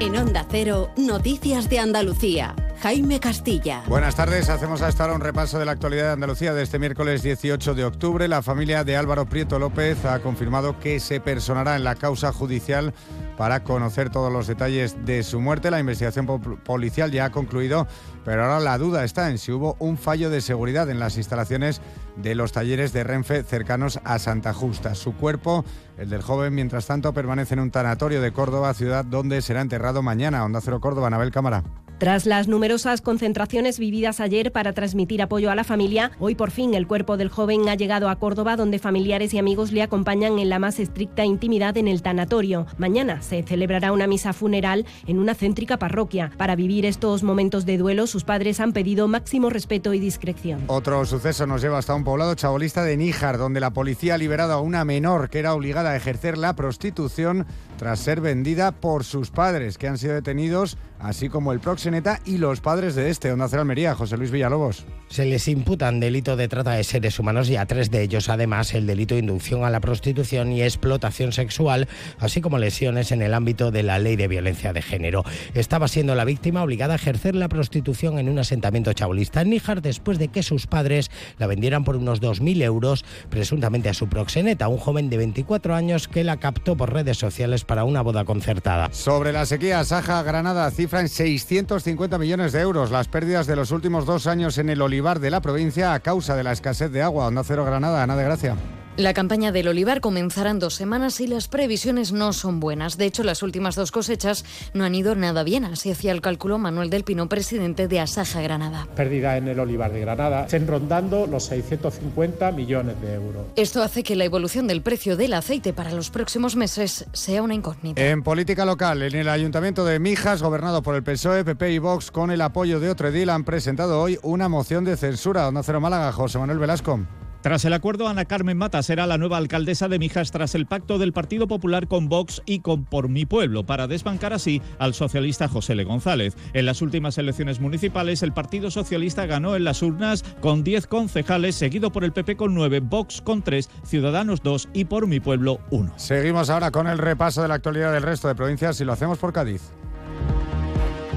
En 0.01 0.17
Onda 0.17 0.47
Cero, 0.51 0.91
Noticias 0.97 1.69
de 1.69 1.79
Andalucía. 1.79 2.57
Jaime 2.81 3.21
Castilla. 3.21 3.83
Buenas 3.87 4.17
tardes, 4.17 4.49
hacemos 4.49 4.81
hasta 4.81 5.05
ahora 5.05 5.17
un 5.17 5.21
repaso 5.21 5.59
de 5.59 5.67
la 5.67 5.73
actualidad 5.73 6.05
de 6.05 6.13
Andalucía 6.13 6.55
de 6.55 6.63
este 6.63 6.79
miércoles 6.79 7.23
18 7.23 7.75
de 7.75 7.85
octubre. 7.85 8.27
La 8.27 8.41
familia 8.41 8.83
de 8.83 8.97
Álvaro 8.97 9.27
Prieto 9.27 9.59
López 9.59 10.03
ha 10.07 10.21
confirmado 10.21 10.79
que 10.79 11.01
se 11.01 11.21
personará 11.21 11.77
en 11.77 11.85
la 11.85 11.97
causa 11.97 12.33
judicial 12.33 12.95
para 13.41 13.65
conocer 13.65 14.11
todos 14.11 14.31
los 14.31 14.47
detalles 14.47 15.07
de 15.07 15.23
su 15.23 15.41
muerte. 15.41 15.71
La 15.71 15.81
investigación 15.81 16.27
policial 16.63 17.11
ya 17.11 17.25
ha 17.25 17.31
concluido, 17.31 17.87
pero 18.23 18.43
ahora 18.43 18.61
la 18.61 18.77
duda 18.77 19.03
está 19.03 19.31
en 19.31 19.39
si 19.39 19.51
hubo 19.51 19.77
un 19.79 19.97
fallo 19.97 20.29
de 20.29 20.43
seguridad 20.43 20.91
en 20.91 21.01
las 21.01 21.17
instalaciones 21.17 21.81
de 22.17 22.35
los 22.35 22.53
talleres 22.53 22.93
de 22.93 23.03
Renfe 23.03 23.43
cercanos 23.43 23.99
a 24.05 24.19
Santa 24.19 24.53
Justa. 24.53 24.95
Su 24.95 25.15
cuerpo, 25.15 25.65
el 25.97 26.11
del 26.11 26.21
joven, 26.21 26.55
mientras 26.55 26.85
tanto, 26.85 27.15
permanece 27.15 27.55
en 27.55 27.61
un 27.61 27.71
tanatorio 27.71 28.21
de 28.21 28.31
Córdoba, 28.31 28.75
ciudad 28.75 29.07
donde 29.07 29.41
será 29.41 29.63
enterrado 29.63 30.03
mañana. 30.03 30.45
Onda 30.45 30.61
Cero 30.61 30.83
Córdoba, 30.83 31.07
Anabel 31.07 31.31
Cámara. 31.31 31.65
Tras 32.01 32.25
las 32.25 32.49
numerosas 32.49 33.03
concentraciones 33.03 33.79
vividas 33.79 34.21
ayer 34.21 34.53
para 34.53 34.73
transmitir 34.73 35.21
apoyo 35.21 35.51
a 35.51 35.55
la 35.55 35.65
familia, 35.65 36.13
hoy 36.19 36.35
por 36.35 36.51
fin 36.51 36.73
el 36.73 36.87
cuerpo 36.87 37.19
del 37.19 37.29
joven 37.29 37.69
ha 37.69 37.75
llegado 37.75 38.09
a 38.09 38.17
Córdoba 38.17 38.57
donde 38.57 38.79
familiares 38.79 39.35
y 39.35 39.39
amigos 39.39 39.71
le 39.71 39.83
acompañan 39.83 40.39
en 40.39 40.49
la 40.49 40.59
más 40.59 40.81
estricta 40.81 41.27
intimidad 41.27 41.77
en 41.77 41.89
el 41.89 42.01
tanatorio. 42.01 42.67
Mañana 42.79 43.21
se 43.21 43.43
celebrará 43.43 43.93
una 43.93 44.07
misa 44.07 44.33
funeral 44.33 44.87
en 45.07 45.19
una 45.19 45.35
céntrica 45.35 45.79
parroquia. 45.79 46.33
Para 46.39 46.57
vivir 46.57 46.87
estos 46.87 47.23
momentos 47.23 47.67
de 47.67 47.77
duelo, 47.77 48.07
sus 48.07 48.25
padres 48.25 48.61
han 48.61 48.73
pedido 48.73 49.07
máximo 49.07 49.51
respeto 49.51 49.93
y 49.93 49.99
discreción. 49.99 50.63
Otro 50.69 51.05
suceso 51.05 51.47
nos 51.47 51.61
lleva 51.61 51.77
hasta 51.77 51.95
un 51.95 52.05
poblado 52.05 52.35
chabolista 52.35 52.83
de 52.83 52.97
Níjar, 52.97 53.37
donde 53.37 53.61
la 53.61 53.75
policía 53.75 54.15
ha 54.15 54.19
liberado 54.19 54.55
a 54.55 54.63
una 54.63 54.87
menor 54.87 55.29
que 55.29 55.41
era 55.41 55.53
obligada 55.53 55.91
a 55.91 55.97
ejercer 55.97 56.39
la 56.39 56.57
prostitución 56.57 57.45
tras 57.77 58.01
ser 58.01 58.23
vendida 58.23 58.73
por 58.73 59.05
sus 59.05 59.31
padres, 59.31 59.77
que 59.77 59.87
han 59.87 59.99
sido 59.99 60.15
detenidos, 60.15 60.79
así 61.03 61.29
como 61.29 61.53
el 61.53 61.61
proxeneta 61.61 62.21
y 62.25 62.39
los 62.39 62.61
padres 62.61 62.95
de 62.95 63.11
este, 63.11 63.33
Onda 63.33 63.49
Cero 63.49 63.63
Almería, 63.63 63.95
José 63.95 64.17
Luis 64.17 64.31
Villalobos. 64.31 64.85
Se 65.09 65.25
les 65.25 65.49
imputan 65.49 65.99
delito 65.99 66.37
de 66.37 66.47
trata 66.47 66.73
de 66.73 66.85
seres 66.85 67.19
humanos 67.19 67.49
y 67.51 67.57
a 67.57 67.67
tres 67.67 67.91
de 67.91 68.03
ellos, 68.03 68.29
además, 68.29 68.75
el 68.75 68.87
delito 68.87 69.15
de 69.15 69.21
inducción 69.21 69.65
a 69.65 69.71
la 69.71 69.81
prostitución 69.81 70.53
y 70.53 70.63
explotación 70.63 71.33
sexual, 71.33 71.89
así 72.19 72.41
como 72.41 72.59
lesiones 72.59 73.11
en 73.11 73.23
el 73.23 73.35
ámbito 73.35 73.71
de 73.71 73.83
la 73.83 73.99
ley 73.99 74.17
de 74.17 74.29
violencia 74.29 74.73
de 74.73 74.83
género. 74.83 75.25
Estaba 75.55 75.89
siendo 75.89 76.15
la 76.15 76.25
víctima 76.25 76.63
obligada 76.63 76.93
a 76.93 76.97
ejercer 76.97 77.35
la 77.35 77.49
prostitución 77.49 78.19
en 78.19 78.29
un 78.29 78.39
asentamiento 78.39 78.93
chabolista 78.93 79.41
en 79.41 79.51
Níjar 79.51 79.83
después 79.83 80.19
de 80.19 80.29
que 80.29 80.43
sus 80.43 80.67
padres 80.67 81.11
la 81.39 81.47
vendieran 81.47 81.85
por 81.85 81.97
unos 81.97 82.21
2.000 82.21 82.63
euros, 82.63 83.05
presuntamente 83.31 83.89
a 83.89 83.95
su 83.95 84.09
proxeneta, 84.09 84.69
un 84.69 84.79
joven 84.79 85.11
de 85.11 85.17
24 85.17 85.75
años 85.75 86.09
que 86.09 86.25
la 86.25 86.37
captó 86.37 86.77
por 86.77 86.93
redes 86.93 87.19
sociales 87.19 87.65
para 87.65 87.85
una 87.85 88.03
boda 88.03 88.25
concertada. 88.25 88.91
Sobre 88.93 89.33
la 89.33 89.47
sequía, 89.47 89.83
Saja 89.85 90.23
Granada 90.23 90.71
cifra 90.71 90.90
en 90.99 91.09
650 91.09 92.19
millones 92.19 92.53
de 92.53 92.61
euros 92.61 92.91
las 92.91 93.07
pérdidas 93.07 93.47
de 93.47 93.55
los 93.55 93.71
últimos 93.71 94.07
dos 94.07 94.27
años 94.27 94.59
en 94.59 94.71
el 94.71 94.83
olivar 94.83 95.21
de 95.21 95.31
la 95.31 95.41
provincia 95.41 95.95
a 95.95 96.01
causa 96.01 96.35
de 96.35 96.43
la 96.43 96.53
escasez 96.53 96.91
de 96.91 97.03
agua. 97.03 97.29
Onda 97.29 97.45
Cero 97.45 97.65
Granada, 97.65 98.03
Ana 98.03 98.17
de 98.17 98.25
Gracia. 98.25 98.57
La 99.01 99.15
campaña 99.15 99.51
del 99.51 99.67
olivar 99.67 100.03
comenzará 100.03 100.51
en 100.51 100.59
dos 100.59 100.75
semanas 100.75 101.23
y 101.23 101.27
las 101.27 101.49
previsiones 101.49 102.13
no 102.13 102.35
son 102.35 102.61
buenas. 102.61 102.99
De 102.99 103.07
hecho, 103.07 103.23
las 103.23 103.43
últimas 103.43 103.75
dos 103.75 103.93
cosechas 103.93 104.45
no 104.75 104.85
han 104.85 104.95
ido 104.95 105.15
nada 105.15 105.43
bien. 105.43 105.65
Así 105.65 105.91
hacía 105.91 106.13
el 106.13 106.21
cálculo 106.21 106.59
Manuel 106.59 106.91
del 106.91 107.03
Pino, 107.03 107.27
presidente 107.27 107.89
de 107.89 107.99
Asaja 107.99 108.43
Granada. 108.43 108.87
Pérdida 108.95 109.39
en 109.39 109.49
el 109.49 109.59
olivar 109.59 109.91
de 109.91 110.01
Granada, 110.01 110.45
estén 110.45 110.67
rondando 110.67 111.27
los 111.27 111.45
650 111.47 112.53
millones 112.53 113.01
de 113.01 113.15
euros. 113.15 113.47
Esto 113.57 113.83
hace 113.83 114.03
que 114.03 114.17
la 114.17 114.27
evolución 114.27 114.67
del 114.67 114.83
precio 114.83 115.17
del 115.17 115.33
aceite 115.33 115.73
para 115.73 115.93
los 115.93 116.11
próximos 116.11 116.55
meses 116.55 117.07
sea 117.15 117.43
una 117.43 117.55
incógnita. 117.55 118.05
En 118.05 118.23
política 118.23 118.67
local, 118.67 119.01
en 119.01 119.15
el 119.15 119.31
ayuntamiento 119.31 119.87
de 119.87 119.99
Mijas, 119.99 120.43
gobernado 120.43 120.83
por 120.83 120.95
el 120.95 121.03
PSOE, 121.03 121.43
PP 121.43 121.73
y 121.73 121.79
Vox, 121.79 122.11
con 122.11 122.31
el 122.31 122.43
apoyo 122.43 122.81
de 122.81 122.91
otro 122.91 123.09
edil, 123.09 123.31
han 123.31 123.45
presentado 123.45 123.99
hoy 123.99 124.19
una 124.23 124.51
moción 124.51 124.85
de 124.85 124.99
censura. 124.99 125.49
Onda 125.49 125.63
Cero 125.63 125.81
Málaga, 125.81 126.13
José 126.13 126.39
Manuel 126.39 126.59
Velasco. 126.59 127.01
Tras 127.43 127.65
el 127.65 127.73
acuerdo, 127.73 128.07
Ana 128.07 128.27
Carmen 128.27 128.59
Mata 128.59 128.83
será 128.83 129.07
la 129.07 129.17
nueva 129.17 129.39
alcaldesa 129.39 129.89
de 129.89 129.99
Mijas 129.99 130.31
tras 130.31 130.55
el 130.55 130.67
pacto 130.67 130.99
del 130.99 131.15
Partido 131.15 131.49
Popular 131.49 131.89
con 131.89 132.09
Vox 132.11 132.43
y 132.45 132.61
con 132.61 132.85
Por 132.85 133.09
Mi 133.09 133.25
Pueblo, 133.25 133.65
para 133.65 133.87
desbancar 133.87 134.35
así 134.35 134.61
al 134.79 134.93
socialista 134.93 135.49
José 135.49 135.73
L. 135.73 135.85
González. 135.85 136.37
En 136.53 136.67
las 136.67 136.83
últimas 136.83 137.17
elecciones 137.17 137.59
municipales, 137.59 138.23
el 138.23 138.35
Partido 138.35 138.71
Socialista 138.71 139.25
ganó 139.25 139.57
en 139.57 139.65
las 139.65 139.83
urnas 139.83 140.23
con 140.41 140.63
10 140.65 140.87
concejales, 140.87 141.57
seguido 141.57 141.91
por 141.91 142.05
el 142.05 142.13
PP 142.13 142.37
con 142.37 142.55
9, 142.55 142.81
Vox 142.81 143.23
con 143.23 143.41
3, 143.41 143.71
Ciudadanos 143.85 144.43
2 144.43 144.69
y 144.75 144.85
Por 144.85 145.07
Mi 145.07 145.21
Pueblo 145.21 145.61
1. 145.71 145.95
Seguimos 145.97 146.51
ahora 146.51 146.71
con 146.71 146.89
el 146.89 146.99
repaso 146.99 147.41
de 147.41 147.49
la 147.49 147.55
actualidad 147.55 147.93
del 147.93 148.03
resto 148.03 148.29
de 148.29 148.35
provincias 148.35 148.79
y 148.83 148.85
lo 148.85 148.93
hacemos 148.93 149.19
por 149.19 149.33
Cádiz. 149.33 149.63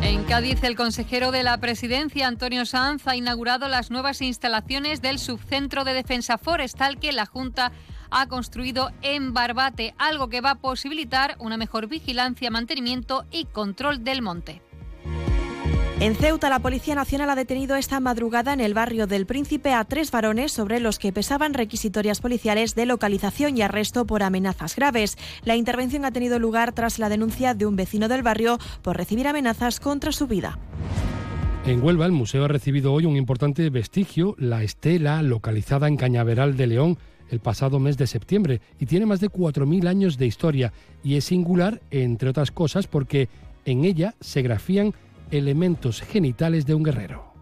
En 0.04 0.26
Cádiz, 0.26 0.62
el 0.64 0.76
consejero 0.76 1.32
de 1.32 1.44
la 1.44 1.58
presidencia, 1.60 2.28
Antonio 2.28 2.66
Sanz, 2.66 3.08
ha 3.08 3.16
inaugurado 3.16 3.70
las 3.70 3.90
nuevas 3.90 4.22
instalaciones 4.22 5.02
del 5.02 5.18
subcentro 5.18 5.86
de 5.86 5.94
defensa 5.94 6.38
forestal 6.38 7.00
que 7.00 7.14
la 7.14 7.26
Junta 7.26 7.72
ha 8.12 8.28
construido 8.28 8.92
en 9.02 9.34
Barbate, 9.34 9.96
algo 9.98 10.28
que 10.28 10.42
va 10.42 10.52
a 10.52 10.56
posibilitar 10.56 11.38
una 11.40 11.56
mejor 11.56 11.88
vigilancia, 11.88 12.52
mantenimiento 12.52 13.24
y 13.32 13.46
control 13.46 14.04
del 14.04 14.22
monte. 14.22 14.62
En 16.04 16.16
Ceuta, 16.16 16.50
la 16.50 16.60
Policía 16.60 16.96
Nacional 16.96 17.30
ha 17.30 17.36
detenido 17.36 17.78
esta 17.78 18.02
madrugada 18.02 18.52
en 18.52 18.60
el 18.60 18.74
barrio 18.74 19.08
del 19.08 19.26
Príncipe 19.26 19.72
a 19.72 19.86
tres 19.86 20.12
varones 20.12 20.52
sobre 20.52 20.82
los 20.82 21.00
que 21.00 21.14
pesaban 21.14 21.54
requisitorias 21.54 22.20
policiales 22.20 22.76
de 22.76 22.86
localización 22.86 23.58
y 23.58 23.62
arresto 23.62 24.06
por 24.06 24.22
amenazas 24.22 24.76
graves. 24.76 25.18
La 25.46 25.56
intervención 25.56 26.04
ha 26.04 26.12
tenido 26.12 26.40
lugar 26.40 26.74
tras 26.74 27.00
la 27.00 27.08
denuncia 27.08 27.54
de 27.54 27.68
un 27.68 27.78
vecino 27.78 28.10
del 28.10 28.22
barrio 28.22 28.60
por 28.82 28.98
recibir 28.98 29.30
amenazas 29.30 29.80
contra 29.80 30.12
su 30.12 30.28
vida. 30.28 30.60
En 31.66 31.82
Huelva, 31.82 32.06
el 32.06 32.12
museo 32.12 32.44
ha 32.44 32.50
recibido 32.50 32.92
hoy 32.92 33.06
un 33.06 33.16
importante 33.16 33.70
vestigio, 33.70 34.36
la 34.38 34.62
estela 34.62 35.22
localizada 35.22 35.88
en 35.88 35.96
Cañaveral 35.96 36.58
de 36.58 36.68
León 36.68 36.98
el 37.30 37.40
pasado 37.40 37.80
mes 37.80 37.98
de 37.98 38.08
septiembre 38.08 38.60
y 38.78 38.88
tiene 38.88 39.06
más 39.06 39.22
de 39.22 39.30
4.000 39.30 39.88
años 39.88 40.18
de 40.18 40.28
historia 40.28 40.74
y 41.02 41.16
es 41.16 41.24
singular, 41.24 41.82
entre 41.92 42.28
otras 42.28 42.52
cosas, 42.52 42.88
porque 42.88 43.30
en 43.64 43.86
ella 43.86 44.16
se 44.20 44.42
grafían 44.42 44.94
elementos 45.34 46.02
genitales 46.02 46.66
de 46.66 46.76
un 46.76 46.84
guerrero. 46.84 47.33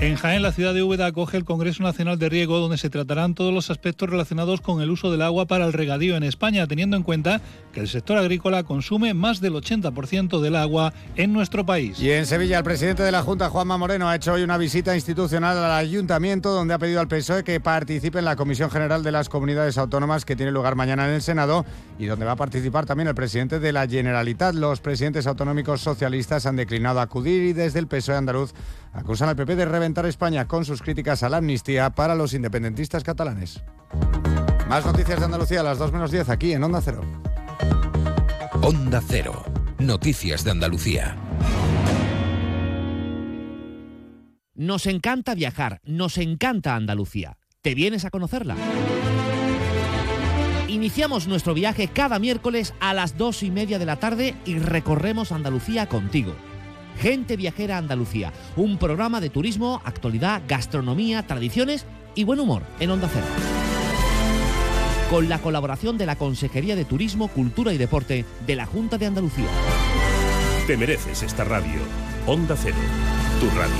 En 0.00 0.14
Jaén, 0.14 0.42
la 0.42 0.52
ciudad 0.52 0.74
de 0.74 0.82
Úbeda 0.84 1.06
acoge 1.06 1.36
el 1.36 1.44
Congreso 1.44 1.82
Nacional 1.82 2.20
de 2.20 2.28
Riego, 2.28 2.60
donde 2.60 2.78
se 2.78 2.88
tratarán 2.88 3.34
todos 3.34 3.52
los 3.52 3.68
aspectos 3.68 4.08
relacionados 4.08 4.60
con 4.60 4.80
el 4.80 4.92
uso 4.92 5.10
del 5.10 5.22
agua 5.22 5.46
para 5.46 5.66
el 5.66 5.72
regadío 5.72 6.14
en 6.14 6.22
España, 6.22 6.68
teniendo 6.68 6.96
en 6.96 7.02
cuenta 7.02 7.40
que 7.72 7.80
el 7.80 7.88
sector 7.88 8.16
agrícola 8.16 8.62
consume 8.62 9.12
más 9.12 9.40
del 9.40 9.54
80% 9.54 10.40
del 10.40 10.54
agua 10.54 10.94
en 11.16 11.32
nuestro 11.32 11.66
país. 11.66 11.98
Y 11.98 12.12
en 12.12 12.26
Sevilla, 12.26 12.58
el 12.58 12.64
presidente 12.64 13.02
de 13.02 13.10
la 13.10 13.22
Junta, 13.22 13.50
Juanma 13.50 13.76
Moreno, 13.76 14.08
ha 14.08 14.14
hecho 14.14 14.34
hoy 14.34 14.44
una 14.44 14.56
visita 14.56 14.94
institucional 14.94 15.58
al 15.58 15.72
ayuntamiento, 15.72 16.50
donde 16.50 16.74
ha 16.74 16.78
pedido 16.78 17.00
al 17.00 17.08
PSOE 17.08 17.42
que 17.42 17.58
participe 17.58 18.20
en 18.20 18.24
la 18.24 18.36
Comisión 18.36 18.70
General 18.70 19.02
de 19.02 19.10
las 19.10 19.28
Comunidades 19.28 19.78
Autónomas, 19.78 20.24
que 20.24 20.36
tiene 20.36 20.52
lugar 20.52 20.76
mañana 20.76 21.08
en 21.08 21.14
el 21.14 21.22
Senado, 21.22 21.66
y 21.98 22.06
donde 22.06 22.24
va 22.24 22.32
a 22.32 22.36
participar 22.36 22.86
también 22.86 23.08
el 23.08 23.16
presidente 23.16 23.58
de 23.58 23.72
la 23.72 23.88
Generalitat. 23.88 24.54
Los 24.54 24.78
presidentes 24.78 25.26
autonómicos 25.26 25.80
socialistas 25.80 26.46
han 26.46 26.54
declinado 26.54 27.00
acudir 27.00 27.42
y 27.42 27.52
desde 27.52 27.80
el 27.80 27.88
PSOE 27.88 28.14
andaluz 28.14 28.54
acusan 28.92 29.28
al 29.28 29.36
PP 29.36 29.56
de 29.56 29.64
reventar 29.64 30.06
España 30.06 30.46
con 30.46 30.64
sus 30.64 30.82
críticas 30.82 31.22
a 31.22 31.28
la 31.28 31.38
amnistía 31.38 31.90
para 31.90 32.14
los 32.14 32.34
independentistas 32.34 33.04
catalanes. 33.04 33.62
Más 34.68 34.84
noticias 34.84 35.18
de 35.18 35.24
Andalucía 35.24 35.60
a 35.60 35.64
las 35.64 35.78
2 35.78 35.92
menos 35.92 36.10
10 36.10 36.28
aquí 36.28 36.52
en 36.52 36.62
Onda 36.62 36.80
Cero. 36.82 37.02
Onda 38.62 39.00
Cero. 39.06 39.44
Noticias 39.78 40.44
de 40.44 40.50
Andalucía. 40.50 41.16
Nos 44.54 44.86
encanta 44.86 45.34
viajar, 45.34 45.80
nos 45.84 46.18
encanta 46.18 46.74
Andalucía. 46.74 47.38
¿Te 47.62 47.74
vienes 47.74 48.04
a 48.04 48.10
conocerla? 48.10 48.56
Iniciamos 50.68 51.28
nuestro 51.28 51.54
viaje 51.54 51.88
cada 51.88 52.18
miércoles 52.18 52.74
a 52.80 52.92
las 52.92 53.16
dos 53.16 53.42
y 53.42 53.50
media 53.50 53.78
de 53.78 53.86
la 53.86 53.96
tarde 53.96 54.34
y 54.44 54.58
recorremos 54.58 55.32
Andalucía 55.32 55.88
contigo. 55.88 56.34
Gente 56.98 57.36
Viajera 57.36 57.78
Andalucía, 57.78 58.32
un 58.56 58.76
programa 58.76 59.20
de 59.20 59.30
turismo, 59.30 59.80
actualidad, 59.84 60.42
gastronomía, 60.48 61.26
tradiciones 61.26 61.86
y 62.14 62.24
buen 62.24 62.40
humor 62.40 62.62
en 62.80 62.90
Onda 62.90 63.08
Cero. 63.12 63.26
Con 65.10 65.28
la 65.28 65.38
colaboración 65.38 65.96
de 65.96 66.06
la 66.06 66.16
Consejería 66.16 66.76
de 66.76 66.84
Turismo, 66.84 67.28
Cultura 67.28 67.72
y 67.72 67.78
Deporte 67.78 68.24
de 68.46 68.56
la 68.56 68.66
Junta 68.66 68.98
de 68.98 69.06
Andalucía. 69.06 69.46
Te 70.66 70.76
mereces 70.76 71.22
esta 71.22 71.44
radio. 71.44 71.80
Onda 72.26 72.56
Cero, 72.56 72.76
tu 73.40 73.48
radio. 73.56 73.74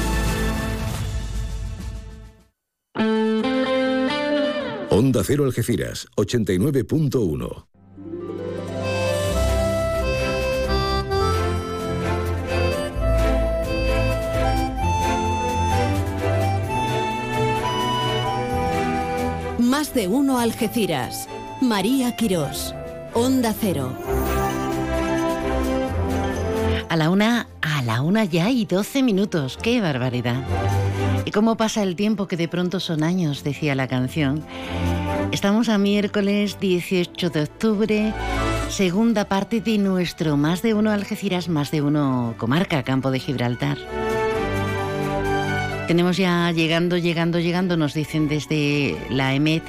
Onda 4.91 5.23
Cero 5.25 5.45
Algeciras, 5.45 6.09
89.1. 6.17 7.68
Más 19.69 19.93
de 19.93 20.09
uno 20.09 20.39
Algeciras. 20.39 21.29
María 21.61 22.17
Quirós. 22.17 22.75
Onda 23.13 23.53
Cero. 23.53 23.93
A 26.89 26.97
la 26.97 27.11
una, 27.11 27.49
a 27.61 27.83
la 27.83 28.01
una 28.01 28.25
ya 28.25 28.51
y 28.51 28.65
12 28.65 29.03
minutos. 29.03 29.59
¡Qué 29.61 29.83
barbaridad! 29.83 30.43
¿Y 31.27 31.33
cómo 31.33 31.59
pasa 31.59 31.83
el 31.83 31.97
tiempo 31.97 32.27
que 32.27 32.39
de 32.39 32.49
pronto 32.49 32.81
son 32.81 33.03
años? 33.03 33.45
Decía 33.45 33.75
la 33.75 33.89
canción. 33.89 34.43
Estamos 35.33 35.69
a 35.69 35.77
miércoles 35.77 36.59
18 36.59 37.29
de 37.29 37.43
octubre, 37.43 38.15
segunda 38.71 39.27
parte 39.27 39.61
de 39.61 39.77
nuestro 39.77 40.39
Más 40.39 40.63
de 40.63 40.73
uno 40.73 40.91
Algeciras, 40.93 41.51
Más 41.51 41.71
de 41.71 41.83
uno 41.83 42.35
Comarca, 42.39 42.83
Campo 42.85 43.11
de 43.11 43.19
Gibraltar. 43.21 43.77
Tenemos 45.89 46.19
ya 46.19 46.53
llegando, 46.53 46.99
llegando, 46.99 47.39
llegando, 47.39 47.79
nos 47.79 47.95
dicen 47.95 48.29
desde 48.29 48.95
la 49.09 49.33
EMET, 49.33 49.63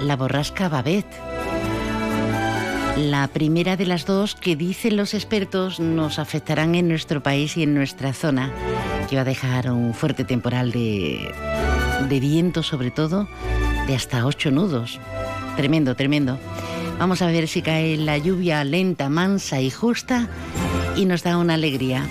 la 0.00 0.14
borrasca 0.14 0.68
Babet. 0.68 1.04
La 2.96 3.26
primera 3.26 3.76
de 3.76 3.84
las 3.84 4.06
dos 4.06 4.36
que 4.36 4.54
dicen 4.54 4.96
los 4.96 5.14
expertos 5.14 5.80
nos 5.80 6.20
afectarán 6.20 6.76
en 6.76 6.86
nuestro 6.86 7.24
país 7.24 7.56
y 7.56 7.64
en 7.64 7.74
nuestra 7.74 8.12
zona, 8.12 8.52
que 9.10 9.16
va 9.16 9.22
a 9.22 9.24
dejar 9.24 9.72
un 9.72 9.94
fuerte 9.94 10.22
temporal 10.22 10.70
de, 10.70 11.28
de 12.08 12.20
viento 12.20 12.62
sobre 12.62 12.92
todo, 12.92 13.28
de 13.88 13.96
hasta 13.96 14.24
ocho 14.26 14.52
nudos. 14.52 15.00
Tremendo, 15.56 15.96
tremendo. 15.96 16.38
Vamos 17.00 17.20
a 17.20 17.26
ver 17.26 17.48
si 17.48 17.62
cae 17.62 17.96
la 17.96 18.16
lluvia 18.16 18.62
lenta, 18.62 19.08
mansa 19.08 19.60
y 19.60 19.72
justa 19.72 20.28
y 20.96 21.04
nos 21.04 21.24
da 21.24 21.36
una 21.36 21.54
alegría 21.54 22.06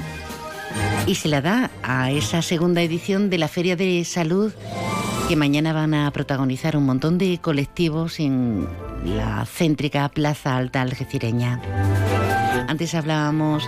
y 1.06 1.16
se 1.16 1.28
la 1.28 1.42
da 1.42 1.72
a 1.84 2.12
esa 2.12 2.42
segunda 2.42 2.82
edición 2.82 3.30
de 3.30 3.38
la 3.38 3.48
Feria 3.48 3.76
de 3.76 4.04
Salud 4.06 4.52
que 5.28 5.36
mañana 5.36 5.74
van 5.74 5.94
a 5.94 6.12
protagonizar 6.12 6.78
un 6.78 6.86
montón 6.86 7.18
de 7.18 7.40
colectivos 7.40 8.20
en 8.20 8.68
la 9.04 9.46
céntrica 9.46 10.08
Plaza 10.10 10.56
Alta 10.56 10.82
Algecireña. 10.82 11.62
Antes 12.68 12.96
hablábamos 12.96 13.64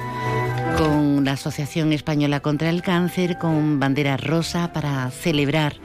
con 0.78 1.26
la 1.26 1.34
Asociación 1.34 1.94
Española 1.94 2.40
contra 2.40 2.70
el 2.70 2.82
Cáncer, 2.82 3.38
con 3.38 3.80
bandera 3.80 4.18
rosa 4.18 4.72
para 4.72 5.10
celebrar 5.12 5.76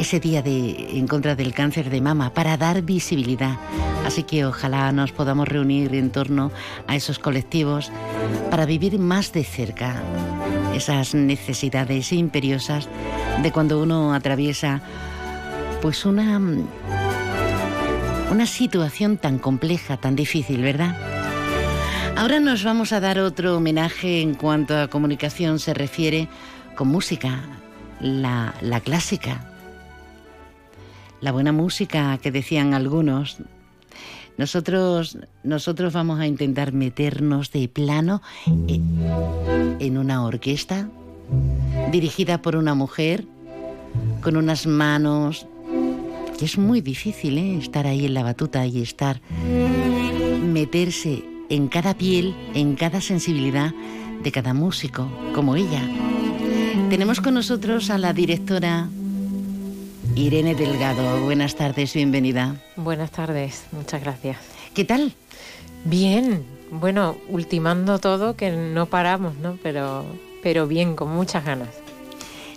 ese 0.00 0.18
día 0.18 0.40
de, 0.40 0.98
en 0.98 1.06
contra 1.06 1.36
del 1.36 1.52
cáncer 1.52 1.90
de 1.90 2.00
mama, 2.00 2.32
para 2.32 2.56
dar 2.56 2.80
visibilidad. 2.80 3.58
Así 4.06 4.22
que 4.22 4.46
ojalá 4.46 4.90
nos 4.92 5.12
podamos 5.12 5.46
reunir 5.46 5.94
en 5.94 6.10
torno 6.10 6.50
a 6.86 6.96
esos 6.96 7.18
colectivos 7.18 7.92
para 8.50 8.64
vivir 8.64 8.98
más 8.98 9.32
de 9.32 9.44
cerca 9.44 10.02
esas 10.74 11.14
necesidades 11.14 12.12
imperiosas 12.12 12.88
de 13.42 13.52
cuando 13.52 13.82
uno 13.82 14.14
atraviesa 14.14 14.80
pues 15.82 16.06
una 16.06 16.40
una 18.30 18.46
situación 18.46 19.18
tan 19.18 19.38
compleja, 19.38 19.96
tan 19.96 20.16
difícil, 20.16 20.62
¿verdad? 20.62 20.96
Ahora 22.16 22.38
nos 22.38 22.64
vamos 22.64 22.92
a 22.92 23.00
dar 23.00 23.18
otro 23.18 23.56
homenaje 23.56 24.22
en 24.22 24.34
cuanto 24.34 24.78
a 24.78 24.88
comunicación 24.88 25.58
se 25.58 25.74
refiere 25.74 26.28
con 26.76 26.88
música, 26.88 27.40
la, 28.00 28.54
la 28.60 28.80
clásica, 28.80 29.49
la 31.20 31.32
buena 31.32 31.52
música 31.52 32.18
que 32.18 32.30
decían 32.30 32.74
algunos. 32.74 33.38
Nosotros, 34.38 35.18
nosotros 35.42 35.92
vamos 35.92 36.18
a 36.20 36.26
intentar 36.26 36.72
meternos 36.72 37.52
de 37.52 37.68
plano 37.68 38.22
en, 38.46 39.98
una 39.98 40.24
orquesta 40.24 40.88
dirigida 41.92 42.40
por 42.40 42.56
una 42.56 42.74
mujer 42.74 43.26
con 44.22 44.36
unas 44.36 44.66
manos 44.66 45.46
que 46.38 46.46
es 46.46 46.56
muy 46.56 46.80
difícil 46.80 47.36
¿eh? 47.36 47.58
estar 47.58 47.86
ahí 47.86 48.06
en 48.06 48.14
la 48.14 48.22
batuta 48.22 48.66
y 48.66 48.80
estar 48.80 49.20
meterse 50.42 51.22
en 51.50 51.68
cada 51.68 51.94
piel, 51.94 52.34
en 52.54 52.76
cada 52.76 53.02
sensibilidad 53.02 53.74
de 54.22 54.32
cada 54.32 54.54
músico, 54.54 55.10
como 55.34 55.56
ella. 55.56 55.82
Tenemos 56.88 57.20
con 57.20 57.34
nosotros 57.34 57.90
a 57.90 57.98
la 57.98 58.12
directora 58.12 58.88
Irene 60.16 60.54
Delgado, 60.54 61.20
buenas 61.24 61.54
tardes, 61.54 61.94
bienvenida. 61.94 62.56
Buenas 62.76 63.10
tardes, 63.10 63.64
muchas 63.72 64.02
gracias. 64.02 64.38
¿Qué 64.74 64.84
tal? 64.84 65.14
Bien, 65.84 66.44
bueno, 66.70 67.16
ultimando 67.28 67.98
todo, 67.98 68.36
que 68.36 68.50
no 68.50 68.86
paramos, 68.86 69.36
¿no? 69.36 69.58
Pero, 69.62 70.04
pero 70.42 70.66
bien, 70.66 70.96
con 70.96 71.10
muchas 71.10 71.44
ganas. 71.44 71.68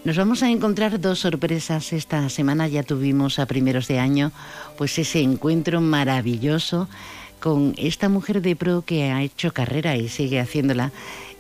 Nos 0.04 0.18
vamos 0.18 0.44
a 0.44 0.50
encontrar 0.50 1.00
dos 1.00 1.20
sorpresas 1.20 1.94
esta 1.94 2.28
semana. 2.30 2.68
Ya 2.68 2.84
tuvimos 2.84 3.40
a 3.40 3.46
primeros 3.46 3.88
de 3.88 4.00
año, 4.00 4.32
pues 4.78 4.98
ese 4.98 5.22
encuentro 5.22 5.80
maravilloso 5.80 6.90
con 7.40 7.74
esta 7.78 8.10
mujer 8.10 8.42
de 8.42 8.56
pro 8.56 8.84
que 8.84 9.12
ha 9.12 9.22
hecho 9.22 9.54
carrera 9.54 9.96
y 9.96 10.10
sigue 10.10 10.40
haciéndola 10.40 10.92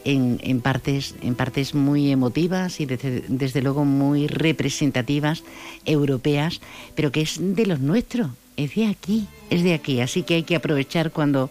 en, 0.05 0.61
partes, 0.61 1.15
en 1.21 1.35
partes 1.35 1.73
muy 1.73 2.11
emotivas 2.11 2.79
y 2.79 2.85
desde, 2.85 3.23
desde, 3.27 3.61
luego 3.61 3.85
muy 3.85 4.27
representativas, 4.27 5.43
europeas, 5.85 6.61
pero 6.95 7.11
que 7.11 7.21
es 7.21 7.37
de 7.39 7.65
los 7.65 7.79
nuestros, 7.79 8.31
es 8.57 8.75
de 8.75 8.87
aquí, 8.87 9.27
es 9.49 9.63
de 9.63 9.73
aquí. 9.73 10.01
Así 10.01 10.23
que 10.23 10.35
hay 10.35 10.43
que 10.43 10.55
aprovechar 10.55 11.11
cuando, 11.11 11.49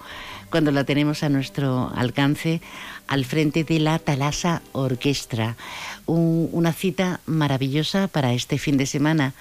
cuando 0.50 0.70
la 0.70 0.84
tenemos 0.84 1.22
a 1.22 1.28
nuestro 1.28 1.90
alcance 1.94 2.61
al 3.07 3.24
frente 3.24 3.64
de 3.64 3.80
la 3.80 3.98
Talasa 3.98 4.62
Orquestra. 4.72 5.57
una 6.07 6.72
cita 6.72 7.20
maravillosa 7.26 8.09
para 8.09 8.32
este 8.32 8.59
fin 8.59 8.76
de 8.76 8.86
semana 8.86 9.34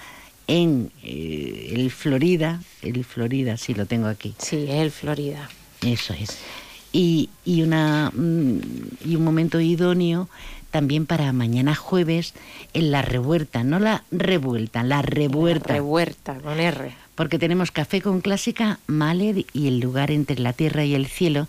en 0.48 0.90
eh, 1.02 1.72
el 1.74 1.90
Florida, 1.90 2.60
el 2.82 3.04
Florida, 3.04 3.56
sí 3.56 3.74
lo 3.74 3.86
tengo 3.86 4.08
aquí. 4.08 4.34
Sí, 4.38 4.66
el 4.68 4.90
Florida. 4.90 5.48
Eso 5.82 6.14
es 6.14 6.38
y, 6.92 7.30
una, 7.62 8.10
mm, 8.14 8.58
y 9.06 9.16
un 9.16 9.24
momento 9.24 9.60
idóneo 9.60 10.28
también 10.70 11.06
para 11.06 11.32
mañana 11.32 11.74
jueves 11.74 12.34
en 12.72 12.90
la 12.90 13.02
revuelta, 13.02 13.62
no 13.62 13.78
la 13.78 14.04
revuelta, 14.10 14.82
la 14.82 15.02
revuelta. 15.02 15.68
La 15.68 15.74
revuelta, 15.74 16.34
con 16.36 16.58
R. 16.58 16.94
Porque 17.14 17.38
tenemos 17.38 17.70
café 17.70 18.00
con 18.00 18.20
clásica, 18.22 18.78
Mahler 18.86 19.44
y 19.52 19.68
el 19.68 19.80
lugar 19.80 20.10
entre 20.10 20.38
la 20.38 20.54
tierra 20.54 20.84
y 20.84 20.94
el 20.94 21.06
cielo. 21.06 21.46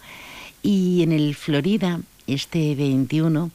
Y 0.61 1.03
en 1.03 1.13
el 1.13 1.35
Florida, 1.35 2.01
este 2.27 2.75
21, 2.75 3.49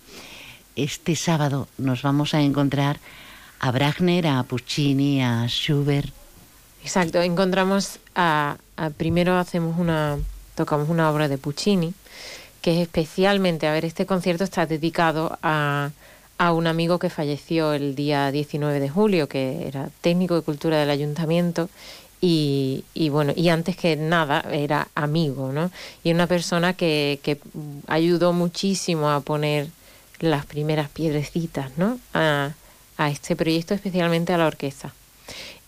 este 0.75 1.17
sábado, 1.17 1.69
nos 1.77 2.03
vamos 2.03 2.33
a 2.33 2.41
encontrar 2.41 2.99
a 3.61 3.71
Bragner, 3.71 4.27
a 4.27 4.43
Puccini, 4.45 5.23
a 5.23 5.47
Schubert. 5.49 6.13
Exacto, 6.83 7.21
encontramos 7.21 7.99
a 8.15 8.57
primero 8.97 9.37
hacemos 9.37 9.79
una 9.79 10.17
tocamos 10.59 10.89
una 10.89 11.09
obra 11.09 11.29
de 11.29 11.39
Puccini, 11.39 11.95
que 12.61 12.73
es 12.75 12.79
especialmente, 12.81 13.69
a 13.69 13.73
ver, 13.73 13.85
este 13.85 14.07
concierto 14.07 14.43
está 14.43 14.67
dedicado 14.67 15.39
a, 15.41 15.91
a 16.37 16.53
un 16.53 16.67
amigo 16.67 16.99
que 16.99 17.11
falleció 17.11 17.75
el 17.75 17.95
día 17.95 18.33
19 18.33 18.81
de 18.81 18.89
julio, 18.89 19.29
que 19.29 19.69
era 19.69 19.89
técnico 20.01 20.35
de 20.35 20.43
cultura 20.43 20.81
del 20.81 20.91
ayuntamiento 20.91 21.71
y, 22.21 22.83
bueno, 23.13 23.33
y 23.37 23.51
antes 23.51 23.77
que 23.77 23.95
nada 23.95 24.45
era 24.51 24.89
amigo, 24.97 25.53
¿no? 25.53 25.71
Y 26.03 26.11
una 26.11 26.27
persona 26.27 26.73
que, 26.73 27.21
que 27.23 27.39
ayudó 27.87 28.33
muchísimo 28.33 29.11
a 29.11 29.21
poner 29.21 29.69
las 30.19 30.45
primeras 30.45 30.89
piedrecitas, 30.89 31.71
¿no? 31.77 32.01
A, 32.13 32.51
a 32.97 33.11
este 33.11 33.37
proyecto, 33.37 33.75
especialmente 33.75 34.33
a 34.33 34.39
la 34.39 34.49
orquesta 34.49 34.93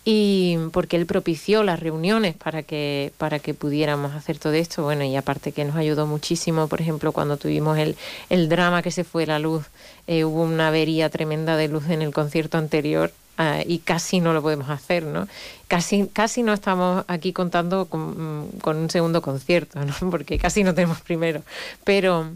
y 0.04 0.56
porque 0.72 0.96
él 0.96 1.04
propició 1.06 1.62
las 1.62 1.78
reuniones 1.78 2.34
para 2.34 2.62
que 2.62 3.12
para 3.18 3.38
que 3.38 3.52
pudiéramos 3.52 4.12
hacer 4.12 4.38
todo 4.38 4.54
esto. 4.54 4.82
Bueno 4.82 5.04
y 5.04 5.16
aparte 5.16 5.52
que 5.52 5.64
nos 5.64 5.76
ayudó 5.76 6.06
muchísimo 6.06 6.68
por 6.68 6.80
ejemplo 6.80 7.12
cuando 7.12 7.36
tuvimos 7.36 7.78
el, 7.78 7.96
el 8.30 8.48
drama 8.48 8.82
que 8.82 8.90
se 8.90 9.04
fue 9.04 9.26
la 9.26 9.38
luz 9.38 9.66
eh, 10.06 10.24
hubo 10.24 10.42
una 10.42 10.68
avería 10.68 11.10
tremenda 11.10 11.56
de 11.56 11.68
luz 11.68 11.88
en 11.90 12.02
el 12.02 12.12
concierto 12.12 12.56
anterior 12.56 13.12
ah, 13.36 13.60
y 13.66 13.78
casi 13.80 14.20
no 14.20 14.32
lo 14.32 14.40
podemos 14.40 14.70
hacer 14.70 15.02
no 15.04 15.28
casi 15.68 16.06
casi 16.06 16.42
no 16.42 16.54
estamos 16.54 17.04
aquí 17.06 17.32
contando 17.32 17.84
con, 17.84 18.48
con 18.62 18.78
un 18.78 18.88
segundo 18.88 19.20
concierto 19.20 19.84
no 19.84 19.94
porque 20.10 20.38
casi 20.38 20.64
no 20.64 20.74
tenemos 20.74 21.00
primero. 21.02 21.42
Pero 21.84 22.30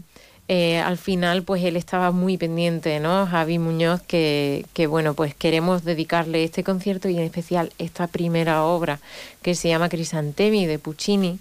eh, 0.47 0.77
al 0.77 0.97
final 0.97 1.43
pues 1.43 1.63
él 1.63 1.75
estaba 1.75 2.11
muy 2.11 2.37
pendiente, 2.37 2.99
¿no? 2.99 3.25
Javi 3.25 3.57
Muñoz, 3.57 4.01
que, 4.03 4.65
que, 4.73 4.85
bueno, 4.85 5.15
pues 5.15 5.33
queremos 5.33 5.83
dedicarle 5.83 6.43
este 6.43 6.63
concierto 6.63 7.09
y 7.09 7.17
en 7.17 7.23
especial 7.23 7.71
esta 7.79 8.07
primera 8.07 8.63
obra 8.63 8.99
que 9.41 9.55
se 9.55 9.69
llama 9.69 9.89
Crisantemi 9.89 10.67
de 10.67 10.77
Puccini. 10.77 11.39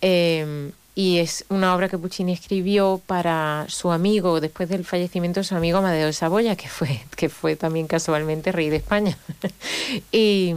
Em, 0.00 0.70
y 0.94 1.18
es 1.18 1.44
una 1.48 1.74
obra 1.74 1.88
que 1.88 1.98
Puccini 1.98 2.32
escribió 2.32 3.02
para 3.06 3.66
su 3.68 3.90
amigo, 3.90 4.40
después 4.40 4.68
del 4.68 4.84
fallecimiento 4.84 5.40
de 5.40 5.44
su 5.44 5.54
amigo 5.56 5.78
Amadeo 5.78 6.06
de 6.06 6.12
Saboya, 6.12 6.56
que 6.56 6.68
fue, 6.68 7.00
que 7.16 7.28
fue 7.28 7.56
también 7.56 7.86
casualmente 7.86 8.52
rey 8.52 8.70
de 8.70 8.76
España. 8.76 9.18
y, 10.12 10.54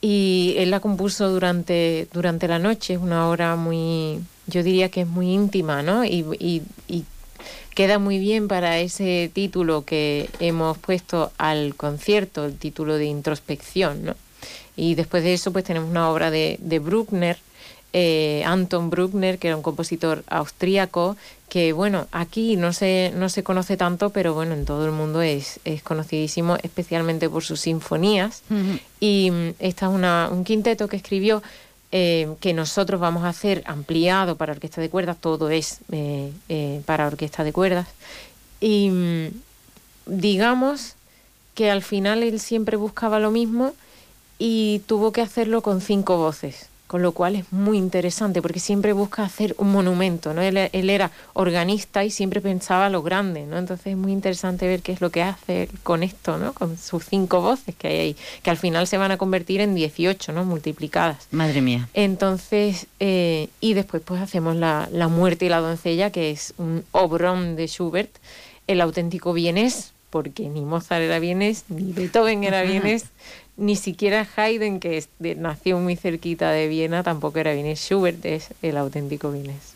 y 0.00 0.54
él 0.56 0.70
la 0.70 0.80
compuso 0.80 1.28
durante, 1.28 2.08
durante 2.12 2.48
la 2.48 2.58
noche, 2.58 2.94
es 2.94 3.00
una 3.00 3.28
obra 3.28 3.54
muy, 3.56 4.20
yo 4.46 4.62
diría 4.62 4.88
que 4.88 5.02
es 5.02 5.06
muy 5.06 5.30
íntima, 5.32 5.82
¿no? 5.82 6.04
Y, 6.04 6.24
y, 6.38 7.04
queda 7.74 7.98
muy 7.98 8.18
bien 8.18 8.48
para 8.48 8.80
ese 8.80 9.30
título 9.32 9.86
que 9.86 10.28
hemos 10.40 10.76
puesto 10.76 11.32
al 11.38 11.74
concierto, 11.74 12.44
el 12.44 12.58
título 12.58 12.96
de 12.96 13.06
introspección, 13.06 14.04
¿no? 14.04 14.14
Y 14.76 14.94
después 14.94 15.24
de 15.24 15.32
eso, 15.32 15.52
pues 15.52 15.64
tenemos 15.64 15.88
una 15.88 16.10
obra 16.10 16.30
de, 16.30 16.58
de 16.60 16.78
Bruckner, 16.80 17.38
eh, 17.94 18.42
Anton 18.46 18.88
Bruckner, 18.88 19.38
que 19.38 19.48
era 19.48 19.56
un 19.56 19.62
compositor 19.62 20.24
austríaco, 20.28 21.16
que 21.50 21.74
bueno, 21.74 22.06
aquí 22.10 22.56
no 22.56 22.72
se, 22.72 23.12
no 23.14 23.28
se 23.28 23.42
conoce 23.42 23.76
tanto, 23.76 24.10
pero 24.10 24.32
bueno, 24.32 24.54
en 24.54 24.64
todo 24.64 24.86
el 24.86 24.92
mundo 24.92 25.20
es, 25.20 25.60
es 25.64 25.82
conocidísimo, 25.82 26.56
especialmente 26.62 27.28
por 27.28 27.44
sus 27.44 27.60
sinfonías. 27.60 28.42
Y 29.00 29.30
mm, 29.30 29.54
esta 29.58 29.86
es 29.86 29.92
una, 29.92 30.30
un 30.32 30.44
quinteto 30.44 30.88
que 30.88 30.96
escribió 30.96 31.42
eh, 31.92 32.34
que 32.40 32.54
nosotros 32.54 33.00
vamos 33.00 33.24
a 33.24 33.28
hacer 33.28 33.62
ampliado 33.66 34.36
para 34.36 34.52
orquesta 34.52 34.80
de 34.80 34.88
cuerdas, 34.88 35.18
todo 35.20 35.50
es 35.50 35.80
eh, 35.92 36.32
eh, 36.48 36.80
para 36.86 37.06
orquesta 37.06 37.44
de 37.44 37.52
cuerdas. 37.52 37.86
Y 38.60 38.88
mm, 38.88 39.26
digamos 40.06 40.94
que 41.54 41.70
al 41.70 41.82
final 41.82 42.22
él 42.22 42.40
siempre 42.40 42.76
buscaba 42.76 43.20
lo 43.20 43.30
mismo 43.30 43.74
y 44.38 44.80
tuvo 44.86 45.12
que 45.12 45.20
hacerlo 45.20 45.62
con 45.62 45.80
cinco 45.80 46.16
voces 46.16 46.71
con 46.92 47.00
lo 47.00 47.12
cual 47.12 47.36
es 47.36 47.50
muy 47.50 47.78
interesante 47.78 48.42
porque 48.42 48.60
siempre 48.60 48.92
busca 48.92 49.22
hacer 49.22 49.54
un 49.56 49.72
monumento, 49.72 50.34
¿no? 50.34 50.42
Él, 50.42 50.58
era 50.90 51.10
organista 51.32 52.04
y 52.04 52.10
siempre 52.10 52.42
pensaba 52.42 52.90
lo 52.90 53.02
grande, 53.02 53.46
¿no? 53.46 53.56
Entonces 53.56 53.86
es 53.86 53.96
muy 53.96 54.12
interesante 54.12 54.66
ver 54.66 54.82
qué 54.82 54.92
es 54.92 55.00
lo 55.00 55.08
que 55.08 55.22
hace 55.22 55.70
con 55.84 56.02
esto, 56.02 56.36
¿no? 56.36 56.52
Con 56.52 56.76
sus 56.76 57.06
cinco 57.06 57.40
voces 57.40 57.74
que 57.76 57.88
hay 57.88 57.98
ahí, 57.98 58.16
que 58.42 58.50
al 58.50 58.58
final 58.58 58.86
se 58.86 58.98
van 58.98 59.10
a 59.10 59.16
convertir 59.16 59.62
en 59.62 59.74
18, 59.74 60.32
¿no? 60.32 60.44
Multiplicadas. 60.44 61.28
Madre 61.30 61.62
mía. 61.62 61.88
Entonces, 61.94 62.86
eh, 63.00 63.48
y 63.62 63.72
después 63.72 64.02
pues 64.04 64.20
hacemos 64.20 64.54
la, 64.54 64.86
la 64.92 65.08
muerte 65.08 65.46
y 65.46 65.48
la 65.48 65.60
doncella, 65.60 66.10
que 66.10 66.30
es 66.30 66.52
un 66.58 66.84
obrón 66.92 67.56
de 67.56 67.68
Schubert, 67.68 68.10
el 68.66 68.82
auténtico 68.82 69.32
vienés, 69.32 69.94
porque 70.12 70.46
ni 70.50 70.60
Mozart 70.60 71.00
era 71.00 71.18
vienés, 71.20 71.64
ni 71.70 71.90
Beethoven 71.94 72.44
era 72.44 72.62
vienés, 72.70 73.06
ni 73.56 73.76
siquiera 73.76 74.26
Haydn, 74.36 74.80
que 74.80 75.04
nació 75.36 75.78
muy 75.78 75.96
cerquita 75.96 76.50
de 76.50 76.68
Viena, 76.68 77.02
tampoco 77.02 77.38
era 77.38 77.52
vienés. 77.52 77.80
Schubert 77.80 78.24
es 78.24 78.48
el 78.62 78.76
auténtico 78.76 79.30
vienés. 79.30 79.74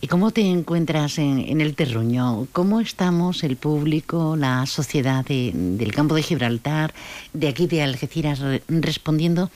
¿Y 0.00 0.08
cómo 0.08 0.32
te 0.32 0.40
encuentras 0.40 1.18
en, 1.18 1.60
el 1.60 1.76
terruño? 1.76 2.48
¿Cómo 2.52 2.80
estamos 2.80 3.44
el 3.44 3.56
público, 3.56 4.34
la 4.34 4.66
sociedad 4.66 5.24
del 5.24 5.94
campo 5.94 6.16
de 6.16 6.22
Gibraltar, 6.22 6.92
de 7.32 7.46
aquí 7.46 7.68
de 7.68 7.82
Algeciras, 7.82 8.40
respondiendo 8.68 9.50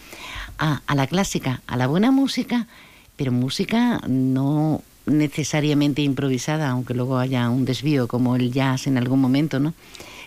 a, 0.58 0.82
a 0.86 0.94
la 0.94 1.08
clásica, 1.08 1.62
a 1.66 1.76
la 1.76 1.88
buena 1.88 2.12
música, 2.12 2.68
pero 3.16 3.32
música 3.32 4.00
no 4.06 4.82
necesariamente 5.06 6.02
improvisada, 6.02 6.70
aunque 6.70 6.94
luego 6.94 7.18
haya 7.18 7.50
un 7.50 7.64
desvío 7.64 8.06
como 8.06 8.36
el 8.36 8.52
jazz 8.52 8.86
en 8.86 8.98
algún 8.98 9.20
momento, 9.20 9.58
¿no? 9.58 9.74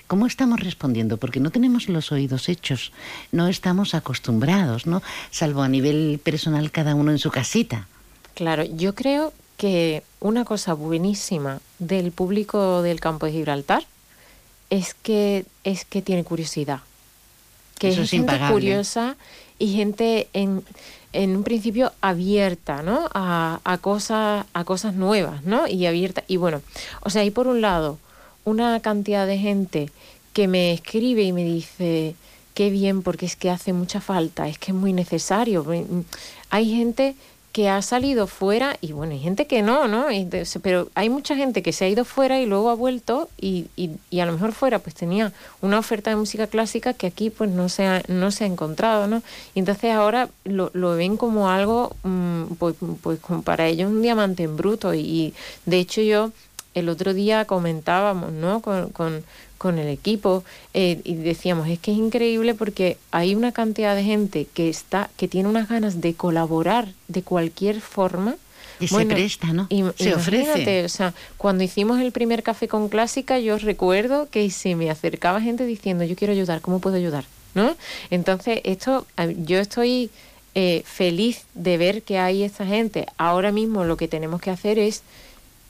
¿Cómo 0.10 0.26
estamos 0.26 0.60
respondiendo? 0.62 1.18
Porque 1.18 1.40
no 1.40 1.52
tenemos 1.52 1.88
los 1.88 2.12
oídos 2.12 2.50
hechos, 2.50 2.92
no 3.32 3.48
estamos 3.48 3.94
acostumbrados, 3.94 4.88
¿no? 4.88 5.04
Salvo 5.30 5.62
a 5.62 5.68
nivel 5.68 6.20
personal 6.24 6.72
cada 6.72 6.96
uno 6.96 7.12
en 7.12 7.20
su 7.20 7.30
casita. 7.30 7.88
Claro, 8.34 8.64
yo 8.64 8.96
creo 8.96 9.34
que 9.58 10.02
una 10.20 10.46
cosa 10.46 10.74
buenísima 10.74 11.62
del 11.78 12.12
público 12.12 12.82
del 12.82 13.00
campo 13.00 13.28
de 13.28 13.34
Gibraltar 13.34 13.84
es 14.72 14.96
que 14.96 15.46
es 15.64 15.86
que 15.86 16.02
tiene 16.02 16.24
curiosidad. 16.24 16.80
Que 17.78 17.90
es, 17.90 18.10
gente 18.10 18.34
curiosa 18.50 19.16
y 19.60 19.76
gente 19.76 20.28
en, 20.34 20.64
en 21.14 21.38
un 21.38 21.44
principio 21.44 21.94
abierta, 22.02 22.82
¿no? 22.82 23.10
A, 23.14 23.60
a, 23.64 23.78
cosas, 23.78 24.48
a 24.54 24.64
cosas 24.64 24.96
nuevas, 24.96 25.44
¿no? 25.44 25.68
Y 25.68 25.86
abierta. 25.86 26.24
Y 26.28 26.38
bueno, 26.38 26.64
o 27.02 27.12
sea, 27.12 27.24
y 27.24 27.30
por 27.30 27.46
un 27.46 27.62
lado, 27.62 28.00
una 28.46 28.80
cantidad 28.80 29.28
de 29.28 29.38
gente 29.38 29.90
que 30.34 30.48
me 30.48 30.74
escribe 30.74 31.24
y 31.24 31.32
me 31.32 31.44
dice, 31.44 32.16
qué 32.54 32.70
bien, 32.70 33.04
porque 33.04 33.26
es 33.26 33.36
que 33.36 33.50
hace 33.50 33.74
mucha 33.74 34.02
falta, 34.02 34.48
es 34.48 34.58
que 34.58 34.72
es 34.72 34.76
muy 34.76 34.94
necesario. 34.94 35.64
Mm, 35.64 36.02
hay 36.50 36.76
gente 36.76 37.16
que 37.52 37.68
ha 37.68 37.82
salido 37.82 38.28
fuera, 38.28 38.78
y 38.80 38.92
bueno, 38.92 39.14
hay 39.14 39.20
gente 39.20 39.48
que 39.48 39.62
no, 39.62 39.88
¿no? 39.88 40.06
pero 40.62 40.90
hay 40.94 41.10
mucha 41.10 41.36
gente 41.36 41.64
que 41.64 41.74
se 41.74 41.86
ha 41.86 41.90
ido 41.90 42.06
fuera 42.06 42.40
y 42.40 42.46
luego 42.46 42.70
ha 42.70 42.76
vuelto 42.76 43.28
y, 43.40 43.66
y, 43.76 44.20
a 44.20 44.26
lo 44.26 44.34
mejor 44.34 44.52
fuera 44.52 44.80
pues 44.80 44.94
tenía 44.94 45.34
una 45.62 45.80
oferta 45.80 46.12
de 46.12 46.16
música 46.16 46.46
clásica 46.46 46.94
que 46.94 47.08
aquí 47.08 47.32
pues 47.32 47.50
no 47.50 47.68
se 47.68 47.86
ha, 47.88 48.04
no 48.08 48.30
se 48.32 48.44
ha 48.44 48.48
encontrado, 48.48 49.08
¿no? 49.08 49.24
Y 49.56 49.60
entonces 49.60 49.92
ahora 49.92 50.30
lo, 50.44 50.70
lo 50.74 50.96
ven 50.96 51.18
como 51.18 51.50
algo, 51.50 51.96
mm, 52.04 52.44
pues, 52.60 52.76
pues 53.02 53.20
como 53.20 53.42
para 53.42 53.68
ellos 53.68 53.90
un 53.90 54.04
diamante 54.04 54.44
en 54.44 54.56
bruto 54.56 54.94
y, 54.94 55.34
de 55.66 55.80
hecho 55.80 56.02
yo 56.02 56.32
el 56.80 56.90
otro 56.90 57.14
día 57.14 57.46
comentábamos, 57.46 58.32
¿no? 58.32 58.62
Con, 58.62 58.90
con, 58.90 59.24
con 59.58 59.78
el 59.78 59.90
equipo 59.90 60.44
eh, 60.74 61.02
y 61.04 61.16
decíamos 61.16 61.68
es 61.68 61.78
que 61.80 61.92
es 61.92 61.98
increíble 61.98 62.56
porque 62.56 62.98
hay 63.12 63.36
una 63.36 63.52
cantidad 63.52 63.96
de 63.96 64.04
gente 64.04 64.48
que 64.54 64.70
está 64.70 65.10
que 65.18 65.28
tiene 65.28 65.50
unas 65.50 65.70
ganas 65.70 66.02
de 66.02 66.14
colaborar 66.16 66.88
de 67.08 67.22
cualquier 67.22 67.82
forma 67.82 68.36
y 68.80 68.88
se 68.88 69.06
presta, 69.06 69.52
¿no? 69.52 69.68
se 69.98 70.16
ofrece. 70.16 70.86
O 70.86 70.90
sea, 70.90 71.14
cuando 71.38 71.64
hicimos 71.64 72.00
el 72.00 72.14
primer 72.14 72.44
café 72.44 72.70
con 72.70 72.88
clásica, 72.88 73.38
yo 73.38 73.58
recuerdo 73.58 74.30
que 74.30 74.50
se 74.52 74.76
me 74.76 74.90
acercaba 74.90 75.42
gente 75.42 75.66
diciendo, 75.66 76.06
yo 76.06 76.16
quiero 76.16 76.32
ayudar, 76.32 76.62
¿cómo 76.62 76.80
puedo 76.80 76.96
ayudar? 76.96 77.26
¿No? 77.56 77.76
Entonces, 78.10 78.62
esto, 78.64 79.06
yo 79.44 79.60
estoy 79.60 80.12
eh, 80.56 80.84
feliz 80.86 81.44
de 81.56 81.78
ver 81.78 82.04
que 82.04 82.20
hay 82.20 82.44
esta 82.44 82.66
gente. 82.66 83.06
Ahora 83.18 83.52
mismo 83.52 83.84
lo 83.84 83.98
que 83.98 84.08
tenemos 84.08 84.40
que 84.40 84.50
hacer 84.50 84.80
es 84.80 85.04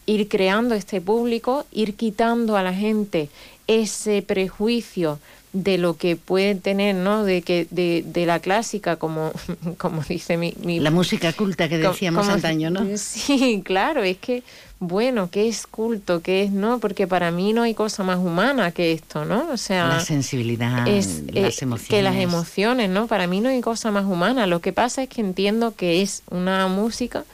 ir 0.09 0.27
creando 0.27 0.75
este 0.75 1.01
público, 1.01 1.65
ir 1.71 1.93
quitando 1.93 2.57
a 2.57 2.63
la 2.63 2.73
gente 2.73 3.29
ese 3.67 4.23
prejuicio 4.23 5.19
de 5.53 5.79
lo 5.79 5.97
que 5.97 6.15
puede 6.15 6.55
tener, 6.55 6.95
¿no? 6.95 7.23
De 7.23 7.41
que 7.41 7.67
de, 7.71 8.03
de 8.05 8.25
la 8.25 8.39
clásica, 8.39 8.97
como, 8.97 9.31
como 9.77 10.01
dice 10.01 10.37
mi, 10.37 10.53
La 10.79 10.91
música 10.91 11.33
culta 11.33 11.69
que 11.69 11.77
decíamos 11.77 12.27
antaño, 12.27 12.69
¿no? 12.69 12.85
Sí, 12.97 13.61
claro, 13.63 14.03
es 14.03 14.17
que, 14.17 14.43
bueno, 14.79 15.29
¿qué 15.31 15.47
es 15.47 15.65
culto? 15.65 16.21
¿Qué 16.21 16.43
es 16.43 16.51
no? 16.51 16.79
Porque 16.79 17.07
para 17.07 17.31
mí 17.31 17.53
no 17.53 17.63
hay 17.63 17.73
cosa 17.73 18.03
más 18.03 18.17
humana 18.17 18.71
que 18.71 18.91
esto, 18.91 19.25
¿no? 19.25 19.49
O 19.51 19.57
sea... 19.57 19.87
La 19.87 19.99
sensibilidad, 19.99 20.87
es, 20.87 21.23
las 21.33 21.61
emociones. 21.61 21.89
Que 21.89 22.03
las 22.03 22.15
emociones, 22.15 22.89
¿no? 22.89 23.07
Para 23.07 23.25
mí 23.27 23.41
no 23.41 23.49
hay 23.49 23.61
cosa 23.61 23.91
más 23.91 24.05
humana. 24.05 24.45
Lo 24.45 24.61
que 24.61 24.71
pasa 24.71 25.03
es 25.03 25.09
que 25.09 25.21
entiendo 25.21 25.75
que 25.75 26.01
es 26.01 26.21
una 26.29 26.67
música 26.67 27.25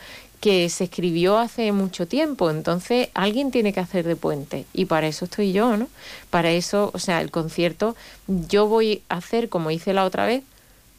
que 0.45 0.69
se 0.69 0.83
escribió 0.83 1.39
hace 1.39 1.71
mucho 1.71 2.07
tiempo, 2.07 2.51
entonces 2.51 3.09
alguien 3.15 3.49
tiene 3.49 3.73
que 3.73 3.79
hacer 3.79 4.05
de 4.05 4.15
puente 4.15 4.67
y 4.73 4.85
para 4.85 5.07
eso 5.07 5.25
estoy 5.25 5.53
yo, 5.53 5.75
¿no? 5.75 5.87
Para 6.29 6.51
eso, 6.51 6.91
o 6.93 6.99
sea, 6.99 7.19
el 7.21 7.31
concierto 7.31 7.95
yo 8.27 8.67
voy 8.67 9.01
a 9.09 9.15
hacer 9.15 9.49
como 9.49 9.71
hice 9.71 9.91
la 9.91 10.05
otra 10.05 10.27
vez 10.27 10.43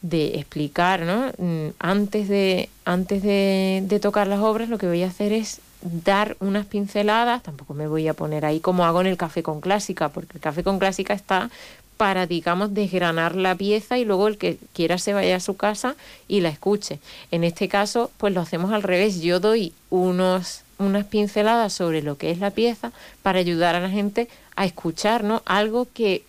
de 0.01 0.37
explicar, 0.37 1.03
¿no? 1.03 1.31
Mm, 1.37 1.69
antes 1.79 2.27
de 2.27 2.67
antes 2.83 3.23
de, 3.23 3.83
de 3.85 3.99
tocar 4.01 4.27
las 4.27 4.41
obras 4.41 4.67
lo 4.67 4.77
que 4.77 4.87
voy 4.87 5.03
a 5.03 5.07
hacer 5.07 5.31
es 5.31 5.61
dar 5.81 6.35
unas 6.41 6.65
pinceladas, 6.65 7.41
tampoco 7.41 7.73
me 7.73 7.87
voy 7.87 8.09
a 8.09 8.13
poner 8.13 8.43
ahí 8.43 8.59
como 8.59 8.83
hago 8.83 8.99
en 8.99 9.07
el 9.07 9.15
café 9.15 9.43
con 9.43 9.61
clásica, 9.61 10.09
porque 10.09 10.39
el 10.39 10.41
café 10.41 10.61
con 10.61 10.77
clásica 10.77 11.13
está 11.13 11.49
para, 11.97 12.27
digamos, 12.27 12.73
desgranar 12.73 13.35
la 13.35 13.55
pieza 13.55 13.97
y 13.97 14.05
luego 14.05 14.27
el 14.27 14.37
que 14.37 14.57
quiera 14.73 14.97
se 14.99 15.13
vaya 15.13 15.35
a 15.35 15.39
su 15.39 15.57
casa 15.57 15.95
y 16.27 16.41
la 16.41 16.49
escuche. 16.49 16.99
En 17.31 17.43
este 17.43 17.67
caso, 17.67 18.11
pues 18.17 18.33
lo 18.33 18.41
hacemos 18.41 18.71
al 18.71 18.83
revés. 18.83 19.21
Yo 19.21 19.39
doy 19.39 19.73
unos, 19.89 20.61
unas 20.77 21.05
pinceladas 21.05 21.73
sobre 21.73 22.03
lo 22.03 22.17
que 22.17 22.31
es 22.31 22.39
la 22.39 22.51
pieza 22.51 22.91
para 23.23 23.39
ayudar 23.39 23.75
a 23.75 23.79
la 23.79 23.89
gente 23.89 24.29
a 24.55 24.65
escuchar, 24.65 25.23
¿no? 25.23 25.41
Algo 25.45 25.87
que, 25.91 26.23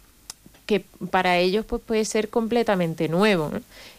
que 0.66 0.85
para 1.11 1.39
ellos 1.39 1.66
pues, 1.66 1.83
puede 1.83 2.05
ser 2.07 2.31
completamente 2.31 3.09
nuevo. 3.09 3.51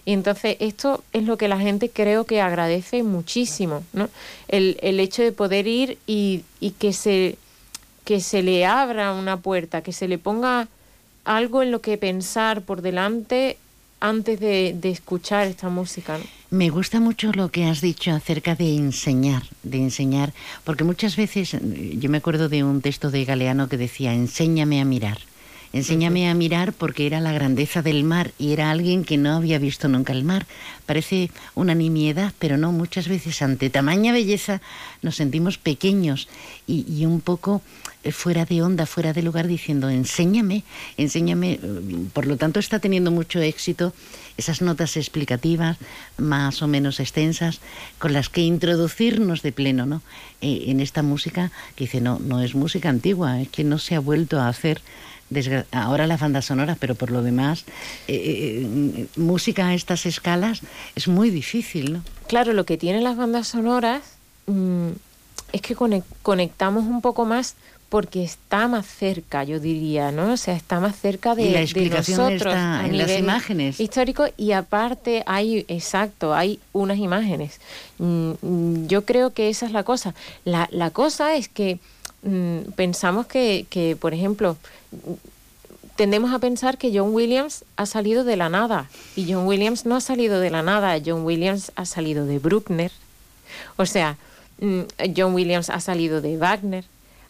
Y 0.05 0.13
entonces 0.13 0.57
esto 0.59 1.03
es 1.13 1.23
lo 1.23 1.37
que 1.37 1.47
la 1.47 1.59
gente 1.59 1.89
creo 1.89 2.25
que 2.25 2.41
agradece 2.41 3.03
muchísimo, 3.03 3.83
¿no? 3.93 4.09
El, 4.47 4.77
el 4.81 4.99
hecho 4.99 5.21
de 5.21 5.31
poder 5.31 5.67
ir 5.67 5.99
y, 6.07 6.43
y 6.59 6.71
que 6.71 6.93
se 6.93 7.37
que 8.05 8.21
se 8.21 8.41
le 8.41 8.65
abra 8.65 9.13
una 9.13 9.37
puerta, 9.37 9.83
que 9.83 9.93
se 9.93 10.07
le 10.07 10.17
ponga 10.17 10.67
algo 11.29 11.61
en 11.61 11.69
lo 11.69 11.79
que 11.79 11.95
pensar 11.97 12.63
por 12.63 12.81
delante 12.81 13.57
antes 13.99 14.39
de, 14.39 14.75
escuchar 14.83 15.45
esta 15.45 15.69
música. 15.69 16.17
Me 16.49 16.71
gusta 16.71 16.99
mucho 16.99 17.31
lo 17.33 17.49
que 17.49 17.65
has 17.65 17.81
dicho 17.81 18.11
acerca 18.11 18.55
de 18.55 18.75
enseñar, 18.75 19.43
de 19.61 19.77
enseñar, 19.77 20.33
porque 20.63 20.83
muchas 20.83 21.15
veces 21.15 21.55
yo 21.61 22.09
me 22.09 22.17
acuerdo 22.17 22.49
de 22.49 22.63
un 22.63 22.81
texto 22.81 23.11
de 23.11 23.25
Galeano 23.25 23.69
que 23.69 23.77
decía, 23.77 24.13
enséñame 24.13 24.81
a 24.81 24.85
mirar. 24.85 25.19
Enséñame 25.71 26.29
a 26.29 26.33
mirar 26.33 26.73
porque 26.73 27.05
era 27.05 27.19
la 27.19 27.31
grandeza 27.31 27.81
del 27.81 28.03
mar 28.03 28.31
y 28.39 28.53
era 28.53 28.71
alguien 28.71 29.03
que 29.03 29.17
no 29.17 29.35
había 29.35 29.59
visto 29.59 29.87
nunca 29.87 30.13
el 30.13 30.23
mar. 30.23 30.47
Parece 30.85 31.29
una 31.53 31.75
nimiedad, 31.75 32.33
pero 32.39 32.57
no, 32.57 32.71
muchas 32.71 33.07
veces 33.07 33.41
ante 33.41 33.69
tamaña 33.69 34.11
belleza 34.11 34.61
nos 35.01 35.15
sentimos 35.15 35.57
pequeños 35.57 36.27
y 36.65 37.05
un 37.05 37.21
poco 37.21 37.61
eh, 38.01 38.13
fuera 38.13 38.45
de 38.45 38.61
onda, 38.61 38.85
fuera 38.85 39.11
de 39.11 39.21
lugar, 39.21 39.47
diciendo, 39.47 39.89
enséñame, 39.89 40.63
enséñame. 40.95 41.59
Por 42.13 42.27
lo 42.27 42.37
tanto, 42.37 42.59
está 42.59 42.79
teniendo 42.79 43.11
mucho 43.11 43.41
éxito 43.41 43.93
esas 44.37 44.61
notas 44.61 44.95
explicativas, 44.95 45.77
más 46.17 46.61
o 46.61 46.67
menos 46.67 47.01
extensas, 47.01 47.59
con 47.97 48.13
las 48.13 48.29
que 48.29 48.41
introducirnos 48.41 49.41
de 49.41 49.51
pleno 49.51 49.85
¿no? 49.85 50.01
Eh, 50.39 50.65
en 50.67 50.79
esta 50.79 51.03
música 51.03 51.51
que 51.75 51.85
dice, 51.85 51.99
no, 51.99 52.19
no 52.19 52.41
es 52.41 52.55
música 52.55 52.87
antigua, 52.87 53.41
es 53.41 53.49
que 53.49 53.65
no 53.65 53.79
se 53.79 53.95
ha 53.95 53.99
vuelto 53.99 54.39
a 54.39 54.47
hacer 54.47 54.81
ahora 55.71 56.07
la 56.07 56.17
banda 56.17 56.41
sonora, 56.41 56.77
pero 56.79 56.95
por 56.95 57.11
lo 57.11 57.21
demás, 57.21 57.65
eh, 58.07 59.07
música 59.15 59.67
a 59.67 59.73
estas 59.73 60.05
escalas 60.05 60.61
es 60.95 61.07
muy 61.07 61.29
difícil, 61.29 61.93
¿no? 61.93 62.03
Claro, 62.27 62.53
lo 62.53 62.65
que 62.65 62.77
tienen 62.77 63.03
las 63.03 63.17
bandas 63.17 63.47
sonoras 63.47 64.01
mm, 64.47 64.89
es 65.53 65.61
que 65.61 65.75
conectamos 66.21 66.85
un 66.85 67.01
poco 67.01 67.25
más 67.25 67.55
porque 67.89 68.23
está 68.23 68.67
más 68.67 68.85
cerca, 68.85 69.43
yo 69.43 69.59
diría, 69.59 70.11
¿no? 70.11 70.33
O 70.33 70.37
sea, 70.37 70.55
está 70.55 70.79
más 70.79 70.95
cerca 70.95 71.33
de, 71.33 71.43
y 71.43 71.49
la 71.49 71.61
explicación 71.61 72.33
está 72.33 72.85
en 72.85 72.97
las 72.97 73.17
imágenes. 73.17 73.79
Histórico 73.79 74.27
y 74.37 74.51
aparte 74.51 75.23
hay, 75.25 75.65
exacto, 75.67 76.35
hay 76.35 76.59
unas 76.71 76.99
imágenes. 76.99 77.59
Mm, 77.97 78.85
yo 78.85 79.05
creo 79.05 79.33
que 79.33 79.49
esa 79.49 79.65
es 79.65 79.71
la 79.71 79.83
cosa. 79.83 80.13
La, 80.45 80.69
la 80.71 80.91
cosa 80.91 81.35
es 81.35 81.49
que 81.49 81.79
mm, 82.21 82.73
pensamos 82.75 83.25
que, 83.25 83.65
que, 83.71 83.97
por 83.99 84.13
ejemplo, 84.13 84.55
tendemos 85.95 86.33
a 86.33 86.39
pensar 86.39 86.77
que 86.77 86.97
John 86.97 87.13
Williams 87.13 87.65
ha 87.75 87.85
salido 87.85 88.23
de 88.23 88.37
la 88.37 88.47
nada 88.47 88.89
y 89.15 89.31
John 89.31 89.45
Williams 89.45 89.85
no 89.85 89.97
ha 89.97 90.01
salido 90.01 90.39
de 90.39 90.49
la 90.49 90.63
nada, 90.63 90.97
John 91.05 91.23
Williams 91.25 91.71
ha 91.75 91.85
salido 91.85 92.25
de 92.25 92.39
Bruckner. 92.39 92.91
O 93.75 93.85
sea, 93.85 94.17
mm, 94.61 94.81
John 95.15 95.33
Williams 95.33 95.69
ha 95.69 95.81
salido 95.81 96.21
de 96.21 96.37
Wagner, 96.37 96.85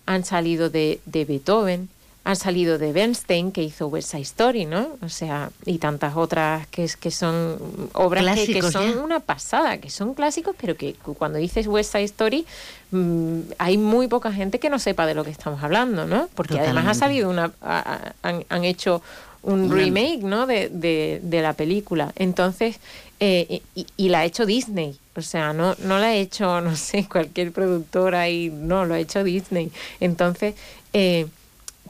han 0.06 0.24
salido 0.24 0.70
de, 0.70 1.00
de 1.06 1.26
Beethoven, 1.26 1.90
han 2.24 2.36
salido 2.36 2.78
de 2.78 2.92
Bernstein, 2.92 3.52
que 3.52 3.64
hizo 3.64 3.88
West 3.88 4.12
Side 4.12 4.24
Story, 4.24 4.66
¿no? 4.66 4.98
O 5.02 5.10
sea, 5.10 5.50
y 5.66 5.80
tantas 5.80 6.16
otras 6.16 6.68
que, 6.68 6.90
que 7.00 7.12
son 7.12 7.58
obras 7.94 8.40
que, 8.40 8.62
son 8.62 9.00
una 9.00 9.20
pasada, 9.20 9.78
que 9.80 9.90
son 9.90 10.14
clásicos, 10.14 10.56
pero 10.60 10.76
que 10.76 10.94
cuando 11.18 11.40
dices 11.40 11.68
West 11.68 11.92
Side 11.92 12.04
Story 12.04 12.46
mm, 12.92 13.40
hay 13.58 13.78
muy 13.78 14.08
poca 14.08 14.32
gente 14.32 14.60
que 14.60 14.70
no 14.70 14.80
sepa 14.80 15.06
de 15.06 15.16
lo 15.16 15.24
que 15.24 15.32
estamos 15.32 15.64
hablando, 15.64 16.06
¿no? 16.06 16.30
Porque 16.36 16.60
además 16.60 16.88
ha 16.88 16.94
salido 16.94 17.30
una... 17.30 17.52
han, 17.62 18.46
han 18.50 18.64
hecho 18.64 19.02
un 19.42 19.72
remake 19.72 20.22
¿no? 20.22 20.46
de, 20.46 20.70
de, 20.70 21.20
de, 21.24 21.42
la 21.42 21.54
película. 21.54 22.12
Entonces, 22.16 22.80
eh, 23.20 23.62
y, 23.76 24.10
la 24.10 24.20
ha 24.20 24.26
hecho 24.26 24.46
Disney. 24.46 24.98
O 25.16 25.22
sea, 25.22 25.54
no, 25.54 25.76
no 25.80 26.00
la 26.00 26.08
ha 26.08 26.16
hecho, 26.16 26.62
no 26.62 26.76
sé, 26.76 27.08
cualquier 27.08 27.52
productora 27.52 28.30
y 28.30 28.50
no, 28.50 28.86
lo 28.86 28.96
ha 28.96 29.00
hecho 29.00 29.24
Disney. 29.24 29.72
Entonces, 30.00 30.56
eh, 30.94 31.28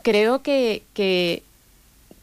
creo 0.04 0.42
que, 0.42 0.84
que, 0.94 1.44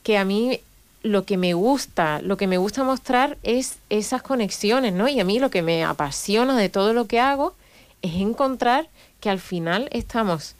que 0.02 0.18
a 0.18 0.24
mí 0.24 0.60
lo 1.02 1.24
que 1.24 1.36
me 1.36 1.54
gusta, 1.54 2.20
lo 2.20 2.36
que 2.36 2.46
me 2.46 2.58
gusta 2.58 2.82
mostrar 2.82 3.38
es 3.42 3.78
esas 3.90 4.22
conexiones, 4.22 4.92
¿no? 4.92 5.08
Y 5.08 5.20
a 5.20 5.24
mí 5.24 5.38
lo 5.38 5.50
que 5.50 5.62
me 5.62 5.84
apasiona 5.84 6.56
de 6.56 6.68
todo 6.68 6.92
lo 6.92 7.06
que 7.06 7.20
hago 7.20 7.54
es 8.02 8.14
encontrar 8.14 8.88
que 9.20 9.30
al 9.30 9.40
final 9.40 9.88
estamos 9.92 10.54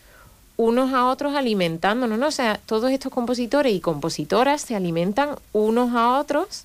unos 0.56 0.94
a 0.94 1.06
otros 1.06 1.34
alimentándonos, 1.34 2.18
¿no? 2.18 2.28
O 2.28 2.32
sea, 2.32 2.60
todos 2.64 2.90
estos 2.90 3.12
compositores 3.12 3.74
y 3.74 3.80
compositoras 3.80 4.62
se 4.62 4.74
alimentan 4.74 5.36
unos 5.52 5.94
a 5.94 6.18
otros 6.18 6.64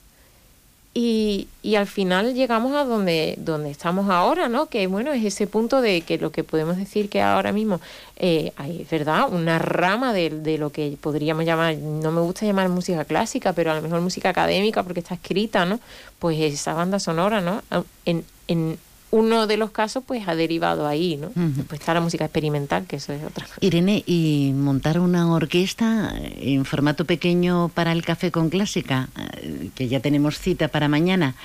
y, 0.94 1.48
y, 1.62 1.76
al 1.76 1.88
final 1.88 2.34
llegamos 2.34 2.74
a 2.76 2.84
donde, 2.84 3.36
donde 3.38 3.72
estamos 3.72 4.10
ahora, 4.10 4.50
¿no? 4.50 4.66
Que 4.66 4.88
bueno, 4.88 5.14
es 5.14 5.24
ese 5.24 5.48
punto 5.48 5.80
de 5.82 6.02
que 6.02 6.18
lo 6.18 6.34
que 6.34 6.44
podemos 6.44 6.76
decir 6.76 7.08
que 7.10 7.22
ahora 7.22 7.54
mismo 7.54 7.80
eh, 8.18 8.52
hay, 8.58 8.86
¿verdad? 8.92 9.32
Una 9.32 9.58
rama 9.58 10.12
de, 10.12 10.30
de, 10.30 10.58
lo 10.58 10.70
que 10.72 10.98
podríamos 11.00 11.46
llamar, 11.46 11.78
no 11.78 12.12
me 12.12 12.20
gusta 12.20 12.46
llamar 12.46 12.68
música 12.68 13.06
clásica, 13.06 13.54
pero 13.54 13.72
a 13.72 13.76
lo 13.76 13.82
mejor 13.82 14.02
música 14.02 14.30
académica 14.30 14.84
porque 14.84 15.00
está 15.00 15.16
escrita, 15.16 15.66
¿no? 15.66 15.80
Pues 16.20 16.38
esa 16.40 16.74
banda 16.74 17.00
sonora, 17.00 17.40
¿no? 17.40 17.64
En, 18.06 18.26
en, 18.50 18.78
uno 19.12 19.46
de 19.46 19.58
los 19.58 19.72
casos 19.72 20.04
pues 20.06 20.28
ha 20.28 20.36
derivado 20.36 20.88
ahí, 20.88 21.18
¿no? 21.18 21.30
Pues 21.68 21.82
está 21.82 21.94
la 21.94 22.02
música 22.02 22.26
experimental, 22.26 22.86
que 22.88 22.96
eso 22.96 23.14
es 23.14 23.24
otra 23.24 23.46
cosa. 23.46 23.58
Irene, 23.60 24.04
¿y 24.06 24.54
montar 24.56 25.00
una 25.00 25.32
orquesta 25.32 26.14
en 26.18 26.66
formato 26.66 27.06
pequeño 27.06 27.70
para 27.74 27.92
el 27.92 28.04
café 28.04 28.32
con 28.32 28.50
clásica, 28.50 29.10
eh, 29.42 29.70
que 29.76 29.88
ya 29.90 30.00
tenemos 30.00 30.40
cita 30.40 30.70
para 30.70 30.88
mañana, 30.88 31.36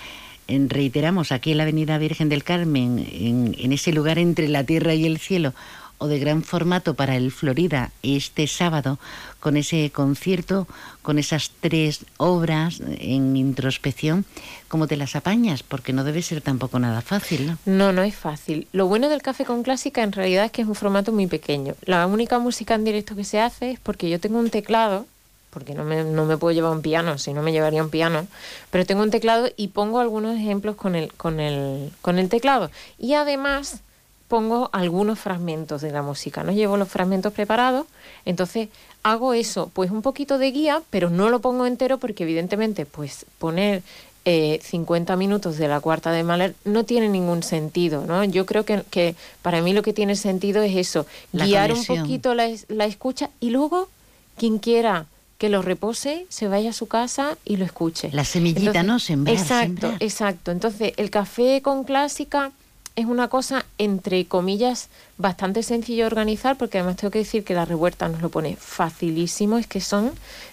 reiteramos 0.49 1.33
aquí 1.33 1.53
en 1.53 1.59
la 1.59 1.65
Avenida 1.65 1.99
Virgen 1.99 2.29
del 2.29 2.45
Carmen, 2.45 3.07
en, 3.11 3.73
ese 3.73 3.93
lugar 3.93 4.19
entre 4.19 4.49
la 4.49 4.65
tierra 4.65 4.95
y 4.95 5.05
el 5.05 5.19
cielo, 5.19 5.53
o 5.99 6.09
de 6.09 6.19
gran 6.19 6.43
formato 6.43 6.95
para 6.95 7.17
el 7.17 7.33
Florida 7.33 7.91
este 8.03 8.47
sábado, 8.47 8.99
con 9.47 9.57
ese 9.57 9.93
concierto, 9.95 10.67
con 11.03 11.21
esas 11.21 11.53
tres 11.61 12.05
obras 12.17 12.81
en 12.99 13.37
introspección, 13.37 14.25
¿cómo 14.67 14.89
te 14.89 14.97
las 14.97 15.15
apañas? 15.15 15.63
Porque 15.63 15.93
no 15.93 16.03
debe 16.03 16.21
ser 16.21 16.41
tampoco 16.41 16.81
nada 16.81 17.01
fácil, 17.01 17.47
¿no? 17.47 17.59
No, 17.65 17.93
no 17.93 18.03
es 18.03 18.17
fácil. 18.17 18.67
Lo 18.73 18.89
bueno 18.89 19.09
del 19.09 19.23
café 19.23 19.45
con 19.45 19.63
clásica 19.63 20.03
en 20.03 20.11
realidad 20.11 20.47
es 20.47 20.51
que 20.51 20.63
es 20.63 20.67
un 20.67 20.75
formato 20.75 21.13
muy 21.13 21.29
pequeño. 21.29 21.75
La 21.83 22.09
única 22.09 22.41
música 22.41 22.75
en 22.75 22.83
directo 22.83 23.15
que 23.15 23.23
se 23.23 23.39
hace 23.39 23.71
es 23.71 23.79
porque 23.79 24.11
yo 24.11 24.19
tengo 24.19 24.41
un 24.41 24.51
teclado 24.51 25.07
porque 25.51 25.75
no 25.75 25.85
me, 25.85 26.03
no 26.03 26.25
me 26.25 26.37
puedo 26.37 26.53
llevar 26.53 26.73
un 26.73 26.83
piano, 26.83 27.17
si 27.17 27.33
no 27.33 27.41
me 27.41 27.53
llevaría 27.53 27.85
un 27.85 27.91
piano, 27.91 28.27
pero 28.73 28.85
tengo 28.85 29.05
un 29.05 29.13
teclado 29.13 29.49
y 29.57 29.69
pongo 29.69 30.01
algunos 30.01 30.35
ejemplos 30.35 30.75
con 30.75 30.97
el, 30.97 31.13
con 31.13 31.39
el, 31.39 31.93
con 32.03 32.19
el 32.19 32.29
teclado. 32.29 32.73
Y 32.99 33.15
además 33.15 33.81
pongo 34.29 34.71
algunos 34.73 35.19
fragmentos 35.19 35.83
de 35.83 35.91
la 35.93 36.03
música, 36.03 36.43
¿no? 36.43 36.53
Llevo 36.53 36.77
los 36.77 36.89
fragmentos 36.89 37.33
preparados, 37.33 37.87
entonces 38.25 38.69
hago 39.03 39.35
eso, 39.35 39.71
pues 39.73 39.91
un 39.91 40.03
poquito 40.03 40.39
de 40.39 40.51
guía, 40.51 40.83
pero 40.91 41.11
no 41.11 41.31
lo 41.31 41.41
pongo 41.41 41.67
entero 41.67 41.99
porque 41.99 42.25
evidentemente 42.25 42.87
pues 42.87 43.27
poner 43.39 43.83
50 44.25 45.13
eh, 45.13 45.17
minutos 45.17 45.57
de 45.57 45.69
la 45.69 45.79
cuarta 45.81 46.11
de 46.11 46.25
Mahler 46.25 46.57
no 46.65 46.85
tiene 46.85 47.09
ningún 47.09 47.45
sentido, 47.45 48.05
¿no? 48.07 48.25
Yo 48.25 48.45
creo 48.45 48.65
que, 48.65 48.83
que 48.91 49.15
para 49.43 49.63
mí 49.63 49.73
lo 49.73 49.83
que 49.83 49.93
tiene 49.93 50.17
sentido 50.17 50.63
es 50.63 50.77
eso, 50.77 51.07
guiar 51.33 51.73
un 51.73 51.85
poquito 51.85 52.35
la, 52.35 52.49
la 52.69 52.87
escucha 52.87 53.31
y 53.39 53.51
luego 53.51 53.89
quien 54.37 54.59
quiera 54.59 55.07
que 55.39 55.49
lo 55.49 55.63
repose, 55.63 56.27
se 56.29 56.49
vaya 56.49 56.71
a 56.71 56.73
su 56.73 56.87
casa 56.89 57.37
y 57.45 57.59
lo 57.59 57.65
escuche. 57.65 58.11
La 58.13 58.25
semillita, 58.25 58.83
¿no? 58.83 58.99
Sembrar, 58.99 59.37
exacto, 59.37 59.93
exacto. 60.01 60.51
Entonces, 60.51 60.95
el 60.97 61.11
café 61.11 61.61
con 61.63 61.85
clásica 61.85 62.53
es 62.97 63.05
una 63.05 63.29
cosa, 63.29 63.67
entre 63.77 64.25
comillas, 64.25 64.89
bastante 65.19 65.63
sencillo 65.63 66.05
de 66.05 66.07
organizar, 66.07 66.57
porque 66.57 66.79
además 66.79 66.97
tengo 66.97 67.11
que 67.11 67.21
decir 67.21 67.45
que 67.45 67.55
la 67.55 67.67
revuelta 67.67 68.09
nos 68.09 68.23
lo 68.23 68.31
pone 68.31 68.57
facilísimo, 68.57 69.59
es 69.59 69.67
que 69.67 69.83
son 69.83 70.13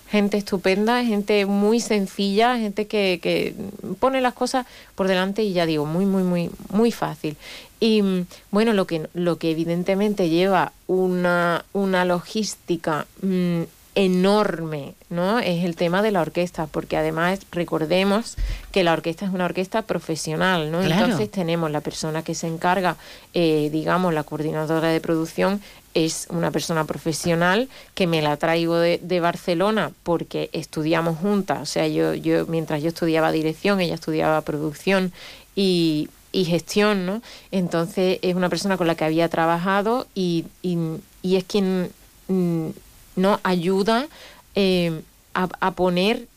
gente 0.10 0.38
estupenda, 0.38 1.04
gente 1.04 1.46
muy 1.46 1.80
sencilla, 1.80 2.58
gente 2.58 2.86
que, 2.86 3.20
que 3.24 3.56
pone 4.00 4.20
las 4.20 4.34
cosas 4.34 4.68
por 4.94 5.08
delante 5.08 5.42
y 5.44 5.54
ya 5.54 5.66
digo, 5.66 5.86
muy, 5.86 6.06
muy, 6.06 6.24
muy, 6.24 6.52
muy 6.70 6.92
fácil. 6.92 7.38
Y 7.80 8.04
bueno, 8.52 8.74
lo 8.74 8.88
que, 8.88 9.08
lo 9.14 9.38
que 9.38 9.52
evidentemente 9.52 10.30
lleva 10.30 10.74
una, 10.88 11.66
una 11.74 12.06
logística 12.06 13.08
mm, 13.22 13.64
enorme, 13.96 14.96
¿no? 15.10 15.40
Es 15.40 15.64
el 15.64 15.76
tema 15.76 16.02
de 16.02 16.12
la 16.12 16.22
orquesta, 16.22 16.68
porque 16.68 16.98
además 16.98 17.42
recordemos 17.52 18.38
que 18.72 18.84
la 18.84 18.94
orquesta 18.94 19.26
es 19.26 19.32
una 19.32 19.46
orquesta 19.46 19.84
profesional, 19.84 20.72
¿no? 20.72 20.82
Entonces 20.82 21.30
tenemos 21.30 21.70
la 21.70 21.82
persona 21.82 22.24
que 22.24 22.34
se 22.34 22.48
encarga, 22.48 22.98
eh, 23.34 23.70
digamos, 23.72 24.14
la 24.14 24.24
coordinadora 24.24 24.90
de 24.90 25.00
producción 25.00 25.62
es 25.94 26.26
una 26.32 26.50
persona 26.50 26.86
profesional 26.86 27.70
que 27.94 28.08
me 28.08 28.24
la 28.24 28.38
traigo 28.38 28.78
de, 28.78 29.00
de, 29.02 29.20
Barcelona 29.20 29.92
porque 30.02 30.50
estudiamos 30.52 31.20
juntas, 31.20 31.62
o 31.62 31.66
sea, 31.66 31.88
yo, 31.88 32.16
yo 32.16 32.48
mientras 32.48 32.82
yo 32.82 32.88
estudiaba 32.88 33.32
dirección, 33.32 33.80
ella 33.80 33.94
estudiaba 33.94 34.42
producción 34.42 35.12
y, 35.56 36.10
y 36.32 36.46
gestión, 36.46 37.06
¿no? 37.06 37.22
Entonces 37.52 38.18
es 38.24 38.36
una 38.36 38.50
persona 38.50 38.76
con 38.76 38.88
la 38.88 38.96
que 38.96 39.06
había 39.06 39.30
trabajado 39.30 40.08
y, 40.16 40.46
y, 40.64 40.78
y 41.22 41.36
es 41.36 41.44
quien 41.44 41.92
mm, 42.28 42.70
¿no? 43.16 43.40
Ayuda 43.44 44.08
eh, 44.56 45.02
a, 45.34 45.72
poner 45.72 46.28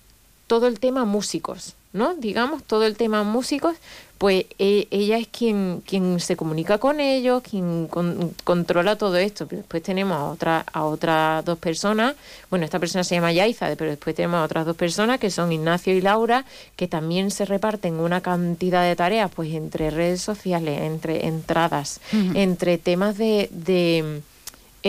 todo 0.46 0.66
el 0.66 0.80
tema 0.80 1.04
músicos, 1.04 1.74
¿no? 1.92 2.14
Digamos, 2.14 2.62
todo 2.62 2.86
el 2.86 2.96
tema 2.96 3.24
músicos, 3.24 3.76
pues 4.16 4.46
e, 4.58 4.88
ella 4.90 5.18
es 5.18 5.28
quien, 5.28 5.82
quien 5.86 6.18
se 6.20 6.34
comunica 6.34 6.78
con 6.78 7.00
ellos, 7.00 7.42
quien 7.42 7.88
controla 8.44 8.96
todo 8.96 9.16
esto. 9.16 9.44
Después 9.44 9.82
tenemos 9.82 10.16
a, 10.16 10.24
otra, 10.24 10.64
a 10.72 10.84
otras 10.84 11.44
dos 11.44 11.58
personas, 11.58 12.14
bueno, 12.48 12.64
esta 12.64 12.78
persona 12.78 13.04
se 13.04 13.16
llama 13.16 13.32
Yaiza, 13.32 13.74
pero 13.76 13.90
después 13.90 14.16
tenemos 14.16 14.38
a 14.38 14.44
otras 14.44 14.64
dos 14.64 14.76
personas 14.76 15.20
que 15.20 15.30
son 15.30 15.52
Ignacio 15.52 15.92
y 15.92 16.00
Laura, 16.00 16.46
que 16.76 16.88
también 16.88 17.30
se 17.30 17.44
reparten 17.44 18.00
una 18.00 18.22
cantidad 18.22 18.82
de 18.82 18.96
tareas, 18.96 19.30
pues 19.34 19.52
entre 19.52 19.90
redes 19.90 20.22
sociales, 20.22 20.80
entre 20.80 21.26
entradas, 21.26 22.00
entre 22.34 22.78
temas 22.78 23.18
de 23.18 24.22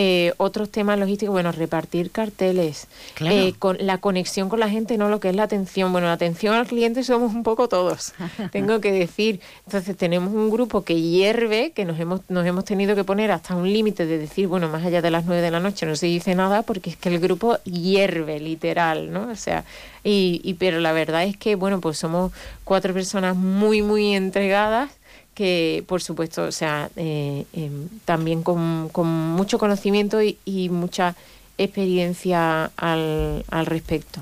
eh, 0.00 0.32
otros 0.36 0.70
temas 0.70 0.96
logísticos, 0.96 1.32
bueno, 1.32 1.50
repartir 1.50 2.12
carteles, 2.12 2.86
eh, 3.20 3.54
con 3.58 3.78
la 3.80 3.98
conexión 3.98 4.48
con 4.48 4.60
la 4.60 4.68
gente, 4.68 4.96
no 4.96 5.08
lo 5.08 5.18
que 5.18 5.28
es 5.28 5.34
la 5.34 5.42
atención. 5.42 5.90
Bueno, 5.90 6.06
la 6.06 6.12
atención 6.12 6.54
al 6.54 6.68
cliente 6.68 7.02
somos 7.02 7.34
un 7.34 7.42
poco 7.42 7.68
todos, 7.68 8.14
tengo 8.52 8.80
que 8.80 8.92
decir. 8.92 9.40
Entonces 9.66 9.96
tenemos 9.96 10.32
un 10.32 10.50
grupo 10.50 10.84
que 10.84 11.00
hierve, 11.00 11.72
que 11.72 11.84
nos 11.84 11.98
hemos, 11.98 12.20
nos 12.28 12.46
hemos 12.46 12.64
tenido 12.64 12.94
que 12.94 13.02
poner 13.02 13.32
hasta 13.32 13.56
un 13.56 13.72
límite 13.72 14.06
de 14.06 14.18
decir, 14.18 14.46
bueno, 14.46 14.68
más 14.68 14.86
allá 14.86 15.02
de 15.02 15.10
las 15.10 15.24
nueve 15.24 15.42
de 15.42 15.50
la 15.50 15.58
noche 15.58 15.84
no 15.84 15.96
se 15.96 16.06
dice 16.06 16.36
nada, 16.36 16.62
porque 16.62 16.90
es 16.90 16.96
que 16.96 17.08
el 17.08 17.18
grupo 17.18 17.58
hierve, 17.64 18.38
literal, 18.38 19.12
¿no? 19.12 19.28
O 19.32 19.34
sea, 19.34 19.64
y, 20.04 20.40
y 20.44 20.54
pero 20.54 20.78
la 20.78 20.92
verdad 20.92 21.24
es 21.24 21.36
que, 21.36 21.56
bueno, 21.56 21.80
pues 21.80 21.98
somos 21.98 22.30
cuatro 22.62 22.94
personas 22.94 23.34
muy, 23.34 23.82
muy 23.82 24.14
entregadas 24.14 24.90
que 25.38 25.84
por 25.86 26.02
supuesto, 26.02 26.42
o 26.42 26.50
sea, 26.50 26.90
eh, 26.96 27.44
em, 27.52 27.88
también 28.04 28.42
con, 28.42 28.90
mucho 29.38 29.56
conocimiento 29.56 30.18
y, 30.20 30.68
mucha 30.68 31.14
experiencia 31.58 32.72
al, 32.76 33.44
respecto. 33.66 34.20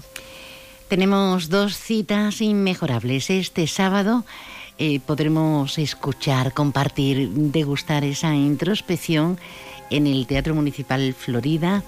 Tenemos 0.88 1.48
dos 1.48 1.74
citas 1.78 2.42
inmejorables. 2.42 3.30
Este 3.30 3.66
sábado 3.66 4.26
eh, 4.76 5.00
podremos 5.00 5.78
escuchar, 5.78 6.52
compartir, 6.52 7.30
degustar 7.30 8.04
esa 8.04 8.34
introspección 8.34 9.38
en 9.88 10.06
el 10.06 10.26
Teatro 10.26 10.54
Municipal 10.54 11.14
Florida 11.14 11.82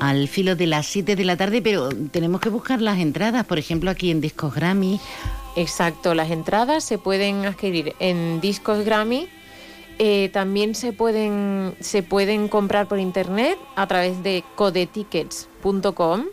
al 0.00 0.26
filo 0.26 0.56
de 0.56 0.66
las 0.66 0.86
7 0.86 1.14
de 1.14 1.24
la 1.24 1.36
tarde, 1.36 1.62
pero 1.62 1.88
tenemos 2.10 2.40
que 2.40 2.48
buscar 2.48 2.80
las 2.80 2.98
entradas, 2.98 3.44
por 3.46 3.58
ejemplo, 3.58 3.90
aquí 3.90 4.10
en 4.10 4.20
Discos 4.20 4.54
Grammy 4.56 5.00
Exacto, 5.56 6.14
las 6.14 6.30
entradas 6.30 6.84
se 6.84 6.98
pueden 6.98 7.46
adquirir 7.46 7.94
en 7.98 8.40
discos 8.40 8.84
Grammy. 8.84 9.28
Eh, 9.98 10.30
también 10.32 10.76
se 10.76 10.92
pueden, 10.92 11.74
se 11.80 12.04
pueden 12.04 12.48
comprar 12.48 12.86
por 12.86 13.00
internet 13.00 13.58
a 13.74 13.86
través 13.88 14.22
de 14.22 14.44
codetickets.com. 14.54 16.26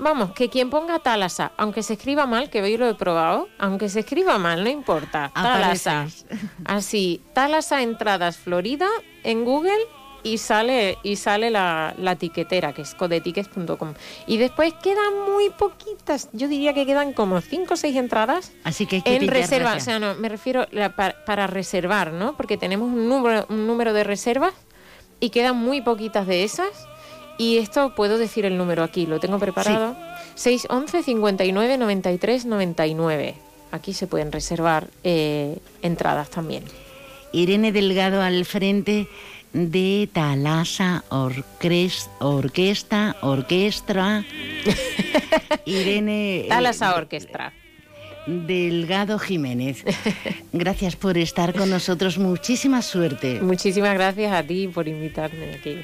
Vamos, 0.00 0.30
que 0.30 0.48
quien 0.48 0.70
ponga 0.70 1.00
Talasa, 1.00 1.50
aunque 1.56 1.82
se 1.82 1.94
escriba 1.94 2.26
mal, 2.26 2.50
que 2.50 2.62
hoy 2.62 2.76
lo 2.76 2.88
he 2.88 2.94
probado, 2.94 3.48
aunque 3.58 3.88
se 3.88 4.00
escriba 4.00 4.38
mal, 4.38 4.62
no 4.62 4.70
importa. 4.70 5.32
Talasa. 5.34 6.06
Así, 6.64 7.22
Talasa 7.32 7.82
Entradas 7.82 8.36
Florida 8.36 8.86
en 9.24 9.44
Google 9.44 9.78
y 10.22 10.38
sale 10.38 10.98
y 11.02 11.16
sale 11.16 11.50
la, 11.50 11.94
la 11.98 12.16
tiquetera 12.16 12.72
que 12.72 12.82
es 12.82 12.94
codetickets.com 12.94 13.94
y 14.26 14.38
después 14.38 14.74
quedan 14.74 15.32
muy 15.32 15.50
poquitas. 15.50 16.28
Yo 16.32 16.48
diría 16.48 16.74
que 16.74 16.86
quedan 16.86 17.12
como 17.12 17.40
cinco 17.40 17.74
o 17.74 17.76
seis 17.76 17.96
entradas 17.96 18.52
así 18.64 18.86
que, 18.86 19.02
en 19.04 19.28
reserva. 19.28 19.74
o 19.74 19.80
sea 19.80 19.98
no 19.98 20.14
me 20.14 20.28
refiero 20.28 20.66
para, 20.96 21.46
reservar 21.46 22.12
no 22.12 22.36
porque 22.36 22.56
tenemos 22.56 22.88
un 22.88 23.08
número 23.08 23.46
un 23.48 23.66
número 23.66 23.92
de 23.92 24.04
reservas 24.04 24.54
y 25.20 25.30
quedan 25.30 25.56
muy 25.56 25.80
poquitas 25.80 26.26
de 26.26 26.44
esas. 26.44 26.86
Y 27.38 27.58
esto 27.58 27.94
puedo 27.94 28.18
decir 28.18 28.44
el 28.44 28.56
número 28.56 28.82
aquí 28.82 29.06
lo 29.06 29.20
tengo 29.20 29.38
preparado. 29.38 29.96
611 30.34 31.04
59 31.04 31.78
93 31.78 32.46
99 32.46 33.34
aquí 33.70 33.92
se 33.92 34.06
pueden 34.06 34.32
reservar 34.32 34.88
eh, 35.04 35.58
entradas 35.82 36.30
también. 36.30 36.64
Irene 37.32 37.72
Delgado 37.72 38.22
al 38.22 38.44
frente 38.44 39.08
de 39.52 40.08
Talasa 40.12 41.04
Orquesta, 41.08 43.16
Orquestra, 43.20 44.24
Irene... 45.64 46.46
Talasa 46.48 46.94
Orquestra. 46.94 47.52
Delgado 48.26 49.18
Jiménez. 49.18 49.84
Gracias 50.52 50.96
por 50.96 51.16
estar 51.16 51.54
con 51.54 51.70
nosotros. 51.70 52.18
Muchísima 52.18 52.82
suerte. 52.82 53.40
Muchísimas 53.40 53.94
gracias 53.94 54.32
a 54.32 54.42
ti 54.42 54.68
por 54.68 54.86
invitarme 54.86 55.54
aquí. 55.54 55.78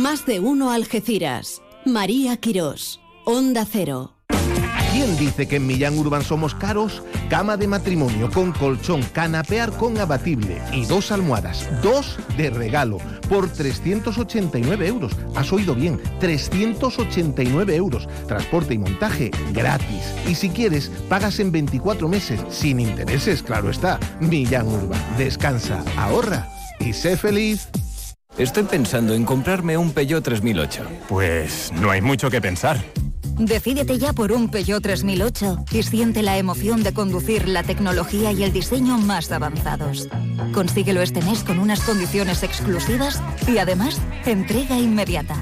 Más 0.00 0.24
de 0.24 0.40
uno 0.40 0.70
Algeciras. 0.70 1.60
María 1.84 2.38
Quirós. 2.38 3.02
Onda 3.26 3.66
Cero. 3.70 4.16
¿Quién 4.92 5.14
dice 5.18 5.46
que 5.46 5.56
en 5.56 5.66
Millán 5.66 5.98
Urban 5.98 6.24
somos 6.24 6.54
caros? 6.54 7.02
cama 7.28 7.58
de 7.58 7.68
matrimonio 7.68 8.30
con 8.30 8.50
colchón, 8.52 9.02
canapear 9.12 9.70
con 9.76 9.98
abatible 9.98 10.60
y 10.72 10.86
dos 10.86 11.12
almohadas, 11.12 11.68
dos 11.82 12.18
de 12.38 12.48
regalo, 12.48 12.96
por 13.28 13.48
389 13.48 14.88
euros. 14.88 15.12
Has 15.36 15.52
oído 15.52 15.74
bien, 15.74 16.00
389 16.18 17.76
euros. 17.76 18.08
Transporte 18.26 18.72
y 18.72 18.78
montaje 18.78 19.30
gratis. 19.52 20.14
Y 20.26 20.34
si 20.34 20.48
quieres, 20.48 20.90
pagas 21.10 21.38
en 21.40 21.52
24 21.52 22.08
meses, 22.08 22.40
sin 22.48 22.80
intereses, 22.80 23.42
claro 23.42 23.70
está. 23.70 24.00
Millán 24.18 24.66
Urba, 24.66 24.96
descansa, 25.18 25.84
ahorra 25.98 26.48
y 26.80 26.94
sé 26.94 27.18
feliz. 27.18 27.68
Estoy 28.40 28.62
pensando 28.62 29.12
en 29.12 29.26
comprarme 29.26 29.76
un 29.76 29.92
Peugeot 29.92 30.24
3008. 30.24 30.86
Pues 31.10 31.70
no 31.74 31.90
hay 31.90 32.00
mucho 32.00 32.30
que 32.30 32.40
pensar. 32.40 32.82
Decídete 33.36 33.98
ya 33.98 34.14
por 34.14 34.32
un 34.32 34.50
Peugeot 34.50 34.82
3008 34.82 35.66
y 35.72 35.82
siente 35.82 36.22
la 36.22 36.38
emoción 36.38 36.82
de 36.82 36.94
conducir 36.94 37.46
la 37.46 37.62
tecnología 37.62 38.32
y 38.32 38.42
el 38.42 38.54
diseño 38.54 38.96
más 38.96 39.30
avanzados. 39.30 40.08
Consíguelo 40.54 41.02
este 41.02 41.20
mes 41.20 41.44
con 41.44 41.58
unas 41.58 41.82
condiciones 41.82 42.42
exclusivas 42.42 43.22
y 43.46 43.58
además 43.58 44.00
entrega 44.24 44.78
inmediata. 44.78 45.36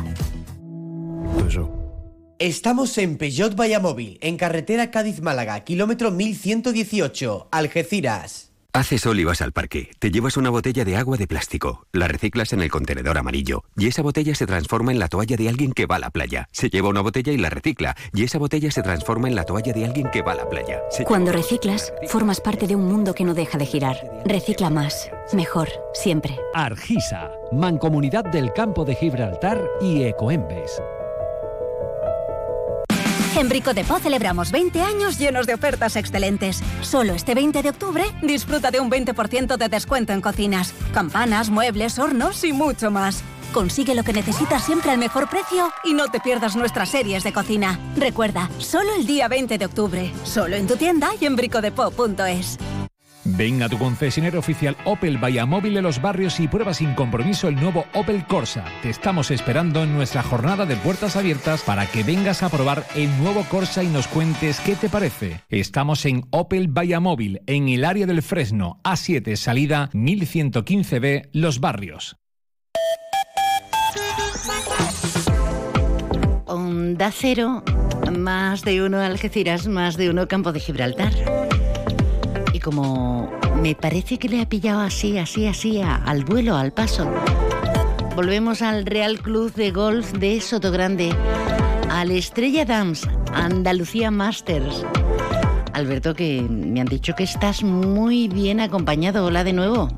Estamos 2.40 2.98
en 2.98 3.16
Peugeot 3.16 3.54
Vallamóvil, 3.54 4.18
en 4.22 4.36
carretera 4.36 4.90
Cádiz-Málaga, 4.90 5.60
kilómetro 5.60 6.10
1118, 6.10 7.46
Algeciras. 7.52 8.47
Haces 8.74 9.00
sol 9.00 9.18
y 9.18 9.24
vas 9.24 9.40
al 9.40 9.52
parque. 9.52 9.90
Te 9.98 10.10
llevas 10.10 10.36
una 10.36 10.50
botella 10.50 10.84
de 10.84 10.96
agua 10.96 11.16
de 11.16 11.26
plástico. 11.26 11.86
La 11.90 12.06
reciclas 12.06 12.52
en 12.52 12.60
el 12.60 12.70
contenedor 12.70 13.16
amarillo. 13.16 13.64
Y 13.76 13.86
esa 13.86 14.02
botella 14.02 14.34
se 14.34 14.46
transforma 14.46 14.92
en 14.92 14.98
la 14.98 15.08
toalla 15.08 15.36
de 15.38 15.48
alguien 15.48 15.72
que 15.72 15.86
va 15.86 15.96
a 15.96 15.98
la 15.98 16.10
playa. 16.10 16.48
Se 16.52 16.68
lleva 16.68 16.90
una 16.90 17.00
botella 17.00 17.32
y 17.32 17.38
la 17.38 17.48
recicla. 17.48 17.96
Y 18.12 18.24
esa 18.24 18.38
botella 18.38 18.70
se 18.70 18.82
transforma 18.82 19.26
en 19.26 19.36
la 19.36 19.44
toalla 19.44 19.72
de 19.72 19.86
alguien 19.86 20.10
que 20.12 20.20
va 20.20 20.32
a 20.32 20.36
la 20.36 20.48
playa. 20.48 20.82
Se 20.90 21.04
Cuando 21.04 21.32
reciclas, 21.32 21.94
formas 22.08 22.40
parte 22.42 22.66
de 22.66 22.76
un 22.76 22.84
mundo 22.84 23.14
que 23.14 23.24
no 23.24 23.32
deja 23.32 23.56
de 23.56 23.64
girar. 23.64 23.96
Recicla 24.26 24.68
más. 24.68 25.10
Mejor. 25.32 25.68
Siempre. 25.94 26.38
Argisa. 26.52 27.30
Mancomunidad 27.50 28.24
del 28.24 28.52
Campo 28.52 28.84
de 28.84 28.94
Gibraltar 28.96 29.64
y 29.80 30.02
Ecoembes. 30.02 30.78
En 33.36 33.48
Brico 33.48 33.74
de 33.74 33.84
Po 33.84 33.98
celebramos 33.98 34.50
20 34.50 34.80
años 34.80 35.18
llenos 35.18 35.46
de 35.46 35.54
ofertas 35.54 35.96
excelentes. 35.96 36.60
Solo 36.80 37.14
este 37.14 37.34
20 37.34 37.62
de 37.62 37.70
octubre 37.70 38.04
disfruta 38.22 38.70
de 38.70 38.80
un 38.80 38.90
20% 38.90 39.56
de 39.56 39.68
descuento 39.68 40.12
en 40.12 40.20
cocinas, 40.20 40.74
campanas, 40.92 41.50
muebles, 41.50 41.98
hornos 41.98 42.42
y 42.44 42.52
mucho 42.52 42.90
más. 42.90 43.22
Consigue 43.52 43.94
lo 43.94 44.02
que 44.02 44.12
necesitas 44.12 44.64
siempre 44.64 44.90
al 44.90 44.98
mejor 44.98 45.28
precio 45.28 45.70
y 45.84 45.94
no 45.94 46.08
te 46.08 46.20
pierdas 46.20 46.56
nuestras 46.56 46.90
series 46.90 47.24
de 47.24 47.32
cocina. 47.32 47.78
Recuerda, 47.96 48.50
solo 48.58 48.94
el 48.94 49.06
día 49.06 49.28
20 49.28 49.56
de 49.56 49.66
octubre, 49.66 50.12
solo 50.24 50.56
en 50.56 50.66
tu 50.66 50.76
tienda 50.76 51.10
y 51.20 51.24
en 51.24 51.36
bricodepo.es. 51.36 52.58
Ven 53.36 53.62
a 53.62 53.68
tu 53.68 53.78
concesionario 53.78 54.40
oficial 54.40 54.76
Opel 54.84 55.18
Móvil 55.46 55.76
en 55.76 55.82
los 55.82 56.00
barrios 56.00 56.40
y 56.40 56.48
prueba 56.48 56.72
sin 56.72 56.94
compromiso 56.94 57.48
el 57.48 57.56
nuevo 57.56 57.84
Opel 57.92 58.24
Corsa. 58.26 58.64
Te 58.82 58.88
estamos 58.88 59.30
esperando 59.30 59.82
en 59.82 59.94
nuestra 59.94 60.22
jornada 60.22 60.64
de 60.64 60.76
puertas 60.76 61.14
abiertas 61.16 61.62
para 61.62 61.86
que 61.86 62.02
vengas 62.02 62.42
a 62.42 62.48
probar 62.48 62.86
el 62.96 63.10
nuevo 63.18 63.44
Corsa 63.50 63.82
y 63.82 63.88
nos 63.88 64.08
cuentes 64.08 64.60
qué 64.60 64.76
te 64.76 64.88
parece. 64.88 65.42
Estamos 65.50 66.06
en 66.06 66.24
Opel 66.30 66.70
Móvil 67.00 67.42
en 67.46 67.68
el 67.68 67.84
área 67.84 68.06
del 68.06 68.22
Fresno, 68.22 68.80
A7, 68.82 69.36
salida 69.36 69.90
1115B, 69.92 71.28
Los 71.32 71.60
Barrios. 71.60 72.16
Onda 76.46 77.10
Cero, 77.12 77.62
más 78.10 78.62
de 78.62 78.82
uno 78.82 79.00
Algeciras, 79.00 79.68
más 79.68 79.98
de 79.98 80.08
uno 80.08 80.26
Campo 80.28 80.52
de 80.52 80.60
Gibraltar 80.60 81.37
como 82.68 83.30
me 83.62 83.74
parece 83.74 84.18
que 84.18 84.28
le 84.28 84.42
ha 84.42 84.46
pillado 84.46 84.80
así, 84.80 85.16
así, 85.16 85.46
así, 85.46 85.80
al 85.80 86.22
vuelo, 86.26 86.54
al 86.54 86.70
paso. 86.70 87.10
Volvemos 88.14 88.60
al 88.60 88.84
Real 88.84 89.20
Club 89.20 89.54
de 89.54 89.70
Golf 89.70 90.12
de 90.12 90.38
Sotogrande, 90.42 91.10
al 91.88 92.10
Estrella 92.10 92.66
Dams, 92.66 93.08
Andalucía 93.32 94.10
Masters. 94.10 94.84
Alberto, 95.72 96.14
que 96.14 96.42
me 96.42 96.82
han 96.82 96.88
dicho 96.88 97.14
que 97.14 97.24
estás 97.24 97.62
muy 97.62 98.28
bien 98.28 98.60
acompañado. 98.60 99.24
Hola 99.24 99.44
de 99.44 99.54
nuevo. 99.54 99.88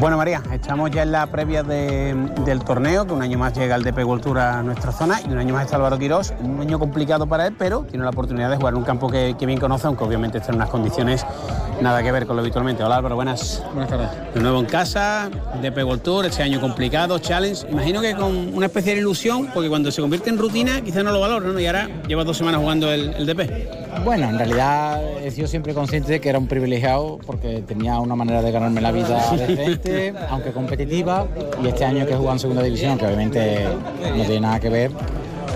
Bueno, 0.00 0.16
María, 0.16 0.42
estamos 0.52 0.90
ya 0.90 1.02
en 1.02 1.12
la 1.12 1.26
previa 1.28 1.62
del 1.62 2.60
torneo, 2.66 3.06
que 3.06 3.12
un 3.12 3.22
año 3.22 3.38
más 3.38 3.56
llega 3.56 3.76
el 3.76 3.84
DP 3.84 4.02
Cultura 4.02 4.58
a 4.58 4.62
nuestra 4.62 4.92
zona 4.92 5.20
y 5.26 5.30
un 5.30 5.38
año 5.38 5.54
más 5.54 5.64
está 5.64 5.76
Álvaro 5.76 5.98
Quirós. 5.98 6.34
Un 6.42 6.60
año 6.60 6.78
complicado 6.78 7.26
para 7.26 7.46
él, 7.46 7.54
pero 7.56 7.84
tiene 7.84 8.04
la 8.04 8.10
oportunidad 8.10 8.50
de 8.50 8.56
jugar 8.56 8.74
en 8.74 8.78
un 8.78 8.84
campo 8.84 9.08
que, 9.08 9.34
bien 9.46 9.58
conoce, 9.58 9.86
aunque 9.86 10.04
obviamente 10.04 10.38
está 10.38 10.50
en 10.50 10.56
unas 10.56 10.68
condiciones 10.68 11.24
nada 11.80 12.02
que 12.02 12.12
ver 12.12 12.26
con 12.26 12.36
lo 12.36 12.42
habitualmente. 12.42 12.82
Hola 12.82 12.96
Álvaro, 12.96 13.14
buenas. 13.14 13.62
Buenas 13.72 13.88
tardes. 13.88 14.08
De 14.34 14.40
nuevo 14.40 14.60
en 14.60 14.66
casa, 14.66 15.30
DP 15.62 15.84
World 15.84 16.02
Tour, 16.02 16.26
este 16.26 16.42
año 16.42 16.60
complicado, 16.60 17.18
challenge. 17.18 17.66
Imagino 17.70 18.00
que 18.00 18.14
con 18.14 18.54
una 18.54 18.66
especial 18.66 18.98
ilusión, 18.98 19.48
porque 19.54 19.68
cuando 19.68 19.90
se 19.90 20.02
convierte 20.02 20.28
en 20.28 20.38
rutina 20.38 20.82
quizás 20.82 21.04
no 21.04 21.12
lo 21.12 21.20
valora, 21.20 21.46
¿no? 21.46 21.58
Y 21.58 21.66
ahora 21.66 21.88
lleva 22.06 22.24
dos 22.24 22.36
semanas 22.36 22.60
jugando 22.60 22.92
el, 22.92 23.14
el 23.14 23.26
DP. 23.26 23.84
Bueno, 24.02 24.28
en 24.28 24.38
realidad 24.38 25.00
he 25.22 25.30
sido 25.30 25.46
siempre 25.46 25.72
consciente 25.72 26.12
de 26.12 26.20
que 26.20 26.28
era 26.28 26.38
un 26.38 26.46
privilegiado 26.46 27.18
porque 27.24 27.62
tenía 27.66 27.98
una 28.00 28.14
manera 28.14 28.42
de 28.42 28.50
ganarme 28.50 28.80
la 28.80 28.92
vida 28.92 29.22
aunque 30.28 30.52
competitiva, 30.52 31.26
y 31.62 31.68
este 31.68 31.84
año 31.84 32.06
que 32.06 32.14
en 32.14 32.38
segunda 32.38 32.62
división, 32.62 32.98
que 32.98 33.06
obviamente 33.06 33.64
no 34.00 34.24
tiene 34.24 34.40
nada 34.40 34.60
que 34.60 34.68
ver, 34.68 34.90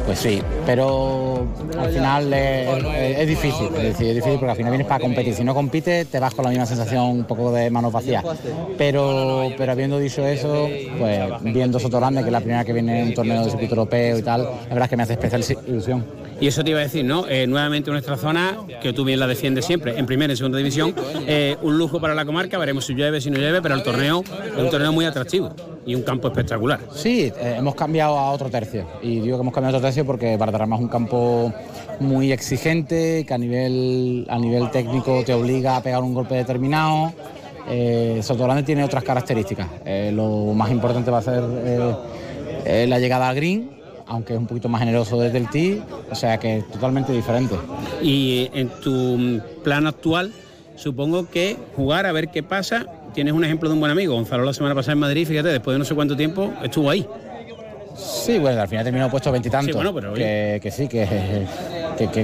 pues 0.06 0.20
sí, 0.20 0.42
pero 0.64 1.46
al 1.78 1.90
final 1.90 2.32
es, 2.32 3.28
difícil, 3.28 3.68
es, 3.76 3.98
difícil 3.98 4.38
porque 4.38 4.50
al 4.50 4.56
final 4.56 4.70
vienes 4.70 4.86
para 4.86 5.00
competir, 5.00 5.34
si 5.34 5.44
no 5.44 5.54
compites 5.54 6.06
te 6.06 6.18
vas 6.18 6.34
con 6.34 6.44
la 6.44 6.50
misma 6.50 6.66
sensación 6.66 7.04
un 7.04 7.24
poco 7.24 7.52
de 7.52 7.70
manos 7.70 7.92
vacías, 7.92 8.24
pero, 8.78 9.50
pero 9.56 9.72
habiendo 9.72 9.98
dicho 9.98 10.26
eso, 10.26 10.68
pues 10.98 11.20
viendo 11.42 11.78
Soto 11.78 11.98
Grande, 11.98 12.22
que 12.22 12.28
es 12.28 12.32
la 12.32 12.40
primera 12.40 12.64
que 12.64 12.72
viene 12.72 13.02
en 13.02 13.08
un 13.08 13.14
torneo 13.14 13.44
de 13.44 13.50
circuito 13.50 13.74
europeo 13.74 14.18
y 14.18 14.22
tal, 14.22 14.44
la 14.44 14.68
verdad 14.68 14.84
es 14.84 14.90
que 14.90 14.96
me 14.96 15.02
hace 15.02 15.12
especial 15.12 15.44
ilusión. 15.66 16.27
Y 16.40 16.46
eso 16.46 16.62
te 16.62 16.70
iba 16.70 16.78
a 16.78 16.84
decir, 16.84 17.04
¿no? 17.04 17.26
Eh, 17.28 17.46
nuevamente 17.48 17.90
nuestra 17.90 18.16
zona, 18.16 18.58
que 18.80 18.92
tú 18.92 19.04
bien 19.04 19.18
la 19.18 19.26
defiendes 19.26 19.64
siempre, 19.64 19.98
en 19.98 20.06
primera 20.06 20.32
y 20.32 20.36
segunda 20.36 20.58
división, 20.58 20.94
eh, 21.26 21.56
un 21.62 21.76
lujo 21.76 22.00
para 22.00 22.14
la 22.14 22.24
comarca, 22.24 22.58
veremos 22.58 22.86
si 22.86 22.94
llueve, 22.94 23.20
si 23.20 23.28
no 23.30 23.38
llueve, 23.38 23.60
pero 23.60 23.74
el 23.74 23.82
torneo 23.82 24.22
es 24.22 24.62
un 24.62 24.70
torneo 24.70 24.92
muy 24.92 25.04
atractivo 25.04 25.52
y 25.84 25.96
un 25.96 26.02
campo 26.02 26.28
espectacular. 26.28 26.80
Sí, 26.94 27.32
eh, 27.40 27.56
hemos 27.58 27.74
cambiado 27.74 28.16
a 28.16 28.30
otro 28.30 28.48
tercio. 28.50 28.86
Y 29.02 29.20
digo 29.20 29.36
que 29.36 29.42
hemos 29.42 29.52
cambiado 29.52 29.76
a 29.76 29.78
otro 29.78 29.88
tercio 29.88 30.06
porque 30.06 30.36
Bardarama 30.36 30.76
es 30.76 30.82
un 30.82 30.88
campo 30.88 31.52
muy 31.98 32.30
exigente, 32.30 33.24
que 33.26 33.34
a 33.34 33.38
nivel, 33.38 34.24
a 34.30 34.38
nivel 34.38 34.70
técnico 34.70 35.24
te 35.24 35.34
obliga 35.34 35.76
a 35.76 35.82
pegar 35.82 36.02
un 36.02 36.14
golpe 36.14 36.36
determinado. 36.36 37.12
Eh, 37.68 38.20
Sotogrande 38.22 38.62
tiene 38.62 38.84
otras 38.84 39.02
características. 39.02 39.68
lo 40.12 40.54
más 40.54 40.70
importante 40.70 41.10
va 41.10 41.18
a 41.18 41.22
ser 41.22 41.42
la 42.88 42.98
llegada 43.00 43.28
al 43.28 43.34
green, 43.34 43.77
aunque 44.08 44.32
es 44.32 44.38
un 44.38 44.46
poquito 44.46 44.68
más 44.68 44.80
generoso 44.80 45.20
desde 45.20 45.38
el 45.38 45.48
tee, 45.50 45.82
o 46.10 46.14
sea 46.14 46.38
que 46.38 46.58
es 46.58 46.68
totalmente 46.68 47.12
diferente. 47.12 47.54
Y 48.02 48.50
en 48.54 48.68
tu 48.80 49.40
plan 49.62 49.86
actual, 49.86 50.32
supongo 50.76 51.28
que 51.28 51.56
jugar 51.76 52.06
a 52.06 52.12
ver 52.12 52.28
qué 52.28 52.42
pasa. 52.42 52.86
Tienes 53.14 53.34
un 53.34 53.44
ejemplo 53.44 53.68
de 53.68 53.74
un 53.74 53.80
buen 53.80 53.92
amigo, 53.92 54.14
Gonzalo 54.14 54.44
la 54.44 54.52
semana 54.52 54.74
pasada 54.74 54.94
en 54.94 54.98
Madrid, 55.00 55.26
fíjate, 55.26 55.48
después 55.48 55.74
de 55.74 55.78
no 55.78 55.84
sé 55.84 55.94
cuánto 55.94 56.16
tiempo 56.16 56.52
estuvo 56.62 56.90
ahí. 56.90 57.06
Sí, 57.96 58.38
bueno, 58.38 58.60
al 58.60 58.68
final 58.68 58.84
terminó 58.84 59.10
puesto 59.10 59.30
veintitantos. 59.32 59.72
Sí, 59.72 59.74
bueno, 59.74 59.92
pero 59.92 60.14
que, 60.14 60.60
que, 60.62 60.70
sí, 60.70 60.88
que, 60.88 61.06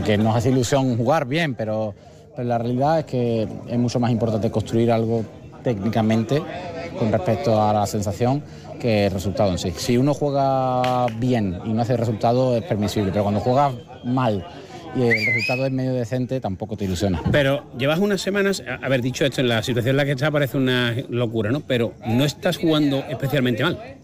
que, 0.05 0.19
nos 0.19 0.37
hace 0.37 0.51
ilusión 0.51 0.97
jugar 0.97 1.27
bien, 1.27 1.55
pero, 1.55 1.95
pero 2.35 2.49
la 2.49 2.59
realidad 2.59 3.01
es 3.01 3.05
que 3.07 3.43
es 3.43 3.79
mucho 3.79 3.99
más 3.99 4.11
importante 4.11 4.51
construir 4.51 4.93
algo 4.93 5.25
técnicamente 5.65 6.41
con 6.99 7.11
respecto 7.11 7.61
a 7.61 7.73
la 7.73 7.87
sensación 7.87 8.43
que 8.85 9.07
el 9.07 9.13
resultado 9.13 9.51
en 9.51 9.57
sí. 9.57 9.73
Si 9.75 9.97
uno 9.97 10.13
juega 10.13 11.07
bien 11.17 11.59
y 11.65 11.73
no 11.73 11.81
hace 11.81 11.97
resultado 11.97 12.55
es 12.55 12.63
permisible, 12.65 13.11
pero 13.13 13.23
cuando 13.23 13.41
juega 13.41 13.73
mal 14.05 14.47
y 14.95 15.01
el 15.01 15.25
resultado 15.25 15.65
es 15.65 15.73
medio 15.73 15.95
decente, 15.95 16.39
tampoco 16.39 16.77
te 16.77 16.85
ilusiona. 16.85 17.23
Pero 17.33 17.65
llevas 17.79 17.99
unas 17.99 18.21
semanas, 18.21 18.63
haber 18.83 19.01
dicho 19.01 19.25
esto, 19.25 19.41
en 19.41 19.49
la 19.49 19.63
situación 19.63 19.93
en 19.93 19.97
la 19.97 20.05
que 20.05 20.11
está 20.11 20.31
parece 20.31 20.59
una 20.59 20.95
locura, 21.09 21.51
¿no? 21.51 21.61
Pero 21.61 21.95
no 22.05 22.27
estás 22.27 22.59
jugando 22.59 23.03
especialmente 23.09 23.63
mal 23.63 24.04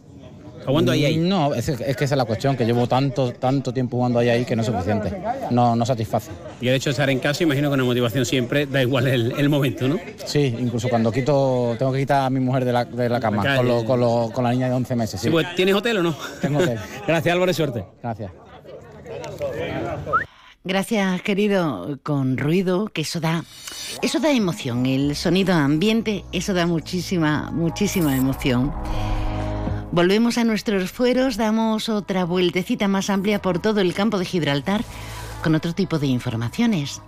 jugando 0.66 0.92
ahí 0.92 1.04
ahí? 1.04 1.16
No, 1.16 1.54
es, 1.54 1.66
que 1.66 2.04
esa 2.04 2.14
es 2.14 2.16
la 2.16 2.24
cuestión, 2.24 2.56
que 2.56 2.64
llevo 2.64 2.86
tanto, 2.86 3.32
tanto 3.32 3.72
tiempo 3.72 3.96
jugando 3.96 4.18
ahí 4.18 4.28
ahí 4.28 4.44
que 4.44 4.56
no 4.56 4.62
es 4.62 4.66
suficiente. 4.66 5.12
No, 5.50 5.76
no 5.76 5.86
satisface. 5.86 6.30
Y 6.60 6.68
el 6.68 6.74
hecho 6.74 6.90
de 6.90 6.92
estar 6.92 7.10
en 7.10 7.18
casa, 7.18 7.42
imagino 7.42 7.68
que 7.68 7.74
una 7.74 7.84
motivación 7.84 8.24
siempre 8.24 8.66
da 8.66 8.82
igual 8.82 9.06
el, 9.06 9.48
momento, 9.48 9.88
¿no? 9.88 9.98
Sí, 10.24 10.54
incluso 10.58 10.88
cuando 10.88 11.10
quito, 11.10 11.74
tengo 11.78 11.92
que 11.92 12.00
quitar 12.00 12.24
a 12.24 12.30
mi 12.30 12.40
mujer 12.40 12.64
de 12.64 12.72
la, 12.72 12.84
de 12.84 13.08
la 13.08 13.20
cama 13.20 13.44
con, 13.56 14.30
con, 14.30 14.44
la 14.44 14.52
niña 14.52 14.68
de 14.68 14.74
11 14.74 14.96
meses. 14.96 15.20
Sí. 15.20 15.30
Pues, 15.30 15.54
¿Tienes 15.56 15.74
hotel 15.74 15.98
o 15.98 16.02
no? 16.02 16.14
Tengo 16.40 16.60
hotel. 16.60 16.78
Gracias 17.06 17.32
Álvaro, 17.32 17.52
suerte. 17.52 17.84
Gracias. 18.02 18.30
Gracias, 20.62 21.22
querido, 21.22 21.98
con 22.02 22.36
ruido, 22.36 22.88
que 22.88 23.00
eso 23.00 23.18
da, 23.18 23.44
eso 24.02 24.20
da 24.20 24.30
emoción, 24.30 24.84
el 24.84 25.16
sonido 25.16 25.54
ambiente, 25.54 26.22
eso 26.32 26.52
da 26.52 26.66
muchísima, 26.66 27.50
muchísima 27.50 28.14
emoción. 28.14 28.70
Volvemos 29.92 30.38
a 30.38 30.44
nuestros 30.44 30.92
fueros, 30.92 31.36
damos 31.36 31.88
otra 31.88 32.24
vueltecita 32.24 32.86
más 32.86 33.10
amplia 33.10 33.42
por 33.42 33.58
todo 33.58 33.80
el 33.80 33.92
campo 33.92 34.18
de 34.18 34.24
Gibraltar 34.24 34.84
con 35.42 35.56
otro 35.56 35.74
tipo 35.74 35.98
de 35.98 36.06
informaciones. 36.06 37.02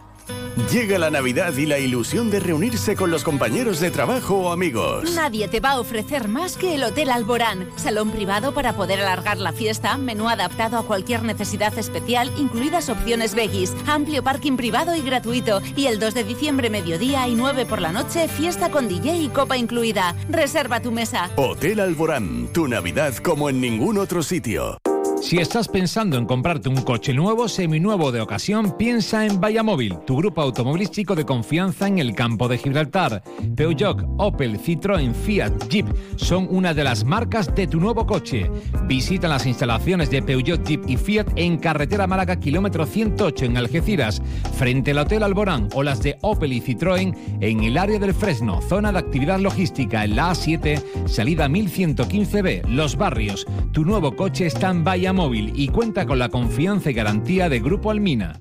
Llega 0.71 0.99
la 0.99 1.11
Navidad 1.11 1.57
y 1.57 1.67
la 1.67 1.79
ilusión 1.79 2.31
de 2.31 2.39
reunirse 2.39 2.95
con 2.95 3.11
los 3.11 3.25
compañeros 3.25 3.81
de 3.81 3.91
trabajo 3.91 4.37
o 4.37 4.53
amigos. 4.53 5.11
Nadie 5.15 5.49
te 5.49 5.61
va 5.61 5.73
a 5.73 5.81
ofrecer 5.81 6.29
más 6.29 6.57
que 6.57 6.75
el 6.75 6.85
Hotel 6.85 7.11
Alborán. 7.11 7.71
Salón 7.77 8.11
privado 8.11 8.53
para 8.53 8.75
poder 8.75 9.01
alargar 9.01 9.39
la 9.39 9.53
fiesta, 9.53 9.97
menú 9.97 10.29
adaptado 10.29 10.79
a 10.79 10.87
cualquier 10.87 11.23
necesidad 11.23 11.77
especial, 11.79 12.31
incluidas 12.39 12.91
opciones 12.91 13.35
veggies, 13.35 13.75
amplio 13.87 14.23
parking 14.23 14.57
privado 14.57 14.95
y 14.95 15.01
gratuito. 15.01 15.63
Y 15.75 15.87
el 15.87 15.99
2 15.99 16.15
de 16.15 16.25
diciembre, 16.25 16.69
mediodía 16.69 17.27
y 17.29 17.35
9 17.35 17.65
por 17.65 17.81
la 17.81 17.93
noche, 17.93 18.29
fiesta 18.29 18.71
con 18.71 18.89
DJ 18.89 19.17
y 19.17 19.29
copa 19.29 19.57
incluida. 19.57 20.15
Reserva 20.29 20.81
tu 20.81 20.93
mesa. 20.93 21.31
Hotel 21.37 21.81
Alborán, 21.81 22.49
tu 22.53 22.69
Navidad 22.69 23.15
como 23.17 23.49
en 23.49 23.61
ningún 23.61 23.97
otro 23.97 24.23
sitio. 24.23 24.79
Si 25.23 25.39
estás 25.39 25.69
pensando 25.69 26.19
en 26.19 26.27
comprarte 26.27 26.69
un 26.69 26.83
coche 26.83 27.15
nuevo, 27.15 27.47
seminuevo 27.49 28.11
de 28.11 28.21
ocasión, 28.21 28.77
piensa 28.77 29.25
en 29.25 29.41
Móvil, 29.65 29.97
tu 30.05 30.17
grupo 30.17 30.43
automovilístico 30.43 31.15
de 31.15 31.25
confianza 31.25 31.87
en 31.87 32.01
el 32.01 32.13
campo 32.13 32.49
de 32.49 32.59
Gibraltar. 32.59 33.23
Peugeot, 33.55 34.05
Opel, 34.19 34.59
Citroën, 34.59 35.15
Fiat, 35.15 35.69
Jeep 35.69 35.87
son 36.17 36.49
una 36.51 36.75
de 36.75 36.83
las 36.83 37.05
marcas 37.05 37.55
de 37.55 37.69
tu 37.69 37.79
nuevo 37.79 38.05
coche. 38.05 38.51
Visita 38.89 39.29
las 39.29 39.47
instalaciones 39.47 40.11
de 40.11 40.23
Peugeot, 40.23 40.67
Jeep 40.67 40.83
y 40.89 40.97
Fiat 40.97 41.29
en 41.37 41.57
carretera 41.57 42.09
Málaga, 42.09 42.41
kilómetro 42.41 42.85
108 42.85 43.45
en 43.45 43.57
Algeciras, 43.57 44.21
frente 44.59 44.91
al 44.91 44.99
Hotel 44.99 45.23
Alborán 45.23 45.69
o 45.73 45.85
las 45.85 46.03
de 46.03 46.19
Opel 46.23 46.53
y 46.53 46.61
Citroën 46.61 47.17
en 47.41 47.63
el 47.63 47.79
área 47.79 48.01
del 48.01 48.13
Fresno, 48.13 48.61
zona 48.61 48.91
de 48.91 48.99
actividad 48.99 49.39
logística 49.39 50.05
en 50.05 50.17
la 50.17 50.33
A7, 50.33 51.07
salida 51.07 51.49
1115B, 51.49 52.67
Los 52.67 52.97
Barrios. 52.97 53.47
Tu 53.71 53.85
nuevo 53.85 54.17
coche 54.17 54.47
está 54.47 54.71
en 54.71 54.83
Móvil 55.13 55.53
y 55.55 55.69
cuenta 55.69 56.07
con 56.07 56.19
la 56.19 56.29
confianza 56.29 56.91
y 56.91 56.95
garantía 56.95 57.49
de 57.49 57.61
Grupo 57.61 57.91
Almina. 57.91 58.41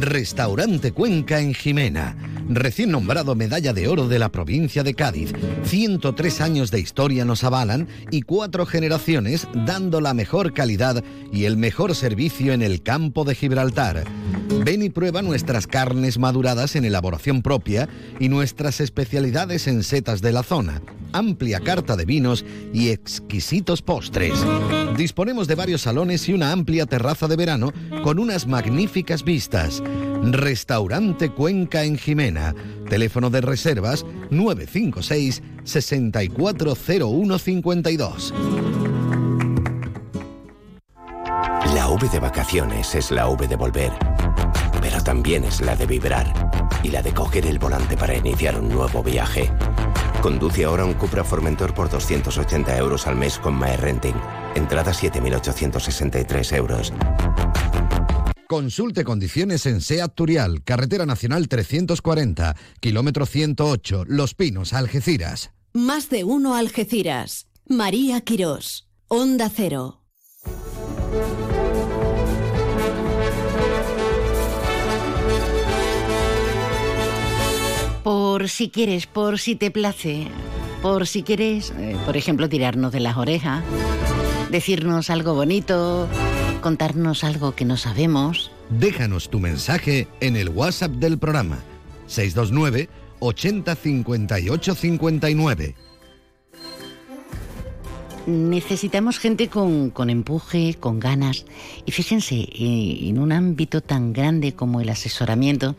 Restaurante 0.00 0.92
Cuenca 0.92 1.40
en 1.40 1.54
Jimena. 1.54 2.31
Recién 2.48 2.90
nombrado 2.90 3.34
Medalla 3.34 3.72
de 3.72 3.88
Oro 3.88 4.08
de 4.08 4.18
la 4.18 4.30
provincia 4.30 4.82
de 4.82 4.94
Cádiz. 4.94 5.32
103 5.64 6.40
años 6.40 6.70
de 6.70 6.80
historia 6.80 7.24
nos 7.24 7.44
avalan 7.44 7.88
y 8.10 8.22
cuatro 8.22 8.66
generaciones 8.66 9.48
dando 9.54 10.00
la 10.00 10.14
mejor 10.14 10.52
calidad 10.52 11.02
y 11.32 11.44
el 11.44 11.56
mejor 11.56 11.94
servicio 11.94 12.52
en 12.52 12.62
el 12.62 12.82
campo 12.82 13.24
de 13.24 13.34
Gibraltar. 13.34 14.04
Ven 14.64 14.82
y 14.82 14.90
prueba 14.90 15.22
nuestras 15.22 15.66
carnes 15.66 16.18
maduradas 16.18 16.76
en 16.76 16.84
elaboración 16.84 17.42
propia 17.42 17.88
y 18.18 18.28
nuestras 18.28 18.80
especialidades 18.80 19.66
en 19.66 19.82
setas 19.82 20.20
de 20.20 20.32
la 20.32 20.42
zona 20.42 20.82
amplia 21.12 21.60
carta 21.60 21.96
de 21.96 22.04
vinos 22.04 22.44
y 22.72 22.88
exquisitos 22.88 23.82
postres. 23.82 24.34
Disponemos 24.96 25.46
de 25.46 25.54
varios 25.54 25.82
salones 25.82 26.28
y 26.28 26.32
una 26.32 26.52
amplia 26.52 26.86
terraza 26.86 27.28
de 27.28 27.36
verano 27.36 27.72
con 28.02 28.18
unas 28.18 28.46
magníficas 28.46 29.24
vistas. 29.24 29.82
Restaurante 30.22 31.30
Cuenca 31.30 31.82
en 31.82 31.98
Jimena. 31.98 32.54
Teléfono 32.88 33.28
de 33.28 33.40
reservas 33.40 34.06
956 34.30 35.42
640152. 35.64 38.32
La 41.74 41.88
V 41.88 42.08
de 42.08 42.20
vacaciones 42.20 42.94
es 42.94 43.10
la 43.10 43.26
V 43.28 43.48
de 43.48 43.56
volver, 43.56 43.90
pero 44.80 45.02
también 45.02 45.42
es 45.44 45.60
la 45.60 45.74
de 45.74 45.86
vibrar 45.86 46.32
y 46.84 46.90
la 46.90 47.02
de 47.02 47.12
coger 47.12 47.46
el 47.46 47.58
volante 47.58 47.96
para 47.96 48.16
iniciar 48.16 48.60
un 48.60 48.68
nuevo 48.68 49.02
viaje. 49.02 49.50
Conduce 50.20 50.62
ahora 50.64 50.84
un 50.84 50.94
Cupra 50.94 51.24
Formentor 51.24 51.74
por 51.74 51.90
280 51.90 52.78
euros 52.78 53.08
al 53.08 53.16
mes 53.16 53.40
con 53.40 53.58
MyRenting. 53.58 54.14
Entrada 54.54 54.92
7.863 54.92 56.56
euros. 56.56 56.92
Consulte 58.52 59.02
condiciones 59.02 59.64
en 59.64 59.80
SEAT 59.80 60.14
Turial, 60.14 60.62
Carretera 60.62 61.06
Nacional 61.06 61.48
340, 61.48 62.54
kilómetro 62.80 63.24
108, 63.24 64.04
Los 64.06 64.34
Pinos, 64.34 64.74
Algeciras. 64.74 65.52
Más 65.72 66.10
de 66.10 66.24
uno 66.24 66.54
Algeciras. 66.54 67.46
María 67.66 68.20
Quirós. 68.20 68.90
Onda 69.08 69.48
Cero. 69.48 70.02
por 78.04 78.50
si 78.50 78.68
quieres, 78.68 79.06
por 79.06 79.38
si 79.38 79.56
te 79.56 79.70
place, 79.70 80.26
por 80.82 81.06
si 81.06 81.22
quieres, 81.22 81.72
eh, 81.78 81.96
por 82.04 82.18
ejemplo, 82.18 82.50
tirarnos 82.50 82.92
de 82.92 83.00
las 83.00 83.16
orejas, 83.16 83.64
decirnos 84.50 85.08
algo 85.08 85.34
bonito, 85.34 86.06
contarnos 86.62 87.24
algo 87.24 87.54
que 87.54 87.66
no 87.66 87.76
sabemos. 87.76 88.50
Déjanos 88.70 89.28
tu 89.28 89.38
mensaje 89.38 90.08
en 90.20 90.36
el 90.36 90.48
WhatsApp 90.48 90.92
del 90.92 91.18
programa 91.18 91.58
629 92.06 92.88
80 93.20 93.74
58 93.74 94.74
59. 94.74 95.74
Necesitamos 98.26 99.18
gente 99.18 99.48
con, 99.48 99.90
con, 99.90 100.08
empuje, 100.08 100.76
con 100.78 101.00
ganas. 101.00 101.44
Y 101.84 101.92
fíjense, 101.92 102.36
eh, 102.36 103.08
en 103.08 103.18
un 103.18 103.32
ámbito 103.32 103.80
tan 103.80 104.12
grande 104.12 104.54
como 104.54 104.80
el 104.80 104.88
asesoramiento, 104.88 105.74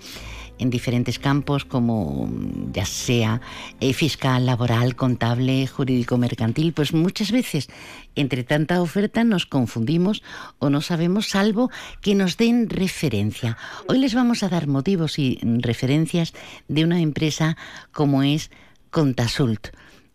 en 0.64 0.70
diferentes 0.70 1.20
campos 1.20 1.66
como 1.66 2.30
ya 2.72 2.86
sea 2.86 3.42
eh, 3.82 3.94
fiscal, 3.94 4.46
laboral, 4.46 4.96
contable, 4.96 5.68
jurídico, 5.68 6.18
mercantil, 6.18 6.74
pues 6.74 6.94
muchas 6.94 7.32
veces 7.32 7.68
entre 8.16 8.44
tanta 8.44 8.82
oferta 8.82 9.24
nos 9.24 9.46
confundimos 9.46 10.24
o 10.60 10.70
no 10.70 10.82
sabemos 10.82 11.28
salvo 11.28 11.70
que 12.02 12.16
nos 12.16 12.38
den 12.38 12.70
referencia. 12.70 13.58
Hoy 13.88 14.00
les 14.00 14.16
vamos 14.16 14.42
a 14.42 14.50
dar 14.50 14.68
motivos 14.68 15.20
y 15.20 15.38
referencias 15.42 16.34
de 16.68 16.84
una 16.86 17.00
empresa 17.02 17.58
como 17.92 18.24
es 18.24 18.50
Contasult 18.90 19.68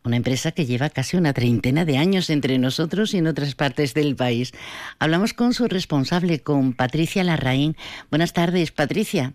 una 0.04 0.16
empresa 0.16 0.52
que 0.52 0.64
lleva 0.64 0.88
casi 0.88 1.18
una 1.18 1.34
treintena 1.34 1.84
de 1.84 1.98
años 1.98 2.30
entre 2.30 2.56
nosotros 2.56 3.12
y 3.12 3.18
en 3.18 3.26
otras 3.26 3.54
partes 3.54 3.92
del 3.92 4.16
país. 4.16 4.52
Hablamos 4.98 5.34
con 5.34 5.52
su 5.52 5.68
responsable, 5.68 6.40
con 6.40 6.72
Patricia 6.72 7.22
Larraín. 7.24 7.76
Buenas 8.08 8.32
tardes, 8.32 8.70
Patricia. 8.70 9.34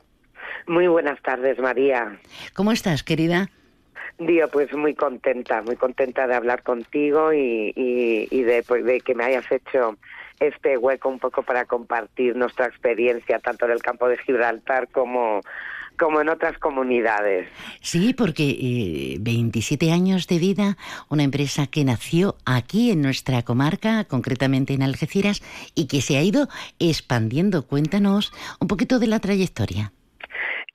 Muy 0.67 0.87
buenas 0.87 1.21
tardes, 1.21 1.59
María. 1.59 2.19
¿Cómo 2.53 2.71
estás, 2.71 3.03
querida? 3.03 3.49
Dios, 4.19 4.49
pues 4.51 4.73
muy 4.73 4.93
contenta, 4.93 5.61
muy 5.61 5.75
contenta 5.75 6.27
de 6.27 6.35
hablar 6.35 6.63
contigo 6.63 7.33
y, 7.33 7.73
y, 7.75 8.43
de, 8.43 8.63
pues, 8.63 8.85
de 8.85 9.01
que 9.01 9.15
me 9.15 9.23
hayas 9.23 9.51
hecho 9.51 9.97
este 10.39 10.77
hueco 10.77 11.09
un 11.09 11.19
poco 11.19 11.43
para 11.43 11.65
compartir 11.65 12.35
nuestra 12.35 12.67
experiencia, 12.67 13.39
tanto 13.39 13.65
en 13.65 13.71
el 13.71 13.81
campo 13.81 14.07
de 14.07 14.17
Gibraltar 14.17 14.87
como, 14.89 15.41
como 15.97 16.21
en 16.21 16.29
otras 16.29 16.57
comunidades. 16.57 17.47
Sí, 17.81 18.13
porque 18.13 19.17
27 19.19 19.85
eh, 19.85 19.91
años 19.91 20.27
de 20.27 20.37
vida, 20.37 20.77
una 21.09 21.23
empresa 21.23 21.67
que 21.67 21.83
nació 21.83 22.35
aquí 22.45 22.91
en 22.91 23.01
nuestra 23.01 23.41
comarca, 23.43 24.05
concretamente 24.05 24.73
en 24.73 24.83
Algeciras, 24.83 25.41
y 25.75 25.87
que 25.87 26.01
se 26.01 26.17
ha 26.17 26.21
ido 26.21 26.47
expandiendo. 26.79 27.65
Cuéntanos 27.65 28.31
un 28.59 28.67
poquito 28.67 28.99
de 28.99 29.07
la 29.07 29.19
trayectoria. 29.19 29.91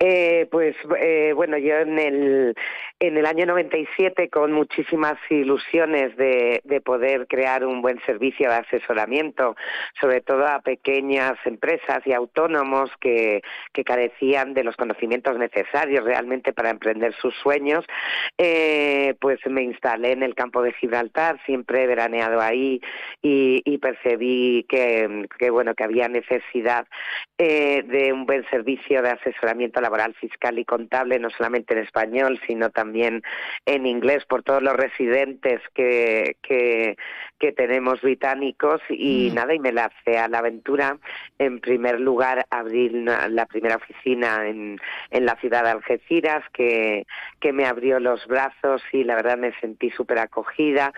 Eh, 0.01 0.47
pues 0.53 0.77
eh, 0.97 1.33
bueno, 1.35 1.59
yo 1.59 1.75
en 1.79 1.99
el, 1.99 2.55
en 3.01 3.17
el 3.17 3.27
año 3.27 3.47
97 3.47 4.29
con 4.29 4.53
muchísimas 4.53 5.17
ilusiones 5.29 6.17
de, 6.17 6.61
de, 6.63 6.81
poder 6.81 7.27
crear 7.27 7.65
un 7.67 7.83
buen 7.83 8.01
servicio 8.07 8.49
de 8.49 8.59
asesoramiento, 8.59 9.57
sobre 10.01 10.21
todo 10.21 10.47
a 10.47 10.61
pequeñas 10.61 11.35
empresas 11.45 12.07
y 12.07 12.13
autónomos 12.13 12.93
que, 13.01 13.43
carecían 13.85 14.55
de 14.55 14.65
los 14.65 14.77
conocimientos 14.77 15.39
necesarios 15.39 16.05
realmente 16.05 16.53
para 16.53 16.71
emprender 16.71 17.15
sus 17.15 17.35
sueños, 17.37 17.85
eh, 18.37 19.15
pues 19.21 19.39
me 19.47 19.63
instalé 19.63 20.13
en 20.13 20.23
el 20.23 20.35
campo 20.35 20.63
de 20.63 20.75
Gibraltar, 20.75 21.41
siempre 21.47 21.83
he 21.83 21.87
veraneado 21.87 22.41
ahí 22.41 22.81
y, 23.23 23.63
y 23.65 23.79
percibí 23.79 24.67
que, 24.69 25.27
bueno 25.51 25.75
que 25.75 25.85
había 25.85 26.09
necesidad 26.09 26.87
eh, 27.39 27.83
de 27.85 28.13
un 28.13 28.27
buen 28.27 28.45
servicio 28.51 29.01
de 29.01 29.11
asesoramiento 29.11 29.81
laboral, 29.89 30.15
fiscal 30.15 30.59
y 30.59 30.67
contable, 30.67 31.19
no 31.19 31.31
solamente 31.31 31.73
en 31.73 31.81
español, 31.81 32.39
sino 32.47 32.69
también 32.69 33.23
en 33.65 33.87
inglés 33.87 34.27
por 34.27 34.43
todos 34.43 34.63
los 34.63 34.75
residentes 34.77 35.63
que, 35.75 36.37
que, 36.43 36.97
tenemos 37.57 38.03
británicos 38.03 38.83
y 38.91 39.31
mm. 39.31 39.35
nada, 39.35 39.55
y 39.55 39.59
me 39.59 39.73
lancé 39.73 40.19
a 40.19 40.29
la 40.29 40.41
aventura. 40.41 40.99
En 41.39 41.61
primer 41.61 41.99
lugar, 42.01 42.47
abrir 42.51 42.93
la 42.93 43.47
primera 43.47 43.77
oficina 43.77 44.47
en, 44.47 44.79
en 45.11 45.25
la 45.25 45.37
ciudad 45.37 45.65
de 45.65 45.71
Algeciras, 45.71 46.45
que, 46.53 47.07
que 47.41 47.53
me 47.55 47.65
abrió 47.65 47.99
los 47.99 48.27
brazos 48.27 48.83
y 48.93 49.05
la 49.05 49.15
verdad 49.15 49.39
me 49.39 49.59
sentí 49.61 49.91
súper 49.91 50.19
acogida 50.19 50.93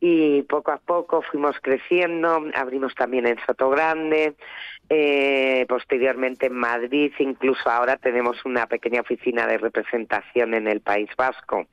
y 0.00 0.42
poco 0.42 0.72
a 0.72 0.78
poco 0.78 1.22
fuimos 1.22 1.56
creciendo, 1.62 2.44
abrimos 2.54 2.94
también 2.94 3.26
en 3.26 3.38
Sotogrande, 3.46 4.34
eh, 4.88 5.64
posteriormente 5.68 6.46
en 6.46 6.54
Madrid, 6.54 7.12
incluso 7.18 7.68
ahora 7.70 7.96
tenemos 7.96 8.44
una 8.44 8.66
pequeña 8.66 9.00
oficina 9.00 9.46
de 9.46 9.58
representación 9.58 10.54
en 10.54 10.68
el 10.68 10.80
País 10.80 11.08
Vasco. 11.16 11.66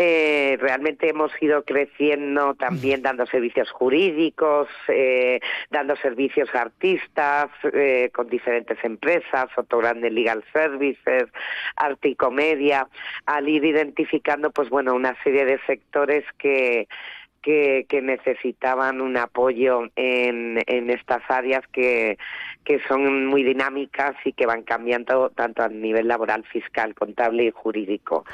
Eh, 0.00 0.56
realmente 0.60 1.08
hemos 1.08 1.32
ido 1.40 1.64
creciendo 1.64 2.54
también 2.54 3.02
dando 3.02 3.26
servicios 3.26 3.68
jurídicos, 3.72 4.68
eh, 4.86 5.40
dando 5.70 5.96
servicios 5.96 6.48
a 6.54 6.60
artistas 6.60 7.48
eh, 7.72 8.08
con 8.14 8.28
diferentes 8.28 8.78
empresas, 8.84 9.46
Sotogrande 9.56 10.08
Legal 10.08 10.44
Services, 10.52 11.24
Arte 11.74 12.10
y 12.10 12.14
Comedia, 12.14 12.86
al 13.26 13.48
ir 13.48 13.64
identificando 13.64 14.52
pues 14.52 14.68
bueno 14.68 14.94
una 14.94 15.20
serie 15.24 15.44
de 15.44 15.58
sectores 15.66 16.24
que 16.38 16.86
que, 17.42 17.86
que, 17.88 18.02
necesitaban 18.02 19.00
un 19.00 19.16
apoyo 19.16 19.84
en, 19.96 20.62
en 20.66 20.90
estas 20.90 21.22
áreas 21.28 21.62
que, 21.72 22.18
que 22.64 22.80
son 22.86 23.26
muy 23.26 23.42
dinámicas 23.42 24.14
y 24.24 24.32
que 24.32 24.46
van 24.46 24.62
cambiando 24.62 25.30
tanto 25.30 25.62
a 25.62 25.68
nivel 25.68 26.08
laboral, 26.08 26.44
fiscal, 26.44 26.94
contable 26.94 27.44
y 27.44 27.50
jurídico. 27.50 28.24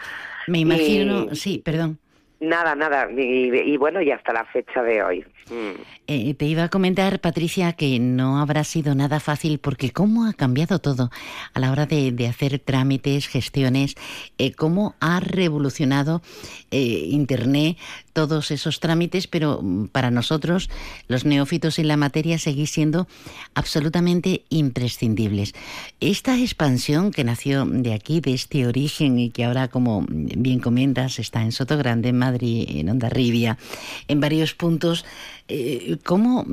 Me 0.48 0.58
imagino, 0.58 1.28
y, 1.30 1.36
sí, 1.36 1.62
perdón. 1.64 1.98
Nada, 2.40 2.74
nada, 2.74 3.08
y, 3.10 3.54
y, 3.54 3.76
bueno, 3.76 4.02
y 4.02 4.10
hasta 4.10 4.32
la 4.32 4.44
fecha 4.44 4.82
de 4.82 5.02
hoy. 5.02 5.24
Mm. 5.50 5.80
Eh, 6.06 6.34
te 6.34 6.44
iba 6.44 6.64
a 6.64 6.68
comentar, 6.68 7.20
Patricia, 7.20 7.72
que 7.72 7.98
no 7.98 8.38
habrá 8.38 8.64
sido 8.64 8.94
nada 8.94 9.20
fácil 9.20 9.58
porque 9.58 9.92
cómo 9.92 10.26
ha 10.26 10.32
cambiado 10.32 10.78
todo 10.78 11.10
a 11.54 11.60
la 11.60 11.70
hora 11.70 11.86
de, 11.86 12.12
de 12.12 12.26
hacer 12.26 12.58
trámites, 12.58 13.28
gestiones, 13.28 13.94
eh, 14.36 14.52
cómo 14.52 14.94
ha 15.00 15.20
revolucionado 15.20 16.22
eh, 16.70 17.06
Internet 17.08 17.76
todos 18.14 18.50
esos 18.50 18.80
trámites, 18.80 19.26
pero 19.26 19.60
mm, 19.60 19.88
para 19.88 20.10
nosotros, 20.10 20.70
los 21.08 21.26
neófitos 21.26 21.78
en 21.78 21.88
la 21.88 21.98
materia, 21.98 22.38
seguís 22.38 22.70
siendo 22.70 23.06
absolutamente 23.54 24.44
imprescindibles. 24.48 25.52
Esta 26.00 26.38
expansión 26.38 27.10
que 27.10 27.24
nació 27.24 27.66
de 27.66 27.92
aquí, 27.92 28.20
de 28.20 28.32
este 28.32 28.66
origen, 28.66 29.18
y 29.18 29.28
que 29.28 29.44
ahora, 29.44 29.68
como 29.68 30.06
bien 30.08 30.60
comentas, 30.60 31.18
está 31.18 31.42
en 31.42 31.52
Sotogrande, 31.52 32.08
en 32.08 32.18
Madrid, 32.18 32.64
en 32.68 32.88
Ondarribia, 32.88 33.58
en 34.08 34.20
varios 34.20 34.54
puntos, 34.54 35.04
eh, 35.48 35.98
¿cómo, 36.04 36.46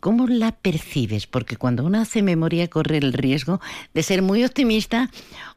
¿cómo 0.00 0.26
la 0.26 0.52
percibes? 0.52 1.26
Porque 1.26 1.56
cuando 1.56 1.84
uno 1.84 2.00
hace 2.00 2.22
memoria 2.22 2.68
corre 2.68 2.98
el 2.98 3.12
riesgo 3.14 3.60
de 3.94 4.02
ser 4.02 4.20
muy 4.20 4.44
optimista 4.44 5.10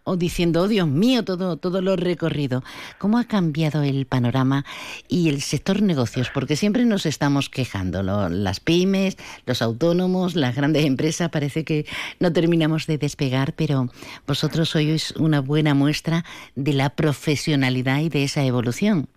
o 0.04 0.18
diciendo, 0.18 0.62
oh 0.62 0.68
Dios 0.68 0.88
mío, 0.88 1.24
todo, 1.24 1.58
todo 1.58 1.82
lo 1.82 1.96
recorrido. 1.96 2.64
¿Cómo 2.98 3.18
ha 3.18 3.26
cambiado 3.26 3.84
el 3.84 4.06
panorama 4.06 4.66
y 5.08 5.30
el 5.30 5.42
sector 5.42 5.82
negocios? 5.82 6.30
Porque 6.34 6.56
siempre 6.56 6.86
nos 6.86 7.06
estamos 7.06 7.50
quejando, 7.50 8.04
lo, 8.04 8.30
las 8.30 8.60
pymes, 8.60 9.18
los 9.46 9.62
autónomos, 9.62 10.36
las 10.36 10.56
grandes 10.56 10.86
empresas, 10.86 11.30
parece 11.30 11.64
que 11.64 11.86
no 12.20 12.34
terminamos 12.34 12.88
de 12.88 12.98
despegar, 12.98 13.54
pero 13.54 13.90
vosotros 14.28 14.70
sois 14.70 15.12
una 15.12 15.42
buena 15.42 15.74
muestra 15.74 16.26
de 16.56 16.74
la 16.74 16.90
profesionalidad 16.90 18.00
y 18.00 18.10
de 18.10 18.24
esa 18.24 18.44
evolución. 18.44 19.08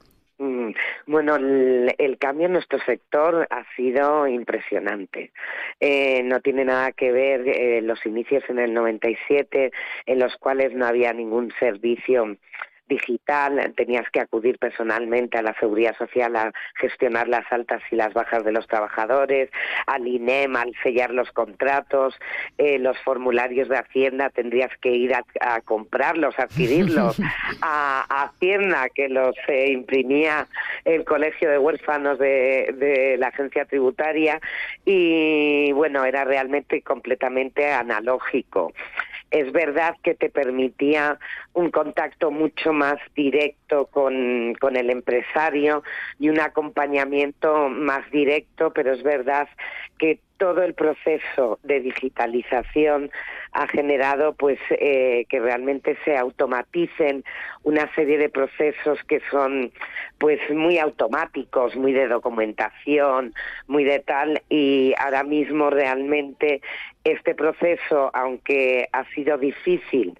Bueno, 1.06 1.36
el, 1.36 1.94
el, 1.98 2.18
cambio 2.18 2.46
en 2.46 2.52
nuestro 2.54 2.78
sector 2.80 3.46
ha 3.50 3.64
sido 3.76 4.26
impresionante. 4.26 5.32
Eh, 5.78 6.22
no 6.22 6.40
tiene 6.40 6.64
nada 6.64 6.92
que 6.92 7.12
ver 7.12 7.46
eh, 7.46 7.82
los 7.82 8.04
inicios 8.06 8.42
en 8.48 8.58
el 8.58 8.72
97, 8.72 9.70
en 10.06 10.18
los 10.18 10.36
cuales 10.36 10.72
no 10.72 10.86
había 10.86 11.12
ningún 11.12 11.52
servicio 11.58 12.36
digital, 12.88 13.72
tenías 13.76 14.08
que 14.10 14.20
acudir 14.20 14.58
personalmente 14.58 15.38
a 15.38 15.42
la 15.42 15.54
Seguridad 15.58 15.96
Social 15.96 16.36
a 16.36 16.52
gestionar 16.76 17.28
las 17.28 17.50
altas 17.50 17.82
y 17.90 17.96
las 17.96 18.12
bajas 18.12 18.44
de 18.44 18.52
los 18.52 18.66
trabajadores, 18.66 19.50
al 19.86 20.06
INEM, 20.06 20.56
al 20.56 20.74
sellar 20.82 21.10
los 21.10 21.30
contratos, 21.32 22.14
eh, 22.58 22.78
los 22.78 22.98
formularios 22.98 23.68
de 23.68 23.78
Hacienda 23.78 24.30
tendrías 24.30 24.70
que 24.80 24.90
ir 24.90 25.14
a, 25.14 25.24
a 25.40 25.60
comprarlos, 25.60 26.38
a 26.38 26.42
adquirirlos, 26.42 27.18
a, 27.62 28.04
a, 28.08 28.24
Hacienda 28.24 28.88
que 28.94 29.08
los 29.08 29.34
eh, 29.48 29.70
imprimía 29.70 30.46
el 30.84 31.04
Colegio 31.04 31.50
de 31.50 31.58
Huérfanos 31.58 32.18
de, 32.18 32.74
de 32.76 33.16
la 33.18 33.28
Agencia 33.28 33.64
Tributaria 33.64 34.40
y 34.84 35.72
bueno, 35.72 36.04
era 36.04 36.24
realmente 36.24 36.82
completamente 36.82 37.70
analógico 37.70 38.72
es 39.34 39.50
verdad 39.50 39.96
que 40.04 40.14
te 40.14 40.30
permitía 40.30 41.18
un 41.54 41.72
contacto 41.72 42.30
mucho 42.30 42.72
más 42.72 42.98
directo 43.16 43.86
con, 43.86 44.54
con, 44.60 44.76
el 44.76 44.90
empresario 44.90 45.82
y 46.20 46.28
un 46.28 46.38
acompañamiento 46.38 47.68
más 47.68 48.08
directo, 48.12 48.72
pero 48.72 48.92
es 48.92 49.02
verdad 49.02 49.48
que 49.98 50.20
todo 50.38 50.62
el 50.62 50.74
proceso 50.74 51.58
de 51.64 51.80
digitalización 51.80 53.10
ha 53.52 53.66
generado 53.66 54.34
pues 54.34 54.58
eh, 54.70 55.26
que 55.28 55.40
realmente 55.40 55.96
se 56.04 56.16
automaticen 56.16 57.24
una 57.62 57.92
serie 57.94 58.18
de 58.18 58.28
procesos 58.28 59.02
que 59.04 59.20
son 59.30 59.72
pues 60.18 60.38
muy 60.50 60.78
automáticos, 60.78 61.76
muy 61.76 61.92
de 61.92 62.08
documentación, 62.08 63.32
muy 63.66 63.84
de 63.84 64.00
tal 64.00 64.42
y 64.48 64.94
ahora 64.98 65.24
mismo 65.24 65.70
realmente 65.70 66.60
este 67.04 67.34
proceso, 67.34 68.10
aunque 68.14 68.88
ha 68.92 69.04
sido 69.14 69.36
difícil 69.38 70.18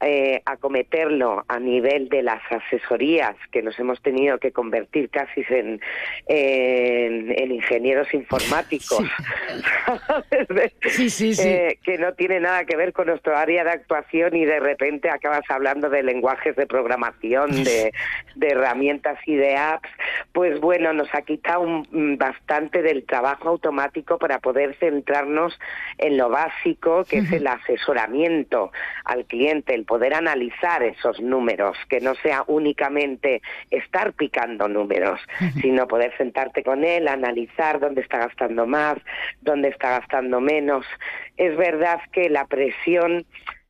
eh, 0.00 0.42
acometerlo 0.44 1.44
a 1.48 1.58
nivel 1.58 2.08
de 2.10 2.22
las 2.22 2.42
asesorías 2.50 3.34
que 3.50 3.62
nos 3.62 3.78
hemos 3.78 4.00
tenido 4.02 4.38
que 4.38 4.52
convertir 4.52 5.08
casi 5.08 5.44
en, 5.48 5.80
en, 6.26 7.32
en 7.36 7.52
ingenieros 7.52 8.12
informáticos, 8.12 9.02
sí. 10.90 11.08
sí, 11.08 11.34
sí, 11.34 11.48
eh, 11.48 11.78
que 11.82 11.96
no 11.96 12.12
tiene 12.12 12.40
nada 12.40 12.64
que 12.66 12.76
ver 12.76 12.92
con 12.92 13.06
nuestro 13.06 13.36
área 13.36 13.64
de 13.64 13.70
actuación 13.70 14.36
y 14.36 14.44
de 14.44 14.60
repente 14.60 15.08
acabas 15.08 15.44
hablando 15.48 15.88
de 15.88 16.02
lenguajes 16.02 16.56
de 16.56 16.66
programación, 16.66 17.64
de, 17.64 17.92
de 18.34 18.48
herramientas 18.48 19.18
y 19.24 19.36
de 19.36 19.56
apps, 19.56 19.88
pues 20.32 20.60
bueno, 20.60 20.92
nos 20.92 21.08
ha 21.14 21.22
quitado 21.22 21.62
un, 21.62 22.18
bastante 22.18 22.82
del 22.82 23.06
trabajo 23.06 23.48
automático 23.48 24.18
para 24.18 24.40
poder 24.40 24.76
centrarnos 24.78 25.58
en 25.96 26.18
lo 26.18 26.28
básico, 26.28 27.04
que 27.04 27.18
es 27.18 27.32
el 27.32 27.46
asesoramiento 27.46 28.72
al 29.04 29.24
cliente, 29.24 29.74
el 29.74 29.85
poder 29.86 30.14
analizar 30.14 30.82
esos 30.82 31.20
números, 31.20 31.76
que 31.88 32.00
no 32.00 32.14
sea 32.16 32.44
únicamente 32.46 33.40
estar 33.70 34.12
picando 34.12 34.68
números, 34.68 35.20
sino 35.60 35.86
poder 35.86 36.16
sentarte 36.16 36.62
con 36.62 36.84
él, 36.84 37.08
analizar 37.08 37.80
dónde 37.80 38.02
está 38.02 38.18
gastando 38.18 38.66
más, 38.66 38.98
dónde 39.40 39.68
está 39.68 39.98
gastando 39.98 40.40
menos. 40.40 40.84
Es 41.36 41.56
verdad 41.56 42.00
que 42.12 42.28
la 42.28 42.46
presión 42.46 43.24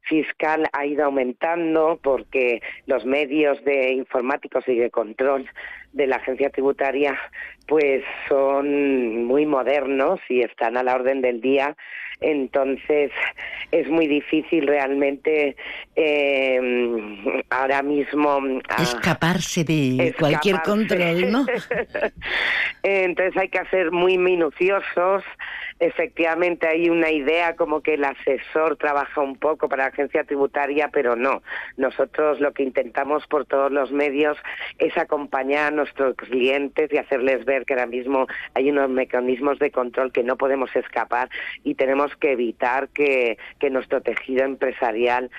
fiscal 0.07 0.69
ha 0.73 0.87
ido 0.87 1.05
aumentando 1.05 1.99
porque 2.03 2.63
los 2.87 3.05
medios 3.05 3.63
de 3.65 3.93
informáticos 3.93 4.67
y 4.69 4.77
de 4.77 4.91
control 4.91 5.49
de 5.93 6.07
la 6.07 6.17
agencia 6.17 6.51
tributaria 6.51 7.19
pues 7.67 8.05
son 8.29 9.25
muy 9.25 9.47
modernos 9.47 10.21
y 10.29 10.43
están 10.43 10.77
a 10.77 10.83
la 10.83 10.95
orden 10.95 11.21
del 11.21 11.41
día 11.41 11.77
entonces 12.21 13.11
es 13.73 13.89
muy 13.89 14.07
difícil 14.07 14.67
realmente 14.67 15.57
eh, 15.97 17.43
ahora 17.51 17.83
mismo 17.83 18.39
escaparse 18.79 19.65
de 19.65 20.09
escaparse. 20.09 20.15
cualquier 20.19 20.63
control 20.63 21.31
no 21.31 21.47
entonces 22.83 23.37
hay 23.37 23.49
que 23.49 23.65
ser 23.71 23.91
muy 23.91 24.17
minuciosos 24.17 25.25
efectivamente 25.79 26.67
hay 26.67 26.89
una 26.89 27.11
idea 27.11 27.57
como 27.57 27.81
que 27.83 27.95
el 27.95 28.05
asesor 28.05 28.77
trabaja 28.77 29.21
un 29.21 29.37
poco 29.37 29.69
para 29.69 29.85
la 29.85 29.89
agencia 29.91 30.25
tributaria, 30.25 30.89
pero 30.93 31.17
no. 31.17 31.43
Nosotros 31.77 32.41
lo 32.41 32.53
que 32.53 32.63
intentamos 32.63 33.27
por 33.27 33.47
todos 33.47 33.71
los 33.71 33.93
medios 33.93 34.39
es 34.79 34.97
acompañar 34.97 35.67
a 35.67 35.77
nuestros 35.77 36.17
clientes 36.17 36.93
y 36.93 36.99
hacerles 36.99 37.45
ver 37.45 37.65
que 37.65 37.75
ahora 37.75 37.87
mismo 37.87 38.27
hay 38.55 38.71
unos 38.71 38.89
mecanismos 38.89 39.59
de 39.59 39.71
control 39.71 40.13
que 40.13 40.23
no 40.23 40.37
podemos 40.37 40.75
escapar 40.75 41.29
y 41.65 41.75
tenemos 41.75 42.15
que 42.17 42.33
evitar 42.33 42.89
que, 42.89 43.39
que 43.59 43.71
nuestro 43.71 44.01
tejido 44.01 44.45
empresarial 44.45 45.31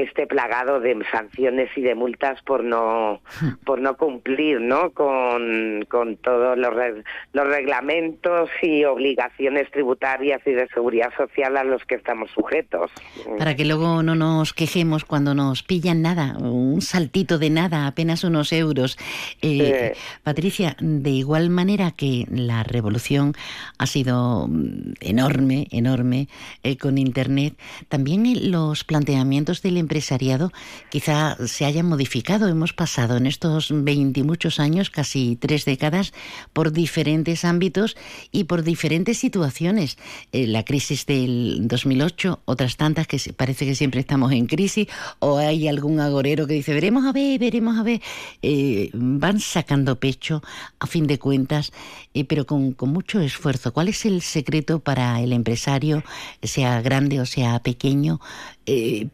esté 0.00 0.26
plagado 0.26 0.80
de 0.80 0.96
sanciones 1.10 1.68
y 1.76 1.82
de 1.82 1.94
multas 1.94 2.40
por 2.42 2.64
no 2.64 3.20
por 3.64 3.80
no 3.80 3.96
cumplir 3.96 4.60
no 4.60 4.90
con, 4.92 5.84
con 5.88 6.16
todos 6.16 6.56
los, 6.56 6.72
reg 6.72 7.04
los 7.32 7.46
reglamentos 7.46 8.48
y 8.62 8.84
obligaciones 8.84 9.70
tributarias 9.70 10.40
y 10.46 10.52
de 10.52 10.66
seguridad 10.68 11.12
social 11.16 11.56
a 11.56 11.64
los 11.64 11.84
que 11.84 11.96
estamos 11.96 12.30
sujetos. 12.30 12.90
Para 13.38 13.54
que 13.54 13.64
luego 13.64 14.02
no 14.02 14.14
nos 14.14 14.54
quejemos 14.54 15.04
cuando 15.04 15.34
nos 15.34 15.62
pillan 15.62 16.02
nada 16.02 16.36
un 16.38 16.80
saltito 16.80 17.38
de 17.38 17.50
nada 17.50 17.86
apenas 17.86 18.24
unos 18.24 18.52
euros. 18.52 18.96
Eh. 19.42 19.92
Patricia 20.22 20.76
de 20.80 21.10
igual 21.10 21.50
manera 21.50 21.90
que 21.90 22.26
la 22.30 22.62
revolución 22.62 23.34
ha 23.78 23.86
sido 23.86 24.46
mm, 24.48 24.94
enorme, 25.00 25.66
enorme 25.70 26.28
eh, 26.62 26.76
con 26.76 26.96
Internet, 26.96 27.54
también 27.88 28.22
los 28.50 28.84
planteamientos 28.84 29.62
del 29.62 29.81
empresariado 29.82 30.52
quizá 30.90 31.36
se 31.46 31.64
hayan 31.64 31.86
modificado. 31.86 32.48
Hemos 32.48 32.72
pasado 32.72 33.16
en 33.16 33.26
estos 33.26 33.68
20 33.72 34.20
y 34.20 34.22
muchos 34.22 34.60
años, 34.60 34.90
casi 34.90 35.36
tres 35.36 35.64
décadas, 35.64 36.12
por 36.52 36.72
diferentes 36.72 37.44
ámbitos 37.44 37.96
y 38.30 38.44
por 38.44 38.62
diferentes 38.62 39.18
situaciones. 39.18 39.98
Eh, 40.32 40.46
la 40.46 40.64
crisis 40.64 41.06
del 41.06 41.68
2008, 41.68 42.42
otras 42.44 42.76
tantas 42.76 43.06
que 43.06 43.18
parece 43.36 43.66
que 43.66 43.74
siempre 43.74 44.00
estamos 44.00 44.32
en 44.32 44.46
crisis, 44.46 44.88
o 45.18 45.38
hay 45.38 45.68
algún 45.68 46.00
agorero 46.00 46.46
que 46.46 46.54
dice, 46.54 46.72
veremos 46.72 47.04
a 47.04 47.12
ver, 47.12 47.38
veremos 47.38 47.78
a 47.78 47.82
ver. 47.82 48.00
Eh, 48.42 48.90
van 48.94 49.40
sacando 49.40 49.98
pecho 49.98 50.42
a 50.78 50.86
fin 50.86 51.06
de 51.06 51.18
cuentas, 51.18 51.72
eh, 52.14 52.24
pero 52.24 52.46
con, 52.46 52.76
mucho 52.80 53.20
esfuerzo. 53.20 53.72
¿Cuál 53.72 53.88
es 53.88 54.04
el 54.04 54.22
secreto 54.22 54.80
para 54.80 55.20
el 55.20 55.32
empresario, 55.32 56.02
sea 56.42 56.80
grande 56.82 57.20
o 57.20 57.26
sea 57.26 57.60
pequeño, 57.60 58.20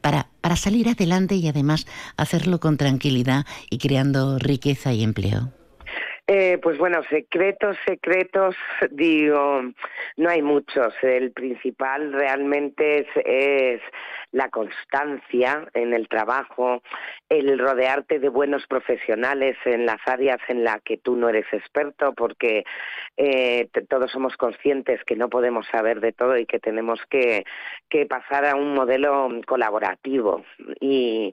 para, 0.01 0.29
para 0.41 0.57
salir 0.57 0.89
adelante 0.89 1.35
y 1.35 1.49
además 1.49 1.87
hacerlo 2.17 2.61
con 2.61 2.77
tranquilidad 2.77 3.45
y 3.71 3.79
creando 3.79 4.39
riqueza 4.39 4.93
y 4.93 5.03
empleo? 5.03 5.53
Eh, 6.31 6.59
pues 6.63 6.77
bueno, 6.77 7.01
secretos, 7.09 7.79
secretos, 7.87 8.55
digo, 8.91 9.63
no 10.19 10.29
hay 10.29 10.43
muchos. 10.43 10.93
El 11.03 11.33
principal 11.33 12.13
realmente 12.13 13.07
es, 13.25 13.81
la 14.33 14.49
constancia 14.51 15.69
en 15.75 15.95
el 15.95 16.09
trabajo, 16.09 16.83
el 17.29 17.59
rodearte 17.59 18.19
de 18.19 18.29
buenos 18.29 18.67
profesionales 18.67 19.57
en 19.65 19.87
las 19.87 20.01
áreas 20.07 20.39
en 20.49 20.65
las 20.65 20.83
que 20.83 20.99
tú 20.99 21.17
no 21.17 21.29
eres 21.29 21.47
experto, 21.53 22.13
porque 22.13 22.65
eh, 23.17 23.69
todos 23.89 24.11
somos 24.11 24.37
conscientes 24.37 25.03
que 25.05 25.17
no 25.17 25.29
podemos 25.29 25.67
saber 25.69 26.01
de 26.01 26.13
todo 26.13 26.37
y 26.37 26.47
que 26.47 26.59
tenemos 26.59 27.01
que, 27.09 27.45
pasar 28.09 28.45
a 28.45 28.55
un 28.55 28.75
modelo 28.75 29.29
colaborativo. 29.47 30.45
Y, 30.81 31.33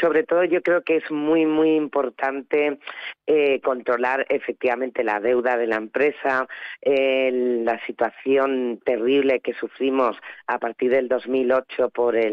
sobre 0.00 0.24
todo 0.24 0.42
yo 0.44 0.62
creo 0.62 0.82
que 0.82 0.96
es 0.96 1.10
muy, 1.10 1.46
muy 1.46 1.76
importante 1.76 2.78
eh, 3.26 3.60
controlar 3.60 4.26
efectivamente 4.28 5.04
la 5.04 5.20
deuda 5.20 5.56
de 5.56 5.66
la 5.68 5.76
empresa, 5.76 6.48
la 6.82 7.86
situación 7.86 8.80
terrible 8.84 9.40
que 9.40 9.54
sufrimos 9.54 10.16
a 10.46 10.58
partir 10.58 10.90
del 10.90 11.08
2008 11.08 11.90
por 11.90 12.16
el 12.16 12.31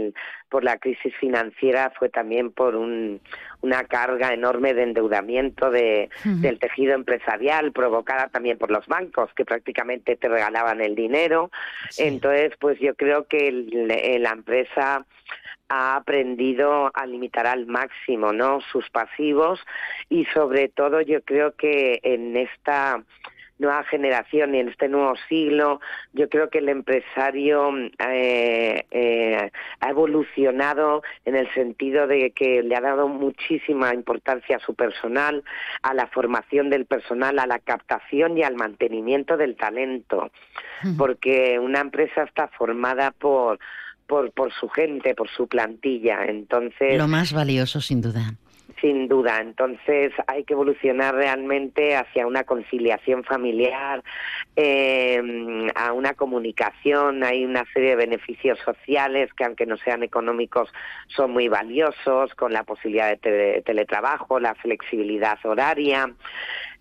por 0.50 0.64
la 0.64 0.78
crisis 0.78 1.14
financiera 1.20 1.92
fue 1.98 2.10
también 2.10 2.52
por 2.52 2.76
una 2.76 3.84
carga 3.86 4.34
enorme 4.34 4.74
de 4.74 4.84
endeudamiento 4.84 5.70
de, 5.70 6.10
del 6.24 6.60
tejido 6.60 6.94
empresarial 6.94 7.72
provocada 7.72 8.28
también 8.28 8.58
por 8.58 8.72
los 8.72 8.86
bancos 8.88 9.30
que 9.36 9.46
prácticamente 9.46 10.16
te 10.16 10.28
regalaban 10.28 10.82
el 10.82 10.96
dinero. 10.96 11.52
Entonces, 11.98 12.54
pues 12.60 12.80
yo 12.80 12.96
creo 12.96 13.26
que 13.26 13.52
la 14.20 14.32
empresa 14.32 15.06
ha 15.70 15.96
aprendido 15.96 16.92
a 16.94 17.06
limitar 17.06 17.46
al 17.46 17.68
máximo 17.68 18.34
no 18.34 18.60
sus 18.72 18.90
pasivos 18.90 19.60
y 20.10 20.26
sobre 20.26 20.68
todo 20.68 21.02
yo 21.02 21.22
creo 21.22 21.54
que 21.56 22.00
en 22.04 22.36
esta 22.36 23.04
nueva 23.60 23.84
generación 23.84 24.56
y 24.56 24.60
en 24.60 24.70
este 24.70 24.88
nuevo 24.88 25.14
siglo 25.28 25.80
yo 26.14 26.28
creo 26.30 26.50
que 26.50 26.60
el 26.60 26.70
empresario 26.70 27.72
eh, 28.00 28.86
eh, 28.90 29.52
evolucionado 30.00 31.04
en 31.26 31.36
el 31.36 31.52
sentido 31.54 32.08
de 32.08 32.32
que 32.32 32.64
le 32.64 32.76
ha 32.76 32.82
dado 32.82 33.08
muchísima 33.08 33.94
importancia 33.94 34.58
a 34.58 34.60
su 34.60 34.74
personal, 34.74 35.44
a 35.82 35.94
la 35.94 36.08
formación 36.08 36.70
del 36.70 36.86
personal, 36.86 37.40
a 37.40 37.48
la 37.48 37.60
captación 37.60 38.38
y 38.38 38.44
al 38.44 38.56
mantenimiento 38.56 39.36
del 39.36 39.56
talento, 39.56 40.32
porque 40.98 41.60
una 41.60 41.82
empresa 41.82 42.24
está 42.24 42.48
formada 42.48 43.12
por 43.12 43.60
por, 44.08 44.32
por 44.32 44.52
su 44.52 44.68
gente, 44.70 45.14
por 45.14 45.30
su 45.30 45.48
plantilla. 45.48 46.26
Entonces. 46.26 46.98
Lo 46.98 47.08
más 47.08 47.32
valioso, 47.32 47.80
sin 47.80 48.02
duda. 48.02 48.34
Sin 48.82 49.08
duda. 49.08 49.42
Entonces 49.42 50.14
hay 50.28 50.44
que 50.44 50.54
evolucionar 50.54 51.16
realmente 51.16 51.96
hacia 51.96 52.26
una 52.26 52.44
conciliación 52.44 53.24
familiar, 53.24 54.04
eh, 54.56 55.22
a 55.76 55.92
una 55.92 56.14
comunicación. 56.14 57.24
Hay 57.24 57.44
una 57.44 57.66
serie 57.74 57.90
de 57.90 57.96
beneficios 57.96 58.58
sociales 58.60 59.30
que, 59.34 59.44
aunque 59.44 59.66
no 59.66 59.78
sean 59.78 60.04
económicos, 60.04 60.72
son 61.08 61.32
muy 61.32 61.48
valiosos, 61.50 62.34
con 62.36 62.54
la 62.54 62.64
posibilidad 62.64 63.18
de 63.20 63.62
teletrabajo, 63.66 64.40
la 64.40 64.56
flexibilidad 64.56 65.38
horaria. 65.44 66.14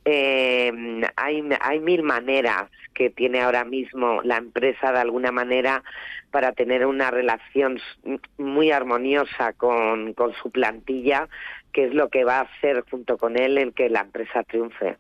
Eh, 0.05 0.73
hay, 1.17 1.49
hay 1.61 1.81
mil 1.81 2.03
maneras 2.03 2.71
que 2.95 3.11
tiene 3.11 3.43
ahora 3.43 3.65
mismo 3.65 4.23
la 4.23 4.37
empresa 4.39 4.91
de 4.93 5.01
alguna 5.01 5.33
manera 5.33 5.83
para 6.31 6.53
tener 6.53 6.87
una 6.87 7.11
relación 7.11 7.79
muy 8.37 8.71
armoniosa 8.71 9.53
con, 9.53 10.15
con 10.15 10.35
su 10.35 10.51
plantilla, 10.51 11.29
que 11.79 11.85
es 11.85 11.95
lo 11.95 12.09
que 12.09 12.25
va 12.25 12.39
a 12.39 12.41
hacer 12.41 12.83
junto 12.91 13.17
con 13.17 13.39
él 13.39 13.57
el 13.57 13.73
que 13.73 13.89
la 13.89 14.01
empresa 14.01 14.43
triunfe. 14.43 14.97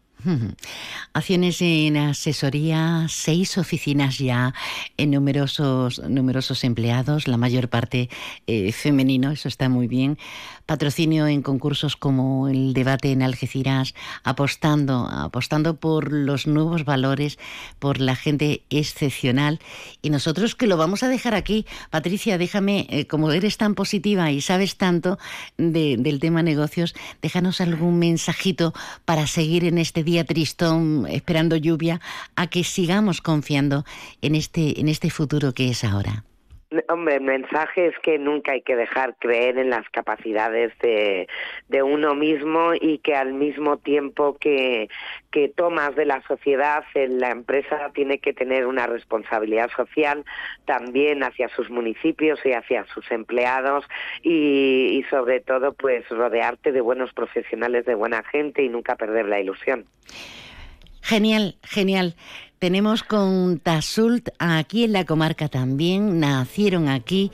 Acciones 1.12 1.62
en 1.62 1.96
asesoría, 1.96 3.06
seis 3.08 3.56
oficinas 3.56 4.18
ya, 4.18 4.52
en 4.96 5.12
numerosos, 5.12 6.00
numerosos 6.08 6.64
empleados, 6.64 7.28
la 7.28 7.36
mayor 7.36 7.68
parte 7.68 8.08
eh, 8.46 8.72
femenino, 8.72 9.30
eso 9.30 9.48
está 9.48 9.68
muy 9.68 9.86
bien. 9.86 10.18
Patrocinio 10.66 11.26
en 11.26 11.40
concursos 11.40 11.96
como 11.96 12.48
el 12.48 12.74
debate 12.74 13.12
en 13.12 13.22
Algeciras, 13.22 13.94
apostando, 14.22 15.08
apostando 15.08 15.76
por 15.76 16.12
los 16.12 16.46
nuevos 16.46 16.84
valores, 16.84 17.38
por 17.78 18.00
la 18.00 18.16
gente 18.16 18.62
excepcional. 18.68 19.60
Y 20.02 20.10
nosotros 20.10 20.54
que 20.54 20.66
lo 20.66 20.76
vamos 20.76 21.02
a 21.02 21.08
dejar 21.08 21.34
aquí, 21.34 21.64
Patricia, 21.90 22.38
déjame, 22.38 22.86
eh, 22.90 23.06
como 23.06 23.32
eres 23.32 23.56
tan 23.56 23.74
positiva 23.74 24.30
y 24.30 24.40
sabes 24.40 24.76
tanto 24.76 25.18
del 25.56 26.20
tema 26.20 26.42
negocios, 26.42 26.94
déjanos 27.22 27.60
algún 27.60 27.98
mensajito 27.98 28.74
para 29.04 29.26
seguir 29.26 29.64
en 29.64 29.78
este 29.78 30.02
día 30.08 30.24
tristón, 30.24 31.06
esperando 31.06 31.54
lluvia, 31.56 32.00
a 32.34 32.46
que 32.46 32.64
sigamos 32.64 33.20
confiando 33.20 33.84
en 34.22 34.34
este, 34.34 34.80
en 34.80 34.88
este 34.88 35.10
futuro 35.10 35.52
que 35.52 35.68
es 35.68 35.84
ahora. 35.84 36.24
Hombre, 36.88 37.14
el 37.14 37.22
mensaje 37.22 37.86
es 37.86 37.98
que 38.00 38.18
nunca 38.18 38.52
hay 38.52 38.60
que 38.60 38.76
dejar 38.76 39.16
creer 39.18 39.56
en 39.58 39.70
las 39.70 39.88
capacidades 39.88 40.70
de, 40.80 41.26
de 41.68 41.82
uno 41.82 42.14
mismo 42.14 42.74
y 42.78 42.98
que 42.98 43.14
al 43.14 43.32
mismo 43.32 43.78
tiempo 43.78 44.36
que, 44.38 44.90
que 45.30 45.48
tomas 45.48 45.96
de 45.96 46.04
la 46.04 46.22
sociedad, 46.28 46.84
la 46.94 47.30
empresa 47.30 47.90
tiene 47.94 48.18
que 48.18 48.34
tener 48.34 48.66
una 48.66 48.86
responsabilidad 48.86 49.70
social 49.74 50.26
también 50.66 51.22
hacia 51.22 51.48
sus 51.48 51.70
municipios 51.70 52.38
y 52.44 52.52
hacia 52.52 52.84
sus 52.92 53.10
empleados 53.10 53.86
y, 54.22 54.98
y 54.98 55.04
sobre 55.08 55.40
todo 55.40 55.72
pues 55.72 56.06
rodearte 56.10 56.72
de 56.72 56.82
buenos 56.82 57.14
profesionales, 57.14 57.86
de 57.86 57.94
buena 57.94 58.22
gente 58.24 58.62
y 58.62 58.68
nunca 58.68 58.96
perder 58.96 59.24
la 59.24 59.40
ilusión. 59.40 59.86
Genial, 61.00 61.56
genial. 61.62 62.14
Tenemos 62.58 63.04
con 63.04 63.60
Tasult 63.60 64.30
aquí 64.40 64.82
en 64.82 64.92
la 64.92 65.04
comarca 65.04 65.48
también, 65.48 66.18
nacieron 66.18 66.88
aquí 66.88 67.30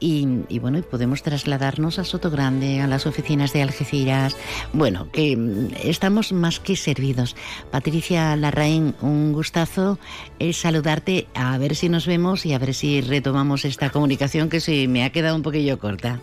y, 0.00 0.26
bueno, 0.58 0.82
podemos 0.82 1.22
trasladarnos 1.22 2.00
a 2.00 2.04
Soto 2.04 2.28
Grande, 2.28 2.80
a 2.80 2.88
las 2.88 3.06
oficinas 3.06 3.52
de 3.52 3.62
Algeciras. 3.62 4.36
Bueno, 4.72 5.08
que 5.12 5.36
mm, 5.36 5.74
estamos 5.84 6.32
más 6.32 6.58
que 6.58 6.74
servidos. 6.74 7.36
Patricia 7.70 8.34
Larraín, 8.34 8.96
un 9.00 9.32
gustazo 9.32 10.00
eh, 10.40 10.52
saludarte, 10.52 11.28
a 11.34 11.56
ver 11.56 11.76
si 11.76 11.88
nos 11.88 12.06
vemos 12.06 12.44
y 12.44 12.52
a 12.52 12.58
ver 12.58 12.74
si 12.74 13.00
retomamos 13.00 13.64
esta 13.64 13.90
comunicación 13.90 14.48
que 14.48 14.58
se 14.58 14.88
me 14.88 15.04
ha 15.04 15.10
quedado 15.10 15.36
un 15.36 15.42
poquillo 15.42 15.78
corta. 15.78 16.20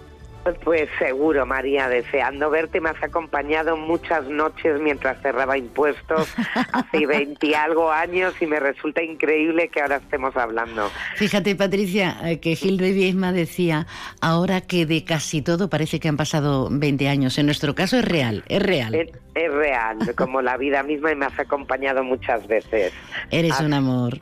Pues 0.64 0.90
seguro, 0.98 1.46
María, 1.46 1.88
deseando 1.88 2.50
verte. 2.50 2.82
Me 2.82 2.90
has 2.90 3.04
acompañado 3.04 3.78
muchas 3.78 4.28
noches 4.28 4.80
mientras 4.82 5.22
cerraba 5.22 5.58
impuestos 5.58 6.34
hace 6.74 7.06
20 7.06 7.56
algo 7.56 7.92
años 7.92 8.34
y 8.42 8.48
me 8.48 8.60
resulta 8.60 9.04
increíble 9.04 9.70
que 9.70 9.82
ahora 9.82 9.98
estemos 9.98 10.36
hablando. 10.36 10.90
Fíjate, 11.16 11.56
Patricia, 11.56 12.18
eh, 12.24 12.40
que 12.40 12.56
Gil 12.56 12.78
Viesma 12.78 13.32
decía, 13.32 13.86
ahora 14.20 14.62
que 14.62 14.86
de 14.86 15.04
casi 15.04 15.42
todo 15.42 15.70
parece 15.70 16.00
que 16.00 16.08
han 16.08 16.18
pasado 16.18 16.70
20 16.72 17.08
años. 17.08 17.38
En 17.38 17.46
nuestro 17.46 17.76
caso 17.76 17.98
es 17.98 18.06
real, 18.06 18.44
es 18.48 18.64
real. 18.64 18.96
Es, 18.96 19.52
real, 19.54 19.98
como 20.16 20.42
la 20.42 20.58
vida 20.58 20.84
misma 20.84 21.12
y 21.12 21.16
me 21.16 21.26
has 21.26 21.40
acompañado 21.40 22.04
muchas 22.04 22.48
veces. 22.48 22.94
Eres 23.30 23.60
un 23.60 23.74
amor. 23.74 24.20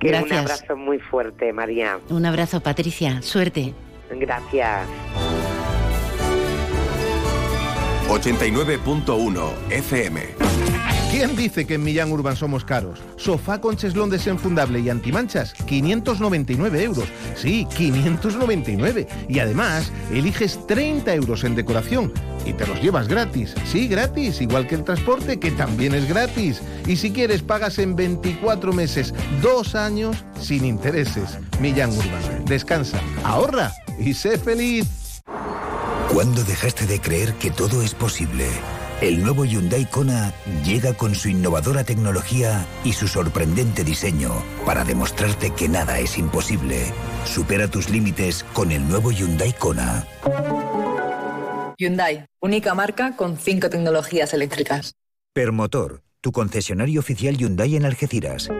Gracias. 0.00 0.32
Un 0.32 0.38
abrazo 0.38 0.76
muy 0.76 0.98
fuerte, 0.98 1.52
María. 1.52 1.98
Un 2.08 2.26
abrazo, 2.26 2.60
Patricia. 2.60 3.22
Suerte. 3.22 3.72
Gracias. 4.10 4.88
89.1 8.08 9.50
FM. 9.70 10.20
¿Quién 11.12 11.36
dice 11.36 11.66
que 11.66 11.74
en 11.74 11.84
Millán 11.84 12.10
Urban 12.10 12.36
somos 12.36 12.64
caros? 12.64 12.98
Sofá 13.16 13.60
con 13.60 13.76
cheslón 13.76 14.08
desenfundable 14.08 14.80
y 14.80 14.88
antimanchas, 14.88 15.52
599 15.52 16.82
euros. 16.82 17.04
Sí, 17.36 17.66
599. 17.76 19.06
Y 19.28 19.38
además, 19.38 19.92
eliges 20.10 20.66
30 20.66 21.14
euros 21.14 21.44
en 21.44 21.54
decoración 21.54 22.12
y 22.46 22.54
te 22.54 22.66
los 22.66 22.80
llevas 22.80 23.08
gratis. 23.08 23.54
Sí, 23.66 23.88
gratis, 23.88 24.40
igual 24.40 24.66
que 24.66 24.74
el 24.74 24.84
transporte, 24.84 25.38
que 25.38 25.50
también 25.50 25.94
es 25.94 26.08
gratis. 26.08 26.62
Y 26.86 26.96
si 26.96 27.12
quieres, 27.12 27.42
pagas 27.42 27.78
en 27.78 27.94
24 27.94 28.72
meses, 28.72 29.12
dos 29.42 29.74
años, 29.74 30.16
sin 30.40 30.64
intereses. 30.64 31.38
Millán 31.60 31.90
Urban. 31.90 32.46
Descansa, 32.46 33.00
ahorra 33.22 33.70
y 33.98 34.14
sé 34.14 34.38
feliz. 34.38 35.01
¿Cuándo 36.12 36.44
dejaste 36.44 36.86
de 36.86 37.00
creer 37.00 37.32
que 37.34 37.50
todo 37.50 37.80
es 37.80 37.94
posible? 37.94 38.46
El 39.00 39.22
nuevo 39.22 39.46
Hyundai 39.46 39.86
Kona 39.86 40.34
llega 40.62 40.92
con 40.92 41.14
su 41.14 41.30
innovadora 41.30 41.84
tecnología 41.84 42.66
y 42.84 42.92
su 42.92 43.08
sorprendente 43.08 43.82
diseño 43.82 44.30
para 44.66 44.84
demostrarte 44.84 45.54
que 45.54 45.70
nada 45.70 45.98
es 46.00 46.18
imposible. 46.18 46.92
Supera 47.24 47.66
tus 47.66 47.88
límites 47.88 48.44
con 48.52 48.72
el 48.72 48.86
nuevo 48.86 49.10
Hyundai 49.10 49.54
Kona. 49.54 50.06
Hyundai, 51.78 52.26
única 52.40 52.74
marca 52.74 53.16
con 53.16 53.38
cinco 53.38 53.70
tecnologías 53.70 54.34
eléctricas. 54.34 54.94
Permotor, 55.32 56.02
tu 56.20 56.30
concesionario 56.30 57.00
oficial 57.00 57.38
Hyundai 57.38 57.76
en 57.76 57.86
Algeciras. 57.86 58.50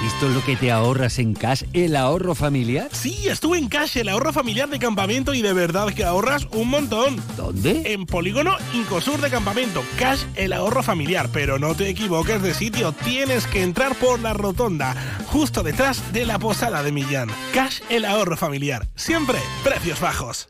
¿Has 0.00 0.14
visto 0.14 0.28
lo 0.30 0.42
que 0.42 0.56
te 0.56 0.72
ahorras 0.72 1.18
en 1.18 1.34
Cash, 1.34 1.64
el 1.74 1.94
ahorro 1.94 2.34
familiar? 2.34 2.88
Sí, 2.90 3.28
estuve 3.28 3.58
en 3.58 3.68
Cash, 3.68 3.98
el 3.98 4.08
ahorro 4.08 4.32
familiar 4.32 4.66
de 4.70 4.78
campamento 4.78 5.34
y 5.34 5.42
de 5.42 5.52
verdad 5.52 5.92
que 5.92 6.04
ahorras 6.04 6.48
un 6.52 6.68
montón. 6.68 7.22
¿Dónde? 7.36 7.92
En 7.92 8.06
Polígono 8.06 8.56
Incosur 8.72 9.20
de 9.20 9.28
Campamento. 9.28 9.82
Cash, 9.98 10.22
el 10.36 10.54
ahorro 10.54 10.82
familiar. 10.82 11.28
Pero 11.34 11.58
no 11.58 11.74
te 11.74 11.90
equivoques 11.90 12.40
de 12.40 12.54
sitio, 12.54 12.92
tienes 12.92 13.46
que 13.46 13.62
entrar 13.62 13.94
por 13.94 14.20
la 14.20 14.32
rotonda, 14.32 14.96
justo 15.26 15.62
detrás 15.62 16.14
de 16.14 16.24
la 16.24 16.38
posada 16.38 16.82
de 16.82 16.92
Millán. 16.92 17.28
Cash, 17.52 17.80
el 17.90 18.06
ahorro 18.06 18.38
familiar. 18.38 18.88
Siempre 18.94 19.36
precios 19.62 20.00
bajos. 20.00 20.48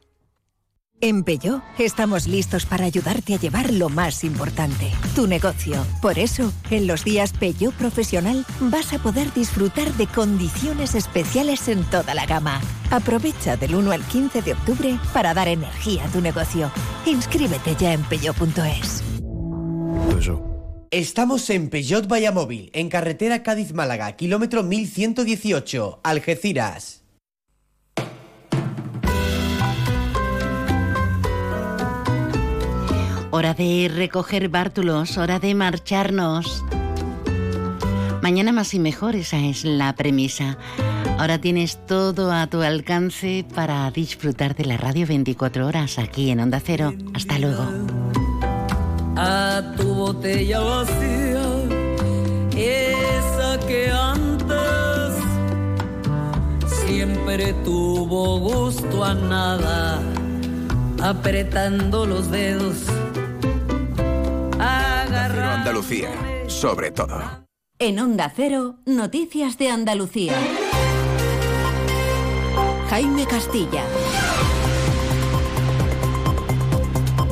En 1.02 1.24
Peugeot 1.24 1.62
estamos 1.78 2.26
listos 2.26 2.66
para 2.66 2.84
ayudarte 2.84 3.32
a 3.32 3.38
llevar 3.38 3.72
lo 3.72 3.88
más 3.88 4.22
importante, 4.22 4.90
tu 5.14 5.26
negocio. 5.26 5.86
Por 6.02 6.18
eso, 6.18 6.52
en 6.70 6.86
los 6.86 7.04
días 7.04 7.32
Peugeot 7.32 7.74
Profesional 7.74 8.44
vas 8.60 8.92
a 8.92 8.98
poder 8.98 9.32
disfrutar 9.32 9.90
de 9.94 10.06
condiciones 10.06 10.94
especiales 10.94 11.68
en 11.68 11.84
toda 11.84 12.14
la 12.14 12.26
gama. 12.26 12.60
Aprovecha 12.90 13.56
del 13.56 13.76
1 13.76 13.92
al 13.92 14.02
15 14.02 14.42
de 14.42 14.52
octubre 14.52 14.98
para 15.14 15.32
dar 15.32 15.48
energía 15.48 16.04
a 16.04 16.08
tu 16.08 16.20
negocio. 16.20 16.70
Inscríbete 17.06 17.74
ya 17.76 17.94
en 17.94 18.02
peugeot.es. 18.02 19.02
Estamos 20.90 21.48
en 21.48 21.70
Peugeot 21.70 22.08
Vallamóvil, 22.08 22.70
en 22.74 22.90
carretera 22.90 23.42
Cádiz-Málaga, 23.42 24.16
kilómetro 24.16 24.64
1118, 24.64 26.00
Algeciras. 26.02 26.99
Hora 33.32 33.54
de 33.54 33.88
recoger 33.94 34.48
bártulos, 34.48 35.16
hora 35.16 35.38
de 35.38 35.54
marcharnos. 35.54 36.64
Mañana 38.22 38.50
más 38.50 38.74
y 38.74 38.80
mejor, 38.80 39.14
esa 39.14 39.38
es 39.38 39.64
la 39.64 39.94
premisa. 39.94 40.58
Ahora 41.16 41.40
tienes 41.40 41.78
todo 41.86 42.32
a 42.32 42.48
tu 42.48 42.60
alcance 42.60 43.44
para 43.54 43.88
disfrutar 43.92 44.56
de 44.56 44.64
la 44.64 44.76
radio 44.76 45.06
24 45.06 45.64
horas 45.64 46.00
aquí 46.00 46.30
en 46.30 46.40
Onda 46.40 46.58
Cero. 46.58 46.92
Hasta 47.14 47.38
luego. 47.38 47.64
A 49.16 49.62
tu 49.76 49.94
botella 49.94 50.58
vacía, 50.58 51.46
esa 52.56 53.60
que 53.64 53.92
antes 53.92 55.14
siempre 56.84 57.52
tuvo 57.64 58.40
gusto 58.40 59.04
a 59.04 59.14
nada, 59.14 60.02
apretando 61.00 62.06
los 62.06 62.28
dedos 62.32 62.86
Andalucía, 65.70 66.10
sobre 66.48 66.90
todo. 66.90 67.46
En 67.78 68.00
Onda 68.00 68.32
Cero, 68.34 68.78
Noticias 68.86 69.56
de 69.56 69.70
Andalucía. 69.70 70.34
Jaime 72.88 73.24
Castilla. 73.24 73.84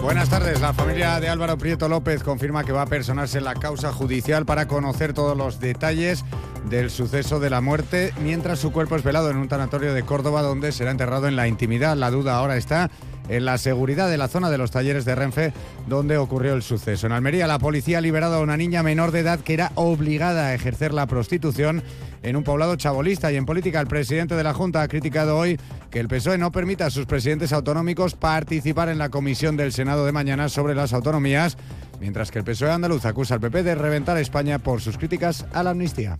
Buenas 0.00 0.30
tardes. 0.30 0.60
La 0.60 0.72
familia 0.72 1.18
de 1.18 1.28
Álvaro 1.28 1.58
Prieto 1.58 1.88
López 1.88 2.22
confirma 2.22 2.62
que 2.62 2.70
va 2.70 2.82
a 2.82 2.86
personarse 2.86 3.38
en 3.38 3.44
la 3.44 3.54
causa 3.54 3.92
judicial 3.92 4.46
para 4.46 4.68
conocer 4.68 5.14
todos 5.14 5.36
los 5.36 5.58
detalles 5.58 6.24
del 6.70 6.90
suceso 6.90 7.40
de 7.40 7.50
la 7.50 7.60
muerte, 7.60 8.14
mientras 8.22 8.60
su 8.60 8.70
cuerpo 8.70 8.94
es 8.94 9.02
velado 9.02 9.30
en 9.30 9.36
un 9.38 9.48
tanatorio 9.48 9.92
de 9.94 10.04
Córdoba 10.04 10.42
donde 10.42 10.70
será 10.70 10.92
enterrado 10.92 11.26
en 11.26 11.34
la 11.34 11.48
intimidad. 11.48 11.96
La 11.96 12.12
duda 12.12 12.36
ahora 12.36 12.56
está 12.56 12.88
en 13.28 13.44
la 13.44 13.58
seguridad 13.58 14.08
de 14.08 14.18
la 14.18 14.28
zona 14.28 14.50
de 14.50 14.58
los 14.58 14.70
talleres 14.70 15.04
de 15.04 15.14
Renfe 15.14 15.52
donde 15.86 16.18
ocurrió 16.18 16.54
el 16.54 16.62
suceso. 16.62 17.06
En 17.06 17.12
Almería 17.12 17.46
la 17.46 17.58
policía 17.58 17.98
ha 17.98 18.00
liberado 18.00 18.36
a 18.36 18.40
una 18.40 18.56
niña 18.56 18.82
menor 18.82 19.12
de 19.12 19.20
edad 19.20 19.40
que 19.40 19.54
era 19.54 19.72
obligada 19.74 20.46
a 20.46 20.54
ejercer 20.54 20.92
la 20.92 21.06
prostitución 21.06 21.82
en 22.22 22.36
un 22.36 22.44
poblado 22.44 22.76
chabolista 22.76 23.30
y 23.32 23.36
en 23.36 23.46
política 23.46 23.80
el 23.80 23.86
presidente 23.86 24.34
de 24.34 24.44
la 24.44 24.54
Junta 24.54 24.82
ha 24.82 24.88
criticado 24.88 25.36
hoy 25.36 25.58
que 25.90 26.00
el 26.00 26.08
PSOE 26.08 26.38
no 26.38 26.52
permita 26.52 26.86
a 26.86 26.90
sus 26.90 27.06
presidentes 27.06 27.52
autonómicos 27.52 28.14
participar 28.14 28.88
en 28.88 28.98
la 28.98 29.08
comisión 29.08 29.56
del 29.56 29.72
Senado 29.72 30.04
de 30.04 30.12
mañana 30.12 30.48
sobre 30.48 30.74
las 30.74 30.92
autonomías, 30.92 31.56
mientras 32.00 32.30
que 32.30 32.38
el 32.40 32.44
PSOE 32.44 32.70
andaluz 32.70 33.04
acusa 33.04 33.34
al 33.34 33.40
PP 33.40 33.62
de 33.62 33.74
reventar 33.74 34.16
a 34.16 34.20
España 34.20 34.58
por 34.58 34.80
sus 34.80 34.98
críticas 34.98 35.46
a 35.52 35.62
la 35.62 35.70
amnistía. 35.70 36.18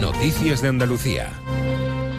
Noticias 0.00 0.62
de 0.62 0.68
Andalucía. 0.68 1.28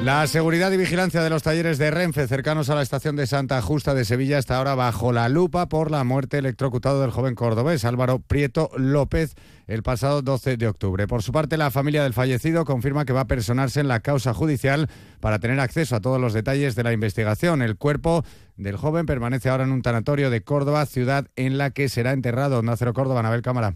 La 0.04 0.26
seguridad 0.28 0.72
y 0.72 0.78
vigilancia 0.78 1.22
de 1.22 1.30
los 1.30 1.44
talleres 1.44 1.78
de 1.78 1.92
Renfe 1.92 2.26
cercanos 2.26 2.70
a 2.70 2.76
la 2.76 2.82
estación 2.82 3.18
de 3.18 3.28
Santa 3.28 3.62
Justa 3.62 3.94
de 3.94 4.06
Sevilla 4.06 4.38
está 4.38 4.58
ahora 4.58 4.74
bajo 4.74 5.12
la 5.12 5.28
lupa 5.28 5.68
por 5.68 5.92
la 5.92 6.06
muerte 6.06 6.38
electrocutado 6.38 7.02
del 7.02 7.12
joven 7.12 7.36
cordobés 7.36 7.84
Álvaro 7.84 8.20
Prieto 8.20 8.72
López 8.78 9.36
el 9.68 9.84
pasado 9.84 10.22
12 10.22 10.56
de 10.56 10.70
octubre. 10.70 11.06
Por 11.06 11.22
su 11.22 11.34
parte, 11.34 11.58
la 11.58 11.70
familia 11.70 12.02
del 12.02 12.14
fallecido 12.14 12.64
confirma 12.64 13.04
que 13.04 13.12
va 13.12 13.22
a 13.22 13.28
personarse 13.28 13.82
en 13.82 13.90
la 13.90 14.00
causa 14.00 14.34
judicial 14.34 14.88
para 15.20 15.40
tener 15.40 15.60
acceso 15.60 15.98
a 15.98 16.02
todos 16.02 16.20
los 16.20 16.32
detalles 16.32 16.76
de 16.76 16.84
la 16.84 16.94
investigación. 16.94 17.62
El 17.62 17.76
cuerpo 17.76 18.24
del 18.56 18.78
joven 18.78 19.06
permanece 19.06 19.50
ahora 19.50 19.66
en 19.66 19.72
un 19.74 19.82
tanatorio 19.82 20.30
de 20.30 20.42
Córdoba, 20.42 20.86
ciudad 20.86 21.28
en 21.36 21.58
la 21.58 21.72
que 21.72 21.90
será 21.90 22.14
enterrado. 22.14 22.62
Nácero 22.62 22.94
Córdoba, 22.94 23.20
Anabel 23.20 23.42
Cámara. 23.42 23.76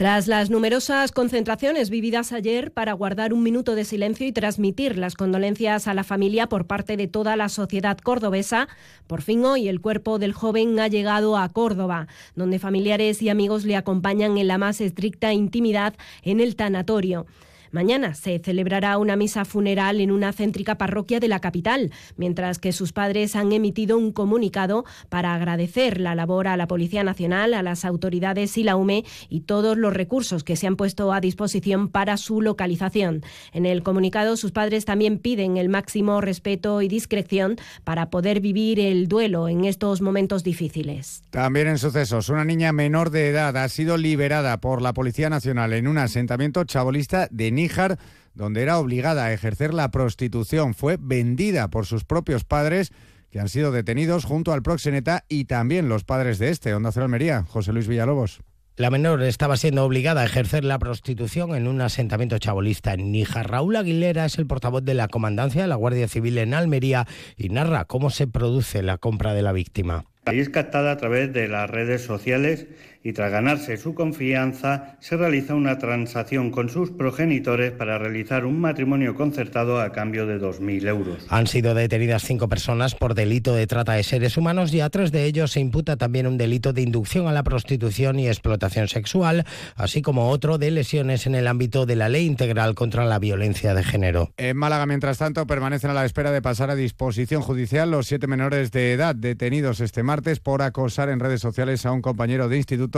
Tras 0.00 0.28
las 0.28 0.48
numerosas 0.48 1.12
concentraciones 1.12 1.90
vividas 1.90 2.32
ayer 2.32 2.72
para 2.72 2.94
guardar 2.94 3.34
un 3.34 3.42
minuto 3.42 3.74
de 3.74 3.84
silencio 3.84 4.26
y 4.26 4.32
transmitir 4.32 4.96
las 4.96 5.14
condolencias 5.14 5.86
a 5.86 5.92
la 5.92 6.04
familia 6.04 6.46
por 6.46 6.66
parte 6.66 6.96
de 6.96 7.06
toda 7.06 7.36
la 7.36 7.50
sociedad 7.50 7.98
cordobesa, 7.98 8.66
por 9.06 9.20
fin 9.20 9.44
hoy 9.44 9.68
el 9.68 9.82
cuerpo 9.82 10.18
del 10.18 10.32
joven 10.32 10.80
ha 10.80 10.88
llegado 10.88 11.36
a 11.36 11.46
Córdoba, 11.50 12.06
donde 12.34 12.58
familiares 12.58 13.20
y 13.20 13.28
amigos 13.28 13.66
le 13.66 13.76
acompañan 13.76 14.38
en 14.38 14.48
la 14.48 14.56
más 14.56 14.80
estricta 14.80 15.34
intimidad 15.34 15.92
en 16.22 16.40
el 16.40 16.56
tanatorio. 16.56 17.26
Mañana 17.72 18.14
se 18.14 18.38
celebrará 18.40 18.98
una 18.98 19.14
misa 19.14 19.44
funeral 19.44 20.00
en 20.00 20.10
una 20.10 20.32
céntrica 20.32 20.76
parroquia 20.76 21.20
de 21.20 21.28
la 21.28 21.38
capital, 21.38 21.92
mientras 22.16 22.58
que 22.58 22.72
sus 22.72 22.92
padres 22.92 23.36
han 23.36 23.52
emitido 23.52 23.96
un 23.96 24.10
comunicado 24.10 24.84
para 25.08 25.34
agradecer 25.34 26.00
la 26.00 26.16
labor 26.16 26.48
a 26.48 26.56
la 26.56 26.66
Policía 26.66 27.04
Nacional, 27.04 27.54
a 27.54 27.62
las 27.62 27.84
autoridades 27.84 28.58
y 28.58 28.64
la 28.64 28.74
UME 28.74 29.04
y 29.28 29.42
todos 29.42 29.76
los 29.76 29.94
recursos 29.94 30.42
que 30.42 30.56
se 30.56 30.66
han 30.66 30.74
puesto 30.74 31.12
a 31.12 31.20
disposición 31.20 31.88
para 31.88 32.16
su 32.16 32.40
localización. 32.40 33.22
En 33.52 33.66
el 33.66 33.84
comunicado, 33.84 34.36
sus 34.36 34.50
padres 34.50 34.84
también 34.84 35.18
piden 35.18 35.56
el 35.56 35.68
máximo 35.68 36.20
respeto 36.20 36.82
y 36.82 36.88
discreción 36.88 37.56
para 37.84 38.10
poder 38.10 38.40
vivir 38.40 38.80
el 38.80 39.06
duelo 39.06 39.48
en 39.48 39.64
estos 39.64 40.00
momentos 40.00 40.42
difíciles. 40.42 41.22
También 41.30 41.68
en 41.68 41.78
sucesos, 41.78 42.28
una 42.30 42.44
niña 42.44 42.72
menor 42.72 43.10
de 43.10 43.28
edad 43.28 43.56
ha 43.56 43.68
sido 43.68 43.96
liberada 43.96 44.60
por 44.60 44.82
la 44.82 44.92
Policía 44.92 45.30
Nacional 45.30 45.72
en 45.72 45.86
un 45.86 45.98
asentamiento 45.98 46.64
chabolista 46.64 47.28
de 47.30 47.59
Níjar, 47.60 47.98
donde 48.34 48.62
era 48.62 48.78
obligada 48.78 49.26
a 49.26 49.32
ejercer 49.32 49.74
la 49.74 49.90
prostitución. 49.90 50.74
Fue 50.74 50.96
vendida 50.98 51.68
por 51.68 51.84
sus 51.84 52.04
propios 52.04 52.44
padres 52.44 52.90
que 53.30 53.38
han 53.38 53.48
sido 53.48 53.70
detenidos 53.70 54.24
junto 54.24 54.52
al 54.52 54.62
proxeneta 54.62 55.24
y 55.28 55.44
también 55.44 55.88
los 55.88 56.04
padres 56.04 56.38
de 56.38 56.48
este, 56.48 56.74
Onda 56.74 56.90
Cero 56.90 57.04
Almería, 57.04 57.44
José 57.44 57.72
Luis 57.72 57.86
Villalobos. 57.86 58.40
La 58.76 58.88
menor 58.88 59.22
estaba 59.22 59.58
siendo 59.58 59.84
obligada 59.84 60.22
a 60.22 60.24
ejercer 60.24 60.64
la 60.64 60.78
prostitución 60.78 61.54
en 61.54 61.68
un 61.68 61.82
asentamiento 61.82 62.38
chabolista 62.38 62.94
en 62.94 63.12
Níjar. 63.12 63.50
Raúl 63.50 63.76
Aguilera 63.76 64.24
es 64.24 64.38
el 64.38 64.46
portavoz 64.46 64.82
de 64.82 64.94
la 64.94 65.08
comandancia 65.08 65.60
de 65.60 65.68
la 65.68 65.74
Guardia 65.74 66.08
Civil 66.08 66.38
en 66.38 66.54
Almería 66.54 67.06
y 67.36 67.50
narra 67.50 67.84
cómo 67.84 68.08
se 68.08 68.26
produce 68.26 68.82
la 68.82 68.96
compra 68.96 69.34
de 69.34 69.42
la 69.42 69.52
víctima. 69.52 70.06
Ahí 70.24 70.38
es 70.38 70.48
captada 70.48 70.92
a 70.92 70.96
través 70.96 71.32
de 71.32 71.48
las 71.48 71.68
redes 71.68 72.02
sociales 72.02 72.68
y 73.02 73.12
tras 73.12 73.32
ganarse 73.32 73.76
su 73.76 73.94
confianza 73.94 74.96
se 75.00 75.16
realiza 75.16 75.54
una 75.54 75.78
transacción 75.78 76.50
con 76.50 76.68
sus 76.68 76.90
progenitores 76.90 77.72
para 77.72 77.98
realizar 77.98 78.44
un 78.44 78.60
matrimonio 78.60 79.14
concertado 79.14 79.80
a 79.80 79.90
cambio 79.92 80.26
de 80.26 80.38
2.000 80.38 80.88
euros. 80.88 81.26
Han 81.28 81.46
sido 81.46 81.74
detenidas 81.74 82.24
cinco 82.24 82.48
personas 82.48 82.94
por 82.94 83.14
delito 83.14 83.54
de 83.54 83.66
trata 83.66 83.94
de 83.94 84.02
seres 84.02 84.36
humanos 84.36 84.72
y 84.74 84.80
a 84.80 84.90
tres 84.90 85.12
de 85.12 85.24
ellos 85.24 85.52
se 85.52 85.60
imputa 85.60 85.96
también 85.96 86.26
un 86.26 86.36
delito 86.36 86.72
de 86.72 86.82
inducción 86.82 87.26
a 87.26 87.32
la 87.32 87.42
prostitución 87.42 88.18
y 88.18 88.28
explotación 88.28 88.88
sexual, 88.88 89.46
así 89.76 90.02
como 90.02 90.28
otro 90.28 90.58
de 90.58 90.70
lesiones 90.70 91.26
en 91.26 91.34
el 91.34 91.46
ámbito 91.46 91.86
de 91.86 91.96
la 91.96 92.08
Ley 92.08 92.26
Integral 92.26 92.74
contra 92.74 93.06
la 93.06 93.18
Violencia 93.18 93.74
de 93.74 93.82
Género. 93.82 94.32
En 94.36 94.56
Málaga, 94.56 94.86
mientras 94.86 95.18
tanto, 95.18 95.46
permanecen 95.46 95.90
a 95.90 95.94
la 95.94 96.04
espera 96.04 96.32
de 96.32 96.42
pasar 96.42 96.70
a 96.70 96.74
disposición 96.74 97.40
judicial 97.40 97.90
los 97.90 98.06
siete 98.06 98.26
menores 98.26 98.70
de 98.72 98.92
edad 98.92 99.14
detenidos 99.14 99.80
este 99.80 100.02
martes 100.02 100.40
por 100.40 100.62
acosar 100.62 101.08
en 101.08 101.20
redes 101.20 101.40
sociales 101.40 101.86
a 101.86 101.92
un 101.92 102.02
compañero 102.02 102.48
de 102.48 102.58
instituto 102.58 102.89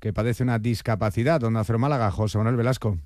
que 0.00 0.12
padece 0.12 0.42
una 0.42 0.58
discapacidad. 0.58 1.40
Donde 1.40 1.60
Acero 1.60 1.78
Málaga, 1.78 2.10
José 2.10 2.38
Manuel 2.38 2.56
Velasco. 2.56 2.98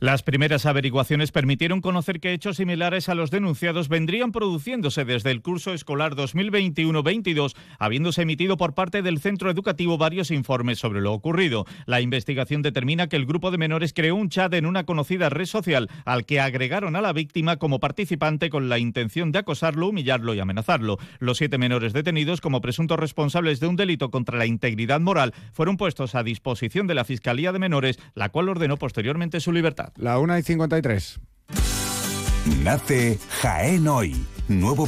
Las 0.00 0.24
primeras 0.24 0.66
averiguaciones 0.66 1.30
permitieron 1.30 1.80
conocer 1.80 2.18
que 2.18 2.32
hechos 2.32 2.56
similares 2.56 3.08
a 3.08 3.14
los 3.14 3.30
denunciados 3.30 3.88
vendrían 3.88 4.32
produciéndose 4.32 5.04
desde 5.04 5.30
el 5.30 5.40
curso 5.40 5.72
escolar 5.72 6.16
2021-22, 6.16 7.54
habiéndose 7.78 8.22
emitido 8.22 8.56
por 8.56 8.74
parte 8.74 9.02
del 9.02 9.20
centro 9.20 9.50
educativo 9.50 9.96
varios 9.96 10.32
informes 10.32 10.80
sobre 10.80 11.00
lo 11.00 11.12
ocurrido. 11.12 11.64
La 11.86 12.00
investigación 12.00 12.60
determina 12.60 13.06
que 13.06 13.14
el 13.16 13.24
grupo 13.24 13.52
de 13.52 13.56
menores 13.56 13.92
creó 13.94 14.16
un 14.16 14.30
chat 14.30 14.52
en 14.54 14.66
una 14.66 14.84
conocida 14.84 15.30
red 15.30 15.46
social 15.46 15.88
al 16.04 16.26
que 16.26 16.40
agregaron 16.40 16.96
a 16.96 17.00
la 17.00 17.12
víctima 17.12 17.56
como 17.56 17.78
participante 17.78 18.50
con 18.50 18.68
la 18.68 18.80
intención 18.80 19.30
de 19.30 19.38
acosarlo, 19.38 19.88
humillarlo 19.88 20.34
y 20.34 20.40
amenazarlo. 20.40 20.98
Los 21.20 21.38
siete 21.38 21.56
menores 21.56 21.92
detenidos 21.92 22.40
como 22.40 22.60
presuntos 22.60 22.98
responsables 22.98 23.60
de 23.60 23.68
un 23.68 23.76
delito 23.76 24.10
contra 24.10 24.38
la 24.38 24.46
integridad 24.46 25.00
moral 25.00 25.32
fueron 25.52 25.76
puestos 25.76 26.16
a 26.16 26.24
disposición 26.24 26.88
de 26.88 26.94
la 26.94 27.04
Fiscalía 27.04 27.52
de 27.52 27.60
Menores, 27.60 28.00
la 28.14 28.30
cual 28.30 28.48
ordenó 28.48 28.76
posteriormente 28.76 29.38
su 29.38 29.52
libertad. 29.52 29.83
La 29.96 30.18
1 30.18 30.38
y 30.38 30.42
53. 30.42 31.20
Nace 32.62 33.18
Jaén 33.40 33.88
hoy. 33.88 34.26
Nuevo 34.48 34.86